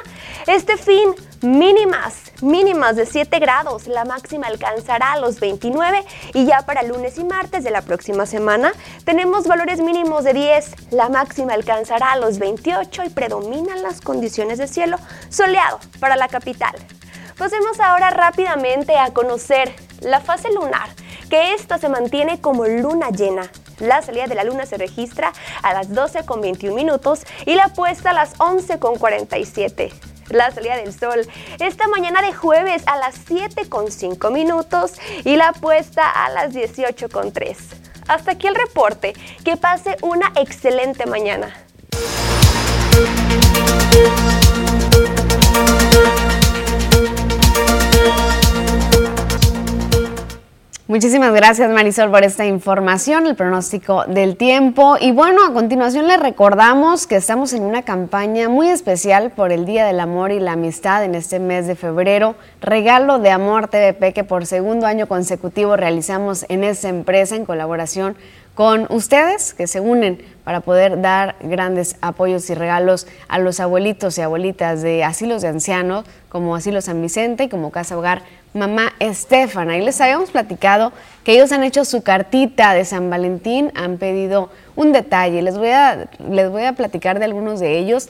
Este 0.46 0.78
fin, 0.78 1.16
mínimas, 1.42 2.16
mínimas 2.42 2.96
de 2.96 3.06
7 3.06 3.39
grados, 3.40 3.88
la 3.88 4.06
máxima 4.06 4.48
alcanzará 4.48 5.18
los 5.18 5.40
29 5.40 6.04
y 6.34 6.46
ya 6.46 6.62
para 6.64 6.84
lunes 6.84 7.18
y 7.18 7.24
martes 7.24 7.64
de 7.64 7.72
la 7.72 7.82
próxima 7.82 8.26
semana 8.26 8.72
tenemos 9.06 9.48
valores 9.48 9.80
mínimos 9.82 10.24
de 10.24 10.34
10, 10.34 10.92
la 10.92 11.10
máxima 11.10 11.54
alcanzará 11.54 12.16
los 12.18 12.40
28 12.40 13.04
y 13.06 13.10
predominan 13.10 13.82
las 13.82 14.02
condiciones 14.02 14.58
de 14.58 14.68
cielo 14.68 14.98
soleado 15.30 15.80
para 16.00 16.16
la 16.16 16.28
capital. 16.28 16.76
Pasemos 17.38 17.80
ahora 17.80 18.10
rápidamente 18.10 18.98
a 18.98 19.12
conocer 19.12 19.74
la 20.02 20.20
fase 20.20 20.52
lunar, 20.52 20.90
que 21.30 21.54
esta 21.54 21.78
se 21.78 21.90
mantiene 21.90 22.42
como 22.42 22.66
luna 22.66 23.10
llena 23.10 23.50
la 23.80 24.02
salida 24.02 24.28
de 24.28 24.36
la 24.36 24.44
luna 24.44 24.66
se 24.66 24.78
registra 24.78 25.32
a 25.64 25.74
las 25.74 25.94
12 25.94 26.26
con 26.26 26.42
21 26.42 26.76
minutos 26.76 27.22
y 27.46 27.56
la 27.56 27.70
puesta 27.70 28.10
a 28.10 28.14
las 28.14 28.34
11 28.40 28.78
con 28.80 28.98
47 28.98 29.92
la 30.30 30.52
salida 30.52 30.78
del 30.78 30.94
sol 30.98 31.28
esta 31.60 31.88
mañana 31.88 32.22
de 32.22 32.34
jueves 32.34 32.84
a 32.86 32.98
las 32.98 33.16
7 33.28 33.68
con 33.70 33.92
5 33.92 34.30
minutos 34.32 34.94
y 35.24 35.36
la 35.36 35.54
puesta 35.54 36.10
a 36.10 36.30
las 36.30 36.54
18 36.54 37.10
con 37.10 37.32
3. 37.32 37.58
Hasta 38.08 38.32
aquí 38.32 38.48
el 38.48 38.56
reporte. 38.56 39.14
Que 39.46 39.56
pase 39.56 39.98
una 40.02 40.32
excelente 40.36 41.06
mañana. 41.06 41.56
Muchísimas 50.90 51.32
gracias 51.34 51.70
Marisol 51.70 52.10
por 52.10 52.24
esta 52.24 52.48
información, 52.48 53.28
el 53.28 53.36
pronóstico 53.36 54.06
del 54.06 54.38
tiempo. 54.38 54.98
Y 55.00 55.12
bueno, 55.12 55.46
a 55.46 55.54
continuación 55.54 56.08
les 56.08 56.20
recordamos 56.20 57.06
que 57.06 57.16
estamos 57.16 57.54
en 57.54 57.62
una 57.62 57.84
campaña 57.84 58.50
muy 58.50 58.70
especial 58.70 59.30
por 59.30 59.52
el 59.52 59.68
Día 59.68 59.86
del 59.86 60.00
Amor 60.00 60.32
y 60.32 60.40
la 60.40 60.54
Amistad 60.54 61.04
en 61.04 61.14
este 61.14 61.38
mes 61.38 61.68
de 61.68 61.76
febrero. 61.76 62.34
Regalo 62.60 63.20
de 63.20 63.30
Amor 63.30 63.68
TVP 63.68 64.14
que 64.14 64.24
por 64.24 64.48
segundo 64.48 64.88
año 64.88 65.06
consecutivo 65.06 65.78
realizamos 65.78 66.48
en 66.50 66.64
esta 66.64 66.90
empresa 66.90 67.36
en 67.36 67.46
colaboración 67.46 68.18
con 68.56 68.88
ustedes 68.90 69.54
que 69.54 69.68
se 69.68 69.80
unen 69.80 70.22
para 70.44 70.62
poder 70.62 71.00
dar 71.00 71.36
grandes 71.42 71.98
apoyos 72.02 72.50
y 72.50 72.56
regalos 72.56 73.08
a 73.28 73.38
los 73.40 73.60
abuelitos 73.60 74.18
y 74.18 74.22
abuelitas 74.22 74.82
de 74.82 75.04
asilos 75.04 75.44
de 75.44 75.50
ancianos 75.50 76.04
como 76.30 76.56
Asilo 76.56 76.82
San 76.82 77.02
Vicente 77.02 77.46
y 77.46 77.50
como 77.50 77.72
Casa 77.72 77.98
Hogar 77.98 78.24
mamá 78.54 78.94
Estefana. 79.00 79.78
Y 79.78 79.82
les 79.82 80.00
habíamos 80.02 80.32
platicado 80.32 80.92
que 81.24 81.34
ellos 81.34 81.52
han 81.52 81.64
hecho 81.64 81.86
su 81.86 82.02
cartita 82.02 82.74
de 82.74 82.86
San 82.86 83.10
Valentín, 83.10 83.72
han 83.76 83.98
pedido 83.98 84.50
un 84.76 84.92
detalle. 84.92 85.42
Les 85.42 85.58
voy 85.58 85.70
a, 85.70 86.10
les 86.30 86.50
voy 86.50 86.64
a 86.64 86.74
platicar 86.74 87.20
de 87.20 87.26
algunos 87.26 87.60
de 87.60 87.78
ellos. 87.78 88.10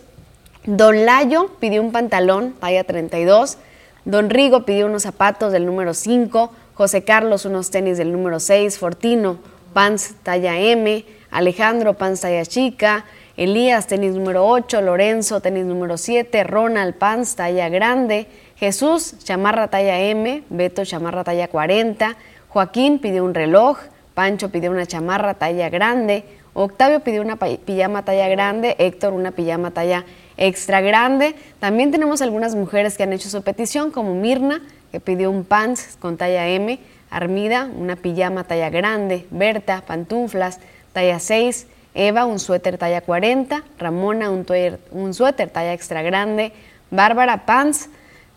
Don 0.65 1.05
Layo 1.05 1.51
pidió 1.59 1.81
un 1.81 1.91
pantalón, 1.91 2.53
talla 2.59 2.83
32. 2.83 3.57
Don 4.05 4.29
Rigo 4.29 4.65
pidió 4.65 4.85
unos 4.85 5.03
zapatos 5.03 5.51
del 5.51 5.65
número 5.65 5.93
5. 5.93 6.51
José 6.73 7.03
Carlos 7.03 7.45
unos 7.45 7.71
tenis 7.71 7.97
del 7.97 8.11
número 8.11 8.39
6. 8.39 8.77
Fortino, 8.77 9.37
pants 9.73 10.15
talla 10.23 10.57
M. 10.57 11.05
Alejandro, 11.31 11.95
pants 11.95 12.21
talla 12.21 12.45
chica. 12.45 13.05
Elías, 13.37 13.87
tenis 13.87 14.13
número 14.13 14.45
8. 14.47 14.81
Lorenzo, 14.81 15.41
tenis 15.41 15.65
número 15.65 15.97
7. 15.97 16.43
Ronald, 16.43 16.95
pants 16.95 17.35
talla 17.35 17.69
grande. 17.69 18.27
Jesús, 18.59 19.15
chamarra 19.23 19.69
talla 19.69 20.01
M, 20.01 20.43
Beto, 20.49 20.83
chamarra 20.83 21.23
talla 21.23 21.47
40, 21.47 22.17
Joaquín 22.49 22.99
pidió 22.99 23.23
un 23.23 23.33
reloj, 23.33 23.77
Pancho 24.13 24.49
pidió 24.49 24.69
una 24.69 24.85
chamarra 24.85 25.35
talla 25.35 25.69
grande, 25.69 26.25
Octavio 26.53 26.99
pidió 26.99 27.21
una 27.21 27.37
pijama 27.37 28.03
talla 28.03 28.27
grande, 28.27 28.75
Héctor 28.77 29.13
una 29.13 29.31
pijama 29.31 29.71
talla 29.71 30.03
extra 30.35 30.81
grande. 30.81 31.35
También 31.59 31.91
tenemos 31.91 32.21
algunas 32.21 32.53
mujeres 32.53 32.97
que 32.97 33.03
han 33.03 33.13
hecho 33.13 33.29
su 33.29 33.43
petición, 33.43 33.91
como 33.91 34.13
Mirna, 34.13 34.61
que 34.91 34.99
pidió 34.99 35.31
un 35.31 35.45
pants 35.45 35.95
con 36.01 36.17
talla 36.17 36.45
M, 36.49 36.79
Armida, 37.09 37.69
una 37.73 37.95
pijama 37.95 38.43
talla 38.43 38.69
grande, 38.69 39.25
Berta, 39.31 39.83
pantuflas, 39.87 40.59
talla 40.91 41.19
6, 41.19 41.65
Eva, 41.93 42.25
un 42.25 42.39
suéter 42.39 42.77
talla 42.77 42.99
40, 42.99 43.63
Ramona, 43.77 44.29
un, 44.29 44.45
un 44.91 45.13
suéter 45.13 45.49
talla 45.49 45.71
extra 45.71 46.01
grande, 46.01 46.51
Bárbara, 46.91 47.45
pants, 47.45 47.89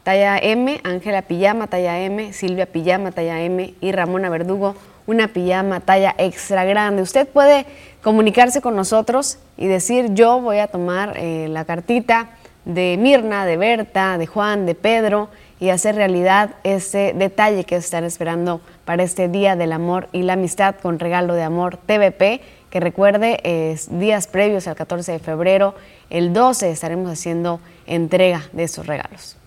talla 0.02 0.38
M, 0.38 0.80
Ángela 0.84 1.22
Pijama, 1.22 1.66
talla 1.66 2.00
M, 2.00 2.32
Silvia 2.32 2.66
Pijama, 2.66 3.12
talla 3.12 3.40
M 3.40 3.74
y 3.80 3.92
Ramona 3.92 4.28
Verdugo, 4.30 4.74
una 5.06 5.28
pijama 5.28 5.80
talla 5.80 6.14
extra 6.18 6.64
grande. 6.64 7.02
Usted 7.02 7.28
puede 7.28 7.66
comunicarse 8.02 8.60
con 8.60 8.76
nosotros 8.76 9.38
y 9.56 9.66
decir 9.66 10.14
yo 10.14 10.40
voy 10.40 10.58
a 10.58 10.68
tomar 10.68 11.14
eh, 11.16 11.46
la 11.48 11.64
cartita 11.64 12.30
de 12.64 12.96
Mirna, 12.98 13.44
de 13.44 13.56
Berta, 13.56 14.18
de 14.18 14.26
Juan, 14.26 14.66
de 14.66 14.74
Pedro 14.74 15.28
y 15.58 15.70
hacer 15.70 15.94
realidad 15.94 16.50
ese 16.64 17.12
detalle 17.16 17.64
que 17.64 17.76
están 17.76 18.04
esperando 18.04 18.60
para 18.84 19.02
este 19.02 19.28
Día 19.28 19.56
del 19.56 19.72
Amor 19.72 20.08
y 20.12 20.22
la 20.22 20.32
Amistad 20.34 20.76
con 20.80 20.98
regalo 20.98 21.34
de 21.34 21.42
amor 21.42 21.76
TVP, 21.76 22.40
que 22.70 22.80
recuerde 22.80 23.40
es 23.44 23.98
días 23.98 24.26
previos 24.26 24.66
al 24.66 24.74
14 24.74 25.12
de 25.12 25.18
febrero, 25.18 25.74
el 26.10 26.32
12 26.32 26.70
estaremos 26.70 27.12
haciendo 27.12 27.60
entrega 27.86 28.42
de 28.52 28.64
esos 28.64 28.86
regalos. 28.86 29.41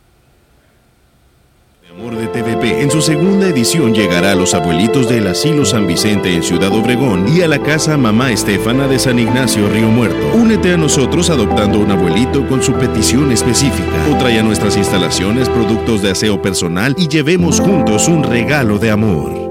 Amor 1.91 2.16
de 2.16 2.28
TVP 2.28 2.82
en 2.82 2.90
su 2.90 2.99
segunda 2.99 3.48
edición 3.48 3.94
llegará 3.94 4.32
a 4.32 4.36
los 4.36 4.56
abuelitos 4.56 5.07
del 5.07 5.28
Asilo 5.28 5.66
San 5.66 5.86
Vicente 5.86 6.34
en 6.34 6.41
Ciudad 6.41 6.74
Obregón 6.74 7.28
y 7.28 7.41
a 7.41 7.48
la 7.48 7.60
casa 7.60 7.95
Mamá 7.95 8.32
Estefana 8.32 8.88
de 8.88 8.98
San 8.98 9.20
Ignacio 9.20 9.70
Río 9.70 9.90
Muerto. 9.90 10.36
Únete 10.36 10.74
a 10.74 10.78
nosotros 10.78 11.30
adoptando 11.30 11.80
un 11.80 11.91
abuelito 11.91 12.48
con 12.48 12.64
su 12.64 12.74
petición 12.74 13.32
específica 13.32 14.07
o 14.12 14.18
trae 14.18 14.40
a 14.40 14.44
nuestras 14.44 14.78
instalaciones 14.78 15.48
productos 15.48 16.02
de 16.02 16.12
aseo 16.12 16.41
personal 16.41 16.95
y 16.98 17.07
llevemos 17.07 17.60
juntos 17.60 18.07
un 18.07 18.24
regalo 18.24 18.80
de 18.80 18.90
amor. 18.90 19.44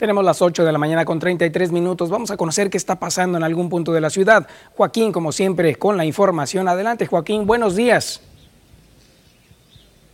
Tenemos 0.00 0.24
las 0.24 0.40
8 0.40 0.64
de 0.64 0.72
la 0.72 0.78
mañana 0.78 1.04
con 1.04 1.18
33 1.18 1.72
minutos. 1.72 2.08
Vamos 2.08 2.30
a 2.30 2.38
conocer 2.38 2.70
qué 2.70 2.78
está 2.78 2.98
pasando 2.98 3.36
en 3.36 3.44
algún 3.44 3.68
punto 3.68 3.92
de 3.92 4.00
la 4.00 4.08
ciudad. 4.08 4.48
Joaquín, 4.74 5.12
como 5.12 5.30
siempre, 5.30 5.76
con 5.76 5.98
la 5.98 6.06
información. 6.06 6.68
Adelante, 6.68 7.04
Joaquín. 7.04 7.46
Buenos 7.46 7.76
días. 7.76 8.22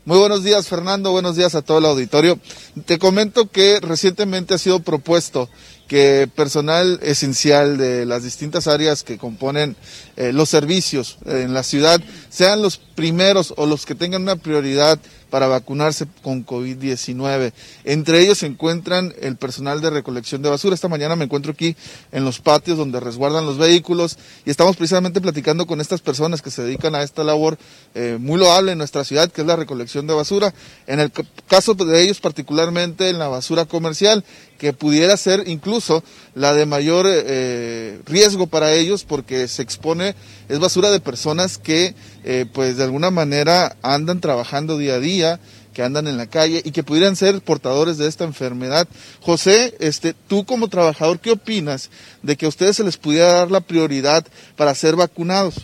Muy 0.05 0.19
buenos 0.19 0.43
días, 0.43 0.67
Fernando. 0.67 1.13
Buenos 1.13 1.37
días 1.37 1.55
a 1.55 1.63
todo 1.63 1.79
el 1.79 1.85
auditorio. 1.85 2.41
Te 2.85 2.99
comento 2.99 3.49
que 3.49 3.79
recientemente 3.81 4.55
ha 4.55 4.59
sido 4.59 4.81
propuesto 4.81 5.49
que 5.87 6.29
personal 6.35 6.99
esencial 7.01 7.79
de 7.79 8.07
las 8.07 8.25
distintas 8.25 8.67
áreas 8.67 9.05
que 9.05 9.19
componen 9.19 9.77
eh, 10.17 10.33
los 10.33 10.49
servicios 10.49 11.19
en 11.27 11.55
la 11.55 11.63
ciudad 11.63 12.01
sean 12.29 12.61
los 12.61 12.77
primeros 12.77 13.55
o 13.57 13.67
los 13.67 13.87
que 13.87 13.95
tengan 13.95 14.23
una 14.23 14.35
prioridad 14.35 14.99
para 15.31 15.47
vacunarse 15.47 16.07
con 16.23 16.45
COVID-19. 16.45 17.53
Entre 17.85 18.21
ellos 18.21 18.39
se 18.39 18.47
encuentran 18.47 19.15
el 19.21 19.37
personal 19.37 19.81
de 19.81 19.91
recolección 19.91 20.43
de 20.43 20.51
basura. 20.51 20.75
Esta 20.75 20.89
mañana 20.89 21.17
me 21.17 21.25
encuentro 21.25 21.53
aquí 21.53 21.77
en 22.13 22.25
los 22.25 22.41
patios 22.41 22.79
donde 22.79 23.01
resguardan 23.01 23.47
los 23.47 23.59
vehículos 23.59 24.19
y 24.45 24.51
estamos 24.51 24.77
precisamente 24.77 25.21
platicando 25.21 25.67
con 25.67 25.81
estas 25.81 26.01
personas 26.01 26.43
que 26.43 26.51
se 26.51 26.63
dedican 26.63 26.95
a 26.95 27.03
esta 27.03 27.25
labor 27.25 27.59
eh, 27.95 28.19
muy 28.21 28.39
loable 28.39 28.73
en 28.73 28.79
nuestra 28.79 29.05
ciudad, 29.05 29.31
que 29.31 29.41
es 29.41 29.47
la 29.47 29.57
recolección 29.57 30.07
de 30.07 30.15
basura. 30.15 30.55
En 30.87 31.01
el 31.01 31.11
caso 31.47 31.75
de 31.75 32.03
ellos 32.03 32.21
particularmente 32.21 33.11
en 33.11 33.19
la 33.19 33.29
basura 33.29 33.65
comercial, 33.65 34.25
que 34.59 34.73
pudiera 34.73 35.17
ser 35.17 35.45
incluso 35.47 36.03
la 36.35 36.55
de 36.55 36.67
mayor 36.67 37.07
eh, 37.09 38.01
riesgo 38.07 38.47
para 38.47 38.73
ellos 38.73 39.05
porque 39.05 39.49
se 39.49 39.63
expone, 39.63 40.15
es 40.49 40.59
basura 40.59 40.91
de 40.91 41.01
personas 41.01 41.59
que 41.59 41.95
eh, 42.25 42.47
pues 42.53 42.77
de 42.77 42.85
alguna 42.85 43.11
manera 43.11 43.77
andan 43.83 44.21
trabajando 44.21 44.79
día 44.79 44.95
a 44.95 45.01
día, 45.01 45.41
que 45.73 45.83
andan 45.83 46.07
en 46.07 46.17
la 46.17 46.27
calle 46.27 46.63
y 46.65 46.71
que 46.71 46.83
pudieran 46.83 47.17
ser 47.17 47.41
portadores 47.41 47.99
de 47.99 48.09
esta 48.09 48.25
enfermedad. 48.25 48.89
José, 49.21 49.75
este, 49.79 50.15
tú 50.27 50.45
como 50.45 50.69
trabajador, 50.69 51.21
¿qué 51.21 51.33
opinas 51.33 51.91
de 52.23 52.37
que 52.37 52.47
a 52.47 52.49
ustedes 52.49 52.77
se 52.77 52.85
les 52.85 52.97
pudiera 52.97 53.33
dar 53.33 53.51
la 53.51 53.61
prioridad 53.61 54.27
para 54.57 54.75
ser 54.75 54.97
vacunados? 54.97 55.57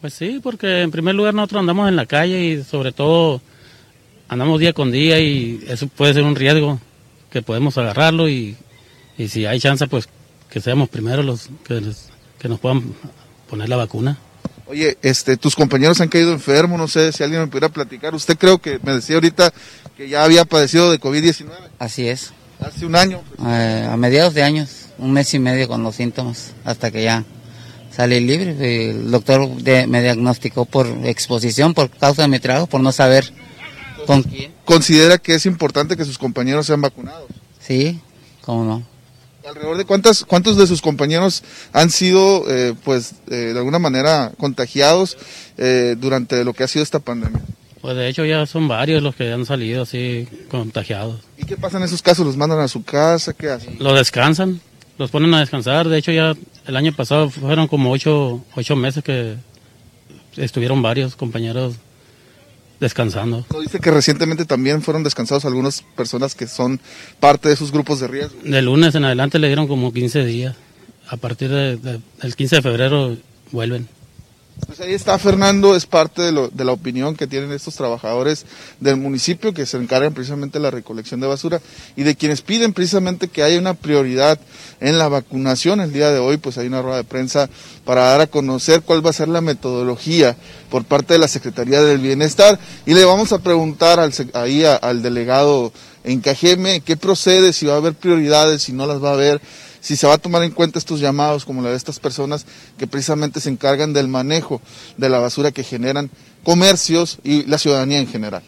Pues 0.00 0.14
sí, 0.14 0.40
porque 0.42 0.82
en 0.82 0.90
primer 0.90 1.14
lugar 1.14 1.34
nosotros 1.34 1.60
andamos 1.60 1.88
en 1.88 1.96
la 1.96 2.06
calle 2.06 2.44
y 2.44 2.62
sobre 2.62 2.92
todo 2.92 3.42
andamos 4.28 4.60
día 4.60 4.72
con 4.72 4.92
día 4.92 5.18
y 5.18 5.62
eso 5.66 5.88
puede 5.88 6.14
ser 6.14 6.22
un 6.22 6.36
riesgo 6.36 6.80
que 7.30 7.42
podemos 7.42 7.78
agarrarlo 7.78 8.28
y, 8.28 8.56
y 9.16 9.28
si 9.28 9.46
hay 9.46 9.60
chance 9.60 9.86
pues 9.86 10.08
que 10.50 10.60
seamos 10.60 10.88
primero 10.88 11.22
los 11.22 11.48
que, 11.64 11.80
que 12.38 12.48
nos 12.48 12.58
puedan 12.58 12.94
poner 13.48 13.68
la 13.68 13.76
vacuna. 13.76 14.18
Oye, 14.66 14.96
este, 15.02 15.36
tus 15.36 15.56
compañeros 15.56 16.00
han 16.00 16.08
caído 16.08 16.32
enfermos, 16.32 16.78
no 16.78 16.86
sé 16.86 17.12
si 17.12 17.24
alguien 17.24 17.40
me 17.40 17.48
pudiera 17.48 17.68
platicar. 17.68 18.14
Usted 18.14 18.38
creo 18.38 18.58
que 18.58 18.78
me 18.82 18.92
decía 18.92 19.16
ahorita 19.16 19.52
que 19.96 20.08
ya 20.08 20.22
había 20.22 20.44
padecido 20.44 20.90
de 20.92 21.00
COVID-19. 21.00 21.48
Así 21.78 22.08
es. 22.08 22.32
Hace 22.60 22.86
un 22.86 22.94
año. 22.94 23.22
Eh, 23.44 23.88
a 23.90 23.96
mediados 23.96 24.34
de 24.34 24.44
años, 24.44 24.86
un 24.98 25.12
mes 25.12 25.32
y 25.34 25.38
medio 25.38 25.66
con 25.66 25.82
los 25.82 25.96
síntomas, 25.96 26.52
hasta 26.64 26.90
que 26.90 27.02
ya 27.02 27.24
salí 27.90 28.20
libre. 28.20 28.90
El 28.90 29.10
doctor 29.10 29.48
me 29.88 30.02
diagnosticó 30.02 30.66
por 30.66 30.86
exposición, 31.04 31.74
por 31.74 31.90
causa 31.90 32.22
de 32.22 32.28
mi 32.28 32.38
trabajo, 32.38 32.68
por 32.68 32.80
no 32.80 32.92
saber 32.92 33.32
con 34.06 34.22
quién. 34.22 34.52
¿Considera 34.64 35.18
que 35.18 35.34
es 35.34 35.46
importante 35.46 35.96
que 35.96 36.04
sus 36.04 36.18
compañeros 36.18 36.66
sean 36.66 36.80
vacunados? 36.80 37.28
Sí, 37.60 38.00
cómo 38.42 38.64
no. 38.64 38.90
¿Alrededor 39.48 39.78
de 39.78 39.84
cuántas, 39.84 40.24
cuántos 40.24 40.56
de 40.56 40.66
sus 40.66 40.82
compañeros 40.82 41.42
han 41.72 41.90
sido, 41.90 42.44
eh, 42.48 42.74
pues, 42.84 43.14
eh, 43.28 43.52
de 43.52 43.58
alguna 43.58 43.78
manera 43.78 44.32
contagiados 44.38 45.16
eh, 45.56 45.96
durante 45.98 46.44
lo 46.44 46.52
que 46.52 46.64
ha 46.64 46.68
sido 46.68 46.82
esta 46.82 47.00
pandemia? 47.00 47.40
Pues 47.80 47.96
de 47.96 48.08
hecho 48.08 48.24
ya 48.26 48.44
son 48.44 48.68
varios 48.68 49.02
los 49.02 49.16
que 49.16 49.32
han 49.32 49.46
salido 49.46 49.82
así 49.82 50.28
contagiados. 50.50 51.20
¿Y 51.38 51.46
qué 51.46 51.56
pasa 51.56 51.78
en 51.78 51.84
esos 51.84 52.02
casos? 52.02 52.26
¿Los 52.26 52.36
mandan 52.36 52.60
a 52.60 52.68
su 52.68 52.84
casa? 52.84 53.32
¿Qué 53.32 53.48
hacen? 53.48 53.76
Los 53.78 53.94
descansan, 53.96 54.60
los 54.98 55.10
ponen 55.10 55.32
a 55.32 55.40
descansar. 55.40 55.88
De 55.88 55.96
hecho 55.96 56.12
ya 56.12 56.34
el 56.66 56.76
año 56.76 56.92
pasado 56.94 57.30
fueron 57.30 57.68
como 57.68 57.90
ocho, 57.90 58.44
ocho 58.54 58.76
meses 58.76 59.02
que 59.02 59.36
estuvieron 60.36 60.82
varios 60.82 61.16
compañeros 61.16 61.76
descansando. 62.80 63.44
dice 63.60 63.78
que 63.78 63.90
recientemente 63.90 64.46
también 64.46 64.82
fueron 64.82 65.04
descansados 65.04 65.44
algunas 65.44 65.82
personas 65.94 66.34
que 66.34 66.46
son 66.46 66.80
parte 67.20 67.48
de 67.48 67.54
esos 67.54 67.70
grupos 67.70 68.00
de 68.00 68.08
riesgo. 68.08 68.36
De 68.42 68.62
lunes 68.62 68.94
en 68.94 69.04
adelante 69.04 69.38
le 69.38 69.46
dieron 69.46 69.68
como 69.68 69.92
15 69.92 70.24
días. 70.24 70.56
A 71.08 71.16
partir 71.16 71.50
del 71.50 72.02
15 72.36 72.56
de 72.56 72.62
febrero 72.62 73.16
vuelven. 73.52 73.88
Pues 74.66 74.80
ahí 74.80 74.92
está 74.92 75.18
Fernando, 75.18 75.74
es 75.74 75.86
parte 75.86 76.22
de, 76.22 76.32
lo, 76.32 76.48
de, 76.48 76.64
la 76.64 76.72
opinión 76.72 77.16
que 77.16 77.26
tienen 77.26 77.52
estos 77.52 77.74
trabajadores 77.74 78.46
del 78.78 78.96
municipio 78.96 79.52
que 79.52 79.66
se 79.66 79.76
encargan 79.76 80.14
precisamente 80.14 80.58
de 80.58 80.62
la 80.62 80.70
recolección 80.70 81.20
de 81.20 81.26
basura 81.26 81.60
y 81.96 82.02
de 82.02 82.14
quienes 82.14 82.42
piden 82.42 82.72
precisamente 82.72 83.28
que 83.28 83.42
haya 83.42 83.58
una 83.58 83.74
prioridad 83.74 84.38
en 84.80 84.98
la 84.98 85.08
vacunación. 85.08 85.80
El 85.80 85.92
día 85.92 86.10
de 86.10 86.18
hoy 86.18 86.36
pues 86.36 86.58
hay 86.58 86.66
una 86.66 86.82
rueda 86.82 86.98
de 86.98 87.04
prensa 87.04 87.48
para 87.84 88.02
dar 88.02 88.20
a 88.20 88.26
conocer 88.26 88.82
cuál 88.82 89.04
va 89.04 89.10
a 89.10 89.14
ser 89.14 89.28
la 89.28 89.40
metodología 89.40 90.36
por 90.70 90.84
parte 90.84 91.14
de 91.14 91.20
la 91.20 91.28
Secretaría 91.28 91.82
del 91.82 91.98
Bienestar 91.98 92.58
y 92.86 92.94
le 92.94 93.04
vamos 93.04 93.32
a 93.32 93.38
preguntar 93.38 94.00
al, 94.00 94.12
ahí 94.34 94.64
al 94.64 95.02
delegado 95.02 95.72
en 96.04 96.20
Cajeme 96.20 96.80
qué 96.80 96.96
procede, 96.96 97.52
si 97.52 97.66
va 97.66 97.74
a 97.74 97.78
haber 97.78 97.94
prioridades, 97.94 98.62
si 98.62 98.72
no 98.72 98.86
las 98.86 99.02
va 99.02 99.10
a 99.10 99.14
haber 99.14 99.40
si 99.80 99.96
se 99.96 100.06
va 100.06 100.14
a 100.14 100.18
tomar 100.18 100.42
en 100.42 100.50
cuenta 100.50 100.78
estos 100.78 101.00
llamados 101.00 101.44
como 101.44 101.62
la 101.62 101.70
de 101.70 101.76
estas 101.76 101.98
personas 101.98 102.46
que 102.78 102.86
precisamente 102.86 103.40
se 103.40 103.50
encargan 103.50 103.92
del 103.92 104.08
manejo 104.08 104.60
de 104.96 105.08
la 105.08 105.18
basura 105.18 105.52
que 105.52 105.64
generan 105.64 106.10
comercios 106.44 107.18
y 107.24 107.44
la 107.44 107.58
ciudadanía 107.58 107.98
en 107.98 108.06
general. 108.06 108.42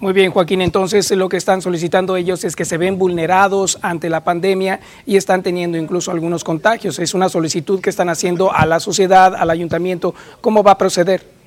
Muy 0.00 0.14
bien, 0.14 0.30
Joaquín. 0.30 0.62
Entonces, 0.62 1.10
lo 1.10 1.28
que 1.28 1.36
están 1.36 1.60
solicitando 1.60 2.16
ellos 2.16 2.42
es 2.44 2.56
que 2.56 2.64
se 2.64 2.78
ven 2.78 2.98
vulnerados 2.98 3.78
ante 3.82 4.08
la 4.08 4.24
pandemia 4.24 4.80
y 5.04 5.18
están 5.18 5.42
teniendo 5.42 5.76
incluso 5.76 6.10
algunos 6.10 6.42
contagios. 6.42 6.98
Es 6.98 7.12
una 7.12 7.28
solicitud 7.28 7.82
que 7.82 7.90
están 7.90 8.08
haciendo 8.08 8.50
a 8.50 8.64
la 8.64 8.80
sociedad, 8.80 9.34
al 9.34 9.50
ayuntamiento. 9.50 10.14
¿Cómo 10.40 10.62
va 10.62 10.72
a 10.72 10.78
proceder? 10.78 11.39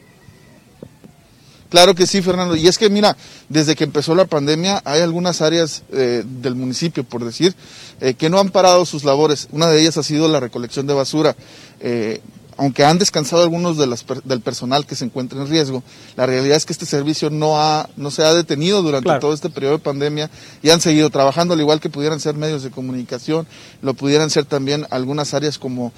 Claro 1.73 1.95
que 1.95 2.05
sí, 2.05 2.21
Fernando. 2.21 2.55
Y 2.55 2.67
es 2.67 2.77
que, 2.77 2.87
mira, 2.87 3.17
desde 3.49 3.75
que 3.75 3.83
empezó 3.83 4.13
la 4.13 4.25
pandemia 4.25 4.83
hay 4.85 5.01
algunas 5.01 5.41
áreas 5.41 5.81
eh, 5.91 6.23
del 6.23 6.53
municipio, 6.53 7.03
por 7.03 7.25
decir, 7.25 7.55
eh, 7.99 8.13
que 8.13 8.29
no 8.29 8.39
han 8.39 8.51
parado 8.51 8.85
sus 8.85 9.03
labores. 9.03 9.47
Una 9.51 9.65
de 9.65 9.81
ellas 9.81 9.97
ha 9.97 10.03
sido 10.03 10.27
la 10.27 10.39
recolección 10.39 10.85
de 10.85 10.93
basura. 10.93 11.35
Eh, 11.79 12.21
aunque 12.57 12.85
han 12.85 12.99
descansado 12.99 13.41
algunos 13.41 13.79
de 13.79 13.87
las, 13.87 14.05
del 14.23 14.41
personal 14.41 14.85
que 14.85 14.93
se 14.93 15.05
encuentra 15.05 15.41
en 15.41 15.49
riesgo, 15.49 15.81
la 16.15 16.27
realidad 16.27 16.57
es 16.57 16.67
que 16.67 16.73
este 16.73 16.85
servicio 16.85 17.31
no, 17.31 17.59
ha, 17.59 17.89
no 17.97 18.11
se 18.11 18.21
ha 18.21 18.31
detenido 18.35 18.83
durante 18.83 19.17
todo 19.19 19.33
este 19.33 19.49
periodo 19.49 19.77
de 19.77 19.83
pandemia 19.83 20.29
y 20.61 20.69
han 20.69 20.79
seguido 20.79 21.09
trabajando, 21.09 21.55
al 21.55 21.59
igual 21.59 21.79
que 21.79 21.89
pudieran 21.89 22.19
ser 22.19 22.35
medios 22.35 22.61
de 22.61 22.69
comunicación, 22.69 23.47
lo 23.81 23.95
pudieran 23.95 24.29
ser 24.29 24.45
también 24.45 24.85
algunas 24.91 25.33
áreas 25.33 25.57
como, 25.57 25.91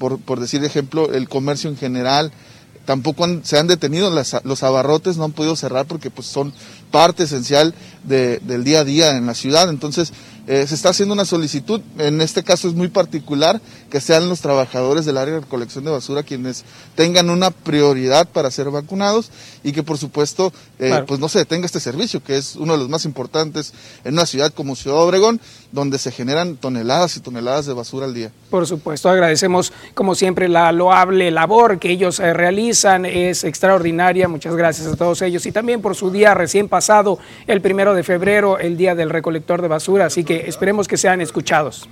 por, 0.00 0.18
por 0.18 0.40
decir 0.40 0.64
ejemplo, 0.64 1.12
el 1.12 1.28
comercio 1.28 1.70
en 1.70 1.76
general, 1.76 2.32
tampoco 2.90 3.24
se 3.44 3.56
han 3.56 3.68
detenido 3.68 4.10
los 4.10 4.62
abarrotes, 4.64 5.16
no 5.16 5.22
han 5.22 5.30
podido 5.30 5.54
cerrar 5.54 5.86
porque 5.86 6.10
pues 6.10 6.26
son 6.26 6.52
parte 6.90 7.22
esencial 7.22 7.72
del 8.02 8.64
día 8.64 8.80
a 8.80 8.84
día 8.84 9.16
en 9.16 9.26
la 9.26 9.34
ciudad. 9.34 9.70
Entonces, 9.70 10.12
eh, 10.46 10.66
se 10.66 10.74
está 10.74 10.90
haciendo 10.90 11.14
una 11.14 11.24
solicitud, 11.24 11.80
en 11.98 12.20
este 12.20 12.42
caso 12.42 12.68
es 12.68 12.74
muy 12.74 12.88
particular, 12.88 13.60
que 13.90 14.00
sean 14.00 14.28
los 14.28 14.40
trabajadores 14.40 15.04
del 15.04 15.18
área 15.18 15.34
de 15.34 15.40
recolección 15.40 15.84
de 15.84 15.90
basura 15.90 16.22
quienes 16.22 16.64
tengan 16.94 17.30
una 17.30 17.50
prioridad 17.50 18.28
para 18.28 18.50
ser 18.50 18.70
vacunados 18.70 19.30
y 19.62 19.72
que 19.72 19.82
por 19.82 19.98
supuesto, 19.98 20.52
eh, 20.78 21.02
pues 21.06 21.20
no 21.20 21.28
se 21.28 21.40
detenga 21.40 21.66
este 21.66 21.80
servicio, 21.80 22.22
que 22.22 22.36
es 22.36 22.56
uno 22.56 22.72
de 22.72 22.78
los 22.78 22.88
más 22.88 23.04
importantes 23.04 23.72
en 24.04 24.14
una 24.14 24.26
ciudad 24.26 24.52
como 24.52 24.76
Ciudad 24.76 24.98
Obregón, 24.98 25.40
donde 25.72 25.98
se 25.98 26.10
generan 26.10 26.56
toneladas 26.56 27.16
y 27.16 27.20
toneladas 27.20 27.66
de 27.66 27.74
basura 27.74 28.06
al 28.06 28.14
día. 28.14 28.30
Por 28.50 28.66
supuesto, 28.66 29.08
agradecemos 29.08 29.72
como 29.94 30.14
siempre 30.14 30.48
la 30.48 30.72
loable 30.72 31.30
labor 31.30 31.78
que 31.78 31.90
ellos 31.90 32.18
eh, 32.20 32.32
realizan, 32.32 33.04
es 33.04 33.44
extraordinaria, 33.44 34.28
muchas 34.28 34.56
gracias 34.56 34.86
a 34.88 34.96
todos 34.96 35.22
ellos. 35.22 35.46
Y 35.46 35.52
también 35.52 35.80
por 35.82 35.94
su 35.94 36.10
día 36.10 36.34
recién 36.34 36.68
pasado, 36.68 37.18
el 37.46 37.60
primero 37.60 37.94
de 37.94 38.02
febrero, 38.02 38.58
el 38.58 38.76
día 38.76 38.94
del 38.94 39.10
recolector 39.10 39.62
de 39.62 39.68
basura, 39.68 40.06
así 40.06 40.24
que 40.24 40.29
esperemos 40.36 40.88
que 40.88 40.96
sean 40.96 41.20
escuchados. 41.20 41.88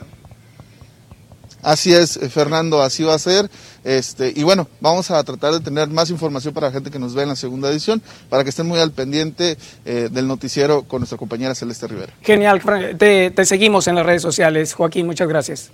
Así 1.62 1.92
es, 1.92 2.16
eh, 2.16 2.28
Fernando, 2.28 2.82
así 2.82 3.02
va 3.02 3.14
a 3.14 3.18
ser. 3.18 3.50
Este, 3.84 4.32
y 4.34 4.42
bueno, 4.42 4.68
vamos 4.80 5.10
a 5.10 5.22
tratar 5.24 5.52
de 5.52 5.60
tener 5.60 5.88
más 5.88 6.10
información 6.10 6.54
para 6.54 6.68
la 6.68 6.72
gente 6.72 6.90
que 6.90 6.98
nos 6.98 7.14
ve 7.14 7.22
en 7.22 7.30
la 7.30 7.36
segunda 7.36 7.70
edición, 7.70 8.00
para 8.28 8.44
que 8.44 8.50
estén 8.50 8.66
muy 8.66 8.78
al 8.78 8.92
pendiente 8.92 9.56
eh, 9.84 10.08
del 10.10 10.28
noticiero 10.28 10.82
con 10.82 11.00
nuestra 11.00 11.18
compañera 11.18 11.54
Celeste 11.54 11.88
Rivera. 11.88 12.12
Genial, 12.22 12.62
te, 12.96 13.30
te 13.30 13.44
seguimos 13.44 13.88
en 13.88 13.96
las 13.96 14.06
redes 14.06 14.22
sociales. 14.22 14.74
Joaquín, 14.74 15.06
muchas 15.06 15.28
gracias. 15.28 15.70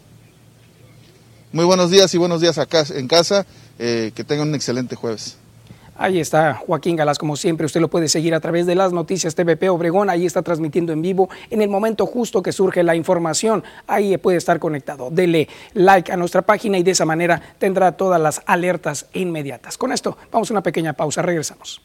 Muy 1.53 1.65
buenos 1.65 1.91
días 1.91 2.13
y 2.15 2.19
buenos 2.19 2.41
días 2.41 2.59
acá 2.59 2.85
en 2.95 3.07
casa. 3.07 3.47
Eh, 3.79 4.13
que 4.15 4.23
tengan 4.23 4.49
un 4.49 4.55
excelente 4.55 4.95
jueves. 4.95 5.37
Ahí 5.97 6.19
está 6.19 6.55
Joaquín 6.55 6.97
Galás, 6.97 7.19
como 7.19 7.37
siempre, 7.37 7.67
usted 7.67 7.81
lo 7.81 7.89
puede 7.89 8.09
seguir 8.09 8.35
a 8.35 8.41
través 8.41 8.67
de 8.67 8.75
las 8.75 8.93
noticias 8.93 9.35
TVP 9.35 9.69
Obregón, 9.69 10.11
ahí 10.11 10.27
está 10.27 10.43
transmitiendo 10.43 10.93
en 10.93 11.03
vivo 11.03 11.29
en 11.51 11.63
el 11.63 11.69
momento 11.69 12.05
justo 12.05 12.43
que 12.43 12.51
surge 12.51 12.83
la 12.83 12.97
información, 12.97 13.63
ahí 13.87 14.17
puede 14.17 14.39
estar 14.39 14.59
conectado. 14.59 15.11
Dele 15.11 15.49
like 15.75 16.11
a 16.11 16.17
nuestra 16.17 16.43
página 16.43 16.79
y 16.79 16.83
de 16.83 16.91
esa 16.91 17.05
manera 17.05 17.41
tendrá 17.59 17.93
todas 17.93 18.21
las 18.21 18.43
alertas 18.47 19.07
inmediatas. 19.13 19.79
Con 19.79 19.93
esto, 19.93 20.19
vamos 20.33 20.51
a 20.51 20.55
una 20.55 20.63
pequeña 20.63 20.95
pausa, 20.95 21.23
regresamos. 21.23 21.81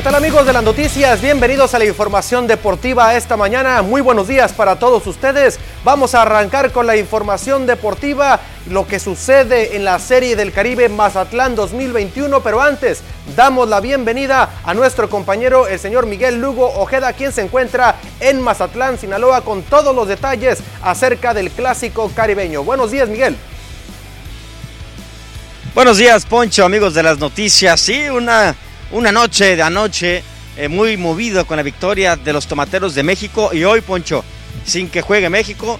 ¿Qué 0.00 0.04
tal 0.04 0.14
amigos 0.14 0.46
de 0.46 0.54
las 0.54 0.62
noticias? 0.62 1.20
Bienvenidos 1.20 1.74
a 1.74 1.78
la 1.78 1.84
información 1.84 2.46
deportiva 2.46 3.14
esta 3.16 3.36
mañana. 3.36 3.82
Muy 3.82 4.00
buenos 4.00 4.28
días 4.28 4.50
para 4.54 4.78
todos 4.78 5.06
ustedes. 5.06 5.60
Vamos 5.84 6.14
a 6.14 6.22
arrancar 6.22 6.72
con 6.72 6.86
la 6.86 6.96
información 6.96 7.66
deportiva, 7.66 8.40
lo 8.70 8.86
que 8.86 8.98
sucede 8.98 9.76
en 9.76 9.84
la 9.84 9.98
Serie 9.98 10.36
del 10.36 10.54
Caribe 10.54 10.88
Mazatlán 10.88 11.54
2021, 11.54 12.40
pero 12.40 12.62
antes 12.62 13.02
damos 13.36 13.68
la 13.68 13.80
bienvenida 13.80 14.48
a 14.64 14.72
nuestro 14.72 15.10
compañero 15.10 15.66
el 15.66 15.78
señor 15.78 16.06
Miguel 16.06 16.40
Lugo 16.40 16.66
Ojeda, 16.80 17.12
quien 17.12 17.30
se 17.30 17.42
encuentra 17.42 17.96
en 18.20 18.40
Mazatlán, 18.40 18.98
Sinaloa, 18.98 19.42
con 19.42 19.62
todos 19.64 19.94
los 19.94 20.08
detalles 20.08 20.60
acerca 20.80 21.34
del 21.34 21.50
clásico 21.50 22.10
caribeño. 22.16 22.64
Buenos 22.64 22.90
días, 22.90 23.10
Miguel. 23.10 23.36
Buenos 25.74 25.98
días, 25.98 26.24
Poncho, 26.24 26.64
amigos 26.64 26.94
de 26.94 27.02
las 27.02 27.18
noticias. 27.18 27.78
Sí, 27.78 28.08
una 28.08 28.56
una 28.92 29.12
noche 29.12 29.56
de 29.56 29.62
anoche 29.62 30.22
eh, 30.56 30.68
muy 30.68 30.96
movido 30.96 31.46
con 31.46 31.56
la 31.56 31.62
victoria 31.62 32.16
de 32.16 32.32
los 32.32 32.46
Tomateros 32.46 32.94
de 32.94 33.02
México 33.02 33.50
y 33.52 33.64
hoy, 33.64 33.80
Poncho, 33.80 34.24
sin 34.64 34.88
que 34.88 35.02
juegue 35.02 35.30
México, 35.30 35.78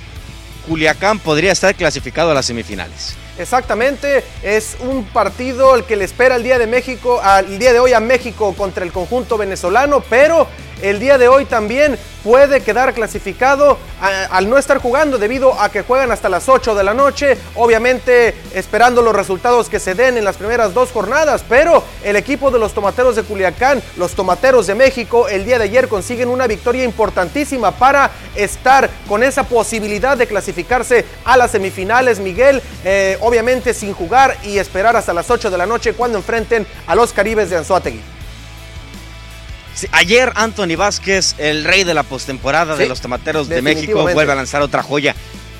Culiacán 0.67 1.19
podría 1.19 1.53
estar 1.53 1.75
clasificado 1.75 2.31
a 2.31 2.35
las 2.35 2.47
semifinales. 2.47 3.20
Exactamente, 3.41 4.23
es 4.43 4.77
un 4.81 5.03
partido 5.05 5.75
el 5.75 5.85
que 5.85 5.97
le 5.97 6.05
espera 6.05 6.37
el 6.37 6.43
día 6.43 6.59
de 6.59 6.67
México, 6.67 7.21
al 7.23 7.59
día 7.59 7.73
de 7.73 7.81
hoy 7.81 7.95
a 7.95 8.01
México 8.01 8.55
contra 8.55 8.85
el 8.85 8.93
conjunto 8.93 9.39
venezolano, 9.39 10.03
pero 10.11 10.47
el 10.83 10.99
día 10.99 11.19
de 11.19 11.29
hoy 11.29 11.45
también 11.45 11.99
puede 12.25 12.61
quedar 12.61 12.93
clasificado 12.95 13.79
al 14.01 14.49
no 14.49 14.59
estar 14.59 14.79
jugando 14.79 15.19
debido 15.19 15.59
a 15.61 15.71
que 15.71 15.83
juegan 15.83 16.13
hasta 16.13 16.29
las 16.29 16.49
8 16.49 16.75
de 16.75 16.85
la 16.85 16.95
noche, 16.95 17.37
obviamente 17.55 18.35
esperando 18.55 19.03
los 19.03 19.15
resultados 19.15 19.69
que 19.69 19.81
se 19.81 19.95
den 19.95 20.17
en 20.19 20.25
las 20.25 20.37
primeras 20.37 20.75
dos 20.75 20.91
jornadas, 20.91 21.45
pero 21.49 21.83
el 22.03 22.17
equipo 22.17 22.51
de 22.51 22.59
los 22.59 22.73
Tomateros 22.73 23.17
de 23.17 23.23
Culiacán, 23.23 23.83
los 23.97 24.13
Tomateros 24.13 24.67
de 24.67 24.75
México, 24.75 25.29
el 25.29 25.45
día 25.45 25.59
de 25.59 25.65
ayer 25.65 25.89
consiguen 25.89 26.29
una 26.29 26.47
victoria 26.47 26.85
importantísima 26.85 27.73
para 27.73 28.11
estar 28.35 28.89
con 29.09 29.23
esa 29.23 29.45
posibilidad 29.45 30.17
de 30.17 30.27
clasificarse 30.27 31.05
a 31.25 31.37
las 31.37 31.51
semifinales, 31.51 32.21
Miguel, 32.21 32.63
eh, 32.85 33.19
sin 33.75 33.93
jugar 33.93 34.37
y 34.45 34.59
esperar 34.59 34.97
hasta 34.97 35.13
las 35.13 35.31
8 35.31 35.51
de 35.51 35.59
la 35.59 35.67
noche 35.67 35.93
cuando 35.93 36.19
enfrenten 36.19 36.67
a 36.87 36.95
los 36.95 37.13
Caribes 37.13 37.51
de 37.51 37.57
Anzuategui 37.57 38.01
ayer 39.93 40.33
Anthony 40.35 40.77
Vázquez, 40.77 41.35
el 41.39 41.65
rey 41.65 41.85
de 41.85 41.95
la 41.95 42.03
postemporada 42.03 42.77
de 42.77 42.89
los 42.89 43.01
Tomateros 43.01 43.49
de 43.49 43.63
México, 43.63 44.03
vuelve 44.03 44.33
a 44.33 44.35
lanzar 44.37 44.63
otra 44.63 44.83
joya. 44.83 45.15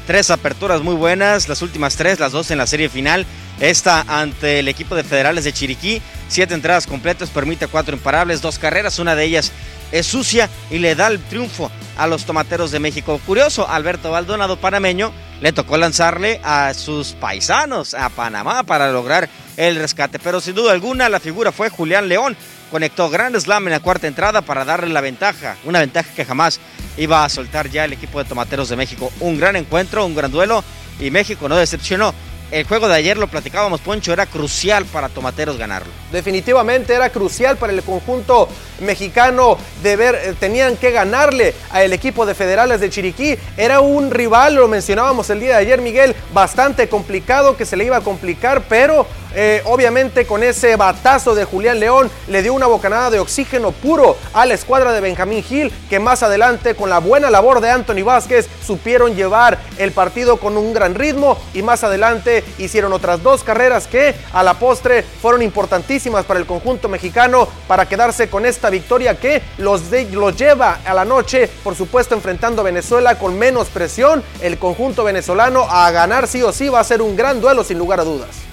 Tres 0.07 0.31
aperturas 0.31 0.83
muy 0.83 0.95
buenas, 0.95 1.49
las 1.49 1.63
últimas 1.63 1.97
tres, 1.97 2.19
las 2.19 2.33
dos 2.33 2.51
en 2.51 2.59
la 2.59 2.67
serie 2.67 2.89
final. 2.89 3.27
Esta 3.61 4.05
ante 4.09 4.59
el 4.59 4.69
equipo 4.69 4.95
de 4.97 5.05
Federales 5.05 5.45
de 5.45 5.53
Chiriquí, 5.53 6.03
siete 6.29 6.55
entradas 6.55 6.87
completas, 6.87 7.31
permite 7.31 7.69
cuatro 7.69 7.95
imparables, 7.95 8.41
dos 8.41 8.59
carreras, 8.59 8.99
una 8.99 9.15
de 9.15 9.25
ellas 9.25 9.53
es 9.93 10.07
sucia 10.07 10.49
y 10.71 10.79
le 10.79 10.95
da 10.95 11.09
el 11.09 11.19
triunfo 11.19 11.71
a 11.97 12.07
los 12.07 12.25
Tomateros 12.25 12.71
de 12.71 12.81
México. 12.81 13.21
Curioso, 13.27 13.69
Alberto 13.69 14.11
Baldonado, 14.11 14.57
panameño, 14.57 15.13
le 15.41 15.53
tocó 15.53 15.77
lanzarle 15.77 16.41
a 16.45 16.75
sus 16.75 17.13
paisanos, 17.13 17.95
a 17.95 18.09
Panamá, 18.11 18.63
para 18.63 18.93
lograr 18.93 19.29
el 19.57 19.77
rescate. 19.77 20.19
Pero 20.19 20.41
sin 20.41 20.55
duda 20.55 20.73
alguna, 20.73 21.09
la 21.09 21.21
figura 21.21 21.53
fue 21.53 21.71
Julián 21.71 22.09
León, 22.09 22.37
conectó 22.71 23.11
gran 23.11 23.39
slam 23.41 23.67
en 23.67 23.73
la 23.73 23.81
cuarta 23.81 24.07
entrada 24.07 24.43
para 24.43 24.65
darle 24.65 24.93
la 24.93 25.01
ventaja, 25.01 25.57
una 25.65 25.81
ventaja 25.81 26.11
que 26.15 26.25
jamás 26.25 26.61
iba 26.97 27.25
a 27.25 27.29
soltar 27.29 27.71
ya 27.71 27.85
el 27.85 27.93
equipo 27.93 28.19
de 28.19 28.29
Tomateros 28.29 28.69
de 28.69 28.77
México. 28.77 29.13
Un 29.21 29.39
gran 29.39 29.57
encuentro, 29.57 30.05
un 30.05 30.15
gran 30.15 30.31
duelo 30.31 30.63
y 30.99 31.11
México 31.11 31.49
no 31.49 31.57
decepcionó 31.57 32.15
el 32.51 32.65
juego 32.65 32.89
de 32.89 32.95
ayer, 32.95 33.17
lo 33.17 33.29
platicábamos, 33.29 33.81
Poncho, 33.81 34.13
era 34.13 34.27
crucial 34.27 34.85
para 34.87 35.09
Tomateros 35.09 35.57
ganarlo. 35.57 35.93
Definitivamente 36.11 36.95
era 36.95 37.11
crucial 37.11 37.57
para 37.57 37.73
el 37.73 37.83
conjunto 37.83 38.49
mexicano 38.81 39.57
de 39.83 39.97
ver, 39.97 40.15
eh, 40.17 40.35
tenían 40.39 40.77
que 40.77 40.91
ganarle 40.91 41.55
al 41.71 41.93
equipo 41.93 42.27
de 42.27 42.35
Federales 42.35 42.81
de 42.81 42.91
Chiriquí. 42.91 43.37
Era 43.57 43.81
un 43.81 44.11
rival, 44.11 44.55
lo 44.55 44.69
mencionábamos 44.69 45.31
el 45.31 45.41
día 45.41 45.51
de 45.51 45.63
ayer, 45.63 45.81
Miguel, 45.81 46.15
bastante 46.33 46.89
complicado, 46.89 47.57
que 47.57 47.67
se 47.67 47.77
le 47.77 47.85
iba 47.85 47.99
a 47.99 48.01
complicar, 48.01 48.63
pero 48.69 49.07
eh, 49.35 49.63
obviamente 49.65 50.27
con 50.27 50.43
ese 50.43 50.77
batazo 50.77 51.35
de 51.35 51.45
Julián 51.45 51.81
León 51.81 52.11
le 52.29 52.43
dio 52.43 52.55
una 52.55 52.67
bocanada 52.67 53.11
de 53.11 53.21
oxígeno 53.21 53.73
puro 53.73 54.17
a 54.33 54.47
la 54.47 54.55
escuadra 54.55 54.93
de 54.93 55.01
Benjamín 55.01 55.43
Gil, 55.43 55.73
que 55.89 55.99
más 55.99 56.23
adelante 56.23 56.75
con 56.75 56.91
la 56.91 56.99
buena 56.99 57.31
labor 57.31 57.61
de 57.61 57.71
Anthony 57.71 58.05
Vázquez 58.05 58.49
supieron 58.65 59.15
llevar 59.15 59.59
el 59.79 59.93
partido 59.93 60.39
con 60.39 60.57
un 60.57 60.73
gran 60.73 60.95
ritmo 60.95 61.39
y 61.55 61.63
más 61.63 61.85
adelante 61.85 62.45
hicieron 62.59 62.93
otras 62.93 63.23
dos 63.23 63.45
carreras 63.45 63.87
que 63.87 64.15
a 64.33 64.43
la 64.43 64.55
postre 64.55 65.03
fueron 65.03 65.43
importantísimas 65.43 66.25
para 66.25 66.41
el 66.41 66.47
conjunto 66.47 66.89
mexicano 66.89 67.49
para 67.67 67.87
quedarse 67.87 68.29
con 68.29 68.47
esta 68.47 68.71
victoria 68.71 69.19
que 69.19 69.43
los, 69.59 69.83
los 70.13 70.37
lleva 70.37 70.81
a 70.85 70.95
la 70.95 71.05
noche, 71.05 71.49
por 71.63 71.75
supuesto 71.75 72.15
enfrentando 72.15 72.63
a 72.63 72.65
Venezuela 72.65 73.19
con 73.19 73.39
menos 73.39 73.69
presión, 73.69 74.23
el 74.41 74.59
conjunto 74.59 75.05
venezolano 75.05 75.67
a 75.69 75.91
ganar 75.91 76.27
sí 76.27 76.43
o 76.43 76.53
sí 76.53 76.69
va 76.69 76.81
a 76.81 76.85
ser 76.85 77.03
un 77.03 77.17
gran 77.17 77.41
duelo 77.41 77.65
sin 77.65 77.79
lugar 77.79 78.01
a 78.01 78.05
dudas. 78.05 78.50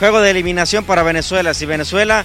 Juego 0.00 0.22
de 0.22 0.30
eliminación 0.30 0.84
para 0.84 1.02
Venezuela. 1.02 1.52
Si 1.52 1.66
Venezuela 1.66 2.24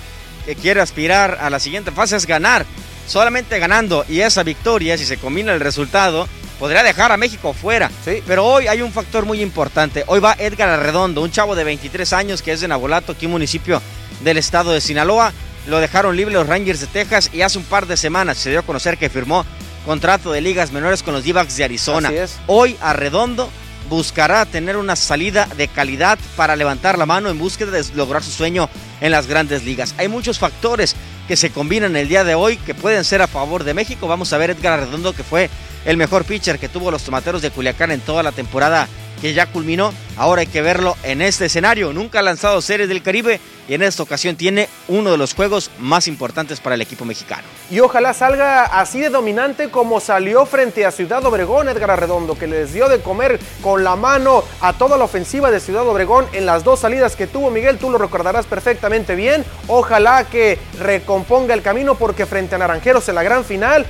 quiere 0.62 0.80
aspirar 0.80 1.38
a 1.42 1.50
la 1.50 1.60
siguiente 1.60 1.92
fase 1.92 2.16
es 2.16 2.26
ganar, 2.26 2.66
solamente 3.06 3.60
ganando 3.60 4.06
y 4.08 4.22
esa 4.22 4.44
victoria, 4.44 4.98
si 4.98 5.06
se 5.06 5.18
combina 5.18 5.54
el 5.54 5.60
resultado, 5.60 6.26
podría 6.58 6.84
dejar 6.84 7.12
a 7.12 7.18
México 7.18 7.52
fuera. 7.52 7.92
Sí. 8.06 8.24
Pero 8.26 8.46
hoy 8.46 8.68
hay 8.68 8.82
un 8.82 8.94
factor 8.94 9.26
muy 9.26 9.42
importante. 9.42 10.06
Hoy 10.08 10.22
va 10.22 10.38
Edgar 10.40 10.70
Arredondo, 10.70 11.22
un 11.22 11.32
chavo 11.32 11.54
de 11.54 11.66
23 11.66 12.14
años 12.14 12.42
que 12.42 12.54
es 12.54 12.62
de 12.62 12.70
Nabolato, 12.70 13.12
aquí 13.12 13.28
municipio 13.28 13.82
del 14.22 14.38
estado 14.38 14.72
de 14.72 14.80
Sinaloa. 14.80 15.34
Lo 15.68 15.82
dejaron 15.82 16.16
libre 16.16 16.34
los 16.34 16.48
Rangers 16.48 16.80
de 16.80 16.88
Texas 16.88 17.30
y 17.34 17.42
hace 17.42 17.58
un 17.58 17.66
par 17.66 17.88
de 17.88 17.98
semanas 17.98 18.38
se 18.38 18.52
dio 18.52 18.60
a 18.60 18.64
conocer 18.64 18.98
que 18.98 19.10
firmó 19.10 19.46
contrato 19.86 20.32
de 20.32 20.40
ligas 20.40 20.72
menores 20.72 21.04
con 21.04 21.14
los 21.14 21.26
d 21.26 21.34
de 21.34 21.64
Arizona. 21.66 22.10
Hoy 22.48 22.78
Arredondo 22.80 23.52
buscará 23.90 24.46
tener 24.46 24.78
una 24.78 24.96
salida 24.96 25.48
de 25.58 25.68
calidad 25.68 26.18
para 26.36 26.56
levantar 26.56 26.98
la 26.98 27.06
mano 27.06 27.30
en 27.30 27.40
búsqueda 27.40 27.72
de 27.72 27.86
lograr 27.96 28.24
su 28.24 28.32
sueño 28.32 28.70
en 29.02 29.12
las 29.12 29.28
grandes 29.28 29.64
ligas. 29.64 29.96
Hay 29.98 30.08
muchos 30.08 30.40
factores 30.40 30.96
que 31.28 31.36
se 31.36 31.50
combinan 31.52 31.96
el 31.96 32.08
día 32.08 32.24
de 32.24 32.36
hoy 32.36 32.58
que 32.58 32.76
pueden 32.76 33.04
ser 33.04 33.22
a 33.22 33.28
favor 33.28 33.64
de 33.64 33.74
México. 33.74 34.08
Vamos 34.08 34.32
a 34.34 34.38
ver 34.38 34.52
Edgar 34.52 34.80
Arredondo 34.80 35.14
que 35.14 35.24
fue 35.24 35.50
el 35.86 35.98
mejor 35.98 36.26
pitcher 36.26 36.60
que 36.60 36.70
tuvo 36.70 36.92
los 36.92 37.04
tomateros 37.04 37.42
de 37.42 37.52
Culiacán 37.52 37.92
en 37.92 38.02
toda 38.02 38.24
la 38.24 38.32
temporada 38.32 38.88
que 39.22 39.34
ya 39.34 39.46
culminó. 39.48 39.94
Ahora 40.18 40.42
hay 40.42 40.48
que 40.48 40.62
verlo 40.62 40.96
en 41.04 41.22
este 41.22 41.46
escenario. 41.46 41.94
Nunca 41.94 42.20
ha 42.20 42.22
lanzado 42.22 42.62
series 42.62 42.90
del 42.90 43.02
Caribe 43.02 43.40
y 43.68 43.74
en 43.74 43.82
esta 43.82 44.04
ocasión 44.04 44.36
tiene 44.36 44.70
uno 44.88 45.12
de 45.12 45.18
los 45.18 45.34
juegos 45.34 45.72
más 45.80 46.08
importantes 46.08 46.60
para 46.60 46.76
el 46.76 46.82
equipo 46.82 47.06
mexicano. 47.06 47.44
Y 47.72 47.80
ojalá 47.80 48.14
salga 48.14 48.66
así 48.66 49.02
de 49.02 49.10
dominante 49.10 49.70
como 49.70 50.00
salió 50.00 50.46
frente 50.46 50.86
a 50.86 50.92
Ciudad 50.92 51.26
Obregón, 51.26 51.68
Edgar 51.68 51.92
Arredondo, 51.92 52.38
que 52.38 52.48
les 52.48 52.74
dio 52.74 52.88
de 52.88 53.00
comer 53.00 53.40
con 53.62 53.84
la 53.84 53.96
mano 53.96 54.44
a 54.62 54.74
toda 54.74 54.98
la 54.98 55.06
ofensiva 55.06 55.52
de 55.52 55.60
Ciudad 55.60 55.88
Obregón 55.88 56.28
en 56.34 56.46
las 56.46 56.64
dos 56.64 56.82
salidas 56.82 57.16
que 57.16 57.28
tuvo 57.28 57.50
Miguel, 57.50 57.78
tú 57.78 57.90
lo 57.90 57.98
recordarás 57.98 58.46
perfectamente 58.46 59.16
bien. 59.16 59.44
Ojalá 59.68 60.26
que 60.26 60.60
recomponga 60.80 61.54
el 61.54 61.62
camino 61.62 61.96
porque 61.96 62.26
frente 62.26 62.56
a 62.56 62.60
Naranjeros 62.60 63.10
en 63.10 63.16
la 63.16 63.24
gran 63.24 63.44
final 63.44 63.86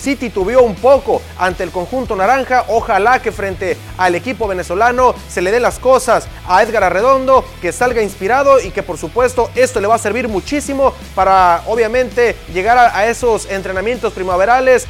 sí 0.00 0.16
titubeó 0.16 0.62
un 0.62 0.74
poco 0.74 1.22
ante 1.38 1.62
el 1.62 1.70
conjunto 1.70 2.16
naranja. 2.16 2.64
Ojalá 2.68 3.20
que 3.20 3.32
frente 3.32 3.76
al 3.98 4.14
equipo 4.14 4.48
venezolano 4.48 5.14
se 5.28 5.42
le 5.42 5.50
den 5.50 5.62
las 5.62 5.78
cosas 5.78 6.26
a 6.48 6.62
Edgar 6.62 6.84
Arredondo, 6.84 7.44
que 7.60 7.72
salga 7.72 8.02
inspirado 8.02 8.60
y 8.60 8.70
que 8.70 8.82
por 8.82 8.98
supuesto 8.98 9.50
esto 9.54 9.80
le 9.80 9.86
va 9.86 9.96
a 9.96 9.98
servir 9.98 10.28
muchísimo 10.28 10.94
para 11.14 11.62
obviamente 11.66 12.36
llegar 12.52 12.78
a, 12.78 13.06
esos 13.06 13.50
entrenamientos 13.50 14.12
primaverales, 14.12 14.86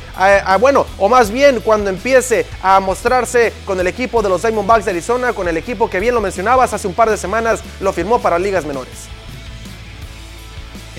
bueno, 0.60 0.86
o 0.98 1.08
más 1.08 1.30
bien 1.30 1.60
cuando 1.60 1.90
empiece 1.90 2.46
a 2.62 2.80
mostrarse 2.80 3.52
con 3.64 3.78
el 3.80 3.86
equipo 3.86 4.22
de 4.22 4.28
los 4.28 4.42
Diamondbacks 4.42 4.84
de 4.84 4.90
Arizona, 4.90 5.32
con 5.32 5.48
el 5.48 5.56
equipo 5.56 5.88
que 5.88 6.00
bien 6.00 6.14
lo 6.14 6.20
mencionabas, 6.20 6.72
hace 6.72 6.86
un 6.86 6.94
par 6.94 7.08
de 7.08 7.16
semanas 7.16 7.60
lo 7.80 7.92
firmó 7.92 8.20
para 8.20 8.38
ligas 8.38 8.64
menores. 8.64 9.19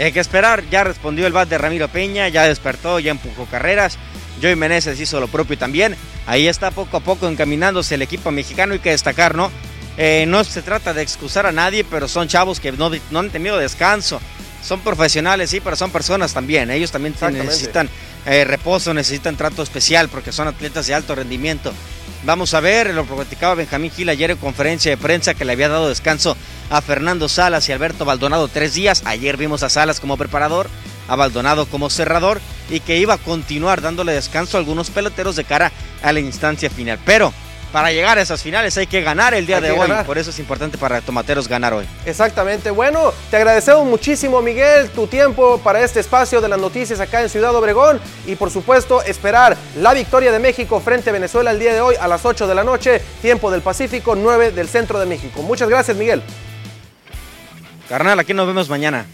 Hay 0.01 0.11
que 0.11 0.19
esperar, 0.19 0.63
ya 0.69 0.83
respondió 0.83 1.27
el 1.27 1.33
bat 1.33 1.47
de 1.47 1.57
Ramiro 1.57 1.87
Peña, 1.87 2.27
ya 2.27 2.47
despertó, 2.47 2.99
ya 2.99 3.11
empujó 3.11 3.45
carreras. 3.45 3.97
Joey 4.41 4.55
Meneses 4.55 4.99
hizo 4.99 5.19
lo 5.19 5.27
propio 5.27 5.57
también. 5.57 5.95
Ahí 6.25 6.47
está 6.47 6.71
poco 6.71 6.97
a 6.97 7.01
poco 7.01 7.27
encaminándose 7.27 7.95
el 7.95 8.01
equipo 8.01 8.31
mexicano. 8.31 8.73
Hay 8.73 8.79
que 8.79 8.89
destacar, 8.89 9.35
¿no? 9.35 9.51
Eh, 9.97 10.25
no 10.27 10.43
se 10.43 10.61
trata 10.61 10.93
de 10.93 11.03
excusar 11.03 11.45
a 11.45 11.51
nadie, 11.51 11.83
pero 11.83 12.07
son 12.07 12.27
chavos 12.27 12.59
que 12.59 12.71
no, 12.71 12.89
no 13.11 13.19
han 13.19 13.29
tenido 13.29 13.57
descanso. 13.57 14.19
Son 14.63 14.79
profesionales, 14.79 15.49
sí, 15.49 15.59
pero 15.59 15.75
son 15.75 15.91
personas 15.91 16.33
también. 16.33 16.71
Ellos 16.71 16.91
también 16.91 17.13
necesitan 17.31 17.89
eh, 18.25 18.43
reposo, 18.43 18.93
necesitan 18.93 19.35
trato 19.35 19.61
especial 19.61 20.09
porque 20.09 20.31
son 20.31 20.47
atletas 20.47 20.87
de 20.87 20.95
alto 20.95 21.13
rendimiento. 21.13 21.73
Vamos 22.23 22.53
a 22.53 22.59
ver, 22.59 22.93
lo 22.93 23.03
platicaba 23.03 23.55
Benjamín 23.55 23.89
Gil 23.89 24.07
ayer 24.07 24.29
en 24.29 24.37
conferencia 24.37 24.91
de 24.91 24.97
prensa 24.97 25.33
que 25.33 25.43
le 25.43 25.53
había 25.53 25.69
dado 25.69 25.89
descanso 25.89 26.37
a 26.69 26.79
Fernando 26.81 27.27
Salas 27.27 27.67
y 27.67 27.71
Alberto 27.71 28.05
Baldonado 28.05 28.47
tres 28.47 28.75
días. 28.75 29.01
Ayer 29.05 29.37
vimos 29.37 29.63
a 29.63 29.69
Salas 29.69 29.99
como 29.99 30.17
preparador, 30.17 30.69
a 31.07 31.15
Baldonado 31.15 31.65
como 31.65 31.89
cerrador 31.89 32.39
y 32.69 32.79
que 32.79 32.99
iba 32.99 33.15
a 33.15 33.17
continuar 33.17 33.81
dándole 33.81 34.13
descanso 34.13 34.55
a 34.55 34.59
algunos 34.59 34.91
peloteros 34.91 35.35
de 35.35 35.45
cara 35.45 35.71
a 36.03 36.13
la 36.13 36.19
instancia 36.19 36.69
final. 36.69 36.99
Pero 37.05 37.33
para 37.71 37.91
llegar 37.91 38.17
a 38.17 38.21
esas 38.21 38.41
finales 38.41 38.77
hay 38.77 38.87
que 38.87 39.01
ganar 39.01 39.33
el 39.33 39.45
día 39.45 39.61
de 39.61 39.71
hoy. 39.71 39.89
Por 40.05 40.17
eso 40.17 40.29
es 40.29 40.39
importante 40.39 40.77
para 40.77 41.01
Tomateros 41.01 41.47
ganar 41.47 41.73
hoy. 41.73 41.85
Exactamente. 42.05 42.71
Bueno, 42.71 43.13
te 43.29 43.37
agradecemos 43.37 43.85
muchísimo, 43.85 44.41
Miguel, 44.41 44.89
tu 44.89 45.07
tiempo 45.07 45.59
para 45.59 45.81
este 45.81 45.99
espacio 45.99 46.41
de 46.41 46.49
las 46.49 46.59
noticias 46.59 46.99
acá 46.99 47.21
en 47.21 47.29
Ciudad 47.29 47.55
Obregón. 47.55 47.99
Y 48.25 48.35
por 48.35 48.51
supuesto, 48.51 49.01
esperar 49.03 49.57
la 49.77 49.93
victoria 49.93 50.31
de 50.31 50.39
México 50.39 50.79
frente 50.79 51.09
a 51.09 51.13
Venezuela 51.13 51.51
el 51.51 51.59
día 51.59 51.73
de 51.73 51.81
hoy 51.81 51.95
a 51.99 52.07
las 52.07 52.25
8 52.25 52.47
de 52.47 52.55
la 52.55 52.63
noche, 52.63 53.01
tiempo 53.21 53.51
del 53.51 53.61
Pacífico, 53.61 54.15
9 54.15 54.51
del 54.51 54.67
centro 54.67 54.99
de 54.99 55.05
México. 55.05 55.41
Muchas 55.41 55.69
gracias, 55.69 55.95
Miguel. 55.95 56.21
Carnal, 57.87 58.19
aquí 58.19 58.33
nos 58.33 58.47
vemos 58.47 58.69
mañana. 58.69 59.05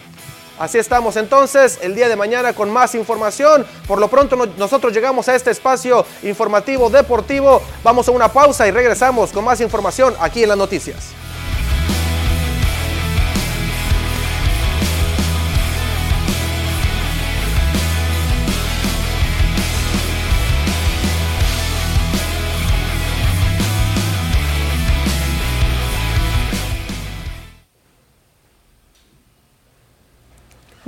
Así 0.59 0.79
estamos 0.79 1.15
entonces 1.17 1.79
el 1.81 1.93
día 1.93 2.09
de 2.09 2.15
mañana 2.15 2.53
con 2.53 2.71
más 2.71 2.95
información. 2.95 3.65
Por 3.87 3.99
lo 3.99 4.07
pronto 4.07 4.35
nosotros 4.57 4.91
llegamos 4.91 5.29
a 5.29 5.35
este 5.35 5.51
espacio 5.51 6.05
informativo 6.23 6.89
deportivo. 6.89 7.61
Vamos 7.83 8.07
a 8.07 8.11
una 8.11 8.27
pausa 8.27 8.67
y 8.67 8.71
regresamos 8.71 9.31
con 9.31 9.45
más 9.45 9.61
información 9.61 10.15
aquí 10.19 10.43
en 10.43 10.49
las 10.49 10.57
noticias. 10.57 11.13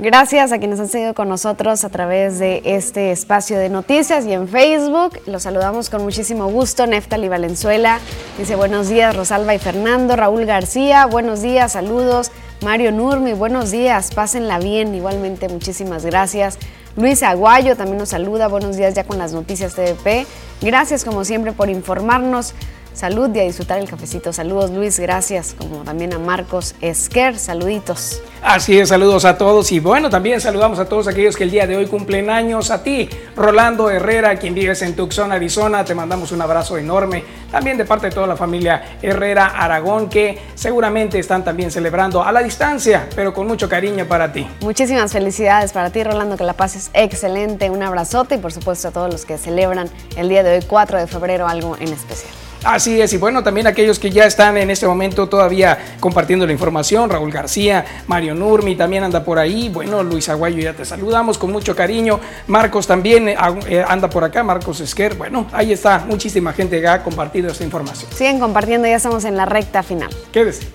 Gracias 0.02 0.50
a 0.50 0.58
quienes 0.58 0.80
han 0.80 0.88
seguido 0.88 1.12
con 1.12 1.28
nosotros 1.28 1.84
a 1.84 1.90
través 1.90 2.38
de 2.38 2.62
este 2.64 3.12
espacio 3.12 3.58
de 3.58 3.68
noticias 3.68 4.24
y 4.24 4.32
en 4.32 4.48
Facebook. 4.48 5.20
Los 5.26 5.42
saludamos 5.42 5.90
con 5.90 6.02
muchísimo 6.02 6.46
gusto. 6.46 6.86
Neftali 6.86 7.28
Valenzuela 7.28 8.00
dice 8.38 8.56
buenos 8.56 8.88
días, 8.88 9.14
Rosalba 9.14 9.54
y 9.54 9.58
Fernando. 9.58 10.16
Raúl 10.16 10.46
García, 10.46 11.04
buenos 11.04 11.42
días, 11.42 11.72
saludos. 11.72 12.32
Mario 12.62 12.92
Nurmi, 12.92 13.34
buenos 13.34 13.70
días, 13.70 14.10
pásenla 14.14 14.58
bien. 14.58 14.94
Igualmente, 14.94 15.50
muchísimas 15.50 16.06
gracias. 16.06 16.56
Luis 16.96 17.22
Aguayo 17.22 17.76
también 17.76 17.98
nos 17.98 18.08
saluda. 18.08 18.48
Buenos 18.48 18.78
días 18.78 18.94
ya 18.94 19.04
con 19.04 19.18
las 19.18 19.34
noticias 19.34 19.74
TVP. 19.74 20.26
Gracias 20.62 21.04
como 21.04 21.26
siempre 21.26 21.52
por 21.52 21.68
informarnos 21.68 22.54
salud 23.00 23.34
y 23.34 23.40
a 23.40 23.44
disfrutar 23.44 23.78
el 23.78 23.88
cafecito. 23.88 24.30
Saludos 24.30 24.70
Luis, 24.70 25.00
gracias, 25.00 25.56
como 25.56 25.84
también 25.84 26.12
a 26.12 26.18
Marcos 26.18 26.74
Esquer, 26.82 27.38
saluditos. 27.38 28.20
Así 28.42 28.78
es, 28.78 28.90
saludos 28.90 29.24
a 29.24 29.38
todos 29.38 29.72
y 29.72 29.80
bueno, 29.80 30.10
también 30.10 30.38
saludamos 30.40 30.78
a 30.78 30.84
todos 30.84 31.08
aquellos 31.08 31.34
que 31.34 31.44
el 31.44 31.50
día 31.50 31.66
de 31.66 31.78
hoy 31.78 31.86
cumplen 31.86 32.28
años. 32.28 32.70
A 32.70 32.82
ti, 32.82 33.08
Rolando 33.36 33.88
Herrera, 33.90 34.36
quien 34.36 34.54
vives 34.54 34.82
en 34.82 34.94
Tucson, 34.94 35.32
Arizona, 35.32 35.82
te 35.82 35.94
mandamos 35.94 36.30
un 36.32 36.42
abrazo 36.42 36.76
enorme. 36.76 37.24
También 37.50 37.78
de 37.78 37.86
parte 37.86 38.08
de 38.08 38.12
toda 38.12 38.26
la 38.26 38.36
familia 38.36 38.98
Herrera 39.00 39.46
Aragón, 39.46 40.10
que 40.10 40.38
seguramente 40.54 41.18
están 41.18 41.42
también 41.42 41.70
celebrando 41.70 42.22
a 42.22 42.30
la 42.32 42.42
distancia, 42.42 43.08
pero 43.16 43.32
con 43.32 43.46
mucho 43.46 43.66
cariño 43.66 44.04
para 44.06 44.30
ti. 44.30 44.46
Muchísimas 44.60 45.10
felicidades 45.10 45.72
para 45.72 45.88
ti, 45.88 46.04
Rolando, 46.04 46.36
que 46.36 46.44
la 46.44 46.52
pases 46.52 46.90
excelente. 46.92 47.70
Un 47.70 47.82
abrazote 47.82 48.34
y 48.34 48.38
por 48.38 48.52
supuesto 48.52 48.88
a 48.88 48.90
todos 48.90 49.10
los 49.10 49.24
que 49.24 49.38
celebran 49.38 49.88
el 50.16 50.28
día 50.28 50.42
de 50.42 50.58
hoy, 50.58 50.64
4 50.66 50.98
de 50.98 51.06
febrero, 51.06 51.48
algo 51.48 51.76
en 51.80 51.88
especial. 51.88 52.49
Así 52.64 53.00
es, 53.00 53.12
y 53.14 53.16
bueno, 53.16 53.42
también 53.42 53.66
aquellos 53.66 53.98
que 53.98 54.10
ya 54.10 54.26
están 54.26 54.58
en 54.58 54.70
este 54.70 54.86
momento 54.86 55.28
todavía 55.28 55.96
compartiendo 55.98 56.46
la 56.46 56.52
información, 56.52 57.08
Raúl 57.08 57.30
García, 57.32 57.84
Mario 58.06 58.34
Nurmi 58.34 58.76
también 58.76 59.02
anda 59.02 59.24
por 59.24 59.38
ahí, 59.38 59.70
bueno, 59.70 60.02
Luis 60.02 60.28
Aguayo 60.28 60.58
ya 60.58 60.74
te 60.74 60.84
saludamos 60.84 61.38
con 61.38 61.50
mucho 61.50 61.74
cariño, 61.74 62.20
Marcos 62.48 62.86
también 62.86 63.30
eh, 63.30 63.36
eh, 63.66 63.84
anda 63.86 64.10
por 64.10 64.24
acá, 64.24 64.42
Marcos 64.42 64.80
Esquer, 64.80 65.14
bueno, 65.14 65.46
ahí 65.52 65.72
está, 65.72 66.00
muchísima 66.00 66.52
gente 66.52 66.80
que 66.80 66.86
ha 66.86 67.02
compartido 67.02 67.50
esta 67.50 67.64
información. 67.64 68.10
Siguen 68.12 68.38
compartiendo, 68.38 68.86
ya 68.86 68.96
estamos 68.96 69.24
en 69.24 69.36
la 69.38 69.46
recta 69.46 69.82
final. 69.82 70.10
Quédese. 70.30 70.68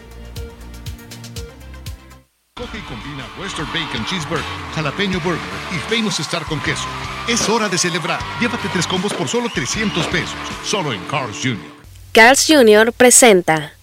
Coge 2.58 2.78
y 2.80 2.82
combina 2.82 3.26
Western 3.40 3.68
Bacon 3.68 4.06
Cheeseburger, 4.06 4.46
Jalapeño 4.74 5.20
Burger 5.20 5.42
y 5.72 5.94
Famous 5.94 6.20
Star 6.22 6.44
con 6.46 6.60
queso. 6.62 6.88
Es 7.28 7.48
hora 7.50 7.70
de 7.70 7.78
celebrar. 7.78 8.20
Llévate 8.40 8.70
tres 8.70 8.88
combos 8.88 9.14
por 9.14 9.28
solo 9.28 9.50
300 9.54 10.08
pesos, 10.08 10.36
solo 10.64 10.94
en 10.94 11.04
Cars 11.06 11.38
Jr. 11.44 11.75
Carl's 12.16 12.48
Jr. 12.48 12.94
presenta. 12.94 13.74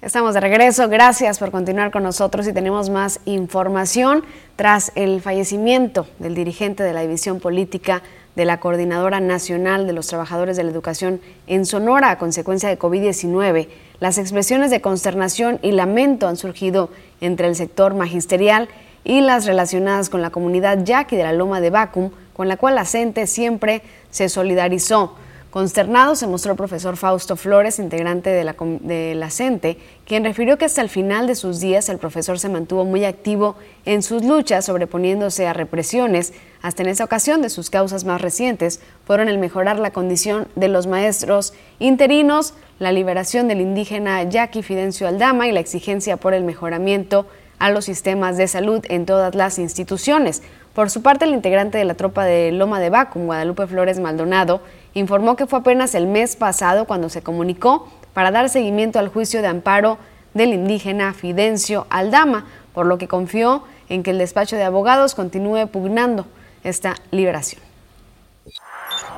Estamos 0.00 0.32
de 0.32 0.40
regreso, 0.40 0.88
gracias 0.88 1.38
por 1.38 1.50
continuar 1.50 1.90
con 1.90 2.02
nosotros 2.02 2.48
y 2.48 2.54
tenemos 2.54 2.88
más 2.88 3.20
información 3.26 4.24
tras 4.56 4.90
el 4.94 5.20
fallecimiento 5.20 6.06
del 6.18 6.34
dirigente 6.34 6.82
de 6.82 6.94
la 6.94 7.02
División 7.02 7.40
Política 7.40 8.02
de 8.36 8.46
la 8.46 8.58
Coordinadora 8.58 9.20
Nacional 9.20 9.86
de 9.86 9.92
los 9.92 10.06
Trabajadores 10.06 10.56
de 10.56 10.64
la 10.64 10.70
Educación 10.70 11.20
en 11.46 11.66
Sonora 11.66 12.10
a 12.10 12.16
consecuencia 12.16 12.70
de 12.70 12.78
COVID-19. 12.78 13.68
Las 14.00 14.16
expresiones 14.16 14.70
de 14.70 14.80
consternación 14.80 15.58
y 15.60 15.72
lamento 15.72 16.26
han 16.26 16.38
surgido 16.38 16.88
entre 17.20 17.48
el 17.48 17.54
sector 17.54 17.92
magisterial 17.92 18.70
y 19.04 19.20
las 19.20 19.44
relacionadas 19.44 20.08
con 20.08 20.22
la 20.22 20.30
comunidad 20.30 20.82
yaqui 20.84 21.16
de 21.16 21.24
la 21.24 21.34
Loma 21.34 21.60
de 21.60 21.68
Bacum, 21.68 22.12
con 22.32 22.48
la 22.48 22.56
cual 22.56 22.76
la 22.76 22.86
CENTE 22.86 23.26
siempre 23.26 23.82
se 24.10 24.30
solidarizó. 24.30 25.16
Consternado 25.50 26.16
se 26.16 26.26
mostró 26.26 26.52
el 26.52 26.56
profesor 26.56 26.96
Fausto 26.96 27.36
Flores, 27.36 27.78
integrante 27.78 28.30
de 28.30 28.44
la, 28.44 28.56
de 28.58 29.14
la 29.14 29.30
CENTE, 29.30 29.78
quien 30.04 30.24
refirió 30.24 30.58
que 30.58 30.66
hasta 30.66 30.82
el 30.82 30.88
final 30.88 31.26
de 31.26 31.34
sus 31.34 31.60
días 31.60 31.88
el 31.88 31.98
profesor 31.98 32.38
se 32.38 32.48
mantuvo 32.48 32.84
muy 32.84 33.04
activo 33.04 33.56
en 33.84 34.02
sus 34.02 34.24
luchas, 34.24 34.66
sobreponiéndose 34.66 35.46
a 35.46 35.52
represiones. 35.52 36.34
Hasta 36.62 36.82
en 36.82 36.88
esa 36.88 37.04
ocasión, 37.04 37.42
de 37.42 37.48
sus 37.48 37.70
causas 37.70 38.04
más 38.04 38.20
recientes 38.20 38.80
fueron 39.06 39.28
el 39.28 39.38
mejorar 39.38 39.78
la 39.78 39.92
condición 39.92 40.48
de 40.56 40.68
los 40.68 40.86
maestros 40.86 41.54
interinos, 41.78 42.52
la 42.78 42.92
liberación 42.92 43.48
del 43.48 43.60
indígena 43.60 44.22
Jackie 44.24 44.62
Fidencio 44.62 45.08
Aldama 45.08 45.48
y 45.48 45.52
la 45.52 45.60
exigencia 45.60 46.18
por 46.18 46.34
el 46.34 46.44
mejoramiento 46.44 47.26
a 47.58 47.70
los 47.70 47.86
sistemas 47.86 48.36
de 48.36 48.48
salud 48.48 48.84
en 48.88 49.06
todas 49.06 49.34
las 49.34 49.58
instituciones. 49.58 50.42
Por 50.74 50.90
su 50.90 51.00
parte, 51.00 51.24
el 51.24 51.32
integrante 51.32 51.78
de 51.78 51.86
la 51.86 51.94
tropa 51.94 52.26
de 52.26 52.52
Loma 52.52 52.80
de 52.80 52.90
Bacum, 52.90 53.24
Guadalupe 53.24 53.66
Flores 53.66 53.98
Maldonado, 53.98 54.60
informó 54.96 55.36
que 55.36 55.46
fue 55.46 55.58
apenas 55.58 55.94
el 55.94 56.06
mes 56.06 56.36
pasado 56.36 56.86
cuando 56.86 57.10
se 57.10 57.22
comunicó 57.22 57.88
para 58.14 58.30
dar 58.30 58.48
seguimiento 58.48 58.98
al 58.98 59.08
juicio 59.08 59.42
de 59.42 59.48
amparo 59.48 59.98
del 60.32 60.54
indígena 60.54 61.12
Fidencio 61.12 61.86
Aldama, 61.90 62.46
por 62.72 62.86
lo 62.86 62.96
que 62.96 63.06
confió 63.06 63.62
en 63.90 64.02
que 64.02 64.10
el 64.10 64.18
despacho 64.18 64.56
de 64.56 64.64
abogados 64.64 65.14
continúe 65.14 65.66
pugnando 65.66 66.26
esta 66.64 66.96
liberación. 67.10 67.60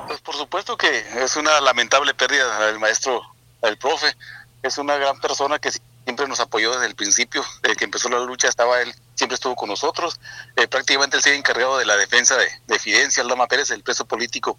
Pues 0.09 0.21
por 0.21 0.35
supuesto 0.35 0.77
que 0.77 1.05
es 1.23 1.37
una 1.37 1.61
lamentable 1.61 2.13
pérdida 2.13 2.67
del 2.67 2.81
maestro, 2.81 3.23
el 3.63 3.79
profe. 3.79 4.15
Es 4.65 4.79
una 4.79 4.97
gran 4.97 5.21
persona 5.21 5.61
que 5.61 5.71
siempre 5.71 6.27
nos 6.27 6.41
apoyó 6.41 6.73
desde 6.73 6.87
el 6.87 6.97
principio, 6.97 7.45
desde 7.63 7.77
que 7.77 7.85
empezó 7.85 8.09
la 8.09 8.19
lucha 8.19 8.49
estaba 8.49 8.81
él, 8.83 8.93
siempre 9.15 9.37
estuvo 9.37 9.55
con 9.55 9.69
nosotros. 9.69 10.19
Eh, 10.57 10.67
prácticamente 10.67 11.17
él 11.17 11.23
se 11.23 11.37
encargado 11.37 11.79
de 11.79 11.87
la 11.87 11.97
defensa 11.97 12.37
de, 12.37 12.49
de 12.67 13.21
Aldama 13.21 13.47
Pérez, 13.47 13.71
el 13.71 13.85
preso 13.85 14.07
político 14.07 14.59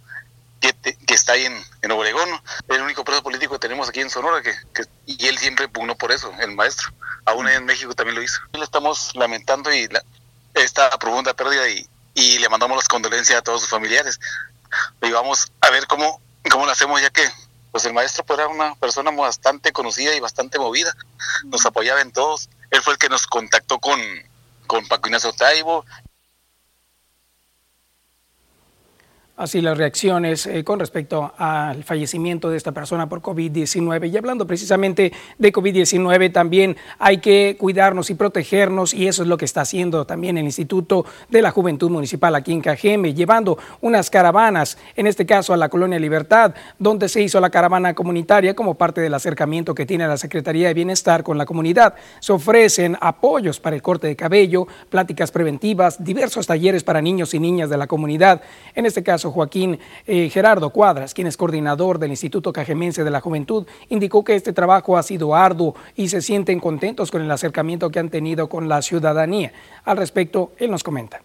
que, 0.60 0.73
que 0.73 1.14
está 1.14 1.34
ahí 1.34 1.45
en, 1.45 1.64
en, 1.81 1.91
Obregón, 1.91 2.30
el 2.68 2.81
único 2.81 3.03
preso 3.03 3.23
político 3.23 3.53
que 3.53 3.60
tenemos 3.60 3.90
aquí 3.90 4.02
en 4.02 4.10
Sonora, 4.10 4.41
que, 4.41 4.53
y 5.06 5.27
él 5.27 5.38
siempre 5.38 5.68
pugnó 5.68 5.95
por 5.95 6.11
eso, 6.11 6.31
el 6.40 6.56
maestro. 6.56 6.91
Aún 7.26 7.48
en 7.48 7.65
México 7.65 7.94
también 7.94 8.15
lo 8.15 8.23
hizo. 8.23 8.40
Le 8.53 8.64
estamos 8.64 9.15
lamentando 9.15 9.73
y 9.73 9.88
esta 10.53 10.90
profunda 10.98 11.34
pérdida 11.34 11.68
y, 11.69 11.88
y 12.14 12.40
le 12.40 12.49
mandamos 12.49 12.77
las 12.77 12.88
condolencias 12.88 13.40
a 13.40 13.41
todos 13.41 13.61
sus 13.61 13.69
familiares 13.69 14.19
y 15.02 15.11
vamos 15.11 15.52
a 15.61 15.69
ver 15.69 15.88
cómo, 15.88 16.22
cómo 16.49 16.65
lo 16.65 16.72
hacemos 16.72 17.02
ya 17.02 17.10
que 17.10 17.23
pues 17.72 17.86
el 17.86 17.94
maestro 17.94 18.23
pues, 18.23 18.40
era 18.40 18.48
una 18.48 18.76
persona 18.76 19.11
bastante 19.11 19.72
conocida 19.72 20.15
y 20.15 20.19
bastante 20.19 20.57
movida, 20.57 20.95
nos 21.45 21.65
apoyaba 21.65 22.02
en 22.02 22.11
todos. 22.11 22.49
Él 22.72 22.81
fue 22.81 22.94
el 22.94 22.99
que 22.99 23.10
nos 23.10 23.27
contactó 23.27 23.80
con, 23.80 23.99
con 24.65 24.88
Paco 24.88 25.07
Ignacio 25.07 25.31
Taibo 25.34 25.86
así 29.40 29.61
las 29.61 29.78
reacciones 29.78 30.45
eh, 30.45 30.66
con 30.66 30.80
respecto 30.80 31.32
al 31.38 31.86
fallecimiento 31.86 32.49
de 32.49 32.57
esta 32.57 32.74
persona 32.74 33.07
por 33.07 33.22
COVID-19. 33.22 34.11
Y 34.11 34.18
hablando 34.18 34.45
precisamente 34.45 35.14
de 35.38 35.53
COVID-19, 35.53 36.32
también 36.34 36.76
hay 36.99 37.20
que 37.20 37.56
cuidarnos 37.57 38.10
y 38.10 38.16
protegernos 38.16 38.94
y 38.94 39.07
eso 39.07 39.24
es 39.24 39.30
lo 39.30 39.38
que 39.38 39.45
está 39.45 39.61
haciendo 39.61 40.06
también 40.06 40.38
el 40.38 40.44
Instituto 40.44 41.06
de 41.30 41.41
la 41.41 41.52
Juventud 41.52 41.90
Municipal 41.90 42.36
aquí 42.36 42.52
en 42.52 42.60
Cajeme, 42.60 43.14
llevando 43.14 43.57
unas 43.80 44.10
caravanas, 44.10 44.78
en 44.98 45.07
este 45.07 45.26
caso 45.26 45.53
a 45.53 45.57
la 45.57 45.70
Colonia 45.70 45.99
Libertad, 45.99 46.53
donde 46.78 47.07
se 47.07 47.22
hizo 47.22 47.40
la 47.40 47.49
caravana 47.49 47.94
comunitaria 47.94 48.53
como 48.53 48.76
parte 48.76 48.99
del 48.99 49.14
acercamiento 49.14 49.74
que 49.74 49.86
tiene 49.86 50.06
la 50.06 50.18
Secretaría 50.18 50.68
de 50.68 50.74
Bienestar 50.74 51.24
con 51.24 51.38
la 51.38 51.45
comunidad. 51.45 51.95
Se 52.20 52.34
ofrecen 52.34 52.98
apoyos 52.99 53.61
para 53.61 53.78
el 53.78 53.82
corte 53.82 54.07
de 54.07 54.18
cabello, 54.18 54.68
pláticas 54.90 55.32
preventivas, 55.32 56.03
diversos 56.03 56.45
talleres 56.45 56.84
para 56.84 57.02
niños 57.02 57.34
y 57.34 57.40
niñas 57.40 57.70
de 57.70 57.78
la 57.78 57.88
comunidad. 57.88 58.41
En 58.76 58.86
este 58.86 59.02
caso, 59.02 59.28
Joaquín 59.31 59.80
eh, 60.07 60.30
Gerardo 60.30 60.69
Cuadras, 60.72 61.14
quien 61.14 61.27
es 61.27 61.38
coordinador 61.38 61.99
del 61.99 62.11
Instituto 62.11 62.53
Cajemense 62.53 63.03
de 63.03 63.11
la 63.11 63.22
Juventud, 63.22 63.65
indicó 63.89 64.23
que 64.23 64.35
este 64.35 64.53
trabajo 64.53 64.97
ha 64.97 65.03
sido 65.03 65.35
arduo 65.35 65.76
y 65.95 66.10
se 66.10 66.22
sienten 66.22 66.60
contentos 66.60 67.11
con 67.11 67.22
el 67.22 67.31
acercamiento 67.31 67.89
que 67.89 67.99
han 67.99 68.10
tenido 68.10 68.49
con 68.49 68.68
la 68.68 68.81
ciudadanía. 68.81 69.51
Al 69.85 69.97
respecto, 69.97 70.51
él 70.57 70.72
nos 70.72 70.84
comenta. 70.84 71.22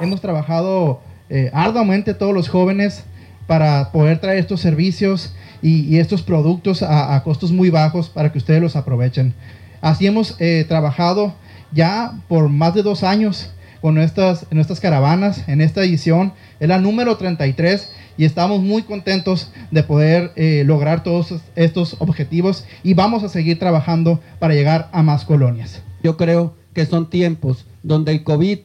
Hemos 0.00 0.20
trabajado 0.20 1.00
eh, 1.30 1.50
arduamente 1.54 2.14
todos 2.14 2.34
los 2.34 2.48
jóvenes 2.48 3.04
para 3.46 3.92
poder 3.92 4.20
traer 4.20 4.38
estos 4.38 4.60
servicios 4.60 5.34
y, 5.60 5.98
estos 5.98 6.22
productos 6.22 6.82
a, 6.82 7.22
costos 7.22 7.52
muy 7.52 7.70
bajos 7.70 8.08
para 8.08 8.32
que 8.32 8.38
ustedes 8.38 8.60
los 8.60 8.74
aprovechen. 8.74 9.34
Así 9.80 10.06
hemos 10.06 10.36
eh, 10.40 10.64
trabajado 10.66 11.34
ya 11.72 12.12
por 12.28 12.48
más 12.48 12.74
de 12.74 12.82
dos 12.82 13.02
años 13.04 13.50
con 13.82 13.96
nuestras, 13.96 14.46
caravanas. 14.80 15.46
En 15.48 15.60
esta 15.60 15.82
edición 15.82 16.32
es 16.60 16.68
la 16.68 16.78
número 16.78 17.16
33 17.16 17.90
y 18.16 18.24
estamos 18.24 18.62
muy 18.62 18.84
contentos 18.84 19.52
de 19.72 19.82
poder 19.82 20.30
eh, 20.36 20.62
lograr 20.64 21.02
todos 21.02 21.34
estos 21.56 21.96
objetivos 21.98 22.64
y 22.84 22.94
vamos 22.94 23.24
a 23.24 23.28
seguir 23.28 23.58
trabajando 23.58 24.20
para 24.38 24.54
llegar 24.54 24.88
a 24.92 25.02
más 25.02 25.24
colonias. 25.24 25.82
Yo 26.02 26.16
creo 26.16 26.54
que 26.72 26.86
son 26.86 27.10
tiempos 27.10 27.66
donde 27.82 28.12
el 28.12 28.22
COVID 28.22 28.60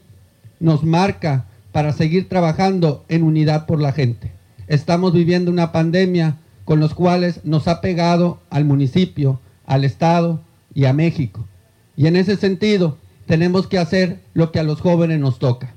nos 0.59 0.83
marca 0.83 1.45
para 1.71 1.93
seguir 1.93 2.29
trabajando 2.29 3.03
en 3.09 3.23
unidad 3.23 3.65
por 3.65 3.81
la 3.81 3.93
gente. 3.93 4.31
Estamos 4.67 5.13
viviendo 5.13 5.49
una 5.49 5.71
pandemia 5.71 6.37
con 6.63 6.79
los 6.79 6.93
cuales 6.93 7.41
nos 7.43 7.67
ha 7.67 7.81
pegado 7.81 8.39
al 8.51 8.65
municipio, 8.65 9.39
al 9.65 9.83
Estado 9.83 10.41
y 10.75 10.85
a 10.85 10.93
México. 10.93 11.47
Y 11.95 12.05
en 12.05 12.15
ese 12.15 12.35
sentido, 12.35 12.97
tenemos 13.27 13.67
que 13.67 13.77
hacer 13.77 14.19
lo 14.33 14.51
que 14.51 14.59
a 14.59 14.63
los 14.63 14.81
jóvenes 14.81 15.19
nos 15.19 15.37
toca, 15.37 15.75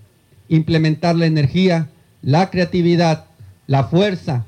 implementar 0.48 1.16
la 1.16 1.27
energía, 1.27 1.90
la 2.22 2.48
creatividad, 2.48 3.27
la 3.66 3.85
fuerza 3.85 4.47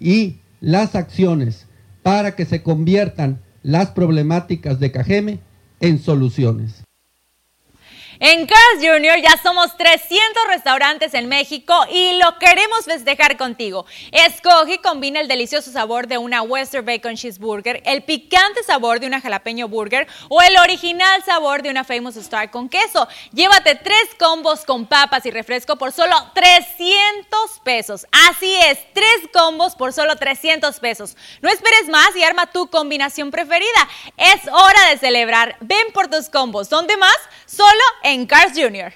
y 0.00 0.36
las 0.60 0.94
acciones 0.94 1.66
para 2.02 2.36
que 2.36 2.46
se 2.46 2.62
conviertan 2.62 3.40
las 3.62 3.90
problemáticas 3.90 4.78
de 4.78 4.92
Cajeme 4.92 5.40
en 5.80 5.98
soluciones. 5.98 6.83
En 8.20 8.46
Carl's 8.46 8.80
Jr. 8.80 9.20
ya 9.20 9.40
somos 9.42 9.76
300 9.76 10.46
restaurantes 10.46 11.14
en 11.14 11.28
México 11.28 11.74
y 11.90 12.12
lo 12.12 12.38
queremos 12.38 12.84
festejar 12.84 13.36
contigo. 13.36 13.86
Escoge 14.12 14.74
y 14.74 14.78
combina 14.78 15.20
el 15.20 15.26
delicioso 15.26 15.72
sabor 15.72 16.06
de 16.06 16.18
una 16.18 16.42
Western 16.42 16.86
Bacon 16.86 17.16
Cheeseburger, 17.16 17.82
el 17.84 18.04
picante 18.04 18.62
sabor 18.62 19.00
de 19.00 19.08
una 19.08 19.20
jalapeño 19.20 19.66
burger 19.66 20.06
o 20.28 20.40
el 20.42 20.56
original 20.58 21.24
sabor 21.24 21.62
de 21.62 21.70
una 21.70 21.82
Famous 21.82 22.16
Star 22.16 22.52
con 22.52 22.68
queso. 22.68 23.08
Llévate 23.32 23.74
tres 23.74 24.14
combos 24.16 24.64
con 24.64 24.86
papas 24.86 25.26
y 25.26 25.32
refresco 25.32 25.76
por 25.76 25.90
solo 25.90 26.14
300 26.34 27.60
pesos. 27.64 28.06
Así 28.28 28.54
es, 28.66 28.78
tres 28.92 29.28
combos 29.32 29.74
por 29.74 29.92
solo 29.92 30.14
300 30.16 30.78
pesos. 30.78 31.16
No 31.42 31.48
esperes 31.48 31.88
más 31.88 32.14
y 32.14 32.22
arma 32.22 32.46
tu 32.46 32.68
combinación 32.70 33.32
preferida. 33.32 33.88
Es 34.16 34.46
hora 34.46 34.90
de 34.90 34.98
celebrar. 34.98 35.56
Ven 35.60 35.92
por 35.92 36.08
tus 36.08 36.28
combos. 36.28 36.68
¿Dónde 36.68 36.96
más? 36.96 37.16
Solo 37.46 37.82
en 38.04 38.26
Cars 38.26 38.52
Jr. 38.54 38.92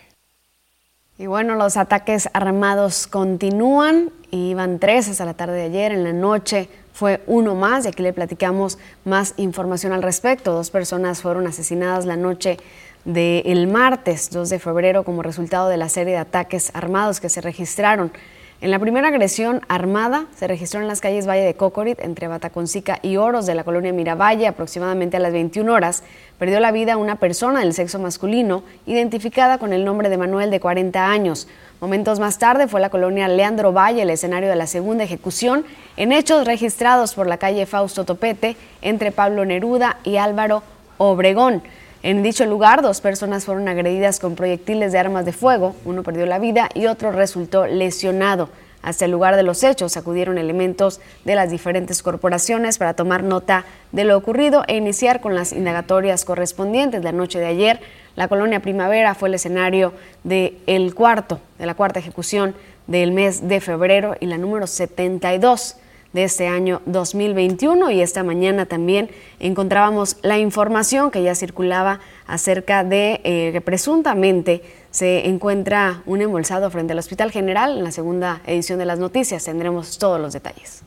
Y 1.19 1.27
bueno, 1.27 1.57
los 1.57 1.77
ataques 1.77 2.29
armados 2.33 3.09
continúan. 3.09 4.11
Iban 4.31 4.79
tres 4.79 5.09
hasta 5.09 5.25
la 5.25 5.35
tarde 5.35 5.57
de 5.57 5.63
ayer. 5.65 5.91
En 5.91 6.05
la 6.05 6.13
noche 6.13 6.69
fue 6.93 7.23
uno 7.27 7.57
más 7.57 7.85
y 7.85 7.89
aquí 7.89 8.03
le 8.03 8.13
platicamos 8.13 8.79
más 9.05 9.35
información 9.39 9.93
al 9.93 10.05
respecto. 10.05 10.53
Dos 10.53 10.71
personas 10.71 11.23
fueron 11.23 11.47
asesinadas 11.49 12.05
la 12.05 12.17
noche 12.17 12.59
del 13.05 13.67
martes 13.67 14.31
2 14.31 14.51
de 14.51 14.59
febrero 14.59 15.03
como 15.03 15.23
resultado 15.23 15.69
de 15.69 15.79
la 15.79 15.89
serie 15.89 16.13
de 16.13 16.19
ataques 16.19 16.71
armados 16.75 17.21
que 17.21 17.31
se 17.31 17.41
registraron 17.41 18.13
en 18.61 18.73
la 18.73 18.81
primera 18.81 19.07
agresión 19.07 19.61
armada 19.69 20.27
se 20.35 20.49
registró 20.49 20.81
en 20.81 20.89
las 20.89 21.01
calles 21.01 21.29
Valle 21.29 21.45
de 21.45 21.55
Cocorit, 21.55 22.01
entre 22.01 22.27
Bataconcica 22.27 22.99
y 23.03 23.17
Oros 23.17 23.47
de 23.47 23.55
la 23.55 23.63
colonia 23.63 23.93
Miravalle, 23.93 24.49
aproximadamente 24.49 25.17
a 25.17 25.21
las 25.21 25.33
21 25.33 25.73
horas. 25.73 26.03
Perdió 26.41 26.59
la 26.59 26.73
vida 26.73 26.97
una 26.97 27.17
persona 27.17 27.61
del 27.61 27.73
sexo 27.73 28.01
masculino, 28.01 28.65
identificada 28.85 29.59
con 29.59 29.73
el 29.73 29.85
nombre 29.85 30.09
de 30.09 30.19
Manuel, 30.19 30.51
de 30.51 30.59
40 30.59 31.09
años. 31.09 31.47
Momentos 31.81 32.19
más 32.19 32.39
tarde 32.39 32.67
fue 32.67 32.81
la 32.81 32.91
colonia 32.91 33.29
Leandro 33.29 33.73
Valle 33.73 34.03
el 34.03 34.11
escenario 34.11 34.49
de 34.49 34.57
la 34.57 34.67
segunda 34.67 35.05
ejecución, 35.05 35.65
en 35.97 36.11
hechos 36.11 36.45
registrados 36.45 37.15
por 37.15 37.29
la 37.29 37.37
calle 37.37 37.65
Fausto 37.65 38.05
Topete, 38.05 38.57
entre 38.83 39.13
Pablo 39.13 39.45
Neruda 39.45 39.99
y 40.03 40.17
Álvaro 40.17 40.65
Obregón. 40.97 41.63
En 42.03 42.23
dicho 42.23 42.47
lugar, 42.47 42.81
dos 42.81 43.01
personas 43.01 43.45
fueron 43.45 43.67
agredidas 43.67 44.21
con 44.21 44.37
proyectiles 44.37 44.93
de 44.93 44.99
armas 44.99 45.25
de 45.25 45.33
fuego, 45.33 45.75
uno 45.85 46.05
perdió 46.05 46.27
la 46.27 46.39
vida 46.39 46.69
y 46.75 46.87
otro 46.87 47.11
resultó 47.11 47.67
lesionado. 47.67 48.51
Hasta 48.83 49.07
el 49.07 49.11
lugar 49.11 49.35
de 49.35 49.43
los 49.43 49.65
hechos 49.65 49.97
acudieron 49.97 50.39
elementos 50.39 51.01
de 51.25 51.35
las 51.35 51.51
diferentes 51.51 52.01
corporaciones 52.01 52.79
para 52.79 52.95
tomar 52.95 53.25
nota 53.25 53.65
de 53.91 54.05
lo 54.05 54.17
ocurrido 54.17 54.63
e 54.69 54.77
iniciar 54.77 55.21
con 55.21 55.35
las 55.35 55.53
indagatorias 55.53 56.25
correspondientes. 56.25 57.03
La 57.03 57.11
noche 57.11 57.41
de 57.41 57.47
ayer, 57.47 57.81
la 58.15 58.29
colonia 58.29 58.61
Primavera 58.61 59.17
fue 59.17 59.31
el 59.31 59.35
escenario 59.35 59.93
de 60.23 60.57
el 60.67 60.95
cuarto, 60.95 61.41
de 61.59 61.67
la 61.67 61.75
cuarta 61.75 61.99
ejecución 61.99 62.55
del 62.87 63.11
mes 63.11 63.49
de 63.49 63.61
febrero 63.61 64.15
y 64.21 64.27
la 64.27 64.39
número 64.39 64.69
72 64.69 65.75
de 66.13 66.25
este 66.25 66.49
año 66.49 66.81
2021 66.87 67.91
y 67.91 68.01
esta 68.01 68.23
mañana 68.23 68.67
también 68.67 69.11
encontrábamos 69.41 70.17
la 70.23 70.39
información 70.39 71.11
que 71.11 71.23
ya 71.23 71.35
circulaba 71.35 72.01
acerca 72.27 72.83
de 72.85 73.21
eh, 73.25 73.51
que 73.53 73.61
presuntamente 73.61 74.63
se 74.91 75.29
encuentra 75.29 76.03
un 76.07 76.23
embolsado 76.23 76.71
frente 76.71 76.93
al 76.93 76.99
Hospital 76.99 77.31
General 77.31 77.77
en 77.77 77.85
la 77.85 77.93
segunda 77.93 78.41
edición 78.47 78.79
de 78.79 78.87
las 78.87 78.99
noticias. 78.99 79.45
Tendremos 79.45 79.99
todos 79.99 80.21
los 80.21 80.33
detalles. 80.33 80.83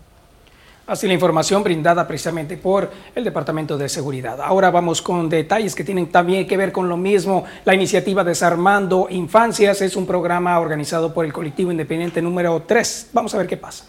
Así 0.88 1.07
la 1.07 1.14
información 1.14 1.64
brindada 1.64 2.06
precisamente 2.07 2.57
por 2.57 2.91
el 3.15 3.23
Departamento 3.23 3.77
de 3.77 3.88
Seguridad. 3.88 4.41
Ahora 4.41 4.72
vamos 4.72 5.02
con 5.02 5.30
detalles 5.30 5.76
que 5.76 5.84
tienen 5.84 6.07
también 6.07 6.48
que 6.48 6.57
ver 6.57 6.72
con 6.72 6.89
lo 6.89 6.98
mismo. 6.98 7.45
La 7.64 7.76
iniciativa 7.76 8.23
Desarmando 8.23 9.07
Infancias 9.10 9.81
es 9.81 9.95
un 9.95 10.07
programa 10.07 10.60
organizado 10.60 11.14
por 11.14 11.23
el 11.23 11.31
colectivo 11.31 11.72
independiente 11.72 12.22
número 12.22 12.64
3. 12.68 13.11
Vamos 13.14 13.34
a 13.35 13.38
ver 13.38 13.48
qué 13.48 13.57
pasa. 13.57 13.85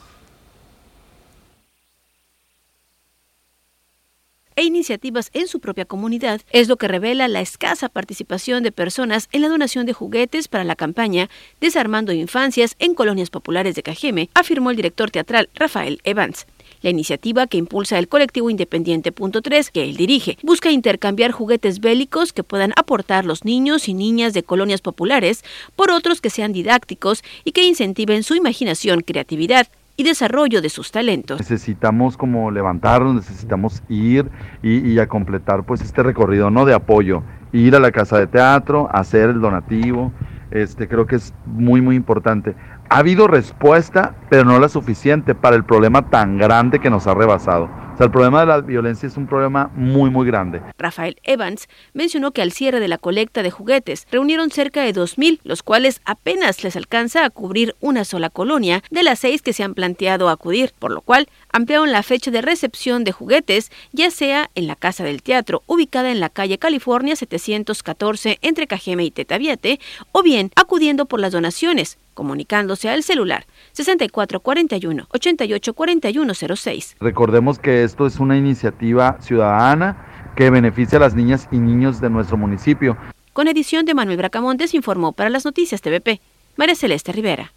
E 4.56 4.64
iniciativas 4.64 5.30
en 5.32 5.48
su 5.48 5.60
propia 5.60 5.84
comunidad 5.84 6.40
es 6.50 6.68
lo 6.68 6.76
que 6.76 6.88
revela 6.88 7.28
la 7.28 7.40
escasa 7.40 7.88
participación 7.88 8.62
de 8.62 8.72
personas 8.72 9.28
en 9.32 9.42
la 9.42 9.48
donación 9.48 9.86
de 9.86 9.92
juguetes 9.92 10.48
para 10.48 10.64
la 10.64 10.76
campaña 10.76 11.28
Desarmando 11.60 12.12
Infancias 12.12 12.76
en 12.78 12.94
Colonias 12.94 13.30
Populares 13.30 13.74
de 13.74 13.82
Cajeme, 13.82 14.30
afirmó 14.34 14.70
el 14.70 14.76
director 14.76 15.10
teatral 15.10 15.48
Rafael 15.54 16.00
Evans. 16.04 16.46
La 16.82 16.90
iniciativa 16.90 17.46
que 17.46 17.58
impulsa 17.58 17.98
el 17.98 18.08
colectivo 18.08 18.50
Independiente 18.50 19.12
Punto 19.12 19.40
3, 19.40 19.70
que 19.70 19.84
él 19.84 19.96
dirige, 19.96 20.36
busca 20.42 20.70
intercambiar 20.70 21.30
juguetes 21.30 21.78
bélicos 21.80 22.32
que 22.32 22.42
puedan 22.42 22.72
aportar 22.76 23.24
los 23.24 23.44
niños 23.44 23.88
y 23.88 23.94
niñas 23.94 24.32
de 24.32 24.42
colonias 24.42 24.80
populares 24.80 25.44
por 25.76 25.90
otros 25.92 26.20
que 26.20 26.30
sean 26.30 26.52
didácticos 26.52 27.22
y 27.44 27.52
que 27.52 27.64
incentiven 27.64 28.24
su 28.24 28.34
imaginación, 28.34 29.02
creatividad, 29.02 29.68
y 29.96 30.04
desarrollo 30.04 30.62
de 30.62 30.68
sus 30.68 30.90
talentos. 30.90 31.40
Necesitamos 31.40 32.16
como 32.16 32.50
levantarnos, 32.50 33.14
necesitamos 33.14 33.82
ir 33.88 34.30
y, 34.62 34.98
a 34.98 35.06
completar 35.06 35.64
pues 35.64 35.80
este 35.82 36.02
recorrido 36.02 36.50
no 36.50 36.64
de 36.64 36.74
apoyo, 36.74 37.22
ir 37.52 37.76
a 37.76 37.80
la 37.80 37.92
casa 37.92 38.18
de 38.18 38.26
teatro, 38.26 38.88
hacer 38.92 39.30
el 39.30 39.40
donativo, 39.40 40.12
este 40.50 40.88
creo 40.88 41.06
que 41.06 41.16
es 41.16 41.34
muy 41.46 41.80
muy 41.80 41.96
importante. 41.96 42.54
Ha 42.92 42.98
habido 42.98 43.26
respuesta, 43.26 44.14
pero 44.28 44.44
no 44.44 44.60
la 44.60 44.68
suficiente 44.68 45.34
para 45.34 45.56
el 45.56 45.64
problema 45.64 46.10
tan 46.10 46.36
grande 46.36 46.78
que 46.78 46.90
nos 46.90 47.06
ha 47.06 47.14
rebasado. 47.14 47.64
O 47.64 47.96
sea, 47.96 48.04
el 48.04 48.12
problema 48.12 48.40
de 48.40 48.46
la 48.46 48.60
violencia 48.60 49.06
es 49.06 49.16
un 49.16 49.26
problema 49.26 49.70
muy, 49.74 50.10
muy 50.10 50.26
grande. 50.26 50.60
Rafael 50.76 51.16
Evans 51.22 51.68
mencionó 51.94 52.32
que 52.32 52.42
al 52.42 52.52
cierre 52.52 52.80
de 52.80 52.88
la 52.88 52.98
colecta 52.98 53.42
de 53.42 53.50
juguetes 53.50 54.06
reunieron 54.10 54.50
cerca 54.50 54.82
de 54.82 54.92
2.000, 54.92 55.40
los 55.42 55.62
cuales 55.62 56.02
apenas 56.04 56.62
les 56.64 56.76
alcanza 56.76 57.24
a 57.24 57.30
cubrir 57.30 57.76
una 57.80 58.04
sola 58.04 58.28
colonia 58.28 58.82
de 58.90 59.02
las 59.02 59.20
seis 59.20 59.40
que 59.40 59.54
se 59.54 59.62
han 59.62 59.72
planteado 59.72 60.28
acudir, 60.28 60.74
por 60.78 60.90
lo 60.90 61.00
cual 61.00 61.28
ampliaron 61.50 61.92
la 61.92 62.02
fecha 62.02 62.30
de 62.30 62.42
recepción 62.42 63.04
de 63.04 63.12
juguetes, 63.12 63.72
ya 63.92 64.10
sea 64.10 64.50
en 64.54 64.66
la 64.66 64.76
Casa 64.76 65.02
del 65.02 65.22
Teatro, 65.22 65.62
ubicada 65.66 66.10
en 66.10 66.20
la 66.20 66.28
calle 66.28 66.58
California 66.58 67.16
714 67.16 68.38
entre 68.42 68.66
Cajeme 68.66 69.04
y 69.04 69.10
Tetaviate, 69.10 69.80
o 70.12 70.22
bien 70.22 70.50
acudiendo 70.56 71.06
por 71.06 71.20
las 71.20 71.32
donaciones, 71.32 71.98
comunicándose 72.14 72.88
al 72.88 73.02
celular 73.02 73.46
6441 73.72 75.06
884106. 75.10 76.96
Recordemos 77.00 77.58
que 77.58 77.84
esto 77.84 78.06
es 78.06 78.18
una 78.18 78.36
iniciativa 78.36 79.16
ciudadana 79.20 80.32
que 80.36 80.50
beneficia 80.50 80.98
a 80.98 81.02
las 81.02 81.14
niñas 81.14 81.48
y 81.50 81.58
niños 81.58 82.00
de 82.00 82.10
nuestro 82.10 82.36
municipio. 82.36 82.96
Con 83.32 83.48
edición 83.48 83.84
de 83.84 83.94
Manuel 83.94 84.18
Bracamontes 84.18 84.74
informó 84.74 85.12
para 85.12 85.30
las 85.30 85.44
noticias 85.44 85.80
TVP, 85.80 86.20
María 86.56 86.74
Celeste 86.74 87.12
Rivera. 87.12 87.52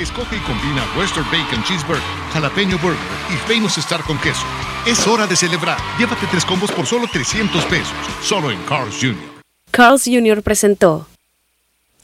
Escoge 0.00 0.36
y 0.36 0.40
combina 0.40 0.84
Western 0.98 1.24
Bacon 1.26 1.62
Cheeseburger, 1.64 2.02
Jalapeño 2.32 2.76
Burger 2.78 2.98
y 3.30 3.36
Famous 3.50 3.78
Star 3.78 4.02
con 4.02 4.18
queso. 4.18 4.44
Es 4.86 5.06
hora 5.06 5.26
de 5.26 5.34
celebrar. 5.36 5.78
Llévate 5.98 6.26
tres 6.30 6.44
combos 6.44 6.70
por 6.70 6.86
solo 6.86 7.06
300 7.10 7.64
pesos, 7.64 7.94
solo 8.22 8.50
en 8.50 8.62
Carl's 8.64 8.98
Jr. 9.00 9.16
Carl's 9.70 10.04
Jr. 10.04 10.42
presentó. 10.42 11.06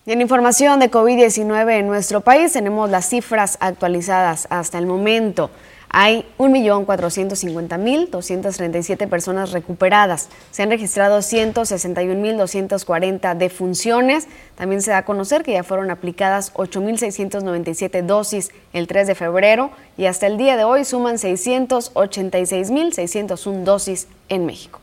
En 0.05 0.21
información 0.21 0.81
de 0.81 0.91
COVID-19 0.91 1.79
en 1.79 1.87
nuestro 1.87 2.23
país 2.23 2.53
tenemos 2.53 2.91
las 2.91 3.09
cifras 3.09 3.57
actualizadas 3.61 4.49
hasta 4.51 4.79
el 4.79 4.87
momento. 4.87 5.49
Hay 5.91 6.27
1.450.237 6.39 9.09
personas 9.09 9.53
recuperadas. 9.53 10.29
Se 10.51 10.65
han 10.65 10.71
registrado 10.71 11.21
161.240 11.21 13.37
defunciones. 13.37 14.27
También 14.57 14.83
se 14.83 14.91
da 14.91 14.99
a 14.99 15.05
conocer 15.05 15.45
que 15.45 15.53
ya 15.53 15.63
fueron 15.63 15.93
aplicadas 15.93 16.53
8.697 16.55 18.03
dosis 18.03 18.51
el 18.73 18.89
3 18.89 19.07
de 19.07 19.15
febrero 19.15 19.71
y 19.97 20.07
hasta 20.07 20.27
el 20.27 20.37
día 20.37 20.57
de 20.57 20.65
hoy 20.65 20.85
suman 20.85 21.15
686.601 21.15 23.63
dosis 23.63 24.09
en 24.29 24.47
México. 24.47 24.82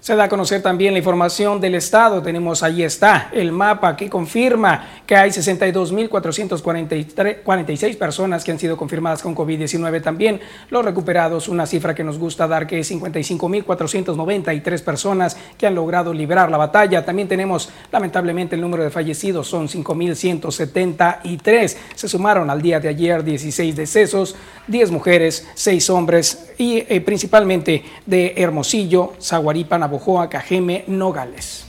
Se 0.00 0.14
da 0.14 0.24
a 0.24 0.28
conocer 0.28 0.62
también 0.62 0.94
la 0.94 0.98
información 0.98 1.60
del 1.60 1.74
Estado. 1.74 2.22
Tenemos 2.22 2.62
ahí 2.62 2.84
está 2.84 3.30
el 3.32 3.50
mapa 3.50 3.96
que 3.96 4.08
confirma 4.08 4.86
que 5.04 5.16
hay 5.16 5.30
62.446 5.30 7.98
personas 7.98 8.44
que 8.44 8.52
han 8.52 8.60
sido 8.60 8.76
confirmadas 8.76 9.22
con 9.22 9.34
COVID-19 9.34 10.00
también. 10.00 10.40
Los 10.70 10.84
recuperados, 10.84 11.48
una 11.48 11.66
cifra 11.66 11.96
que 11.96 12.04
nos 12.04 12.16
gusta 12.16 12.46
dar 12.46 12.68
que 12.68 12.78
es 12.78 12.92
55.493 12.92 14.84
personas 14.84 15.36
que 15.58 15.66
han 15.66 15.74
logrado 15.74 16.14
librar 16.14 16.48
la 16.48 16.58
batalla. 16.58 17.04
También 17.04 17.26
tenemos 17.26 17.68
lamentablemente 17.90 18.54
el 18.54 18.60
número 18.60 18.84
de 18.84 18.90
fallecidos, 18.90 19.48
son 19.48 19.66
5.173. 19.66 21.76
Se 21.96 22.08
sumaron 22.08 22.50
al 22.50 22.62
día 22.62 22.78
de 22.78 22.88
ayer 22.88 23.24
16 23.24 23.74
decesos, 23.74 24.36
10 24.68 24.92
mujeres, 24.92 25.48
6 25.54 25.90
hombres 25.90 26.52
y 26.56 26.84
eh, 26.88 27.00
principalmente 27.00 27.82
de 28.06 28.34
Hermosillo, 28.36 29.14
Zaguaripa, 29.20 29.76
Navojoa, 29.98 30.28
Cajeme, 30.28 30.84
Nogales. 30.86 31.64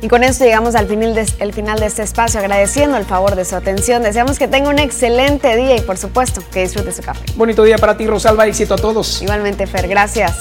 Y 0.00 0.08
con 0.08 0.22
esto 0.22 0.44
llegamos 0.44 0.76
al 0.76 0.86
final, 0.86 1.14
de, 1.14 1.26
el 1.40 1.52
final 1.52 1.80
de 1.80 1.86
este 1.86 2.02
espacio, 2.02 2.38
agradeciendo 2.38 2.96
el 2.98 3.04
favor 3.04 3.34
de 3.34 3.44
su 3.44 3.56
atención. 3.56 4.02
Deseamos 4.02 4.38
que 4.38 4.46
tenga 4.46 4.68
un 4.68 4.78
excelente 4.78 5.56
día 5.56 5.76
y, 5.76 5.80
por 5.80 5.96
supuesto, 5.96 6.42
que 6.52 6.60
disfrute 6.60 6.92
su 6.92 7.02
café. 7.02 7.24
Bonito 7.34 7.64
día 7.64 7.78
para 7.78 7.96
ti, 7.96 8.06
Rosalba. 8.06 8.46
Éxito 8.46 8.74
a 8.74 8.76
todos. 8.76 9.22
Igualmente, 9.22 9.66
Fer. 9.66 9.88
Gracias. 9.88 10.36